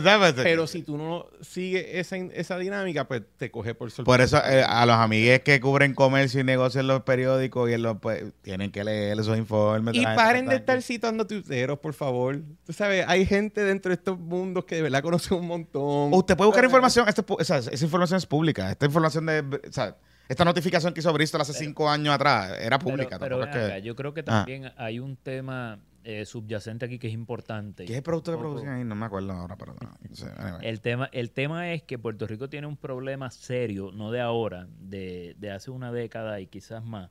Pero 0.02 0.34
Pero 0.42 0.66
si 0.66 0.82
tú 0.82 0.96
no 0.98 1.26
sigues 1.40 1.84
esa, 1.88 2.16
esa 2.16 2.58
dinámica, 2.58 3.06
pues 3.06 3.22
te 3.36 3.50
coge 3.50 3.74
por 3.74 3.90
sorpresa. 3.90 4.04
Por 4.04 4.20
eso 4.20 4.38
eh, 4.44 4.64
a 4.66 4.84
los 4.86 4.96
amigues 4.96 5.40
que 5.40 5.60
cubren 5.60 5.94
comercio 5.94 6.40
y 6.40 6.44
negocio 6.44 6.80
en 6.80 6.86
los 6.86 7.02
periódicos 7.02 7.70
y 7.70 7.74
en 7.74 7.82
los 7.82 7.98
pues, 7.98 8.24
tienen 8.42 8.70
que 8.70 8.84
leer 8.84 9.18
esos 9.18 9.36
informes. 9.38 9.94
Y 9.94 10.04
paren 10.04 10.46
de 10.46 10.56
estar 10.56 10.80
citando 10.82 11.26
tuiteros, 11.26 11.78
por 11.78 11.94
favor. 11.94 12.40
Tú 12.66 12.72
sabes, 12.72 13.04
hay 13.08 13.26
gente 13.26 13.62
dentro 13.64 13.90
de 13.90 13.94
estos 13.94 14.18
mundos 14.18 14.64
que 14.64 14.76
de 14.76 14.82
verdad 14.82 15.02
conoce 15.02 15.34
un 15.34 15.46
montón. 15.46 16.12
Usted 16.12 16.36
puede 16.36 16.46
buscar 16.48 16.64
información, 16.64 17.08
esto 17.08 17.20
es 17.22 17.26
pu- 17.26 17.40
o 17.40 17.44
sea, 17.44 17.58
esa 17.58 17.84
información 17.84 18.18
es 18.18 18.26
pública. 18.26 18.70
Esta 18.70 18.86
información 18.86 19.26
de, 19.26 19.40
o 19.68 19.72
sea, 19.72 19.96
esta 20.28 20.44
notificación 20.44 20.94
que 20.94 21.00
hizo 21.00 21.12
Bristol 21.12 21.40
hace 21.40 21.52
cinco 21.52 21.88
años 21.90 22.14
atrás 22.14 22.56
era 22.60 22.78
pública. 22.78 23.18
Pero, 23.18 23.40
pero 23.40 23.50
que- 23.52 23.58
acá, 23.58 23.78
yo 23.78 23.94
creo 23.96 24.14
que 24.14 24.20
Ah. 24.20 24.24
también 24.24 24.72
hay 24.76 24.98
un 24.98 25.16
tema 25.16 25.78
eh, 26.04 26.24
subyacente 26.24 26.84
aquí 26.84 26.98
que 26.98 27.06
es 27.06 27.12
importante. 27.12 27.84
¿Qué 27.84 27.92
es 27.92 27.98
el 27.98 28.02
producto 28.02 28.32
que 28.32 28.38
producen 28.38 28.68
ahí? 28.70 28.82
No 28.82 28.96
me 28.96 29.06
acuerdo 29.06 29.30
ahora, 29.32 29.54
pero 29.56 29.74
no. 29.80 29.88
no 30.08 30.16
sé, 30.16 30.26
anyway. 30.36 30.66
El 30.68 30.80
tema, 30.80 31.08
el 31.12 31.30
tema 31.30 31.72
es 31.72 31.84
que 31.84 31.96
Puerto 31.96 32.26
Rico 32.26 32.48
tiene 32.48 32.66
un 32.66 32.76
problema 32.76 33.30
serio, 33.30 33.92
no 33.92 34.10
de 34.10 34.20
ahora, 34.20 34.66
de, 34.80 35.36
de 35.38 35.50
hace 35.52 35.70
una 35.70 35.92
década 35.92 36.40
y 36.40 36.48
quizás 36.48 36.82
más, 36.84 37.08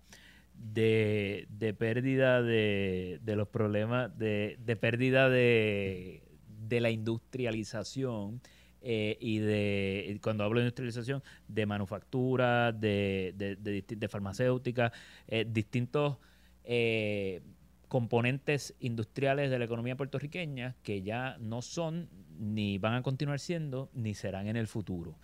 de, 0.55 1.47
de 1.51 1.73
pérdida 1.73 2.41
de, 2.41 3.19
de 3.23 3.35
los 3.37 3.47
problemas, 3.47 4.17
de, 4.17 4.57
de 4.65 4.75
pérdida 4.75 5.29
de, 5.29 6.21
de 6.67 6.81
la 6.81 6.89
industrialización 6.89 8.41
eh, 8.81 9.17
y 9.19 9.39
de, 9.39 10.19
cuando 10.21 10.43
hablo 10.43 10.59
de 10.59 10.65
industrialización, 10.65 11.23
de 11.47 11.65
manufactura, 11.65 12.71
de, 12.71 13.33
de, 13.35 13.55
de, 13.55 13.83
disti- 13.83 13.97
de 13.97 14.07
farmacéutica, 14.07 14.91
eh, 15.27 15.45
distintos 15.47 16.17
eh, 16.63 17.41
componentes 17.87 18.73
industriales 18.79 19.49
de 19.51 19.59
la 19.59 19.65
economía 19.65 19.97
puertorriqueña 19.97 20.75
que 20.81 21.01
ya 21.01 21.37
no 21.39 21.61
son, 21.61 22.07
ni 22.39 22.77
van 22.77 22.93
a 22.93 23.01
continuar 23.03 23.39
siendo, 23.39 23.89
ni 23.93 24.13
serán 24.13 24.47
en 24.47 24.55
el 24.55 24.67
futuro. 24.67 25.17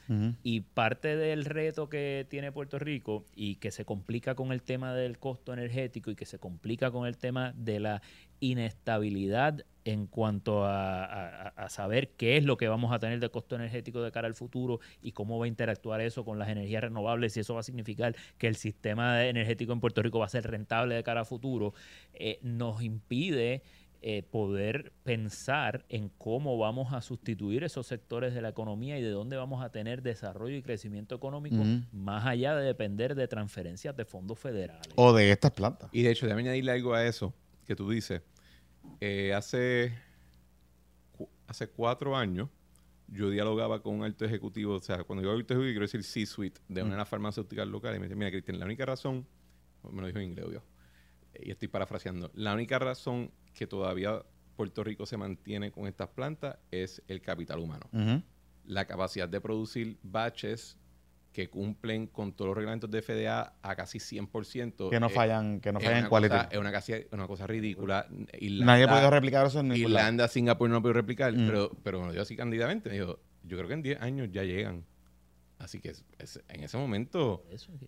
Y 0.44 0.60
parte 0.62 1.16
del 1.16 1.46
reto 1.46 1.88
que 1.88 2.28
tiene 2.30 2.52
Puerto 2.52 2.78
Rico 2.78 3.26
y 3.36 3.56
que 3.56 3.72
se 3.72 3.86
complica 3.86 4.36
con 4.36 4.52
el 4.52 4.62
tema 4.64 4.94
del 4.94 5.18
costo 5.18 5.54
energético 5.54 6.12
y 6.12 6.16
que 6.16 6.26
se 6.26 6.40
complica 6.40 6.92
con 6.92 7.08
el 7.08 7.18
tema 7.18 7.54
de 7.56 7.80
la 7.80 8.02
inestabilidad 8.42 9.64
en 9.88 10.06
cuanto 10.06 10.66
a, 10.66 11.06
a- 11.06 11.48
a 11.50 11.70
saber 11.70 12.10
qué 12.18 12.36
es 12.38 12.44
lo 12.44 12.58
que 12.58 12.68
vamos 12.68 12.92
a 12.92 13.00
tener 13.00 13.20
de 13.20 13.30
costo 13.30 13.56
energético 13.56 14.02
de 14.02 14.12
cara 14.12 14.28
al 14.28 14.34
futuro 14.36 14.80
y 15.02 15.14
cómo 15.14 15.40
va 15.40 15.46
a 15.46 15.48
interactuar 15.48 16.02
eso 16.02 16.26
con 16.26 16.38
las 16.40 16.50
energías 16.50 16.82
renovables 16.84 17.38
y 17.38 17.40
eso 17.40 17.54
va 17.54 17.62
a 17.62 17.64
significar 17.64 18.16
que 18.38 18.48
el 18.48 18.56
sistema 18.58 19.26
energético 19.26 19.72
en 19.74 19.80
Puerto 19.80 20.02
Rico 20.02 20.20
va 20.20 20.26
a 20.26 20.30
ser 20.30 20.50
rentable 20.50 20.96
de 20.96 21.04
cara 21.04 21.22
al 21.22 21.26
futuro, 21.26 21.74
eh, 22.14 22.40
nos 22.42 22.82
impide 22.84 23.62
eh, 24.02 24.24
poder 24.30 24.92
pensar 25.04 25.86
en 25.90 26.10
cómo 26.18 26.58
vamos 26.58 26.94
a 26.94 27.02
sustituir 27.02 27.64
esos 27.64 27.88
sectores 27.88 28.34
de 28.36 28.42
la 28.42 28.50
economía 28.50 29.00
y 29.00 29.02
de 29.02 29.10
dónde 29.10 29.38
vamos 29.38 29.64
a 29.64 29.70
tener 29.72 30.02
desarrollo 30.04 30.56
y 30.56 30.62
crecimiento 30.62 31.16
económico 31.16 31.64
más 31.94 32.26
allá 32.26 32.56
de 32.56 32.64
depender 32.66 33.16
de 33.16 33.28
transferencias 33.28 33.96
de 33.96 34.06
fondos 34.06 34.38
federales. 34.38 34.88
O 34.96 35.14
de 35.14 35.32
estas 35.32 35.52
plantas. 35.52 35.90
Y 35.94 36.04
de 36.04 36.12
hecho, 36.12 36.26
déjame 36.26 36.42
añadirle 36.44 36.74
algo 36.74 36.94
a 36.94 37.06
eso 37.06 37.34
que 37.66 37.76
tú 37.76 37.90
dices. 37.90 38.22
Eh, 39.00 39.34
hace, 39.34 39.94
cu- 41.18 41.30
hace 41.48 41.68
cuatro 41.68 42.16
años, 42.16 42.50
yo 43.08 43.30
dialogaba 43.30 43.82
con 43.82 43.96
un 43.96 44.04
alto 44.04 44.26
ejecutivo, 44.26 44.76
o 44.76 44.80
sea, 44.80 45.04
cuando 45.04 45.22
digo 45.22 45.32
alto 45.34 45.54
ejecutivo, 45.54 45.72
quiero 45.72 45.82
decir 45.86 46.04
C-suite 46.04 46.60
de 46.68 46.82
una 46.82 46.92
de 46.92 46.98
las 46.98 47.10
farmacéuticas 47.10 47.68
locales. 47.68 47.98
Y 47.98 48.00
me 48.02 48.08
dice, 48.08 48.16
mira, 48.16 48.32
Cristian, 48.32 48.60
la 48.60 48.66
única 48.66 48.86
razón, 48.86 49.26
me 49.92 50.02
lo 50.02 50.08
dijo 50.08 50.20
en 50.20 50.26
inglés, 50.26 50.46
obvio, 50.46 50.64
y 51.40 51.52
estoy 51.52 51.68
parafraseando, 51.68 52.32
la 52.34 52.54
única 52.54 52.80
razón 52.80 53.32
que 53.54 53.68
todavía 53.68 54.24
Puerto 54.56 54.84
Rico 54.84 55.06
se 55.06 55.18
mantiene 55.18 55.72
con 55.72 55.88
estas 55.88 56.10
plantas 56.10 56.58
es 56.72 57.02
el 57.08 57.22
capital 57.22 57.60
humano. 57.60 57.88
La 58.66 58.86
capacidad 58.86 59.30
de 59.30 59.40
producir 59.40 59.98
batches 60.04 60.78
que 61.38 61.52
cumplen 61.52 62.08
con 62.08 62.34
todos 62.34 62.48
los 62.50 62.58
reglamentos 62.58 62.90
de 62.90 63.00
FDA 63.00 63.54
a 63.62 63.76
casi 63.76 64.00
100%. 64.00 64.90
Que 64.90 65.00
no 65.00 65.06
eh, 65.06 65.10
fallan, 65.10 65.60
que 65.60 65.72
no 65.72 65.80
fallan 65.80 66.06
en 66.06 66.10
cosa- 66.10 66.50
es 66.52 66.58
una, 66.58 66.72
casi- 66.72 67.06
una 67.12 67.28
cosa 67.28 67.46
ridícula. 67.46 68.08
Irlanda, 68.40 68.66
Nadie 68.74 68.86
ha 68.86 68.90
podido 68.90 69.10
replicar 69.12 69.46
eso 69.46 69.60
en 69.60 69.68
ningún. 69.68 69.92
Irlanda, 69.92 70.28
Singapur 70.30 70.68
no 70.68 70.82
puede 70.82 70.96
replicar, 70.96 71.32
Mm. 71.34 71.46
pero, 71.46 71.72
pero 71.84 72.00
me 72.00 72.08
lo 72.08 72.12
dijo 72.14 72.24
así 72.24 72.36
candidamente. 72.36 72.90
Me 72.90 72.96
dijo, 72.96 73.20
yo 73.44 73.56
creo 73.56 73.68
que 73.68 73.76
en 73.76 73.84
10 73.84 74.02
años 74.02 74.30
ya 74.32 74.44
llegan. 74.46 74.84
Así 75.60 75.80
que 75.80 75.90
es- 75.90 76.04
es- 76.20 76.40
en 76.50 76.64
ese 76.64 76.78
momento, 76.78 77.44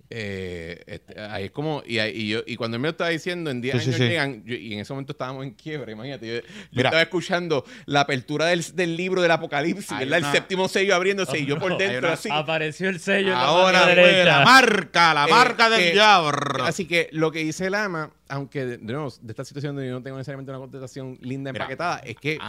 eh, 0.09 0.81
este, 0.87 1.19
ahí 1.21 1.45
es 1.45 1.51
como, 1.51 1.83
y, 1.85 2.27
yo, 2.27 2.39
y 2.45 2.55
cuando 2.55 2.75
él 2.77 2.81
me 2.81 2.87
lo 2.87 2.91
estaba 2.91 3.11
diciendo, 3.11 3.51
en 3.51 3.61
10 3.61 3.75
Sí, 3.75 3.79
sí, 3.81 3.85
años 3.89 3.97
sí. 3.97 4.03
llegan, 4.07 4.43
yo- 4.43 4.55
y 4.55 4.73
en 4.73 4.79
ese 4.79 4.91
momento 4.91 5.11
estábamos 5.13 5.43
en 5.45 5.51
quiebra, 5.51 5.91
imagínate. 5.91 6.43
Yo, 6.71 6.81
estaba 6.81 7.01
escuchando 7.01 7.63
la 7.85 8.01
apertura 8.01 8.47
del, 8.47 8.63
del 8.75 8.97
libro 8.97 9.21
del 9.21 9.31
Apocalipsis, 9.31 9.89
¿verdad? 9.99 10.17
una- 10.19 10.27
El 10.29 10.33
séptimo 10.35 10.67
sello 10.67 10.95
abriéndose, 10.95 11.39
y 11.39 11.45
yo 11.45 11.59
por 11.59 11.71
no, 11.73 11.77
dentro 11.77 11.99
una- 12.07 12.13
así. 12.13 12.29
Apareció 12.31 12.89
el 12.89 12.99
sello 12.99 13.27
en 13.27 13.33
la 13.33 13.41
Ahora 13.41 13.79
mano 13.81 13.93
fue 13.93 14.03
derecha. 14.03 14.39
la 14.39 14.45
marca, 14.45 15.13
la 15.13 15.25
Eh, 15.25 15.31
marca 15.31 15.69
del 15.69 15.79
que- 15.79 15.91
diablo. 15.91 16.63
Así 16.63 16.85
que 16.85 17.09
lo 17.11 17.31
que 17.31 17.39
dice 17.39 17.67
el 17.67 17.75
ama, 17.75 18.11
aunque 18.29 18.65
de, 18.65 18.77
de 18.77 18.93
nuevo, 18.93 19.11
de 19.21 19.31
esta 19.31 19.43
situación 19.43 19.75
donde 19.75 19.89
yo 19.89 19.95
no 19.95 20.03
tengo 20.03 20.17
necesariamente 20.17 20.51
una 20.51 20.59
contestación 20.59 21.17
linda 21.21 21.51
Mira, 21.51 21.65
empaquetada, 21.65 21.97
es 21.99 22.15
que 22.15 22.37
o 22.37 22.39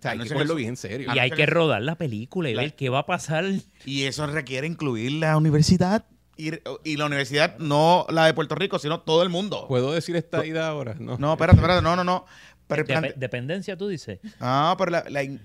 sea, 0.00 0.10
hay 0.12 0.18
que 0.18 0.28
cogerlo 0.30 0.54
bien 0.56 0.76
serio. 0.76 1.12
Y 1.14 1.18
hay 1.18 1.30
que 1.30 1.46
rodar 1.46 1.82
la 1.82 1.94
película 1.96 2.50
y 2.50 2.54
La- 2.54 2.62
ver 2.62 2.74
qué 2.74 2.88
va 2.88 3.00
a 3.00 3.06
pasar. 3.06 3.44
Y 3.84 4.02
eso 4.04 4.26
requiere 4.26 4.66
incluir 4.66 5.12
la 5.12 5.36
universidad. 5.36 6.06
Y, 6.38 6.50
y 6.84 6.96
la 6.96 7.06
universidad, 7.06 7.56
no 7.58 8.04
la 8.10 8.26
de 8.26 8.34
Puerto 8.34 8.54
Rico, 8.56 8.78
sino 8.78 9.00
todo 9.00 9.22
el 9.22 9.28
mundo. 9.30 9.66
¿Puedo 9.68 9.92
decir 9.92 10.16
esta 10.16 10.44
idea 10.44 10.66
ahora? 10.66 10.94
No. 10.98 11.16
No, 11.18 11.32
espérate, 11.32 11.56
espérate, 11.58 11.82
no, 11.82 11.96
no, 11.96 12.04
no. 12.04 12.26
Pero 12.66 12.84
Dep- 12.84 13.14
dependencia, 13.14 13.76
tú 13.76 13.86
dices. 13.88 14.18
Ah, 14.40 14.74
pero 14.76 14.90
la, 14.90 15.04
la 15.08 15.22
in- 15.22 15.40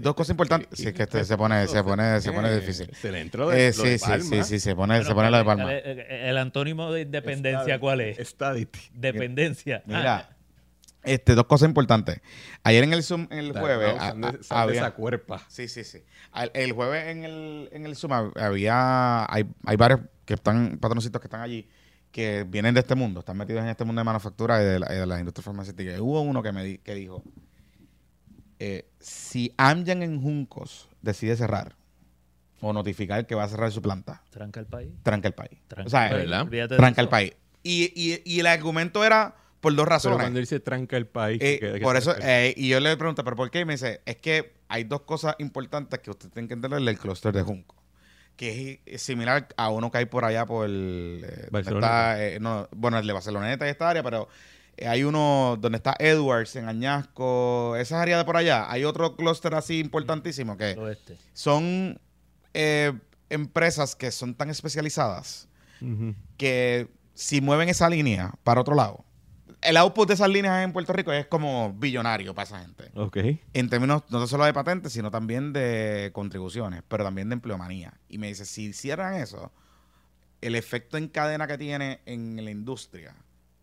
dos 0.00 0.14
cosas 0.14 0.30
importantes. 0.30 0.68
Sí, 0.72 0.88
es 0.88 0.94
que 0.94 1.02
este 1.04 1.24
se 1.24 1.36
pone, 1.36 1.66
se 1.66 1.82
pone, 1.82 2.20
se 2.20 2.32
pone 2.32 2.54
difícil. 2.54 2.90
Se 2.94 3.10
le 3.12 3.20
entró 3.20 3.48
de, 3.48 3.68
Eh, 3.68 3.72
lo 3.76 3.82
de 3.84 3.90
sí, 3.98 4.04
sí, 4.04 4.10
Palma. 4.10 4.24
sí, 4.24 4.42
sí, 4.44 4.60
se 4.60 4.74
pone, 4.76 5.04
se 5.04 5.14
pone 5.14 5.30
lo 5.30 5.38
de 5.38 5.44
¿cuál 5.44 5.56
Palma. 5.58 5.72
El, 5.74 6.00
el 6.00 6.38
antónimo 6.38 6.92
de 6.92 7.02
independencia, 7.02 7.78
¿cuál 7.80 8.00
es? 8.00 8.18
Stadity. 8.28 8.78
Dependencia. 8.94 9.82
Ah, 9.84 9.86
Mira, 9.86 10.30
este, 11.02 11.34
dos 11.36 11.46
cosas 11.46 11.68
importantes. 11.68 12.20
Ayer 12.64 12.82
en 12.82 12.92
el 12.92 13.02
Zoom, 13.04 13.28
en 13.30 13.38
el 13.38 13.52
jueves, 13.52 13.94
a- 13.98 14.14
había- 14.62 14.80
esa 14.80 14.90
cuerpa. 14.92 15.40
Sí, 15.48 15.68
sí, 15.68 15.84
sí. 15.84 16.02
El 16.52 16.72
jueves 16.72 17.06
en 17.06 17.24
el, 17.24 17.68
en 17.72 17.86
el 17.86 17.94
Zoom 17.94 18.12
hab- 18.12 18.40
había, 18.40 19.24
hay, 19.32 19.44
hay 19.64 19.76
varios 19.76 20.00
que 20.24 20.34
están, 20.34 20.78
patroncitos 20.78 21.20
que 21.20 21.28
están 21.28 21.42
allí, 21.42 21.68
que 22.10 22.44
vienen 22.48 22.74
de 22.74 22.80
este 22.80 22.94
mundo, 22.96 23.20
están 23.20 23.36
metidos 23.36 23.62
en 23.62 23.68
este 23.68 23.84
mundo 23.84 24.00
de 24.00 24.04
manufactura 24.04 24.60
y 24.60 24.64
de, 24.64 24.78
la, 24.80 24.92
y 24.92 24.96
de 24.96 25.06
las 25.06 25.18
industrias 25.20 25.44
farmacéuticas. 25.44 25.96
Y 25.96 26.00
hubo 26.00 26.22
uno 26.22 26.42
que 26.42 26.50
me 26.50 26.64
di- 26.64 26.78
que 26.78 26.94
dijo, 26.96 27.22
eh, 28.58 28.88
si 29.00 29.52
Amgen 29.56 30.02
en 30.02 30.20
Juncos 30.20 30.88
decide 31.02 31.36
cerrar 31.36 31.76
o 32.60 32.72
notificar 32.72 33.26
que 33.26 33.34
va 33.34 33.44
a 33.44 33.48
cerrar 33.48 33.70
su 33.72 33.82
planta, 33.82 34.22
Tranca 34.30 34.60
el 34.60 34.66
país. 34.66 34.90
tranca 35.02 35.28
el 35.28 35.34
país. 35.34 35.60
Tranca 35.68 35.86
o 35.86 35.90
sea, 35.90 36.06
el 36.06 36.28
país. 36.28 36.50
¿verdad? 36.50 36.76
Tranca 36.76 37.00
el 37.02 37.08
país. 37.08 37.32
Y, 37.62 37.92
y, 37.94 38.22
y 38.24 38.40
el 38.40 38.46
argumento 38.46 39.04
era 39.04 39.34
por 39.60 39.72
dos 39.74 39.84
Pero 39.84 39.90
razones. 39.90 40.18
cuando 40.18 40.38
él 40.38 40.46
se 40.46 40.60
tranca 40.60 40.96
el 40.96 41.06
país. 41.06 41.40
Eh, 41.42 41.58
que- 41.60 41.72
que 41.74 41.80
por 41.80 41.96
eso, 41.96 42.14
eh, 42.22 42.54
y 42.56 42.68
yo 42.68 42.80
le 42.80 42.96
pregunto, 42.96 43.24
¿pero 43.24 43.36
por 43.36 43.50
qué? 43.50 43.60
Y 43.60 43.64
me 43.64 43.74
dice, 43.74 44.00
es 44.06 44.16
que 44.16 44.54
hay 44.68 44.84
dos 44.84 45.02
cosas 45.02 45.34
importantes 45.38 45.98
que 46.00 46.10
usted 46.10 46.28
tiene 46.30 46.48
que 46.48 46.54
entender 46.54 46.80
del 46.80 46.98
clúster 46.98 47.32
de 47.32 47.42
Junco. 47.42 47.74
Que 48.36 48.80
es, 48.86 49.00
similar 49.02 49.48
a 49.56 49.70
uno 49.70 49.90
que 49.90 49.98
hay 49.98 50.04
por 50.06 50.24
allá 50.24 50.44
por 50.46 50.66
el... 50.66 51.22
eh, 51.24 51.28
donde 51.28 51.50
Barceloneta. 51.50 52.12
está, 52.12 52.24
eh, 52.26 52.38
no, 52.40 52.68
bueno, 52.76 52.98
el 52.98 53.06
de 53.06 53.12
Barceloneta 53.12 53.66
y 53.66 53.70
esta 53.70 53.88
área, 53.88 54.02
pero 54.02 54.28
hay 54.84 55.04
uno 55.04 55.56
donde 55.60 55.76
está 55.76 55.94
Edwards 55.98 56.56
en 56.56 56.68
Añasco, 56.68 57.76
esas 57.76 58.00
áreas 58.00 58.18
de 58.20 58.24
por 58.24 58.36
allá. 58.36 58.70
Hay 58.70 58.84
otro 58.84 59.16
clúster 59.16 59.54
así 59.54 59.78
importantísimo 59.78 60.56
que 60.56 60.74
Oeste. 60.78 61.16
son 61.32 61.98
eh, 62.52 62.92
empresas 63.30 63.96
que 63.96 64.10
son 64.10 64.34
tan 64.34 64.50
especializadas 64.50 65.48
que 66.38 66.88
si 67.14 67.40
mueven 67.42 67.68
esa 67.68 67.88
línea 67.90 68.32
para 68.42 68.62
otro 68.62 68.74
lado, 68.74 69.04
el 69.62 69.76
output 69.76 70.08
de 70.08 70.14
esas 70.14 70.28
líneas 70.28 70.64
en 70.64 70.72
Puerto 70.72 70.92
Rico 70.92 71.12
es 71.12 71.26
como 71.26 71.72
billonario 71.72 72.34
para 72.34 72.44
esa 72.44 72.60
gente. 72.60 72.90
Ok. 72.94 73.18
En 73.52 73.68
términos 73.68 74.02
no 74.10 74.26
solo 74.26 74.44
de 74.44 74.52
patentes, 74.52 74.92
sino 74.92 75.10
también 75.10 75.52
de 75.52 76.10
contribuciones, 76.12 76.82
pero 76.88 77.04
también 77.04 77.28
de 77.28 77.34
empleomanía. 77.34 77.94
Y 78.08 78.18
me 78.18 78.28
dice, 78.28 78.44
si 78.46 78.66
hicieran 78.66 79.14
eso, 79.14 79.52
el 80.40 80.54
efecto 80.54 80.96
en 80.96 81.08
cadena 81.08 81.46
que 81.46 81.58
tiene 81.58 82.00
en 82.06 82.42
la 82.44 82.50
industria 82.50 83.14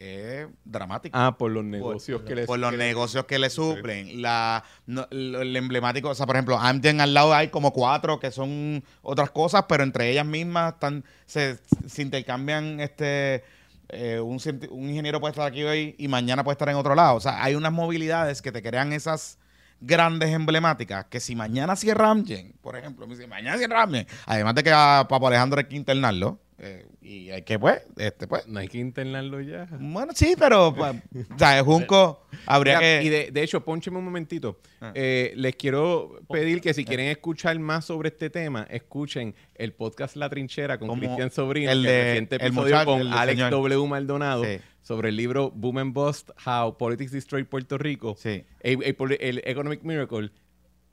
es 0.03 0.47
dramático. 0.65 1.17
Ah, 1.17 1.37
por 1.37 1.51
los 1.51 1.63
negocios 1.63 2.21
que 2.23 2.35
les 2.35 2.45
por 2.47 2.59
los 2.59 2.71
que 2.71 2.77
negocios 2.77 3.25
que 3.25 3.39
le 3.39 3.49
suplen. 3.49 4.21
La, 4.21 4.63
no- 4.85 5.07
lo- 5.11 5.41
el 5.41 5.55
emblemático, 5.55 6.09
o 6.09 6.15
sea, 6.15 6.25
por 6.25 6.35
ejemplo, 6.35 6.57
Amgen 6.59 7.01
al 7.01 7.13
lado 7.13 7.33
hay 7.33 7.47
como 7.49 7.71
cuatro 7.73 8.19
que 8.19 8.31
son 8.31 8.83
otras 9.01 9.31
cosas, 9.31 9.65
pero 9.67 9.83
entre 9.83 10.09
ellas 10.09 10.25
mismas 10.25 10.73
están, 10.73 11.03
se, 11.25 11.57
se 11.87 12.01
intercambian 12.01 12.79
este. 12.79 13.43
eh, 13.89 14.19
un, 14.19 14.39
un 14.71 14.89
ingeniero 14.89 15.19
puede 15.19 15.31
estar 15.31 15.47
aquí 15.47 15.63
hoy 15.63 15.95
y 15.97 16.07
mañana 16.07 16.43
puede 16.43 16.53
estar 16.53 16.69
en 16.69 16.75
otro 16.75 16.95
lado. 16.95 17.15
O 17.15 17.19
sea, 17.19 17.43
hay 17.43 17.55
unas 17.55 17.71
movilidades 17.71 18.41
que 18.41 18.51
te 18.51 18.61
crean 18.63 18.91
esas 18.93 19.37
grandes 19.85 20.29
emblemáticas 20.29 21.05
que 21.05 21.19
si 21.19 21.35
mañana 21.35 21.75
cierra 21.75 22.09
Amgen, 22.09 22.53
por 22.61 22.77
ejemplo, 22.77 23.05
me 23.05 23.15
dice, 23.15 23.27
mañana 23.27 23.57
cierra 23.57 23.83
Amgen, 23.83 24.07
además 24.25 24.55
de 24.55 24.63
que 24.63 24.71
a 24.71 25.05
Papo 25.09 25.27
Alejandro 25.27 25.59
hay 25.59 25.65
que 25.65 25.75
internarlo, 25.75 26.39
eh, 26.59 26.85
y 27.01 27.29
hay 27.31 27.41
que, 27.41 27.57
pues, 27.59 27.81
este, 27.97 28.27
pues, 28.27 28.47
No 28.47 28.59
hay 28.59 28.67
que 28.67 28.77
internarlo 28.77 29.41
ya. 29.41 29.67
bueno, 29.79 30.13
sí, 30.15 30.35
pero, 30.37 30.73
pues, 30.75 30.95
o 31.33 31.37
sea, 31.37 31.63
Junco 31.63 32.25
habría 32.45 32.77
Mira, 32.79 32.99
que... 32.99 33.03
Y 33.03 33.09
de, 33.09 33.31
de 33.31 33.43
hecho, 33.43 33.63
póncheme 33.65 33.97
un 33.97 34.05
momentito. 34.05 34.59
Ah. 34.81 34.91
Eh, 34.95 35.33
les 35.35 35.55
quiero 35.55 36.19
pedir 36.29 36.61
que 36.61 36.73
si 36.73 36.85
quieren 36.85 37.07
escuchar 37.07 37.57
más 37.59 37.85
sobre 37.85 38.09
este 38.09 38.29
tema, 38.29 38.67
escuchen 38.69 39.35
el 39.55 39.73
podcast 39.73 40.15
La 40.15 40.29
Trinchera 40.29 40.77
con 40.77 40.97
Cristian 40.99 41.31
Sobrino, 41.31 41.71
el 41.71 41.79
el, 41.79 41.83
de- 41.83 42.03
reciente 42.03 42.35
el 42.37 42.41
episodio 42.41 42.63
muchacho, 42.75 42.85
con 42.85 43.01
el 43.01 43.13
Alex 43.13 43.37
señor. 43.37 43.51
W. 43.51 43.87
Maldonado 43.87 44.43
Sí. 44.43 44.59
sobre 44.81 45.09
el 45.09 45.15
libro 45.17 45.51
Boom 45.51 45.77
and 45.79 45.93
Bust, 45.93 46.29
How 46.45 46.77
Politics 46.77 47.11
Destroy 47.11 47.43
Puerto 47.43 47.77
Rico. 47.77 48.15
Sí. 48.17 48.43
El 48.61 49.41
Economic 49.45 49.83
Miracle. 49.83 50.31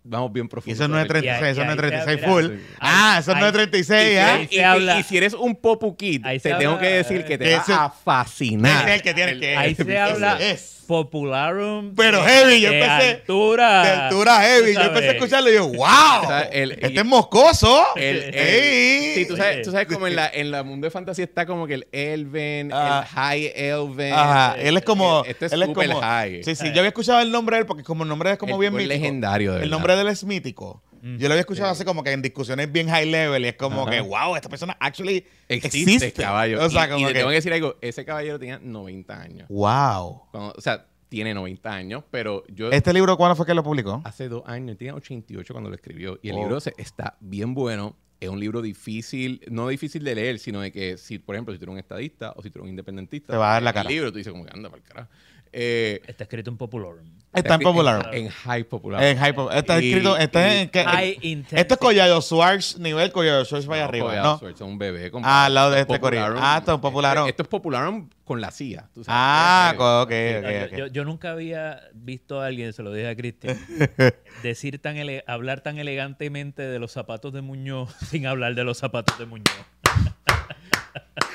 Vamos 0.03 0.33
bien 0.33 0.49
profundo. 0.49 0.75
eso 0.75 0.89
no 0.89 0.99
es 0.99 1.07
sobre 1.07 1.19
el- 1.19 1.25
36, 1.25 1.53
eso 1.53 1.61
Y 1.63 1.65
no 1.67 1.73
es 1.73 1.79
ahí- 1.79 1.91
y 1.91 1.95
ahí 1.95 2.05
36 2.07 2.21
te- 2.21 2.27
full. 2.27 2.59
Ah, 2.81 3.17
eso 3.21 3.35
no 3.35 3.47
es 3.47 3.53
36, 3.53 4.13
Y, 4.13 4.17
¿ah? 4.17 4.35
ahí 4.35 4.43
si- 4.49 4.55
se 4.55 4.61
y- 4.61 4.65
habla- 4.65 4.99
y 4.99 5.03
si 5.03 5.17
eres 5.19 5.35
un 5.35 5.55
Popu 5.57 5.97
Kid, 5.97 6.23
te 6.23 6.39
tengo 6.41 6.55
habla- 6.73 6.79
que 6.81 6.89
decir 6.89 7.25
que 7.25 7.37
te 7.39 7.55
va 7.57 7.85
a 7.85 7.91
fascinar. 7.91 8.83
Ese 8.83 8.89
es 8.89 8.95
el 8.97 9.03
que 9.03 9.15
tiene 9.15 9.39
que... 9.39 9.57
Ahí 9.57 9.75
se 9.75 9.99
habla 9.99 10.39
es. 10.41 10.80
Popularum. 10.91 11.95
Pero 11.95 12.23
de- 12.23 12.29
heavy, 12.29 12.61
yo 12.61 12.71
de 12.71 12.81
empecé- 12.83 13.11
Altura. 13.11 13.83
De 13.85 13.91
altura 13.91 14.41
heavy. 14.43 14.75
Yo 14.75 14.81
empecé 14.83 15.09
a 15.09 15.13
escucharlo 15.13 15.51
y 15.51 15.55
yo, 15.55 15.67
wow. 15.69 16.27
sea, 16.27 16.41
el- 16.53 16.73
este 16.73 16.93
y- 16.93 16.99
es 16.99 17.05
moscoso. 17.05 17.85
El, 17.97 18.17
el- 18.17 18.35
Ey. 18.35 19.15
sí, 19.15 19.27
tú 19.27 19.37
sabes, 19.37 19.63
tú 19.63 19.71
sabes 19.71 19.87
como 19.87 20.07
en 20.07 20.17
la, 20.17 20.29
en 20.33 20.51
la 20.51 20.63
mundo 20.63 20.87
de 20.87 20.91
fantasía 20.91 21.25
está 21.25 21.47
como 21.47 21.67
que 21.67 21.75
el 21.75 21.89
Elven, 21.93 22.71
Ah. 22.73 23.03
el 23.07 23.15
High 23.15 23.53
Elven. 23.55 24.13
Ajá, 24.13 24.55
eh, 24.59 24.69
él 24.69 24.77
es 24.77 24.85
como... 24.85 25.23
Este 25.25 25.47
es 25.47 25.53
él 25.53 25.63
es 25.63 25.69
super 25.69 25.87
como 25.89 26.01
high. 26.01 26.43
Sí, 26.45 26.55
sí, 26.55 26.67
yo 26.73 26.81
había 26.81 26.89
escuchado 26.89 27.21
el 27.21 27.31
nombre 27.31 27.57
de 27.57 27.61
él 27.63 27.67
porque 27.67 27.83
como 27.85 28.03
el 28.03 28.09
nombre 28.09 28.33
es 28.33 28.39
como 28.39 28.59
bien 28.59 28.73
mítico. 28.75 28.89
legendario, 28.89 29.55
de 29.55 29.63
El 29.65 29.71
nombre 29.71 29.95
de 29.95 30.03
él 30.03 30.09
es 30.09 30.25
mítico. 30.25 30.83
Yo 31.03 31.29
lo 31.29 31.35
había 31.35 31.41
escuchado 31.41 31.71
así 31.71 31.85
como 31.85 32.03
que 32.03 32.13
en 32.13 32.23
discusiones 32.23 32.71
bien 32.71 32.89
high 32.89 33.07
level 33.07 33.45
y 33.45 33.49
es 33.49 33.55
como 33.57 33.83
Ajá. 33.83 33.91
que, 33.91 34.01
wow, 34.01 34.37
esta 34.37 34.49
persona 34.49 34.77
actually 34.81 35.25
Existe, 35.49 35.93
existe. 35.93 36.23
caballo. 36.23 36.65
O 36.65 36.69
sea, 36.71 36.87
y, 36.87 36.91
como 36.91 37.05
y 37.05 37.13
que, 37.13 37.15
tengo 37.19 37.29
que 37.31 37.35
decir 37.37 37.53
algo, 37.53 37.77
ese 37.81 38.05
caballero 38.05 38.39
tenía 38.39 38.59
90 38.63 39.21
años. 39.21 39.49
wow. 39.49 40.23
Cuando- 40.31 40.55
o 40.57 40.61
sea, 40.61 40.87
tiene 41.09 41.35
90 41.35 41.73
años, 41.73 42.05
pero 42.11 42.45
yo 42.49 42.71
¿Este 42.71 42.93
libro 42.93 43.17
cuándo 43.17 43.35
fue 43.35 43.45
que 43.45 43.55
lo 43.55 43.65
publicó? 43.65 44.01
hace 44.05 44.29
dos 44.29 44.43
años, 44.47 44.77
tenía 44.79 44.95
88 44.95 45.53
cuando 45.55 45.69
lo 45.71 45.75
escribió. 45.77 46.19
Y 46.23 46.29
el 46.29 46.37
Oh. 46.37 46.41
libro 46.41 46.61
se- 46.61 46.75
está 46.79 47.17
bien 47.21 47.53
bueno. 47.55 47.97
Es 48.21 48.29
un 48.29 48.39
libro 48.39 48.61
difícil, 48.61 49.41
no 49.51 49.67
difícil 49.69 50.05
de 50.05 50.15
leer, 50.15 50.39
sino 50.39 50.61
de 50.61 50.71
que, 50.71 50.99
si, 50.99 51.19
por 51.19 51.35
ejemplo, 51.35 51.55
si 51.55 51.59
tú 51.59 51.65
eres 51.65 51.73
un 51.73 51.79
estadista 51.79 52.33
o 52.37 52.43
si 52.43 52.51
tú 52.51 52.59
eres 52.59 52.65
un 52.65 52.69
independentista, 52.71 53.33
Te 53.33 53.39
va 53.39 53.49
a 53.49 53.53
dar 53.55 53.63
la 53.63 53.71
el 53.71 53.75
cara. 53.75 53.89
libro 53.89 54.13
tú 54.13 54.19
dices 54.19 54.31
como 54.31 54.45
que 54.45 54.51
anda 54.55 54.69
para 54.69 54.83
el 54.83 54.87
carajo. 54.87 55.11
Eh, 55.53 56.01
Está 56.07 56.25
escrito 56.25 56.51
en 56.51 56.57
popularum. 56.57 57.05
Está 57.33 57.55
en 57.55 57.61
popular. 57.61 58.11
En, 58.13 58.29
high 58.29 58.65
popular. 58.65 59.03
En 59.05 59.17
hypo. 59.25 59.51
Está 59.53 59.81
Y- 59.81 59.89
escrito. 59.91 60.17
Está 60.17 60.53
y- 60.55 60.59
en, 60.63 60.69
que- 60.71 60.85
High 60.85 61.45
esto 61.53 61.75
es 61.75 61.81
Collado 61.81 62.21
Schwartz, 62.23 62.77
nivel 62.79 63.13
Collado 63.13 63.45
Schwartz 63.45 63.67
vaya 63.67 63.83
No, 63.83 63.89
arriba, 63.89 64.07
Collado 64.07 64.33
¿no? 64.33 64.39
Schwartz, 64.39 64.61
un 64.63 64.79
bebé. 64.79 65.11
Ah, 65.23 65.45
al 65.47 65.55
lado 65.55 65.71
de 65.71 65.81
este 65.83 66.01
corillo. 66.01 66.35
Ah, 66.39 66.57
esto 66.59 66.75
es 66.75 66.81
Popularum. 66.81 67.29
Esto 67.29 67.43
es 67.43 67.49
Popularum 67.49 68.09
con 68.25 68.41
la 68.41 68.51
CIA. 68.51 68.89
tú 68.93 69.05
sabes. 69.05 69.09
Ah, 69.09 69.71
Eh, 69.75 69.77
co- 69.77 70.03
ok, 70.03 70.11
sí. 70.11 70.37
ok, 70.39 70.43
Yo- 70.51 70.65
ok. 70.67 70.77
Yo, 70.79 70.87
yo 70.89 71.05
nunca 71.05 71.31
había 71.31 71.81
visto 71.95 72.41
a 72.41 72.47
alguien, 72.47 72.73
se 72.73 72.83
lo 72.83 72.93
dije 72.93 73.09
a 73.09 73.15
Cristian, 73.17 73.57
decir 74.43 74.81
tan 74.81 74.97
ele- 74.97 75.23
hablar 75.29 75.61
tan 75.61 75.79
elegantemente 75.79 76.63
de 76.63 76.79
los 76.81 76.91
zapatos 76.93 77.33
de 77.33 77.43
Muñoz 77.43 77.95
sin 78.11 78.27
hablar 78.27 78.55
de 78.57 78.65
los 78.65 78.79
zapatos 78.79 79.17
de 79.21 79.27
Muñoz. 79.27 79.47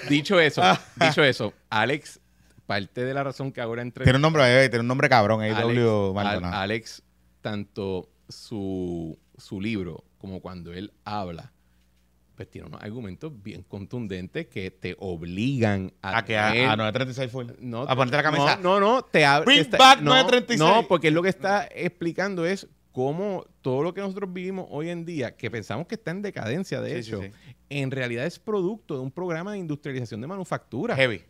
Dicho 0.09 0.39
eso, 0.39 0.61
dicho 0.97 1.24
eso, 1.24 1.53
Alex, 1.70 2.20
parte 2.66 3.03
de 3.03 3.13
la 3.13 3.24
razón 3.24 3.51
que 3.51 3.61
ahora 3.61 3.82
entre 3.82 4.03
Tiene 4.03 4.18
un 4.18 4.22
nombre, 4.22 4.66
eh, 4.66 4.70
tiene 4.70 4.82
un 4.82 4.88
nombre 4.88 5.07
cabrón, 5.09 5.41
A.W. 5.41 6.07
Al- 6.09 6.13
Maldonado. 6.13 6.55
Alex, 6.55 7.03
tanto 7.41 8.09
su, 8.28 9.18
su 9.38 9.61
libro 9.61 10.03
como 10.18 10.39
cuando 10.41 10.74
él 10.74 10.91
habla, 11.03 11.51
pues 12.36 12.49
tiene 12.49 12.68
unos 12.68 12.82
argumentos 12.82 13.32
bien 13.43 13.63
contundentes 13.63 14.47
que 14.47 14.72
te 14.72 14.95
obligan 14.99 15.93
a, 16.01 16.18
A 16.18 16.26
que 16.26 16.38
a, 16.38 16.47
a 16.49 16.76
936 16.76 17.32
full. 17.32 17.45
no, 17.59 17.84
a 17.84 17.95
ponerte 17.95 18.18
la 18.18 18.24
camisa. 18.24 18.57
No, 18.57 18.80
no, 18.80 18.95
no, 18.95 19.01
te 19.03 19.24
abre. 19.26 19.45
Bring 19.45 19.57
te 19.59 19.61
está- 19.63 19.78
back 19.78 19.99
no, 20.01 20.11
936. 20.11 20.59
No, 20.59 20.88
porque 20.88 21.11
lo 21.11 21.22
que 21.22 21.30
está 21.30 21.68
explicando 21.74 22.45
es 22.45 22.68
cómo 22.91 23.45
todo 23.61 23.84
lo 23.84 23.93
que 23.93 24.01
nosotros 24.01 24.32
vivimos 24.34 24.68
hoy 24.70 24.89
en 24.89 25.05
día, 25.05 25.36
que 25.36 25.51
pensamos 25.51 25.86
que 25.88 25.95
está 25.95 26.11
en 26.11 26.22
decadencia, 26.22 26.82
de 26.82 26.95
Sí, 26.97 27.03
sí, 27.03 27.09
hecho, 27.09 27.22
sí. 27.22 27.30
en 27.70 27.91
realidad 27.91 28.26
es 28.26 28.39
producto 28.39 28.95
de 28.95 29.01
un 29.01 29.11
programa 29.11 29.51
de 29.53 29.59
industrialización 29.59 30.20
de 30.22 30.28
manufactura. 30.28 30.95
Heavy. 30.95 31.22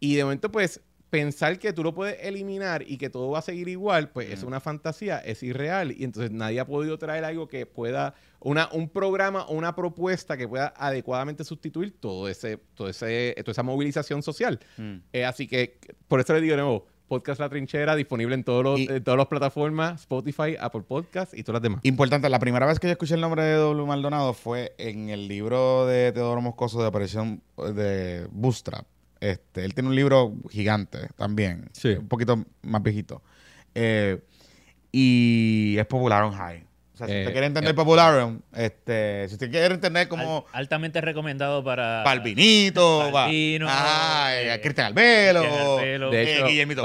Y 0.00 0.14
de 0.16 0.24
momento, 0.24 0.50
pues, 0.50 0.80
pensar 1.10 1.58
que 1.58 1.72
tú 1.72 1.82
lo 1.82 1.92
puedes 1.92 2.16
eliminar 2.24 2.84
y 2.86 2.96
que 2.96 3.10
todo 3.10 3.30
va 3.30 3.40
a 3.40 3.42
seguir 3.42 3.68
igual, 3.68 4.10
pues 4.10 4.30
es 4.30 4.44
una 4.44 4.60
fantasía, 4.60 5.18
es 5.18 5.42
irreal. 5.42 5.90
Y 5.92 6.04
entonces 6.04 6.30
nadie 6.30 6.60
ha 6.60 6.66
podido 6.66 6.98
traer 6.98 7.24
algo 7.24 7.48
que 7.48 7.66
pueda, 7.66 8.14
una, 8.38 8.68
un 8.72 8.88
programa 8.88 9.42
o 9.46 9.54
una 9.54 9.74
propuesta 9.74 10.36
que 10.36 10.46
pueda 10.46 10.72
adecuadamente 10.76 11.42
sustituir 11.44 11.98
todo 11.98 12.28
ese, 12.28 12.58
todo 12.74 12.88
ese, 12.88 13.34
toda 13.38 13.50
esa 13.52 13.62
movilización 13.64 14.22
social. 14.22 14.60
Mm. 14.76 14.96
Eh, 15.12 15.24
así 15.24 15.48
que, 15.48 15.78
por 16.06 16.20
eso 16.20 16.32
les 16.32 16.42
digo 16.42 16.54
de 16.54 16.62
nuevo, 16.62 16.86
Podcast 17.08 17.40
La 17.40 17.48
Trinchera, 17.48 17.96
disponible 17.96 18.36
en, 18.36 18.44
todos 18.44 18.62
los, 18.62 18.78
Y- 18.78 18.86
en 18.88 19.02
todas 19.02 19.18
las 19.18 19.26
plataformas, 19.26 20.02
Spotify, 20.02 20.54
Apple 20.60 20.82
Podcast 20.86 21.34
y 21.36 21.42
todas 21.42 21.54
las 21.54 21.62
demás. 21.64 21.80
Importante, 21.82 22.28
la 22.28 22.38
primera 22.38 22.66
vez 22.66 22.78
que 22.78 22.86
yo 22.86 22.92
escuché 22.92 23.14
el 23.16 23.20
nombre 23.20 23.42
de 23.42 23.54
W. 23.56 23.84
Maldonado 23.84 24.32
fue 24.32 24.74
en 24.78 25.08
el 25.10 25.26
libro 25.26 25.86
de 25.86 26.12
Teodoro 26.12 26.40
Moscoso 26.40 26.80
de 26.80 26.86
aparición 26.86 27.42
de 27.74 28.28
Bootstrap. 28.30 28.86
Este, 29.20 29.64
él 29.64 29.74
tiene 29.74 29.88
un 29.90 29.94
libro 29.94 30.34
gigante 30.50 31.08
también, 31.16 31.68
Sí. 31.72 31.90
un 31.90 32.08
poquito 32.08 32.42
más 32.62 32.82
viejito. 32.82 33.22
Eh, 33.74 34.18
y 34.92 35.76
es 35.78 35.86
Popularum 35.86 36.32
High. 36.32 36.64
O 36.94 36.96
sea, 36.96 37.06
si 37.06 37.12
Eh, 37.14 37.20
usted 37.20 37.32
quiere 37.32 37.46
entender 37.46 37.70
eh, 37.70 37.74
Popularum, 37.74 38.40
este, 38.54 39.26
si 39.28 39.34
usted 39.34 39.50
quiere 39.50 39.74
entender 39.74 40.08
como 40.08 40.46
Al- 40.52 40.60
altamente 40.60 41.00
recomendado 41.00 41.62
para... 41.64 42.02
Balvinito, 42.02 43.10
va, 43.12 43.22
Balbino, 43.24 43.66
ah, 43.68 44.30
eh, 44.34 44.60
Cristian 44.62 44.88
Albelo, 44.88 45.40
Albelo. 45.78 46.10
De 46.10 46.22
eh, 46.22 46.36
hecho, 46.36 46.46
Guillermito 46.46 46.82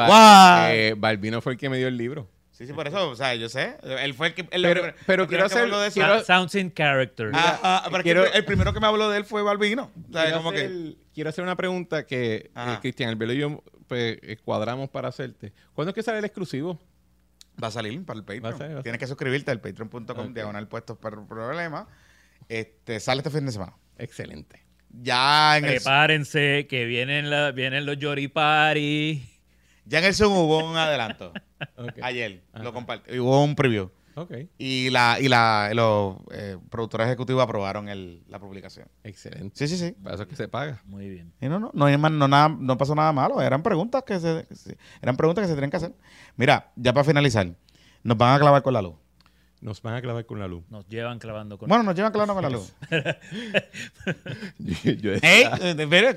eh, 0.69 0.93
Balbino 0.97 1.41
fue 1.41 1.53
el 1.53 1.57
que 1.59 1.69
me 1.69 1.77
dio 1.77 1.87
el 1.87 1.97
libro. 1.97 2.29
Sí, 2.51 2.65
sí, 2.65 2.71
por 2.71 2.87
eso, 2.87 3.09
o 3.09 3.15
sea, 3.17 3.35
yo 3.35 3.49
sé. 3.49 3.75
Él 3.83 4.13
fue 4.13 4.27
el 4.27 4.33
que. 4.33 4.45
Pero- 4.45 4.85
el 4.85 4.93
pero 5.05 5.23
el 5.23 5.27
primero 5.27 5.27
quiero 5.27 5.45
hacer- 5.45 5.63
habló 5.63 5.79
de 5.81 5.89
eso. 5.89 6.23
Sounds 6.23 6.55
in 6.55 6.71
character. 6.71 7.31
Ah, 7.33 7.83
ah, 7.91 7.99
quiero- 8.01 8.31
el 8.31 8.45
primero 8.45 8.71
que 8.73 8.79
me 8.79 8.87
habló 8.87 9.09
de 9.09 9.17
él 9.17 9.25
fue 9.25 9.41
Balbino. 9.43 9.91
O 10.09 10.13
sea, 10.13 10.31
como 10.31 10.51
hacer, 10.51 10.69
que. 10.69 10.95
Quiero 11.15 11.31
hacer 11.31 11.43
una 11.43 11.55
pregunta 11.55 12.05
que 12.05 12.51
eh. 12.55 12.77
Cristian 12.81 13.09
Albelo 13.09 13.33
y 13.33 13.37
yo 13.39 13.63
pues, 13.87 14.19
eh, 14.21 14.37
cuadramos 14.45 14.89
para 14.89 15.07
hacerte. 15.07 15.51
¿Cuándo 15.73 15.89
es 15.89 15.95
que 15.95 16.03
sale 16.03 16.19
el 16.19 16.25
exclusivo? 16.25 16.79
Va 17.61 17.69
a 17.69 17.71
salir 17.71 18.05
para 18.05 18.19
el 18.19 18.25
Va 18.29 18.33
a 18.33 18.41
Patreon. 18.41 18.57
salir, 18.57 18.75
va 18.75 18.79
a 18.81 18.83
Tienes 18.83 18.99
que 18.99 19.07
suscribirte 19.07 19.49
al 19.49 19.61
patreon.com 19.61 20.03
Ok. 20.19 20.33
diagonal 20.33 20.67
puestos 20.67 20.97
por 20.97 21.25
problema. 21.27 21.87
Este, 22.49 22.99
sale 22.99 23.19
este 23.19 23.31
fin 23.31 23.45
de 23.45 23.51
semana. 23.53 23.73
Excelente. 23.97 24.63
Ya 24.89 25.57
en 25.57 25.65
el, 25.65 25.71
Prepárense 25.75 26.67
que 26.69 26.85
vienen, 26.85 27.29
la- 27.29 27.51
vienen 27.51 27.85
los 27.85 27.97
Yori 27.97 28.27
Party. 28.27 29.25
ya 29.85 29.99
en 29.99 30.05
el 30.05 30.13
Zoom 30.13 30.33
hubo 30.33 30.69
un 30.69 30.77
adelanto. 30.77 31.33
Ayer 32.01 32.43
Ajá. 32.53 32.63
lo 32.63 32.73
compartí. 32.73 33.17
Hubo 33.19 33.43
un 33.43 33.55
preview. 33.55 33.89
Ok. 34.15 34.31
Y 34.57 34.89
la 34.91 35.17
y 35.19 35.27
la 35.27 35.71
los 35.73 36.15
eh, 36.31 36.57
productores 36.69 37.07
ejecutivos 37.07 37.43
aprobaron 37.43 37.89
el, 37.89 38.23
la 38.27 38.39
publicación. 38.39 38.87
Excelente. 39.03 39.51
Sí, 39.55 39.67
sí, 39.67 39.77
sí. 39.77 39.91
Para 40.01 40.15
eso 40.15 40.23
es 40.23 40.29
que 40.29 40.35
se 40.35 40.47
paga. 40.47 40.81
Muy 40.85 41.09
bien. 41.09 41.33
Y 41.41 41.47
no, 41.49 41.59
no, 41.59 41.71
no, 41.73 41.85
hay 41.85 41.97
más- 41.97 42.11
no, 42.11 42.27
nada, 42.27 42.49
no 42.49 42.77
pasó 42.77 42.95
nada 42.95 43.11
malo. 43.11 43.41
Eran 43.41 43.61
preguntas 43.61 44.03
que 44.03 44.19
se, 44.19 44.47
eran 45.01 45.17
preguntas 45.17 45.43
que 45.43 45.49
se 45.49 45.55
tenían 45.55 45.69
que 45.71 45.77
hacer. 45.77 45.93
Mira, 46.37 46.71
ya 46.75 46.93
para 46.93 47.03
finalizar, 47.03 47.53
nos 48.03 48.17
van 48.17 48.35
a 48.35 48.39
clavar 48.39 48.63
con 48.63 48.73
la 48.73 48.81
luz. 48.81 48.95
Nos 49.65 49.81
van 49.81 49.95
a 49.95 50.01
clavar 50.01 50.27
con 50.27 50.37
la 50.37 50.47
luz. 50.47 50.63
Nos 50.69 50.87
llevan 50.89 51.17
clavando 51.17 51.57
con 51.57 51.67
Bueno, 51.67 51.83
nos 51.83 51.95
llevan 51.95 52.11
clavando 52.11 52.35
con 52.35 52.43
la 52.43 52.49
luz. 52.51 52.71
yo, 54.59 54.91
yo 54.91 55.13
Eh, 55.23 55.49
pero- 55.89 56.09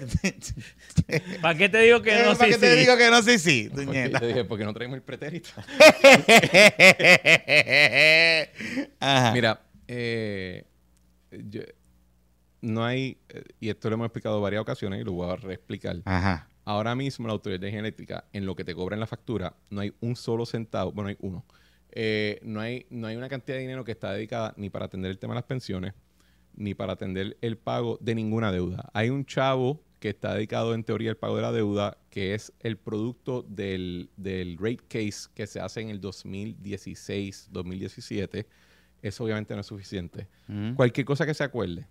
¿Para 1.40 1.56
qué 1.56 1.70
te 1.70 1.78
digo 1.80 2.02
que 2.02 2.10
Eh, 2.12 2.24
no? 2.26 2.36
¿Para 2.36 2.52
Sí, 2.52 2.52
qué 2.52 2.58
te 2.66 2.76
digo 2.76 2.94
que 2.98 3.10
no? 3.10 3.22
Sí, 3.22 3.38
sí. 3.38 3.70
porque- 3.74 4.12
yo 4.20 4.26
dije, 4.26 4.44
¿por 4.44 4.58
qué 4.58 4.64
no 4.66 4.74
traemos 4.74 4.96
el 4.96 5.02
pretérito? 5.02 5.48
Ajá. 9.00 9.32
Mira, 9.32 9.60
eh, 9.86 10.64
yo- 11.30 11.62
no 12.60 12.84
hay, 12.84 13.16
eh, 13.30 13.44
y 13.60 13.70
esto 13.70 13.88
lo 13.88 13.94
hemos 13.94 14.04
explicado 14.06 14.42
varias 14.42 14.60
ocasiones 14.60 15.00
y 15.00 15.04
lo 15.04 15.12
voy 15.12 15.30
a 15.32 15.36
reexplicar. 15.36 15.96
Ajá. 16.04 16.48
Ahora 16.66 16.94
mismo 16.94 17.26
la 17.26 17.32
Autoridad 17.32 17.60
de 17.60 17.68
Energía 17.68 17.80
Eléctrica, 17.80 18.24
en 18.34 18.44
lo 18.44 18.54
que 18.54 18.64
te 18.64 18.74
cobra 18.74 18.94
en 18.94 19.00
la 19.00 19.06
factura, 19.06 19.54
no 19.70 19.80
hay 19.80 19.94
un 20.00 20.16
solo 20.16 20.44
centavo, 20.44 20.92
bueno, 20.92 21.08
hay 21.08 21.16
uno. 21.20 21.46
Eh, 21.92 22.40
no, 22.42 22.60
hay, 22.60 22.86
no 22.90 23.06
hay 23.06 23.16
una 23.16 23.28
cantidad 23.28 23.56
de 23.56 23.62
dinero 23.62 23.84
que 23.84 23.92
está 23.92 24.12
dedicada 24.12 24.54
ni 24.56 24.70
para 24.70 24.86
atender 24.86 25.10
el 25.10 25.18
tema 25.18 25.34
de 25.34 25.38
las 25.38 25.44
pensiones, 25.44 25.92
ni 26.54 26.74
para 26.74 26.94
atender 26.94 27.36
el 27.40 27.58
pago 27.58 27.98
de 28.00 28.14
ninguna 28.14 28.52
deuda. 28.52 28.88
Hay 28.92 29.10
un 29.10 29.24
chavo 29.24 29.82
que 30.00 30.10
está 30.10 30.34
dedicado 30.34 30.74
en 30.74 30.84
teoría 30.84 31.10
al 31.10 31.16
pago 31.16 31.34
de 31.36 31.42
la 31.42 31.52
deuda, 31.52 31.98
que 32.10 32.34
es 32.34 32.52
el 32.60 32.76
producto 32.76 33.42
del, 33.42 34.10
del 34.16 34.56
rate 34.58 34.84
case 34.88 35.28
que 35.34 35.46
se 35.46 35.60
hace 35.60 35.80
en 35.80 35.90
el 35.90 36.00
2016-2017. 36.00 38.46
Eso 39.02 39.24
obviamente 39.24 39.54
no 39.54 39.60
es 39.60 39.66
suficiente. 39.66 40.28
Mm. 40.46 40.74
Cualquier 40.74 41.06
cosa 41.06 41.26
que 41.26 41.34
se 41.34 41.44
acuerde, 41.44 41.86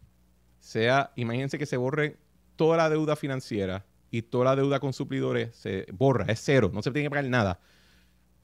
sea, 0.60 1.12
imagínense 1.16 1.58
que 1.58 1.66
se 1.66 1.78
borre 1.78 2.18
toda 2.56 2.78
la 2.78 2.90
deuda 2.90 3.16
financiera 3.16 3.86
y 4.12 4.24
toda 4.24 4.46
la 4.46 4.56
deuda 4.56 4.80
con 4.80 4.94
suplidores, 4.94 5.56
se 5.56 5.86
borra, 5.92 6.26
es 6.28 6.42
cero, 6.44 6.72
no 6.74 6.82
se 6.82 6.92
tiene 6.92 7.06
que 7.06 7.10
pagar 7.10 7.26
nada. 7.26 7.60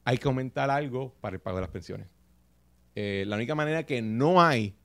Hay 0.06 0.18
que 0.18 0.28
aumentar 0.28 0.70
algo 0.70 1.14
para 1.22 1.36
el 1.36 1.42
pago 1.42 1.58
de 1.58 1.62
las 1.62 1.70
pensiones. 1.72 2.08
Eh, 2.96 3.24
la 3.28 3.36
única 3.38 3.56
manera 3.56 3.86
que 3.86 4.02
no 4.02 4.42
hay 4.42 4.76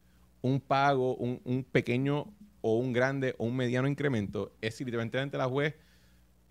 un 0.43 0.61
pago, 0.61 1.15
un, 1.17 1.41
un 1.45 1.65
pequeño 1.65 2.33
o 2.61 2.77
un 2.79 2.93
grande 2.93 3.35
o 3.39 3.45
un 3.45 3.57
mediano 3.57 3.89
incremento 3.89 4.53
es 4.61 4.77
si 4.77 4.85
literalmente 4.85 5.37
la 5.37 5.47
juez 5.49 5.75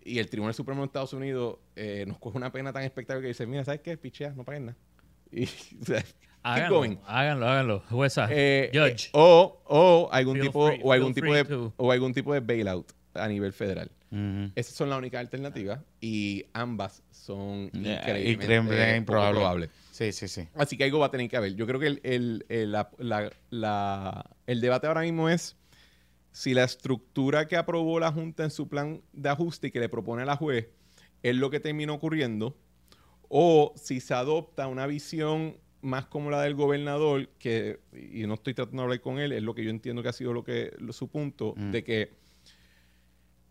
y 0.02 0.18
el 0.18 0.28
Tribunal 0.30 0.54
Supremo 0.54 0.82
de 0.82 0.86
Estados 0.86 1.12
Unidos 1.12 1.58
eh, 1.76 2.04
nos 2.06 2.18
coge 2.18 2.36
una 2.38 2.52
pena 2.52 2.72
tan 2.72 2.82
espectacular 2.84 3.22
que 3.22 3.28
dice, 3.28 3.46
mira, 3.46 3.64
¿sabes 3.64 3.80
qué? 3.80 3.96
Pichea, 3.96 4.30
no 4.30 4.44
pagues 4.44 4.62
nada. 4.62 4.76
Y, 5.30 5.44
o 5.44 5.84
sea, 5.84 6.02
keep 6.02 6.68
going. 6.70 6.96
Háganlo, 7.04 7.06
háganlo, 7.06 7.46
háganlo. 7.48 7.80
Jueza, 7.90 8.28
Eh, 8.30 8.70
judge. 8.72 9.06
eh, 9.08 9.10
o, 9.12 9.60
o 9.66 10.08
algún 10.12 10.34
Feel 10.36 10.46
tipo 10.46 10.68
free- 10.68 10.80
o 10.82 10.92
algún 10.92 11.12
tipo 11.14 11.34
de 11.34 11.44
to. 11.44 11.74
o 11.76 11.92
algún 11.92 12.14
tipo 12.14 12.32
de 12.32 12.40
bailout 12.40 12.92
a 13.12 13.28
nivel 13.28 13.52
federal. 13.52 13.90
Esas 14.54 14.74
son 14.74 14.88
las 14.88 14.98
únicas 14.98 15.20
alternativas 15.20 15.80
y 16.00 16.46
ambas 16.54 17.02
son 17.10 17.70
Ya, 17.72 17.94
increíblemente 17.96 18.96
improbable. 18.96 19.34
probables. 19.38 19.70
Sí, 19.92 20.12
sí, 20.12 20.28
sí. 20.28 20.48
Así 20.54 20.76
que 20.76 20.84
algo 20.84 20.98
va 21.00 21.06
a 21.06 21.10
tener 21.10 21.28
que 21.28 21.36
haber. 21.36 21.54
Yo 21.54 21.66
creo 21.66 21.78
que 21.80 21.88
el, 21.88 22.00
el- 22.04 22.46
el- 22.48 22.72
la- 22.72 22.90
la- 22.98 23.30
la- 23.50 24.30
el 24.46 24.60
debate 24.60 24.86
ahora 24.86 25.02
mismo 25.02 25.28
es 25.28 25.56
si 26.32 26.54
la 26.54 26.64
estructura 26.64 27.46
que 27.48 27.56
aprobó 27.56 27.98
la 28.00 28.12
Junta 28.12 28.44
en 28.44 28.50
su 28.50 28.68
plan 28.68 29.02
de 29.12 29.28
ajuste 29.28 29.66
y 29.66 29.70
que 29.70 29.80
le 29.80 29.88
propone 29.88 30.22
a 30.22 30.26
la 30.26 30.36
juez 30.36 30.68
es 31.22 31.34
lo 31.34 31.50
que 31.50 31.58
terminó 31.60 31.94
ocurriendo 31.94 32.56
o 33.28 33.74
si 33.76 34.00
se 34.00 34.14
adopta 34.14 34.68
una 34.68 34.86
visión 34.86 35.56
más 35.80 36.06
como 36.06 36.30
la 36.30 36.42
del 36.42 36.54
gobernador, 36.54 37.28
que, 37.38 37.80
y 37.92 38.26
no 38.26 38.34
estoy 38.34 38.54
tratando 38.54 38.82
de 38.82 38.84
hablar 38.84 39.00
con 39.00 39.18
él, 39.18 39.32
es 39.32 39.42
lo 39.42 39.54
que 39.54 39.62
yo 39.64 39.70
entiendo 39.70 40.02
que 40.02 40.08
ha 40.08 40.12
sido 40.12 40.32
lo 40.32 40.42
que 40.44 40.72
lo- 40.78 40.92
su 40.92 41.08
punto, 41.08 41.54
Mm. 41.56 41.70
de 41.70 41.84
que 41.84 42.12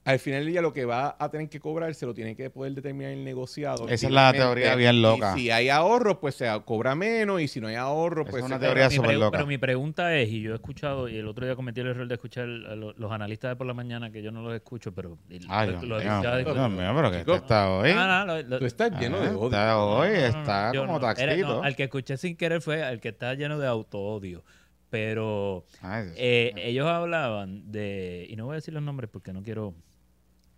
al 0.08 0.20
final 0.20 0.40
del 0.42 0.52
día 0.54 0.62
lo 0.62 0.72
que 0.74 0.86
va 0.86 1.16
a 1.20 1.30
tener 1.30 1.50
que 1.50 1.60
cobrar 1.60 1.94
se 1.94 2.06
lo 2.06 2.14
tiene 2.14 2.36
que 2.36 2.50
poder 2.50 2.74
determinar 2.74 3.12
el 3.12 3.24
negociado. 3.24 3.88
Esa 3.90 4.08
es 4.08 4.12
la 4.14 4.32
teoría 4.34 4.74
bien 4.76 5.02
loca. 5.02 5.34
Y 5.36 5.42
si 5.42 5.52
hay 5.52 5.70
ahorro, 5.70 6.20
pues 6.20 6.36
se 6.36 6.48
cobra 6.66 6.96
menos, 6.96 7.42
y 7.42 7.48
si 7.48 7.60
no 7.60 7.68
hay 7.68 7.76
ahorro, 7.76 8.22
Esa 8.24 8.32
pues 8.32 8.44
es 8.44 8.48
una 8.48 8.58
se 8.58 8.66
teoría 8.66 8.90
súper 8.90 9.16
loca. 9.18 9.38
Pero 9.38 9.48
mi 9.48 9.58
pregunta 9.58 10.16
es, 10.16 10.30
y 10.30 10.42
yo 10.42 10.54
he 10.54 10.56
escuchado, 10.56 11.08
y 11.10 11.18
el 11.18 11.28
otro 11.28 11.46
día 11.46 11.56
cometí 11.56 11.82
el 11.82 11.88
error 11.88 12.08
de 12.08 12.14
escuchar 12.16 12.46
a 12.46 12.76
los 12.76 13.12
analistas 13.12 13.52
de 13.52 13.56
por 13.58 13.68
la 13.68 13.74
mañana, 13.74 14.10
que 14.12 14.22
yo 14.24 14.32
no 14.32 14.42
los 14.42 14.54
escucho, 14.54 14.94
pero 14.94 15.18
Ay, 15.50 15.68
lo- 15.68 15.72
Dios 15.74 15.84
lo 15.84 15.96
mío, 15.98 15.98
escuchaba 15.98 16.38
Dios 16.38 16.48
discutir. 16.56 16.78
mío, 16.78 16.92
pero 16.96 17.12
que 17.12 17.20
Chico. 17.20 17.36
está 17.36 17.70
hoy. 17.72 17.94
No, 17.94 18.26
lo- 18.26 18.42
lo- 18.44 18.60
Tú 18.60 18.66
estás 18.66 18.92
lleno 19.00 19.20
de 19.20 19.28
Ah, 19.28 19.36
odio. 19.38 19.46
Está 19.48 19.78
hoy, 19.78 20.08
No, 20.10 20.16
no, 20.16 20.22
no, 20.22 20.40
está 20.40 20.72
como 20.74 20.94
no. 20.94 21.00
Taxito. 21.00 21.48
no, 21.48 21.64
al 21.64 21.76
que 21.76 21.84
escuché 21.84 22.18
sin 22.18 22.38
querer 22.38 22.62
fue 22.62 22.82
al 22.84 23.00
que 23.02 23.10
está 23.10 23.34
lleno 23.34 23.60
de 23.60 23.68
auto-odio. 23.68 24.44
Pero 24.90 25.66
Ay, 25.82 26.08
eh, 26.16 26.54
ellos 26.58 26.88
hablaban 26.88 27.70
de, 27.72 28.26
y 28.30 28.38
no 28.38 28.46
voy 28.46 28.54
a 28.54 28.56
decir 28.56 28.74
los 28.74 28.82
nombres 28.82 29.10
porque 29.12 29.34
no 29.34 29.44
quiero 29.44 29.74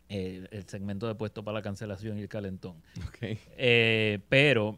eh, 0.09 0.47
el 0.51 0.67
segmento 0.67 1.07
de 1.07 1.15
puesto 1.15 1.43
para 1.43 1.55
la 1.59 1.61
cancelación 1.61 2.17
y 2.17 2.21
el 2.21 2.27
calentón. 2.29 2.75
Eh, 3.21 4.19
pero 4.27 4.77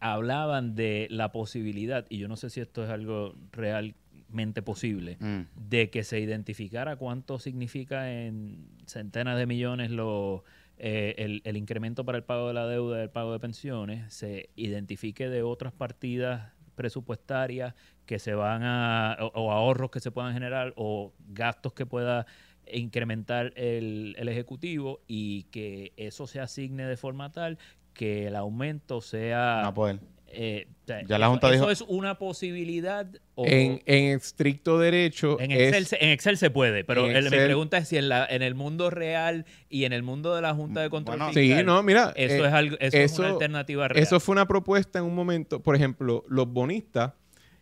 hablaban 0.00 0.74
de 0.74 1.08
la 1.10 1.32
posibilidad, 1.32 2.06
y 2.08 2.18
yo 2.18 2.28
no 2.28 2.36
sé 2.36 2.50
si 2.50 2.60
esto 2.60 2.84
es 2.84 2.90
algo 2.90 3.34
realmente 3.52 4.62
posible, 4.62 5.16
Mm. 5.20 5.40
de 5.56 5.90
que 5.90 6.04
se 6.04 6.20
identificara 6.20 6.96
cuánto 6.96 7.38
significa 7.38 8.12
en 8.12 8.68
centenas 8.86 9.36
de 9.38 9.46
millones 9.46 9.90
lo, 9.90 10.44
eh, 10.76 11.14
el, 11.18 11.42
el 11.44 11.56
incremento 11.56 12.04
para 12.04 12.18
el 12.18 12.24
pago 12.24 12.48
de 12.48 12.54
la 12.54 12.66
deuda, 12.68 13.02
el 13.02 13.10
pago 13.10 13.32
de 13.32 13.40
pensiones, 13.40 14.12
se 14.14 14.50
identifique 14.54 15.28
de 15.28 15.42
otras 15.42 15.72
partidas 15.72 16.52
presupuestarias 16.76 17.74
que 18.06 18.20
se 18.20 18.34
van 18.34 18.62
a, 18.62 19.16
o, 19.20 19.26
o 19.34 19.50
ahorros 19.50 19.90
que 19.90 19.98
se 19.98 20.12
puedan 20.12 20.32
generar, 20.32 20.72
o 20.76 21.12
gastos 21.30 21.72
que 21.72 21.86
pueda 21.86 22.24
incrementar 22.72 23.52
el, 23.56 24.14
el 24.18 24.28
Ejecutivo 24.28 25.00
y 25.06 25.44
que 25.44 25.92
eso 25.96 26.26
se 26.26 26.40
asigne 26.40 26.84
de 26.86 26.96
forma 26.96 27.30
tal 27.32 27.58
que 27.94 28.26
el 28.28 28.36
aumento 28.36 29.00
sea... 29.00 29.60
No 29.64 29.74
poder. 29.74 29.98
eh, 30.28 30.68
o 30.84 30.86
sea, 30.86 31.02
Ya 31.04 31.18
la 31.18 31.26
eso- 31.26 31.30
Junta 31.32 31.48
eso 31.48 31.54
dijo- 31.54 31.70
es 31.70 31.80
una 31.88 32.16
posibilidad 32.18 33.06
o... 33.34 33.44
En, 33.46 33.82
en 33.86 34.16
estricto 34.16 34.78
derecho, 34.78 35.40
En 35.40 35.50
Excel, 35.50 35.82
es, 35.82 35.88
se, 35.88 36.04
en 36.04 36.10
Excel 36.10 36.36
se 36.36 36.50
puede, 36.50 36.84
pero 36.84 37.06
el- 37.06 37.24
mi 37.24 37.30
pregunta 37.30 37.78
es 37.78 37.88
si 37.88 37.96
en, 37.96 38.08
la, 38.08 38.24
en 38.26 38.42
el 38.42 38.54
mundo 38.54 38.90
real 38.90 39.46
y 39.68 39.84
en 39.84 39.92
el 39.92 40.02
mundo 40.02 40.34
de 40.36 40.42
la 40.42 40.54
Junta 40.54 40.80
de 40.80 40.90
Control 40.90 41.18
Bueno, 41.18 41.32
sí, 41.32 41.52
no, 41.64 41.82
mira, 41.82 42.12
eso, 42.14 42.44
eh, 42.44 42.48
es, 42.48 42.52
algo, 42.54 42.76
eso, 42.78 42.96
es 42.96 43.18
una 43.18 43.26
eso- 43.28 43.34
alternativa 43.34 43.88
real. 43.88 44.02
Eso 44.02 44.20
fue 44.20 44.32
una 44.34 44.46
propuesta 44.46 44.98
en 45.00 45.04
un 45.06 45.14
momento. 45.14 45.60
Por 45.62 45.74
ejemplo, 45.74 46.24
los 46.28 46.46
bonistas, 46.52 47.12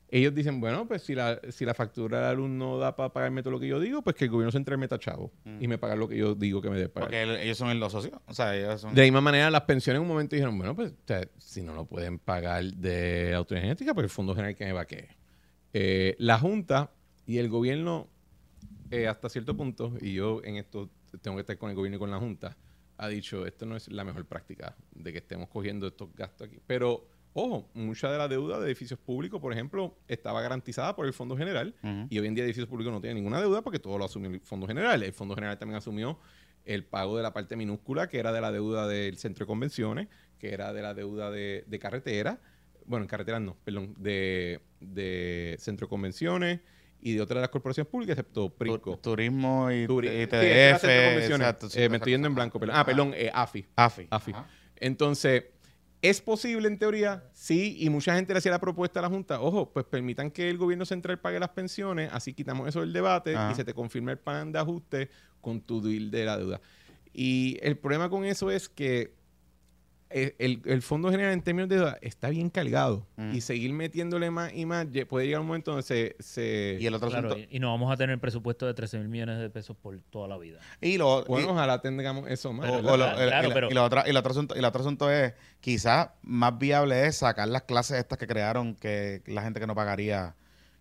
ellos 0.09 0.35
dicen, 0.35 0.61
bueno, 0.61 0.87
pues 0.87 1.03
si 1.03 1.15
la, 1.15 1.41
si 1.51 1.65
la 1.65 1.75
factura 1.75 2.19
de 2.19 2.25
la 2.27 2.33
luz 2.35 2.49
no 2.49 2.79
da 2.79 2.95
para 2.95 3.13
pagarme 3.13 3.43
todo 3.43 3.51
lo 3.53 3.61
que 3.61 3.67
yo 3.67 3.81
digo, 3.81 4.03
pues 4.03 4.15
que 4.15 4.25
el 4.27 4.31
gobierno 4.31 4.53
central 4.53 4.79
meta 4.79 4.99
chavo 4.99 5.33
y 5.61 5.67
me 5.67 5.79
paga 5.79 5.97
lo 5.97 6.07
que 6.09 6.17
yo 6.17 6.35
digo 6.35 6.63
que 6.63 6.71
me 6.71 6.77
debe 6.77 6.89
pagar. 6.89 7.09
Porque 7.09 7.23
el- 7.23 7.37
ellos 7.37 7.59
son 7.59 7.79
los 7.81 7.91
socios. 7.93 8.19
O 8.27 8.33
sea, 8.35 8.57
ellos 8.57 8.81
son. 8.81 8.95
De 8.95 9.01
la 9.03 9.07
misma 9.07 9.21
manera, 9.21 9.51
las 9.51 9.63
pensiones 9.63 9.99
en 9.99 10.03
un 10.03 10.09
momento 10.09 10.37
dijeron, 10.37 10.57
bueno, 10.57 10.77
pues 10.77 10.93
o 10.93 10.97
sea, 11.07 11.27
si 11.39 11.63
no 11.63 11.75
lo 11.75 11.87
pueden 11.87 12.19
pagar 12.19 12.65
de 12.65 13.35
autoridad 13.35 13.63
genética, 13.65 13.95
pues 13.95 14.05
el 14.05 14.11
Fondo 14.11 14.35
General 14.35 14.55
que 14.55 14.65
me 14.65 14.73
va 14.73 14.87
Eh, 15.73 16.15
la 16.19 16.39
Junta 16.39 16.91
y 17.27 17.39
el 17.39 17.49
gobierno, 17.49 18.09
eh, 18.91 19.09
hasta 19.09 19.29
cierto 19.29 19.57
punto, 19.57 19.93
y 20.01 20.15
yo 20.15 20.41
en 20.45 20.57
esto 20.57 20.89
tengo 21.21 21.37
que 21.37 21.41
estar 21.41 21.59
con 21.59 21.71
el 21.71 21.77
gobierno 21.77 21.97
y 21.97 21.99
con 21.99 22.11
la 22.11 22.19
Junta, 22.19 22.57
ha 22.99 23.09
dicho, 23.09 23.45
esto 23.47 23.67
no 23.67 23.77
es 23.77 23.89
la 23.91 24.05
mejor 24.05 24.25
práctica 24.25 24.75
de 24.95 25.13
que 25.13 25.19
estemos 25.19 25.49
cogiendo 25.49 25.87
estos 25.89 26.15
gastos 26.15 26.47
aquí. 26.49 26.59
Pero, 26.67 27.09
ojo, 27.39 27.69
mucha 27.75 28.11
de 28.11 28.17
la 28.17 28.29
deuda 28.29 28.59
de 28.59 28.67
edificios 28.67 28.99
públicos, 28.99 29.39
por 29.41 29.53
ejemplo, 29.53 29.95
estaba 30.09 30.41
garantizada 30.41 30.97
por 30.97 31.05
el 31.07 31.13
Fondo 31.13 31.37
General 31.37 31.75
y 32.09 32.19
hoy 32.19 32.27
en 32.27 32.35
día 32.35 32.45
edificios 32.45 32.67
públicos 32.69 32.93
no 32.93 33.01
tienen 33.01 33.17
ninguna 33.17 33.41
deuda 33.41 33.61
porque 33.63 33.79
todo 33.79 33.99
lo 33.99 34.07
asumió 34.07 34.31
el 34.31 34.41
Fondo 34.41 34.67
General. 34.67 35.03
El 35.03 35.13
Fondo 35.13 35.35
General 35.35 35.59
también 35.59 35.77
asumió 35.77 36.19
el 36.65 36.85
pago 36.85 37.17
de 37.17 37.23
la 37.23 37.33
parte 37.35 37.55
minúscula, 37.55 38.09
que 38.09 38.19
era 38.19 38.33
de 38.33 38.41
la 38.41 38.51
deuda 38.53 38.89
del 38.89 39.19
centro 39.19 39.45
de 39.45 39.49
convenciones, 39.49 40.09
que 40.39 40.53
era 40.55 40.73
de 40.73 40.81
la 40.83 40.95
deuda 40.95 41.31
de, 41.31 41.65
de 41.67 41.79
carretera, 41.79 42.41
bueno, 42.87 43.05
en 43.05 43.09
carreteras 43.09 43.41
no, 43.43 43.57
perdón, 43.65 43.95
de, 43.99 44.61
de 44.81 45.57
centro 45.59 45.87
de 45.87 45.91
convenciones 45.91 46.61
y 47.03 47.13
de 47.15 47.21
otras 47.21 47.37
de 47.37 47.41
las 47.43 47.51
corporaciones 47.51 47.91
públicas, 47.91 48.15
excepto 48.19 48.49
Prisco. 48.49 48.97
Turismo 48.99 49.71
y, 49.71 49.87
Turi- 49.87 50.23
y 50.23 50.27
TDF. 50.27 50.85
exacto, 51.31 51.69
sí, 51.69 51.83
Eh, 51.83 51.89
me 51.91 51.97
estoy 51.99 52.13
yendo 52.13 52.29
en 52.29 52.35
blanco, 52.35 52.59
perdón. 52.59 52.77
Ah, 52.79 52.85
perdón, 52.87 53.13
eh, 53.15 53.31
AFI. 53.33 53.67
AFI. 53.77 54.07
AFI. 54.11 54.33
Entonces, 54.79 55.45
¿es 56.03 56.21
posible 56.21 56.69
en 56.69 56.79
teoría? 56.79 57.25
Sí, 57.33 57.77
y 57.79 57.91
mucha 57.91 58.15
gente 58.15 58.33
le 58.33 58.39
hacía 58.39 58.53
la 58.53 58.61
propuesta 58.61 59.01
a 59.01 59.03
la 59.03 59.09
Junta, 59.09 59.41
ojo, 59.41 59.73
pues 59.73 59.85
permitan 59.87 60.31
que 60.31 60.49
el 60.49 60.59
gobierno 60.59 60.85
central 60.85 61.19
pague 61.19 61.41
las 61.41 61.51
pensiones, 61.51 62.11
así 62.13 62.33
quitamos 62.35 62.69
eso 62.69 62.81
del 62.81 62.93
debate 62.93 63.35
Ajá. 63.37 63.53
y 63.53 63.55
se 63.55 63.65
te 63.65 63.75
confirma 63.75 64.13
el 64.13 64.19
plan 64.19 64.53
de 64.53 64.59
ajuste 64.59 65.11
con 65.41 65.61
tu 65.61 65.81
deal 65.81 66.11
de 66.11 66.25
la 66.25 66.37
deuda. 66.37 66.61
Y 67.13 67.59
el 67.63 67.79
problema 67.79 68.11
con 68.11 68.25
eso 68.25 68.51
es 68.51 68.69
que 68.69 69.15
el, 70.11 70.63
el 70.65 70.83
Fondo 70.83 71.11
General 71.11 71.33
en 71.33 71.43
términos 71.43 71.69
de 71.69 71.77
deuda 71.77 71.99
está 72.01 72.29
bien 72.31 72.49
cargado 72.51 73.07
Mm. 73.17 73.35
y 73.35 73.41
seguir 73.41 73.73
metiéndole 73.73 74.31
más 74.31 74.53
y 74.55 74.67
más 74.67 74.87
puede 75.09 75.27
llegar 75.27 75.41
un 75.41 75.47
momento 75.49 75.71
donde 75.73 75.83
se... 75.83 76.17
se- 76.21 76.77
Y 76.81 76.87
el 76.87 76.95
otro 76.95 77.09
Claro, 77.09 77.29
asunto. 77.31 77.49
y, 77.51 77.57
y 77.57 77.61
no 77.61 77.71
vamos 77.71 77.91
a 77.93 77.97
tener 77.97 78.19
presupuesto 78.19 78.67
de 78.67 78.75
13 78.75 78.99
mil 78.99 79.09
millones 79.09 79.39
de 79.39 79.51
pesos 79.51 79.77
por 79.77 79.99
toda 80.11 80.29
la 80.29 80.37
vida. 80.39 80.59
Y 80.81 80.97
lo, 80.99 81.25
bueno, 81.25 81.49
y- 81.49 81.51
ojalá 81.51 81.81
tengamos 81.81 82.29
eso 82.31 82.53
más. 82.53 82.71
o 82.71 82.83
lo- 82.83 82.95
Claro, 82.95 83.21
el- 83.21 83.29
claro, 83.29 83.45
y 83.47 83.49
la- 83.49 83.55
pero- 83.55 83.71
y 83.71 83.75
la 83.75 83.85
otra- 83.85 84.05
y 84.07 84.11
el 84.11 84.17
otro 84.17 84.31
asunto, 84.33 84.55
y 84.55 84.59
el 84.59 84.65
otro 84.65 84.81
asunto 84.83 85.11
es, 85.11 85.33
quizás 85.61 86.11
más 86.23 86.57
viable 86.59 87.07
es 87.07 87.17
sacar 87.17 87.49
las 87.49 87.63
clases 87.63 87.99
estas 87.99 88.19
que 88.19 88.27
crearon 88.27 88.75
que 88.77 89.23
la 89.27 89.43
gente 89.43 89.59
que 89.61 89.67
no 89.67 89.75
pagaría, 89.75 90.35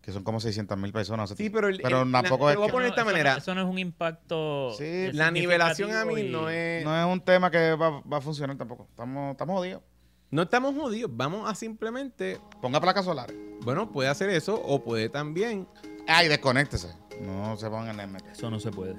que 0.06 0.12
son 0.12 0.24
como 0.24 0.40
600 0.40 0.78
mil 0.78 0.94
personas. 0.94 1.34
Sí, 1.36 1.50
pero, 1.50 1.68
el- 1.68 1.80
pero 1.82 2.04
el- 2.04 2.12
tampoco 2.12 2.46
la- 2.46 2.52
es 2.52 2.56
te 2.56 2.60
voy 2.60 2.66
a 2.66 2.68
que- 2.68 2.72
poner 2.74 2.86
de 2.86 2.90
esta 2.90 3.02
eso 3.02 3.06
no- 3.10 3.12
manera. 3.12 3.38
Eso 3.38 3.56
no 3.56 3.62
es 3.62 3.68
un 3.68 3.80
impacto. 3.80 4.72
Sí, 4.78 5.12
La 5.14 5.32
nivelación 5.32 5.92
a 5.96 6.06
mí 6.06 6.24
no 6.30 6.48
es... 6.50 6.86
no 6.86 6.96
es 6.96 7.12
un 7.12 7.22
tema 7.22 7.50
que 7.50 7.74
va, 7.74 8.02
va 8.02 8.18
a 8.18 8.22
funcionar 8.22 8.56
tampoco. 8.56 8.86
Estamos, 8.92 9.32
estamos 9.32 9.58
jodidos. 9.58 9.82
No 10.30 10.44
estamos 10.44 10.76
jodidos, 10.76 11.10
vamos 11.14 11.50
a 11.50 11.56
simplemente. 11.56 12.40
Ponga 12.62 12.80
placas 12.80 13.06
solares. 13.06 13.36
Bueno, 13.62 13.92
puede 13.92 14.10
hacer 14.10 14.30
eso 14.30 14.62
o 14.64 14.84
puede 14.84 15.10
también. 15.10 15.68
Ay, 16.08 16.28
desconéctese. 16.28 16.90
No 17.22 17.58
se 17.58 17.68
pongan 17.70 18.00
en 18.00 18.16
el 18.16 18.22
Eso 18.32 18.52
no 18.52 18.60
se 18.60 18.70
puede. 18.72 18.96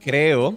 Creo 0.00 0.54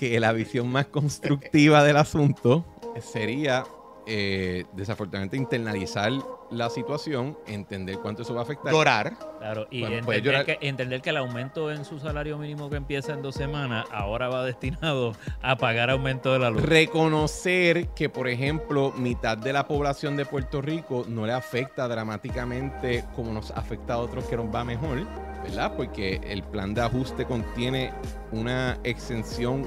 que 0.00 0.18
la 0.18 0.32
visión 0.32 0.68
más 0.68 0.86
constructiva 0.86 1.84
del 1.84 1.96
asunto 1.98 2.64
sería 3.00 3.64
eh, 4.10 4.64
desafortunadamente 4.72 5.36
internalizar 5.36 6.12
la 6.50 6.70
situación, 6.70 7.36
entender 7.46 7.98
cuánto 7.98 8.22
eso 8.22 8.32
va 8.32 8.40
a 8.40 8.44
afectar. 8.44 8.72
Llorar. 8.72 9.18
Claro, 9.38 9.66
y 9.70 9.80
Bueno, 9.80 9.96
entender, 9.96 10.22
llorar. 10.22 10.46
que, 10.46 10.58
entender 10.62 11.02
que 11.02 11.10
el 11.10 11.18
aumento 11.18 11.70
en 11.70 11.84
su 11.84 11.98
salario 11.98 12.38
mínimo 12.38 12.70
que 12.70 12.76
empieza 12.76 13.12
en 13.12 13.20
dos 13.20 13.34
semanas 13.34 13.84
ahora 13.92 14.28
va 14.28 14.44
destinado 14.44 15.12
a 15.42 15.56
pagar 15.56 15.90
aumento 15.90 16.32
de 16.32 16.38
la 16.38 16.48
luz. 16.48 16.62
Reconocer 16.62 17.88
que, 17.88 18.08
por 18.08 18.28
ejemplo, 18.28 18.92
mitad 18.96 19.36
de 19.36 19.52
la 19.52 19.68
población 19.68 20.16
de 20.16 20.24
Puerto 20.24 20.62
Rico 20.62 21.04
no 21.06 21.26
le 21.26 21.34
afecta 21.34 21.86
dramáticamente 21.86 23.04
como 23.14 23.32
nos 23.32 23.50
afecta 23.50 23.94
a 23.94 23.98
otros 23.98 24.24
que 24.24 24.36
nos 24.38 24.46
va 24.46 24.64
mejor, 24.64 25.06
¿verdad? 25.42 25.74
Porque 25.76 26.20
el 26.24 26.42
plan 26.42 26.72
de 26.72 26.80
ajuste 26.80 27.26
contiene 27.26 27.92
una 28.32 28.78
exención 28.84 29.66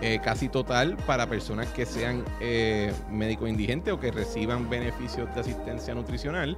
eh, 0.00 0.20
casi 0.22 0.48
total 0.48 0.96
para 1.06 1.26
personas 1.26 1.66
que 1.68 1.86
sean 1.86 2.24
eh, 2.40 2.92
médicos 3.10 3.48
indigentes 3.48 3.92
o 3.92 4.00
que 4.00 4.10
reciban 4.10 4.68
beneficios 4.68 5.32
de 5.34 5.40
asistencia 5.40 5.94
nutricional. 5.94 6.56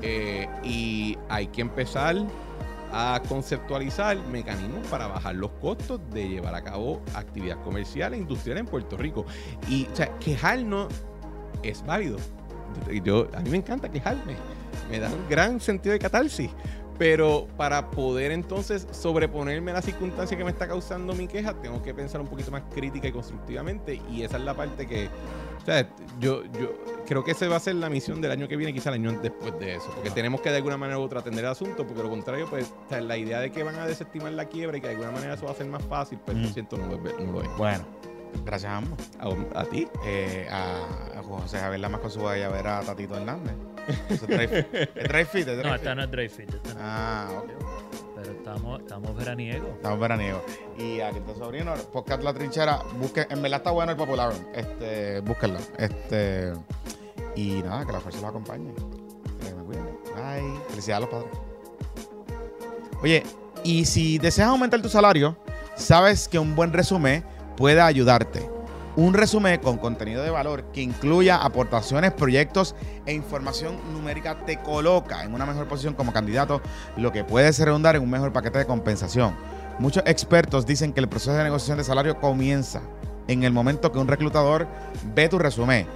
Eh, 0.00 0.48
y 0.64 1.16
hay 1.28 1.46
que 1.48 1.60
empezar 1.60 2.16
a 2.92 3.20
conceptualizar 3.28 4.16
mecanismos 4.28 4.86
para 4.88 5.06
bajar 5.06 5.34
los 5.34 5.50
costos 5.52 6.00
de 6.10 6.28
llevar 6.28 6.54
a 6.54 6.62
cabo 6.62 7.00
actividad 7.14 7.62
comercial 7.62 8.12
e 8.14 8.18
industrial 8.18 8.58
en 8.58 8.66
Puerto 8.66 8.96
Rico. 8.96 9.26
Y, 9.68 9.86
o 9.92 9.96
sea, 9.96 10.18
quejarnos 10.18 10.92
es 11.62 11.84
válido. 11.84 12.18
Yo, 13.04 13.28
a 13.34 13.40
mí 13.40 13.50
me 13.50 13.58
encanta 13.58 13.90
quejarme. 13.90 14.36
Me 14.90 14.98
da 14.98 15.08
un 15.08 15.28
gran 15.28 15.60
sentido 15.60 15.92
de 15.92 15.98
catarsis. 15.98 16.50
Pero 17.02 17.48
para 17.56 17.90
poder 17.90 18.30
entonces 18.30 18.86
sobreponerme 18.92 19.72
a 19.72 19.74
la 19.74 19.82
circunstancia 19.82 20.38
que 20.38 20.44
me 20.44 20.52
está 20.52 20.68
causando 20.68 21.14
mi 21.14 21.26
queja, 21.26 21.52
tengo 21.52 21.82
que 21.82 21.92
pensar 21.92 22.20
un 22.20 22.28
poquito 22.28 22.52
más 22.52 22.62
crítica 22.72 23.08
y 23.08 23.12
constructivamente. 23.12 24.00
Y 24.08 24.22
esa 24.22 24.36
es 24.36 24.44
la 24.44 24.54
parte 24.54 24.86
que, 24.86 25.08
o 25.60 25.64
sea, 25.66 25.88
yo, 26.20 26.44
yo 26.44 26.72
creo 27.08 27.24
que 27.24 27.32
esa 27.32 27.48
va 27.48 27.56
a 27.56 27.60
ser 27.60 27.74
la 27.74 27.90
misión 27.90 28.20
del 28.20 28.30
año 28.30 28.46
que 28.46 28.54
viene, 28.56 28.72
quizá 28.72 28.90
el 28.90 28.94
año 29.04 29.18
después 29.20 29.58
de 29.58 29.74
eso. 29.74 29.90
Porque 29.96 30.10
tenemos 30.10 30.40
que 30.42 30.50
de 30.50 30.58
alguna 30.58 30.76
manera 30.76 31.00
u 31.00 31.02
otra 31.02 31.18
atender 31.18 31.44
el 31.44 31.50
asunto, 31.50 31.84
porque 31.84 32.04
lo 32.04 32.08
contrario, 32.08 32.46
pues, 32.48 32.72
o 32.86 32.88
sea, 32.88 33.00
la 33.00 33.16
idea 33.16 33.40
de 33.40 33.50
que 33.50 33.64
van 33.64 33.74
a 33.80 33.86
desestimar 33.88 34.30
la 34.34 34.44
quiebra 34.44 34.76
y 34.78 34.80
que 34.80 34.86
de 34.86 34.92
alguna 34.92 35.10
manera 35.10 35.34
eso 35.34 35.46
va 35.46 35.50
a 35.50 35.54
ser 35.56 35.66
más 35.66 35.82
fácil, 35.84 36.20
pues 36.24 36.36
lo 36.38 36.48
Mm. 36.48 36.52
siento, 36.52 36.76
no, 36.78 36.86
lo 36.86 36.94
es- 37.08 37.18
no 37.18 37.32
lo 37.32 37.42
es. 37.42 37.48
Bueno, 37.58 37.84
gracias 38.44 38.72
a 38.72 38.76
ambos. 38.76 38.98
A, 39.18 39.60
a 39.60 39.64
ti. 39.64 39.88
Eh, 40.06 40.48
a, 40.50 41.18
a 41.18 41.22
José 41.22 41.58
Javier 41.58 41.80
Lamas 41.80 42.00
con 42.00 42.10
su 42.10 42.20
guayabera 42.20 42.78
a 42.78 42.82
Tatito 42.82 43.16
Hernández. 43.16 43.54
Es 44.08 44.26
dry 44.26 44.46
fit. 44.46 44.66
No, 44.72 45.24
fit. 45.26 45.48
esta 45.48 45.94
no 45.94 46.02
es 46.04 46.10
dry 46.10 46.28
fit. 46.28 46.54
esta 46.54 46.74
no. 46.74 46.80
Ah, 46.82 47.28
ok. 47.38 47.50
Pero 48.16 48.32
estamos, 48.32 48.80
estamos 48.80 49.16
veraniegos. 49.16 49.70
Estamos 49.70 49.98
veraniegos. 49.98 50.42
Y 50.78 51.00
aquí 51.00 51.18
está 51.18 51.34
sobrino, 51.34 51.74
podcast 51.92 52.22
La 52.22 52.32
Trinchera. 52.32 52.78
Busquen, 52.98 53.26
en 53.30 53.42
verdad 53.42 53.58
está 53.58 53.70
bueno 53.72 53.92
el 53.92 53.98
popular. 53.98 54.32
Este, 54.54 55.20
búsquenlo. 55.20 55.58
Este, 55.78 56.52
y 57.34 57.62
nada, 57.62 57.84
que 57.84 57.92
la 57.92 58.00
fuerza 58.00 58.20
los 58.20 58.30
acompañe. 58.30 58.72
Que 59.40 59.54
me 59.54 59.64
cuiden. 59.64 59.98
Bye. 60.14 60.60
Felicidades 60.68 60.96
a 60.96 61.00
los 61.00 61.08
padres. 61.08 61.32
Oye, 63.02 63.24
y 63.64 63.84
si 63.84 64.18
deseas 64.18 64.48
aumentar 64.48 64.80
tu 64.80 64.88
salario, 64.88 65.36
sabes 65.74 66.28
que 66.28 66.38
un 66.38 66.54
buen 66.54 66.72
resumen 66.72 67.24
puede 67.56 67.80
ayudarte. 67.80 68.48
Un 68.94 69.14
resumen 69.14 69.58
con 69.60 69.78
contenido 69.78 70.22
de 70.22 70.28
valor 70.28 70.64
que 70.72 70.82
incluya 70.82 71.36
aportaciones, 71.36 72.12
proyectos 72.12 72.74
e 73.06 73.14
información 73.14 73.76
numérica 73.94 74.44
te 74.44 74.58
coloca 74.58 75.24
en 75.24 75.32
una 75.32 75.46
mejor 75.46 75.66
posición 75.66 75.94
como 75.94 76.12
candidato, 76.12 76.60
lo 76.98 77.10
que 77.10 77.24
puede 77.24 77.50
redundar 77.52 77.96
en 77.96 78.02
un 78.02 78.10
mejor 78.10 78.34
paquete 78.34 78.58
de 78.58 78.66
compensación. 78.66 79.34
Muchos 79.78 80.02
expertos 80.06 80.66
dicen 80.66 80.92
que 80.92 81.00
el 81.00 81.08
proceso 81.08 81.32
de 81.32 81.42
negociación 81.42 81.78
de 81.78 81.84
salario 81.84 82.20
comienza 82.20 82.82
en 83.28 83.44
el 83.44 83.52
momento 83.52 83.90
que 83.90 83.98
un 83.98 84.08
reclutador 84.08 84.68
ve 85.14 85.28
tu 85.28 85.38
resumen. 85.38 85.86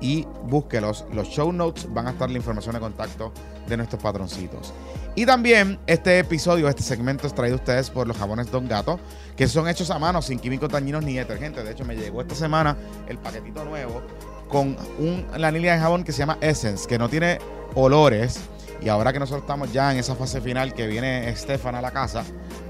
y 0.00 0.26
búsquelos. 0.44 1.04
Los 1.12 1.28
show 1.28 1.52
notes 1.52 1.92
van 1.92 2.06
a 2.06 2.10
estar 2.10 2.30
la 2.30 2.36
información 2.36 2.74
de 2.74 2.80
contacto 2.80 3.32
de 3.66 3.76
nuestros 3.76 4.02
patroncitos. 4.02 4.72
Y 5.14 5.26
también 5.26 5.78
este 5.86 6.18
episodio, 6.18 6.68
este 6.70 6.82
segmento 6.82 7.26
es 7.26 7.34
traído 7.34 7.56
a 7.56 7.58
ustedes 7.58 7.90
por 7.90 8.08
los 8.08 8.16
jabones 8.16 8.50
Don 8.50 8.66
Gato, 8.66 8.98
que 9.36 9.46
son 9.46 9.68
hechos 9.68 9.90
a 9.90 9.98
mano, 9.98 10.22
sin 10.22 10.38
químicos 10.38 10.70
dañinos 10.70 11.04
ni 11.04 11.14
detergentes. 11.14 11.64
De 11.64 11.72
hecho, 11.72 11.84
me 11.84 11.96
llegó 11.96 12.22
esta 12.22 12.34
semana 12.34 12.76
el 13.06 13.18
paquetito 13.18 13.62
nuevo 13.64 14.02
con 14.48 14.76
un, 14.98 15.26
la 15.36 15.50
línea 15.50 15.74
de 15.74 15.80
jabón 15.80 16.02
que 16.04 16.12
se 16.12 16.20
llama 16.20 16.38
Essence, 16.40 16.88
que 16.88 16.98
no 16.98 17.10
tiene 17.10 17.38
olores. 17.74 18.40
Y 18.80 18.88
ahora 18.88 19.12
que 19.12 19.18
nosotros 19.18 19.42
estamos 19.42 19.70
ya 19.72 19.92
en 19.92 19.98
esa 19.98 20.14
fase 20.14 20.40
final 20.40 20.72
que 20.72 20.86
viene 20.86 21.28
Estefan 21.28 21.74
a 21.74 21.82
la 21.82 21.90
casa, 21.90 22.24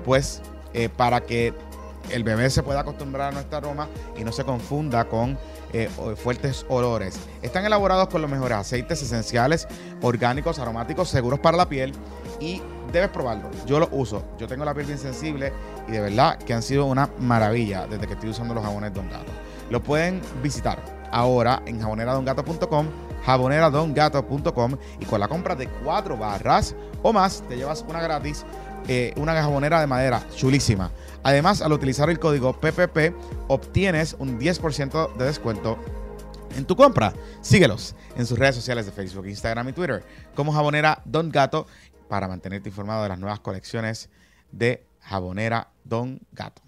pues 0.05 0.43
eh, 0.74 0.89
para 0.89 1.20
que 1.20 1.55
el 2.10 2.24
bebé 2.24 2.51
se 2.51 2.62
pueda 2.62 2.81
acostumbrar 2.81 3.28
a 3.28 3.32
nuestra 3.32 3.59
aroma 3.59 3.89
y 4.19 4.24
no 4.24 4.32
se 4.32 4.44
confunda 4.44 5.05
con 5.05 5.39
eh, 5.73 5.89
fuertes 6.16 6.66
olores. 6.69 7.19
Están 7.40 7.64
elaborados 7.64 8.09
con 8.09 8.20
los 8.20 8.31
mejores 8.31 8.59
aceites 8.59 9.01
esenciales, 9.01 9.69
orgánicos, 10.02 10.59
aromáticos, 10.59 11.09
seguros 11.09 11.39
para 11.39 11.56
la 11.56 11.69
piel 11.69 11.94
y 12.43 12.60
debes 12.93 13.10
probarlo. 13.10 13.48
Yo 13.66 13.78
lo 13.78 13.89
uso. 13.93 14.24
Yo 14.39 14.48
tengo 14.48 14.64
la 14.64 14.74
piel 14.74 14.86
bien 14.86 14.98
sensible 14.98 15.52
y 15.86 15.93
de 15.93 16.01
verdad 16.01 16.39
que 16.39 16.52
han 16.52 16.62
sido 16.62 16.86
una 16.86 17.09
maravilla 17.20 17.86
desde 17.86 18.06
que 18.06 18.14
estoy 18.14 18.31
usando 18.31 18.52
los 18.52 18.64
jabones 18.64 18.93
Don 18.93 19.09
Gato. 19.09 19.31
Lo 19.70 19.81
pueden 19.81 20.20
visitar 20.43 20.82
ahora 21.12 21.62
en 21.66 21.81
jaboneradongato.com, 21.81 22.86
jaboneradongato.com 23.24 24.77
y 24.98 25.05
con 25.05 25.20
la 25.20 25.28
compra 25.28 25.55
de 25.55 25.69
cuatro 25.69 26.16
barras 26.16 26.74
o 27.02 27.12
más 27.12 27.44
te 27.48 27.56
llevas 27.56 27.85
una 27.89 28.02
gratis, 28.02 28.44
eh, 28.89 29.14
una 29.16 29.35
jabonera 29.35 29.81
de 29.81 29.86
madera 29.86 30.27
chulísima. 30.35 30.90
Además, 31.23 31.62
al 31.62 31.73
utilizar 31.73 32.10
el 32.10 32.19
código 32.19 32.55
PPP, 32.55 33.14
obtienes 33.47 34.16
un 34.19 34.40
10% 34.40 35.14
de 35.14 35.24
descuento 35.24 35.78
en 36.56 36.64
tu 36.64 36.77
compra. 36.77 37.12
Síguelos 37.40 37.94
en 38.16 38.27
sus 38.27 38.39
redes 38.39 38.55
sociales 38.55 38.86
de 38.86 38.93
Facebook, 38.93 39.27
Instagram 39.27 39.69
y 39.69 39.73
Twitter 39.73 40.05
como 40.35 40.52
Jabonera 40.52 41.01
Don 41.05 41.31
Gato 41.31 41.66
para 42.13 42.29
mantenerte 42.29 42.69
informado 42.69 43.05
de 43.05 43.09
las 43.09 43.19
nuevas 43.19 43.41
colecciones 43.41 44.11
de 44.51 44.85
Jabonera 45.01 45.71
Don 45.83 46.21
Gato. 46.33 46.62